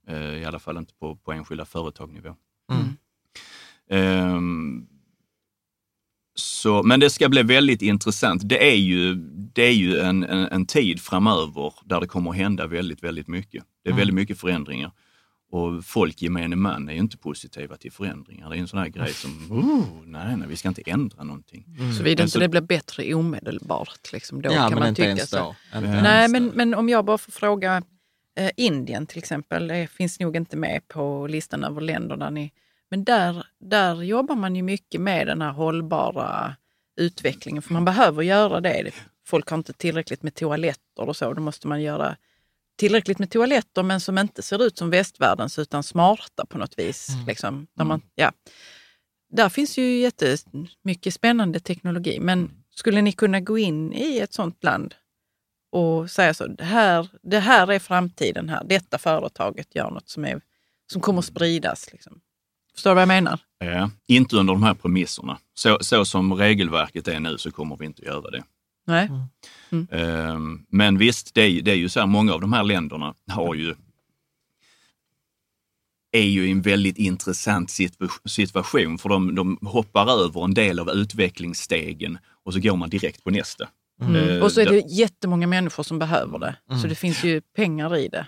Eh, 0.09 0.35
I 0.35 0.45
alla 0.45 0.59
fall 0.59 0.77
inte 0.77 0.95
på, 0.95 1.17
på 1.17 1.33
enskilda 1.33 1.65
företagnivå. 1.65 2.35
Mm. 2.73 2.97
Ehm, 3.91 4.87
så, 6.39 6.83
men 6.83 7.01
det 7.01 7.11
ska 7.11 7.29
bli 7.29 7.43
väldigt 7.43 7.83
intressant. 7.83 8.43
Det 8.49 8.71
är 8.73 8.77
ju, 8.77 9.15
det 9.55 9.63
är 9.63 9.73
ju 9.73 9.99
en, 9.99 10.25
en, 10.25 10.47
en 10.47 10.67
tid 10.67 11.01
framöver 11.01 11.73
där 11.85 12.01
det 12.01 12.07
kommer 12.07 12.31
att 12.31 12.37
hända 12.37 12.67
väldigt, 12.67 13.03
väldigt 13.03 13.29
mycket. 13.29 13.65
Det 13.85 13.89
är 13.89 13.93
Mm. 13.93 13.99
väldigt 13.99 14.15
mycket 14.15 14.39
förändringar. 14.41 14.93
Och 15.51 15.85
folk 15.85 16.23
gemene 16.23 16.57
man 16.57 16.89
är 16.89 16.93
ju 16.93 16.99
inte 16.99 17.17
positiva 17.19 17.77
till 17.77 17.93
förändringar. 17.93 18.51
Det 18.51 18.57
är 18.57 18.61
en 18.61 18.69
sån 18.69 18.79
här 18.79 18.89
grej 18.89 19.13
som, 19.13 19.31
oh, 19.53 19.85
nej, 20.07 20.37
nej, 20.37 20.49
vi 20.49 20.57
ska 20.57 20.69
inte 20.69 20.83
ändra 20.87 21.25
någonting. 21.25 21.65
Såvida 21.77 22.03
Men 22.03 22.09
inte 22.11 22.29
så- 22.29 22.39
det 22.39 22.49
blir 22.49 22.61
bättre 22.61 23.15
omedelbart. 23.15 24.13
Liksom, 24.13 24.43
då 24.43 24.51
ja, 24.53 24.55
kan 24.57 24.71
men 24.71 24.79
man 24.79 24.89
inte 24.89 25.13
tycka 25.15 25.27
så. 25.27 25.57
Nej, 25.83 26.29
men, 26.29 26.47
men 26.47 26.75
om 26.75 26.89
jag 26.89 27.05
bara 27.05 27.19
får 27.19 27.33
fråga. 27.33 27.83
Eh, 28.39 28.51
Indien 28.57 29.07
till 29.07 29.19
exempel 29.19 29.71
eh, 29.71 29.87
finns 29.87 30.21
nog 30.21 30.37
inte 30.37 30.57
med 30.57 30.89
på 30.89 31.27
listan 31.27 31.65
över 31.65 31.81
länder 31.81 32.17
där 32.17 32.31
ni... 32.31 32.53
Men 32.91 33.05
där, 33.05 33.47
där 33.61 34.03
jobbar 34.03 34.35
man 34.35 34.57
ju 34.57 34.63
mycket 34.63 35.01
med 35.01 35.27
den 35.27 35.43
här 35.43 35.53
hållbara 35.53 36.57
utvecklingen. 36.97 37.63
För 37.63 37.73
man 37.73 37.85
behöver 37.85 38.23
göra 38.23 38.61
det. 38.61 38.95
Folk 39.27 39.51
har 39.51 39.59
inte 39.59 39.73
tillräckligt 39.73 40.23
med 40.23 40.35
toaletter 40.35 41.09
och 41.09 41.17
så. 41.17 41.35
Då 41.35 41.41
måste 41.41 41.67
man 41.67 41.83
göra 41.83 42.17
tillräckligt 42.79 43.19
med 43.19 43.31
toaletter 43.31 43.83
men 43.83 44.01
som 44.01 44.19
inte 44.19 44.43
ser 44.43 44.65
ut 44.65 44.79
som 44.79 44.91
västvärldens 44.91 45.59
utan 45.59 45.83
smarta 45.83 46.47
på 46.47 46.59
något 46.59 46.79
vis. 46.79 47.09
Liksom, 47.27 47.67
där 47.75 47.85
man, 47.85 48.03
ja. 48.15 48.33
Där 49.31 49.49
finns 49.49 49.79
ju 49.79 49.99
jättemycket 49.99 51.15
spännande 51.15 51.61
teknologi. 51.61 52.21
Men 52.21 52.51
skulle 52.71 53.03
ni 53.03 53.13
kunna 53.13 53.41
gå 53.41 53.59
in 53.59 53.93
i 53.93 54.19
ett 54.19 54.33
sånt 54.33 54.65
land 54.65 54.95
och 55.73 56.11
säga 56.11 56.35
så, 56.35 56.47
det 56.47 56.65
här, 56.65 57.09
det 57.23 57.39
här 57.39 57.73
är 57.73 57.79
framtiden 57.79 58.49
här. 58.49 58.65
Detta 58.65 58.99
företaget 58.99 59.75
gör 59.75 59.91
något 59.91 60.09
som, 60.09 60.25
är, 60.25 60.41
som 60.93 61.01
kommer 61.01 61.19
att 61.19 61.25
spridas. 61.25 61.93
Liksom. 61.93 62.21
Förstår 62.79 62.91
du 62.91 62.95
vad 62.95 63.03
jag 63.03 63.09
menar? 63.09 63.41
Ja, 63.59 63.91
inte 64.07 64.37
under 64.37 64.53
de 64.55 64.63
här 64.63 64.75
premisserna. 64.75 65.39
Så, 65.55 65.79
så 65.81 66.05
som 66.05 66.35
regelverket 66.35 67.09
är 67.09 67.21
nu 67.21 67.39
så 67.39 67.51
kommer 67.51 67.77
vi 67.77 67.87
inte 67.87 68.03
att 68.03 68.07
göra 68.09 68.31
det. 68.31 68.43
Nej? 68.87 69.11
Ehm, 69.91 70.67
Men 70.69 70.99
visst, 70.99 71.35
det 71.35 71.41
är, 71.43 71.63
det 71.63 71.71
är 71.71 71.75
ju 71.77 71.89
så 71.89 72.01
här, 72.01 72.07
många 72.07 72.33
av 72.35 72.41
de 72.41 72.53
här 72.53 72.65
länderna 72.65 73.15
har 73.31 73.55
ju 73.55 73.75
är 76.13 76.23
ju 76.23 76.49
i 76.49 76.51
en 76.51 76.63
väldigt 76.63 76.99
intressant 76.99 77.69
situa- 77.69 78.29
situation 78.29 78.99
för 78.99 79.09
de, 79.09 79.35
de 79.35 79.59
hoppar 79.63 80.25
över 80.25 80.45
en 80.45 80.55
del 80.55 80.79
av 80.79 80.91
utvecklingsstegen 80.91 82.19
och 82.45 82.53
så 82.53 82.61
går 82.61 82.77
man 82.77 82.91
direkt 82.91 83.25
på 83.25 83.31
nästa. 83.31 83.69
Eh, 84.17 84.43
Och 84.43 84.53
så 84.53 84.61
är 84.61 84.67
det 84.67 84.79
jättemånga 84.89 85.47
människor 85.47 85.83
som 85.83 85.99
behöver 85.99 86.39
det. 86.39 86.57
Så 86.83 86.87
det 86.89 86.95
finns 86.95 87.25
ju 87.25 87.41
pengar 87.41 87.97
i 87.97 88.09
det. 88.09 88.27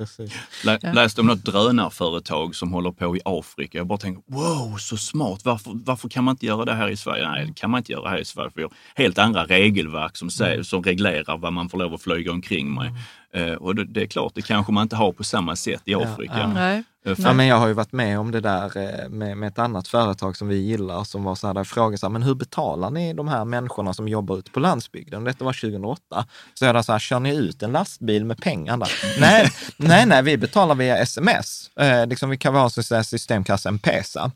Mm. 0.00 0.08
Mm. 0.08 0.08
Precis. 0.08 0.32
Lä. 0.64 0.92
Läste 0.92 1.20
om 1.20 1.26
något 1.26 1.44
drönarföretag 1.44 2.54
som 2.54 2.72
håller 2.72 2.90
på 2.92 3.16
i 3.16 3.20
Afrika. 3.24 3.78
Jag 3.78 3.86
bara 3.86 3.98
tänker, 3.98 4.22
wow, 4.34 4.76
så 4.78 4.96
smart. 4.96 5.40
Varför, 5.44 5.72
varför 5.74 6.08
kan 6.08 6.24
man 6.24 6.32
inte 6.32 6.46
göra 6.46 6.64
det 6.64 6.74
här 6.74 6.88
i 6.88 6.96
Sverige? 6.96 7.28
Nej, 7.28 7.46
det 7.46 7.54
kan 7.54 7.70
man 7.70 7.78
inte 7.78 7.92
göra 7.92 8.08
här 8.08 8.18
i 8.18 8.24
Sverige. 8.24 8.50
För 8.50 8.56
vi 8.56 8.62
har 8.62 8.72
helt 8.94 9.18
andra 9.18 9.44
regelverk 9.44 10.16
som, 10.16 10.30
säger, 10.30 10.62
som 10.62 10.82
reglerar 10.82 11.38
vad 11.38 11.52
man 11.52 11.68
får 11.68 11.78
lov 11.78 11.94
att 11.94 12.02
flyga 12.02 12.32
omkring 12.32 12.74
med. 12.74 12.92
Eh, 13.34 13.52
och 13.52 13.74
det, 13.74 14.02
är 14.02 14.06
klart, 14.06 14.32
det 14.34 14.42
kanske 14.42 14.72
man 14.72 14.82
inte 14.82 14.96
har 14.96 15.12
på 15.12 15.24
samma 15.24 15.56
sätt 15.56 15.82
i 15.84 15.94
Afrika. 15.94 16.38
ja. 16.38 16.46
Nej. 16.46 16.82
Eh, 17.06 17.14
Ja, 17.18 17.32
men 17.32 17.46
jag 17.46 17.56
har 17.56 17.66
ju 17.66 17.72
varit 17.72 17.92
med 17.92 18.18
om 18.18 18.30
det 18.30 18.40
där 18.40 18.76
eh, 18.76 19.08
med, 19.08 19.36
med 19.36 19.48
ett 19.48 19.58
annat 19.58 19.88
företag 19.88 20.36
som 20.36 20.48
vi 20.48 20.56
gillar 20.56 21.04
som 21.04 21.24
var 21.24 21.34
så 21.34 21.46
här, 21.46 21.54
där 21.54 21.58
jag 21.60 21.66
frågade 21.66 21.98
så 21.98 22.06
här, 22.06 22.12
men 22.12 22.22
hur 22.22 22.34
betalar 22.34 22.90
ni 22.90 23.14
de 23.14 23.28
här 23.28 23.44
människorna 23.44 23.94
som 23.94 24.08
jobbar 24.08 24.38
ute 24.38 24.50
på 24.50 24.60
landsbygden? 24.60 25.24
Detta 25.24 25.44
var 25.44 25.52
2008. 25.52 26.26
Så 26.54 26.64
jag 26.64 26.74
där 26.74 26.82
så 26.82 26.92
här, 26.92 26.98
kör 26.98 27.20
ni 27.20 27.36
ut 27.36 27.62
en 27.62 27.72
lastbil 27.72 28.24
med 28.24 28.38
pengar 28.38 28.76
där? 28.76 28.90
nej, 29.20 29.50
nej, 29.76 30.06
nej, 30.06 30.22
vi 30.22 30.36
betalar 30.36 30.74
via 30.74 30.98
sms. 30.98 31.70
Eh, 31.76 32.06
liksom, 32.06 32.30
vi 32.30 32.36
kan 32.36 32.54
vara 32.54 32.70
så 32.70 32.94
här 32.94 33.02
systemkassa 33.02 33.68
M-Pesa. 33.68 34.30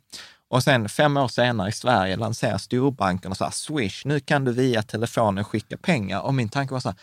Och 0.50 0.62
sen 0.62 0.88
fem 0.88 1.16
år 1.16 1.28
senare 1.28 1.68
i 1.68 1.72
Sverige 1.72 2.16
lanserar 2.16 2.58
storbankerna 2.58 3.34
så 3.34 3.44
här, 3.44 3.50
Swish, 3.50 4.02
nu 4.04 4.20
kan 4.20 4.44
du 4.44 4.52
via 4.52 4.82
telefonen 4.82 5.44
skicka 5.44 5.76
pengar. 5.76 6.20
Och 6.20 6.34
min 6.34 6.48
tanke 6.48 6.74
var 6.74 6.80
så 6.80 6.88
här, 6.88 6.98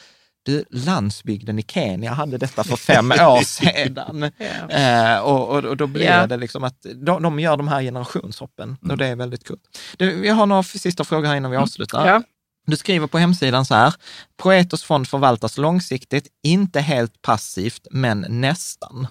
du, 0.45 0.65
landsbygden 0.69 1.59
i 1.59 1.63
Kenya 1.63 2.13
hade 2.13 2.37
detta 2.37 2.63
för 2.63 2.75
fem 2.93 3.11
år 3.11 3.43
sedan. 3.43 4.23
Eh, 4.69 5.19
och, 5.19 5.49
och, 5.49 5.65
och 5.65 5.77
då 5.77 5.87
blir 5.87 6.05
Ja. 6.05 6.27
det 6.27 6.37
liksom 6.37 6.63
att 6.63 6.85
de, 6.95 7.23
de 7.23 7.39
gör 7.39 7.57
de 7.57 7.67
här 7.67 7.81
generationshoppen 7.81 8.77
Mm. 8.81 8.91
och 8.91 8.97
det 8.97 9.07
är 9.07 9.15
väldigt 9.15 9.43
kul. 9.43 9.59
Du, 9.97 10.21
vi 10.21 10.29
har 10.29 10.45
några 10.45 10.63
sista 10.63 11.03
frågor 11.03 11.27
här 11.27 11.35
innan 11.35 11.51
vi 11.51 11.57
avslutar. 11.57 12.07
Ja. 12.07 12.23
Du 12.67 12.77
skriver 12.77 13.07
på 13.07 13.17
hemsidan 13.17 13.65
så 13.65 13.75
här, 13.75 13.93
Proetos 14.41 14.83
fond 14.83 15.07
förvaltas 15.07 15.57
långsiktigt, 15.57 16.27
inte 16.43 16.81
helt 16.81 17.21
passivt, 17.21 17.87
men 17.91 18.25
nästan. 18.29 19.07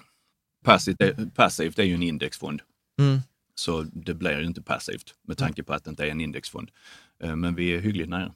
Passivt, 0.65 1.01
är- 1.01 1.29
passivt 1.35 1.79
är 1.79 1.83
ju 1.83 1.93
en 1.93 2.03
indexfond. 2.03 2.61
Mm. 2.99 3.19
Så 3.55 3.81
det 3.81 4.13
blir 4.13 4.39
ju 4.39 4.45
inte 4.45 4.61
passivt 4.61 5.13
med 5.27 5.37
tanke 5.37 5.63
på 5.63 5.73
att 5.73 5.83
det 5.83 5.89
inte 5.89 6.03
är 6.03 6.07
en 6.07 6.21
indexfond. 6.21 6.69
Eh, 7.23 7.35
Men 7.35 7.55
vi 7.55 7.73
är 7.75 7.79
hyggligt 7.81 8.09
nära. 8.09 8.31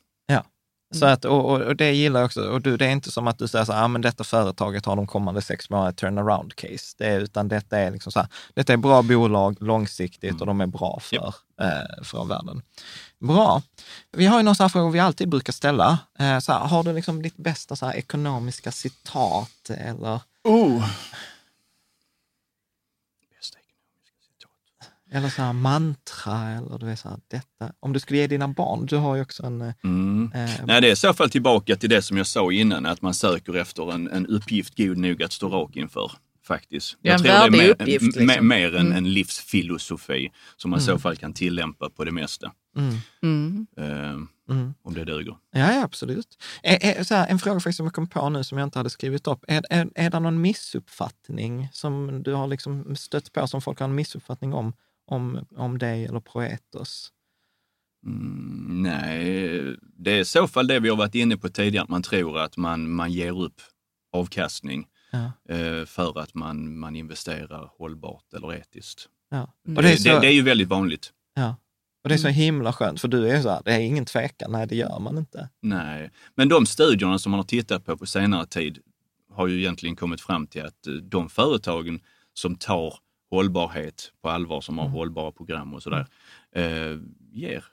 Så 0.91 1.05
att, 1.05 1.25
och, 1.25 1.61
och, 1.61 1.75
det 1.75 1.91
gillar 1.91 2.19
jag 2.19 2.25
också. 2.25 2.41
Och 2.41 2.61
du, 2.61 2.77
det 2.77 2.85
är 2.85 2.89
inte 2.89 3.11
som 3.11 3.27
att 3.27 3.37
du 3.37 3.47
säger 3.47 3.65
så 3.65 3.73
här, 3.73 3.83
ah, 3.83 3.87
men 3.87 4.01
detta 4.01 4.23
företaget 4.23 4.85
har 4.85 4.95
de 4.95 5.07
kommande 5.07 5.41
sex 5.41 5.69
månaderna 5.69 5.93
turnaround 5.93 6.55
case. 6.55 6.95
Det 6.97 7.05
är, 7.05 7.19
utan 7.19 7.47
detta 7.47 7.77
är 7.77 7.91
liksom 7.91 8.11
så 8.11 8.19
här, 8.19 8.27
detta 8.53 8.73
är 8.73 8.77
bra 8.77 9.01
bolag 9.01 9.57
långsiktigt 9.59 10.41
och 10.41 10.47
de 10.47 10.61
är 10.61 10.67
bra 10.67 10.99
för, 11.01 11.33
eh, 11.61 12.03
för 12.03 12.25
världen. 12.25 12.61
Bra. 13.19 13.61
Vi 14.11 14.25
har 14.25 14.37
ju 14.37 14.43
några 14.43 14.63
här 14.63 14.69
frågor 14.69 14.91
vi 14.91 14.99
alltid 14.99 15.29
brukar 15.29 15.53
ställa. 15.53 15.99
Eh, 16.19 16.39
så 16.39 16.51
här, 16.51 16.59
har 16.59 16.83
du 16.83 16.93
liksom 16.93 17.21
ditt 17.21 17.37
bästa 17.37 17.75
så 17.75 17.85
här 17.85 17.95
ekonomiska 17.95 18.71
citat 18.71 19.69
eller, 19.69 20.19
Oh. 20.43 20.89
Bästa 23.29 23.57
ekonomiska 23.59 24.19
citat. 24.21 24.91
Eller 25.11 25.30
så 25.30 25.41
här 25.41 25.53
mantra 25.53 26.49
eller 26.49 26.77
du 26.80 26.86
vet 26.86 26.99
så 26.99 27.10
här, 27.10 27.18
detta. 27.27 27.73
Om 27.80 27.94
du 27.94 27.99
skulle 27.99 28.19
ge 28.19 28.27
dina 28.27 28.48
barn, 28.48 28.86
du 28.86 28.98
har 28.98 29.15
ju 29.15 29.22
också 29.22 29.44
en... 29.45 29.61
eh, 29.61 29.73
Mm. 29.84 30.31
Eh, 30.36 30.49
Nej, 30.65 30.81
det 30.81 30.88
är 30.88 30.91
i 30.91 30.95
så 30.95 31.14
fall 31.14 31.30
tillbaka 31.30 31.76
till 31.76 31.90
det 31.90 32.02
som 32.02 32.18
jag 32.18 32.27
sa 32.27 32.52
innan, 32.52 32.86
att 32.86 33.02
man 33.02 33.14
söker 33.14 33.53
efter 33.57 33.91
en, 33.94 34.07
en 34.11 34.27
uppgift 34.27 34.77
god 34.77 34.98
nog 34.98 35.23
att 35.23 35.31
stå 35.31 35.49
rak 35.49 35.76
inför. 35.76 36.11
Faktiskt. 36.44 36.98
Ja, 37.02 37.14
en 37.14 37.19
tror 37.19 37.27
det 37.31 37.38
är 37.38 37.49
mer, 37.52 37.69
uppgift, 37.69 38.15
liksom. 38.15 38.48
mer 38.48 38.76
en, 38.76 38.86
Mm. 38.86 38.98
en 38.98 39.14
livsfilosofi 39.14 40.31
som 40.57 40.72
man 40.72 40.80
i 40.80 40.84
så 40.84 40.99
fall 40.99 41.15
kan 41.15 41.34
tillämpa 41.34 41.90
på 41.90 42.03
det 42.03 42.11
mesta. 42.11 42.52
mm, 42.77 42.95
Mm. 43.23 43.68
Eh, 43.77 44.10
mm. 44.56 44.73
om 44.84 44.94
det 44.94 45.06
duger. 45.06 45.36
Ja, 45.52 45.73
ja 45.73 45.84
absolut. 45.84 46.27
Är, 46.64 46.99
är, 46.99 47.03
så 47.03 47.15
här, 47.15 47.27
en 47.27 47.40
fråga 47.40 47.60
faktiskt 47.60 47.77
som 47.77 47.86
jag 47.86 47.94
kom 47.94 48.07
på 48.07 48.30
nu 48.30 48.44
som 48.44 48.57
jag 48.57 48.65
inte 48.68 48.80
hade 48.80 48.90
skrivit 48.90 49.27
upp. 49.27 49.45
Är, 49.48 49.64
är, 49.69 49.90
är 49.95 50.10
det 50.10 50.19
någon 50.19 50.41
missuppfattning 50.41 51.69
som 51.73 52.23
du 52.23 52.34
har 52.34 52.48
liksom 52.48 52.95
stött 52.95 53.34
på, 53.34 53.48
som 53.48 53.61
folk 53.61 53.80
har 53.80 53.88
en 53.88 53.95
missuppfattning 53.95 54.53
om, 54.53 54.73
om, 55.11 55.45
om 55.56 55.77
dig 55.77 56.06
eller 56.06 56.19
Proetos? 56.19 57.11
Mm, 58.06 58.81
nej, 58.84 59.76
det 59.81 60.11
är 60.11 60.19
i 60.19 60.26
så 60.26 60.48
fall 60.48 60.68
det 60.68 60.80
vi 60.80 60.90
har 60.90 60.95
varit 60.98 61.15
inne 61.15 61.38
på 61.38 61.49
tidigare, 61.49 61.84
att 61.84 61.90
man 61.90 62.02
tror 62.03 62.40
att 62.40 62.57
man, 62.57 62.91
man 62.91 63.11
ger 63.11 63.41
upp 63.41 63.61
avkastning 64.14 64.88
Ja. 65.11 65.31
eh, 65.56 65.86
för 65.86 66.19
att 66.19 66.34
man, 66.34 66.77
man 66.80 66.95
investerar 66.95 67.72
hållbart 67.77 68.34
eller 68.34 68.53
etiskt. 68.53 69.10
Ja. 69.30 69.41
Och 69.44 69.49
Det, 69.64 69.81
det 69.81 69.88
är, 69.88 69.91
det, 69.91 69.98
så, 69.98 70.19
det 70.19 70.27
är 70.27 70.31
ju 70.31 70.41
väldigt 70.41 70.68
vanligt. 70.68 71.14
ja. 71.36 71.56
och 72.03 72.10
det 72.10 72.15
är 72.15 72.19
så 72.19 72.27
himla 72.27 72.73
skönt, 72.73 73.02
för 73.02 73.07
du 73.07 73.30
är 73.30 73.41
så 73.41 73.49
här, 73.49 73.61
det 73.65 73.73
är 73.73 73.80
ingen 73.80 74.06
tvekan, 74.06 74.52
nej 74.52 74.68
det 74.68 74.76
gör 74.76 74.99
man 74.99 75.18
inte. 75.18 75.49
Nej, 75.61 76.11
men 76.36 76.49
de 76.49 76.65
studierna 76.65 77.19
som 77.19 77.31
man 77.31 77.40
har 77.40 77.45
tittat 77.45 77.86
på 77.86 77.98
på 77.98 78.06
senare 78.06 78.45
tid 78.45 78.80
har 79.34 79.48
ju 79.48 79.60
egentligen 79.60 79.95
kommit 79.95 80.22
fram 80.22 80.48
till 80.48 80.65
att 80.65 80.88
eh, 80.88 80.94
de 80.94 81.30
företagen 81.30 81.99
som 82.34 82.56
tar 82.56 82.94
hållbarhet 83.31 84.11
på 84.23 84.30
allvar, 84.30 84.61
som 84.61 84.77
har 84.77 84.85
Mm. 84.85 84.93
hållbara 84.97 85.31
program 85.31 85.73
och 85.73 85.84
sådär, 85.84 86.07
eh, 86.56 86.97
ger 87.31 87.64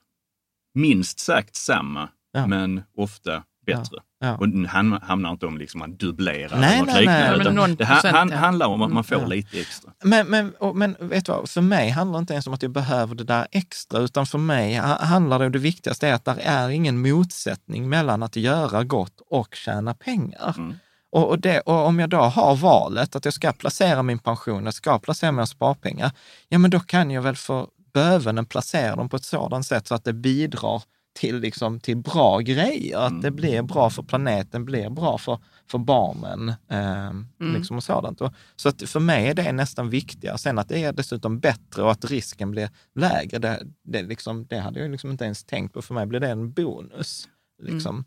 minst 0.74 1.18
sagt 1.20 1.56
samma, 1.56 2.08
Ja. 2.32 2.46
men 2.46 2.82
ofta 2.96 3.42
bättre. 3.66 3.96
Ja. 4.20 4.36
Och 4.36 4.48
det 4.48 4.68
ham- 4.68 5.00
hamnar 5.02 5.30
inte 5.30 5.46
om 5.46 5.58
liksom 5.58 5.82
att 5.82 5.98
dubblera 5.98 6.60
Nej, 6.60 6.68
eller 6.74 6.78
något 6.86 6.94
nej, 6.94 7.06
nej. 7.06 7.20
liknande. 7.22 7.40
Utan 7.42 7.54
någon 7.54 7.74
det 7.76 7.84
han, 7.84 8.28
ja. 8.30 8.36
handlar 8.36 8.66
om 8.66 8.82
att 8.82 8.92
man 8.92 9.04
får 9.04 9.18
Ja. 9.20 9.26
lite 9.26 9.60
extra. 9.60 9.92
Men, 10.04 10.26
men, 10.26 10.54
och, 10.54 10.76
men 10.76 10.96
vet 11.00 11.26
du 11.26 11.32
vad, 11.32 11.50
för 11.50 11.60
mig 11.60 11.90
handlar 11.90 12.18
det 12.18 12.20
inte 12.20 12.32
ens 12.32 12.46
om 12.46 12.54
att 12.54 12.62
jag 12.62 12.70
behöver 12.72 13.14
det 13.14 13.24
där 13.24 13.46
extra, 13.50 13.98
utan 14.00 14.26
för 14.26 14.38
mig 14.38 14.76
ha- 14.76 15.04
handlar 15.04 15.38
det 15.38 15.46
om 15.46 15.52
det 15.52 15.58
viktigaste 15.58 16.08
är 16.08 16.14
att 16.14 16.24
det 16.24 16.36
är 16.42 16.68
ingen 16.68 17.00
motsättning 17.00 17.88
mellan 17.88 18.22
att 18.22 18.36
göra 18.36 18.84
gott 18.84 19.20
och 19.30 19.54
tjäna 19.54 19.94
pengar. 19.94 20.54
Mm. 20.58 20.74
Och, 21.12 21.28
och, 21.28 21.40
det, 21.40 21.60
och 21.60 21.86
om 21.86 21.98
jag 21.98 22.10
då 22.10 22.16
har 22.16 22.56
valet 22.56 23.16
att 23.16 23.24
jag 23.24 23.34
ska 23.34 23.52
placera 23.52 24.02
min 24.02 24.18
pension, 24.18 24.64
jag 24.64 24.74
ska 24.74 24.98
placera 24.98 25.32
mina 25.32 25.46
sparpengar, 25.46 26.10
ja 26.48 26.58
men 26.58 26.70
då 26.70 26.80
kan 26.80 27.10
jag 27.10 27.22
väl 27.22 27.36
för 27.36 27.66
bövelen 27.94 28.46
placera 28.46 28.96
dem 28.96 29.08
på 29.08 29.16
ett 29.16 29.24
sådant 29.24 29.66
sätt 29.66 29.86
så 29.86 29.94
att 29.94 30.04
det 30.04 30.12
bidrar 30.12 30.82
till, 31.16 31.40
liksom, 31.40 31.80
till 31.80 31.96
bra 31.96 32.38
grejer. 32.38 32.98
Att 32.98 33.22
det 33.22 33.30
blir 33.30 33.62
bra 33.62 33.90
för 33.90 34.02
planeten, 34.02 34.64
blir 34.64 34.90
bra 34.90 35.18
för, 35.18 35.38
för 35.70 35.78
barnen 35.78 36.48
eh, 36.48 37.12
liksom 37.54 37.76
och 37.76 37.84
sådant. 37.84 38.20
Och, 38.20 38.32
så 38.56 38.68
att 38.68 38.82
för 38.82 39.00
mig 39.00 39.28
är 39.28 39.34
det 39.34 39.52
nästan 39.52 39.90
viktigare. 39.90 40.38
Sen 40.38 40.58
att 40.58 40.68
det 40.68 40.84
är 40.84 40.92
dessutom 40.92 41.38
bättre 41.38 41.82
och 41.82 41.90
att 41.90 42.04
risken 42.04 42.50
blir 42.50 42.70
lägre, 42.94 43.38
det, 43.38 43.62
det, 43.84 44.02
liksom, 44.02 44.46
det 44.46 44.58
hade 44.58 44.80
jag 44.80 44.90
liksom 44.90 45.10
inte 45.10 45.24
ens 45.24 45.44
tänkt 45.44 45.74
på. 45.74 45.82
För 45.82 45.94
mig 45.94 46.06
blir 46.06 46.20
det 46.20 46.28
en 46.28 46.52
bonus. 46.52 47.28
Liksom. 47.62 48.04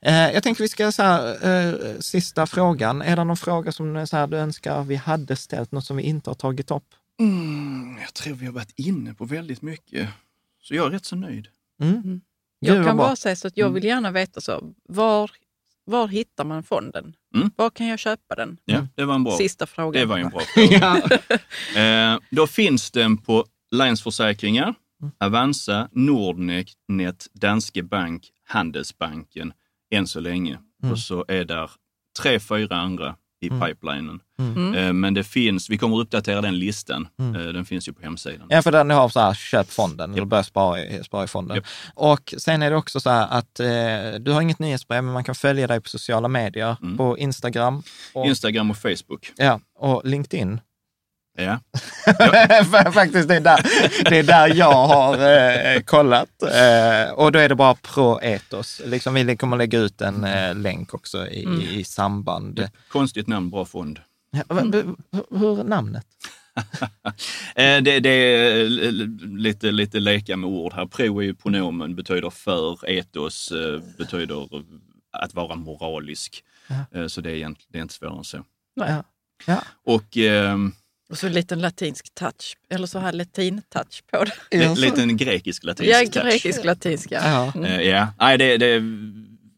Eh, 0.00 0.14
jag 0.14 0.42
tänker 0.42 0.64
vi 0.64 0.68
ska, 0.68 0.92
så 0.92 1.02
här, 1.02 1.48
eh, 1.48 1.98
sista 2.00 2.46
frågan. 2.46 3.02
Är 3.02 3.16
det 3.16 3.24
någon 3.24 3.36
fråga 3.36 3.72
som 3.72 4.06
så 4.06 4.16
här, 4.16 4.26
du 4.26 4.36
önskar 4.36 4.84
vi 4.84 4.96
hade 4.96 5.36
ställt, 5.36 5.72
något 5.72 5.84
som 5.84 5.96
vi 5.96 6.02
inte 6.02 6.30
har 6.30 6.34
tagit 6.34 6.70
upp? 6.70 6.94
Mm, 7.20 7.98
jag 8.00 8.14
tror 8.14 8.34
vi 8.34 8.46
har 8.46 8.52
varit 8.52 8.72
inne 8.76 9.14
på 9.14 9.24
väldigt 9.24 9.62
mycket. 9.62 10.08
Så 10.62 10.74
jag 10.74 10.86
är 10.86 10.90
rätt 10.90 11.04
så 11.04 11.16
nöjd. 11.16 11.48
Mm. 11.82 12.20
Jag 12.58 12.76
Gud, 12.76 12.78
vad 12.78 12.86
kan 12.86 12.96
bara 12.96 13.16
säga 13.16 13.36
så 13.36 13.48
att 13.48 13.56
jag 13.56 13.70
vill 13.70 13.84
gärna 13.84 14.10
veta 14.10 14.40
så, 14.40 14.74
var, 14.88 15.30
var 15.84 16.08
hittar 16.08 16.44
man 16.44 16.62
fonden? 16.62 17.16
Mm. 17.34 17.50
Var 17.56 17.70
kan 17.70 17.86
jag 17.86 17.98
köpa 17.98 18.34
den? 18.34 18.56
Ja, 18.64 18.86
det 18.94 19.04
var 19.04 19.14
en 19.14 19.24
bra, 19.24 19.36
Sista 19.36 19.66
frågan. 19.66 19.92
det 20.00 20.06
var 20.06 20.18
en 20.18 20.28
bra 20.28 20.40
fråga. 20.54 21.18
Eh, 21.82 22.18
då 22.30 22.46
finns 22.46 22.90
den 22.90 23.18
på 23.18 23.46
Länsförsäkringar, 23.70 24.74
Avanza, 25.18 25.88
Nordnet, 25.92 26.68
Danske 27.32 27.82
Bank, 27.82 28.30
Handelsbanken 28.46 29.52
än 29.90 30.06
så 30.06 30.20
länge. 30.20 30.58
Och 30.90 30.98
så 30.98 31.24
är 31.28 31.44
där 31.44 31.70
tre, 32.22 32.40
fyra 32.40 32.76
andra 32.76 33.16
i 33.40 33.50
pipelinen. 33.50 34.20
Eh, 34.76 34.92
men 34.92 35.14
det 35.14 35.24
finns, 35.24 35.70
vi 35.70 35.78
kommer 35.78 35.98
uppdatera 36.00 36.40
den 36.40 36.58
listan. 36.58 37.08
Eh, 37.18 37.32
den 37.32 37.64
finns 37.64 37.88
ju 37.88 37.92
på 37.92 38.02
hemsidan. 38.02 38.46
Ja, 38.50 38.62
för 38.62 38.84
ni 38.84 38.94
har 38.94 39.08
så 39.08 39.20
här, 39.20 39.34
köp 39.34 39.70
fonden 39.70 40.12
eller 40.12 40.24
börja 40.24 40.42
spara 40.42 40.80
i, 40.84 41.04
spara 41.04 41.24
i 41.24 41.26
fonden. 41.26 41.56
Japp. 41.56 41.66
Och 41.94 42.34
sen 42.38 42.62
är 42.62 42.70
det 42.70 42.76
också 42.76 43.00
så 43.00 43.10
här 43.10 43.28
att 43.30 43.60
eh, 43.60 44.20
du 44.20 44.32
har 44.32 44.40
inget 44.40 44.58
nyhetsbrev, 44.58 45.04
men 45.04 45.12
man 45.12 45.24
kan 45.24 45.34
följa 45.34 45.66
dig 45.66 45.80
på 45.80 45.88
sociala 45.88 46.28
medier, 46.28 46.96
på 46.96 47.18
Instagram 47.18 47.82
och, 48.12 48.26
Instagram 48.26 48.70
och 48.70 48.76
Facebook. 48.76 49.32
ja, 49.36 49.60
och 49.78 50.02
LinkedIn. 50.04 50.60
Ja. 51.36 51.60
För 52.64 52.90
Faktiskt, 52.90 53.28
det 53.28 53.36
är, 53.36 53.40
där, 53.40 53.60
det 54.10 54.18
är 54.18 54.22
där 54.22 54.54
jag 54.54 54.86
har 54.86 55.14
eh, 55.74 55.80
kollat. 55.80 56.42
Eh, 56.42 57.12
och 57.14 57.32
då 57.32 57.38
är 57.38 57.48
det 57.48 57.54
bara 57.54 57.74
pro 57.74 58.20
etos. 58.22 58.82
Liksom, 58.84 59.14
vi 59.14 59.36
kommer 59.36 59.56
lägga 59.56 59.78
ut 59.78 60.00
en 60.00 60.24
eh, 60.24 60.54
länk 60.54 60.94
också 60.94 61.26
i, 61.28 61.68
i 61.78 61.84
samband. 61.84 62.68
Konstigt 62.88 63.26
namn, 63.26 63.50
bra 63.50 63.64
fond. 63.64 64.00
Ja, 64.30 64.42
v- 64.54 64.82
hur 65.30 65.60
är 65.60 65.64
namnet? 65.64 66.06
Eh, 67.56 67.82
det, 67.82 68.00
det 68.00 68.08
är 68.10 68.60
l- 68.64 69.18
lite, 69.22 69.70
lite 69.70 70.00
leka 70.00 70.36
med 70.36 70.50
ord 70.50 70.72
här. 70.72 70.86
Pro 70.86 71.18
är 71.20 71.24
ju 71.24 71.34
pronomen, 71.34 71.94
betyder 71.96 72.30
för, 72.30 72.90
etos 72.90 73.50
eh, 73.52 73.80
betyder 73.98 74.48
att 75.12 75.34
vara 75.34 75.54
moralisk. 75.56 76.44
Eh, 76.94 77.06
Så 77.06 77.20
det 77.20 77.30
är, 77.30 77.54
det 77.68 77.78
är 77.78 77.82
inte 77.82 77.94
svårare 77.94 78.18
än 78.18 78.24
så. 78.24 78.44
Ja. 78.74 79.04
Ja. 79.46 79.62
Och 79.86 80.16
ehm, 80.16 80.72
Och 81.10 81.18
så 81.18 81.26
en 81.26 81.32
liten 81.32 81.60
latinsk 81.60 82.14
touch, 82.14 82.56
eller 82.70 82.86
så 82.86 82.98
här 82.98 83.12
latin-touch 83.12 84.02
på 84.10 84.24
det. 84.24 84.74
li- 84.74 84.80
liten 84.80 85.16
grekisk-latinsk 85.16 85.92
Ja, 85.92 85.98
touch. 86.12 86.24
grekisk-latinska. 86.24 87.20
Ja. 87.24 87.52
Eh, 87.66 87.80
Ja, 87.82 88.08
Nej, 88.18 88.38
det, 88.38 88.56
det 88.56 88.66
är 88.66 88.82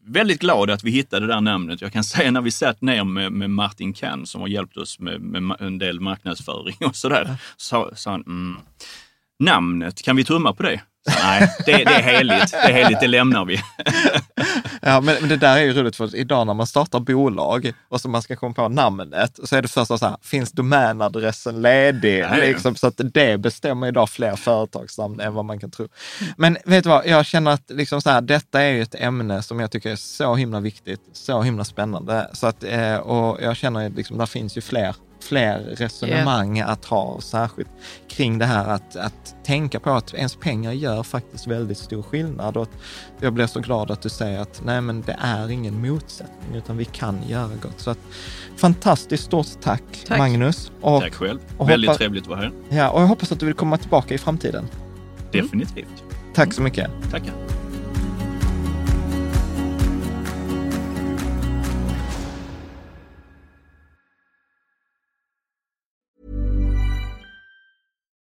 väldigt 0.05 0.39
glad 0.41 0.69
att 0.69 0.83
vi 0.83 0.91
hittade 0.91 1.27
det 1.27 1.33
där 1.33 1.41
namnet. 1.41 1.81
Jag 1.81 1.93
kan 1.93 2.03
säga 2.13 2.31
när 2.31 2.41
vi 2.41 2.51
satt 2.51 2.81
ner 2.81 3.03
med, 3.03 3.31
med 3.31 3.49
Martin 3.49 3.93
Kann 3.93 4.25
som 4.25 4.41
har 4.41 4.47
hjälpt 4.47 4.77
oss 4.77 4.99
med, 4.99 5.21
med 5.21 5.57
en 5.61 5.77
del 5.77 5.99
marknadsföring 5.99 6.75
och 6.85 6.95
sådär, 6.95 7.35
så 7.57 7.91
sa 7.95 8.11
han, 8.11 8.21
mm, 8.21 8.55
namnet, 9.39 10.01
kan 10.01 10.15
vi 10.15 10.23
tumma 10.23 10.53
på 10.53 10.63
det? 10.63 10.81
Nej, 11.23 11.53
det, 11.65 11.71
det 11.71 11.83
är 11.83 12.01
heligt. 12.01 12.51
Det 12.51 12.57
är 12.57 12.73
heligt, 12.73 12.99
det 12.99 13.07
lämnar 13.07 13.45
vi. 13.45 13.59
Ja, 14.81 15.01
men, 15.01 15.15
men 15.19 15.29
det 15.29 15.37
där 15.37 15.57
är 15.57 15.61
ju 15.61 15.73
roligt 15.73 15.95
för 15.95 16.15
idag 16.15 16.47
när 16.47 16.53
man 16.53 16.67
startar 16.67 16.99
bolag 16.99 17.71
och 17.89 18.01
så 18.01 18.09
man 18.09 18.21
ska 18.21 18.35
komma 18.35 18.53
på 18.53 18.69
namnet, 18.69 19.39
så 19.43 19.55
är 19.55 19.61
det 19.61 19.67
första 19.67 19.97
så 19.97 20.05
här, 20.05 20.17
finns 20.21 20.51
domänadressen 20.51 21.61
ledig? 21.61 22.25
Liksom, 22.39 22.75
så 22.75 22.87
att 22.87 23.01
det 23.13 23.37
bestämmer 23.37 23.87
idag 23.87 24.09
fler 24.09 24.35
företagsnamn 24.35 25.19
än 25.19 25.33
vad 25.33 25.45
man 25.45 25.59
kan 25.59 25.71
tro. 25.71 25.87
Men 26.37 26.57
vet 26.65 26.83
du 26.83 26.89
vad, 26.89 27.07
jag 27.07 27.25
känner 27.25 27.51
att 27.51 27.69
liksom 27.69 28.01
så 28.01 28.09
här, 28.09 28.21
detta 28.21 28.61
är 28.61 28.71
ju 28.71 28.81
ett 28.81 28.95
ämne 28.95 29.43
som 29.43 29.59
jag 29.59 29.71
tycker 29.71 29.91
är 29.91 29.95
så 29.95 30.35
himla 30.35 30.59
viktigt, 30.59 31.01
så 31.13 31.41
himla 31.41 31.63
spännande. 31.63 32.29
Så 32.33 32.47
att, 32.47 32.63
eh, 32.63 32.95
och 32.95 33.41
jag 33.41 33.57
känner 33.57 33.87
att 33.87 33.93
liksom, 33.93 34.17
där 34.17 34.25
finns 34.25 34.57
ju 34.57 34.61
fler 34.61 34.95
fler 35.27 35.59
resonemang 35.59 36.59
att 36.59 36.85
ha, 36.85 37.21
särskilt 37.21 37.69
kring 38.09 38.37
det 38.37 38.45
här 38.45 38.67
att, 38.67 38.95
att 38.95 39.35
tänka 39.45 39.79
på 39.79 39.89
att 39.91 40.13
ens 40.13 40.35
pengar 40.35 40.71
gör 40.71 41.03
faktiskt 41.03 41.47
väldigt 41.47 41.77
stor 41.77 42.01
skillnad. 42.03 42.57
Och 42.57 42.69
jag 43.19 43.33
blir 43.33 43.47
så 43.47 43.59
glad 43.59 43.91
att 43.91 44.01
du 44.01 44.09
säger 44.09 44.39
att 44.39 44.61
nej, 44.65 44.81
men 44.81 45.01
det 45.01 45.17
är 45.21 45.51
ingen 45.51 45.81
motsättning, 45.87 46.55
utan 46.55 46.77
vi 46.77 46.85
kan 46.85 47.19
göra 47.27 47.49
gott. 47.61 47.79
Så 47.79 47.89
att, 47.91 47.99
fantastiskt 48.57 49.23
stort 49.23 49.47
tack, 49.61 49.83
Tack. 50.07 50.17
Magnus. 50.17 50.71
Och, 50.81 51.01
Tack 51.01 51.13
själv. 51.13 51.39
och 51.57 51.69
Väldigt 51.69 51.89
hoppa- 51.89 51.97
trevligt 51.97 52.23
att 52.23 52.29
vara 52.29 52.39
här. 52.39 52.51
Ja, 52.69 52.89
och 52.89 53.01
jag 53.01 53.07
hoppas 53.07 53.31
att 53.31 53.39
du 53.39 53.45
vill 53.45 53.55
komma 53.55 53.77
tillbaka 53.77 54.13
i 54.13 54.17
framtiden. 54.17 54.65
Definitivt. 55.31 56.03
Tack 56.33 56.53
så 56.53 56.61
mycket. 56.61 56.89
Tackar. 57.11 57.33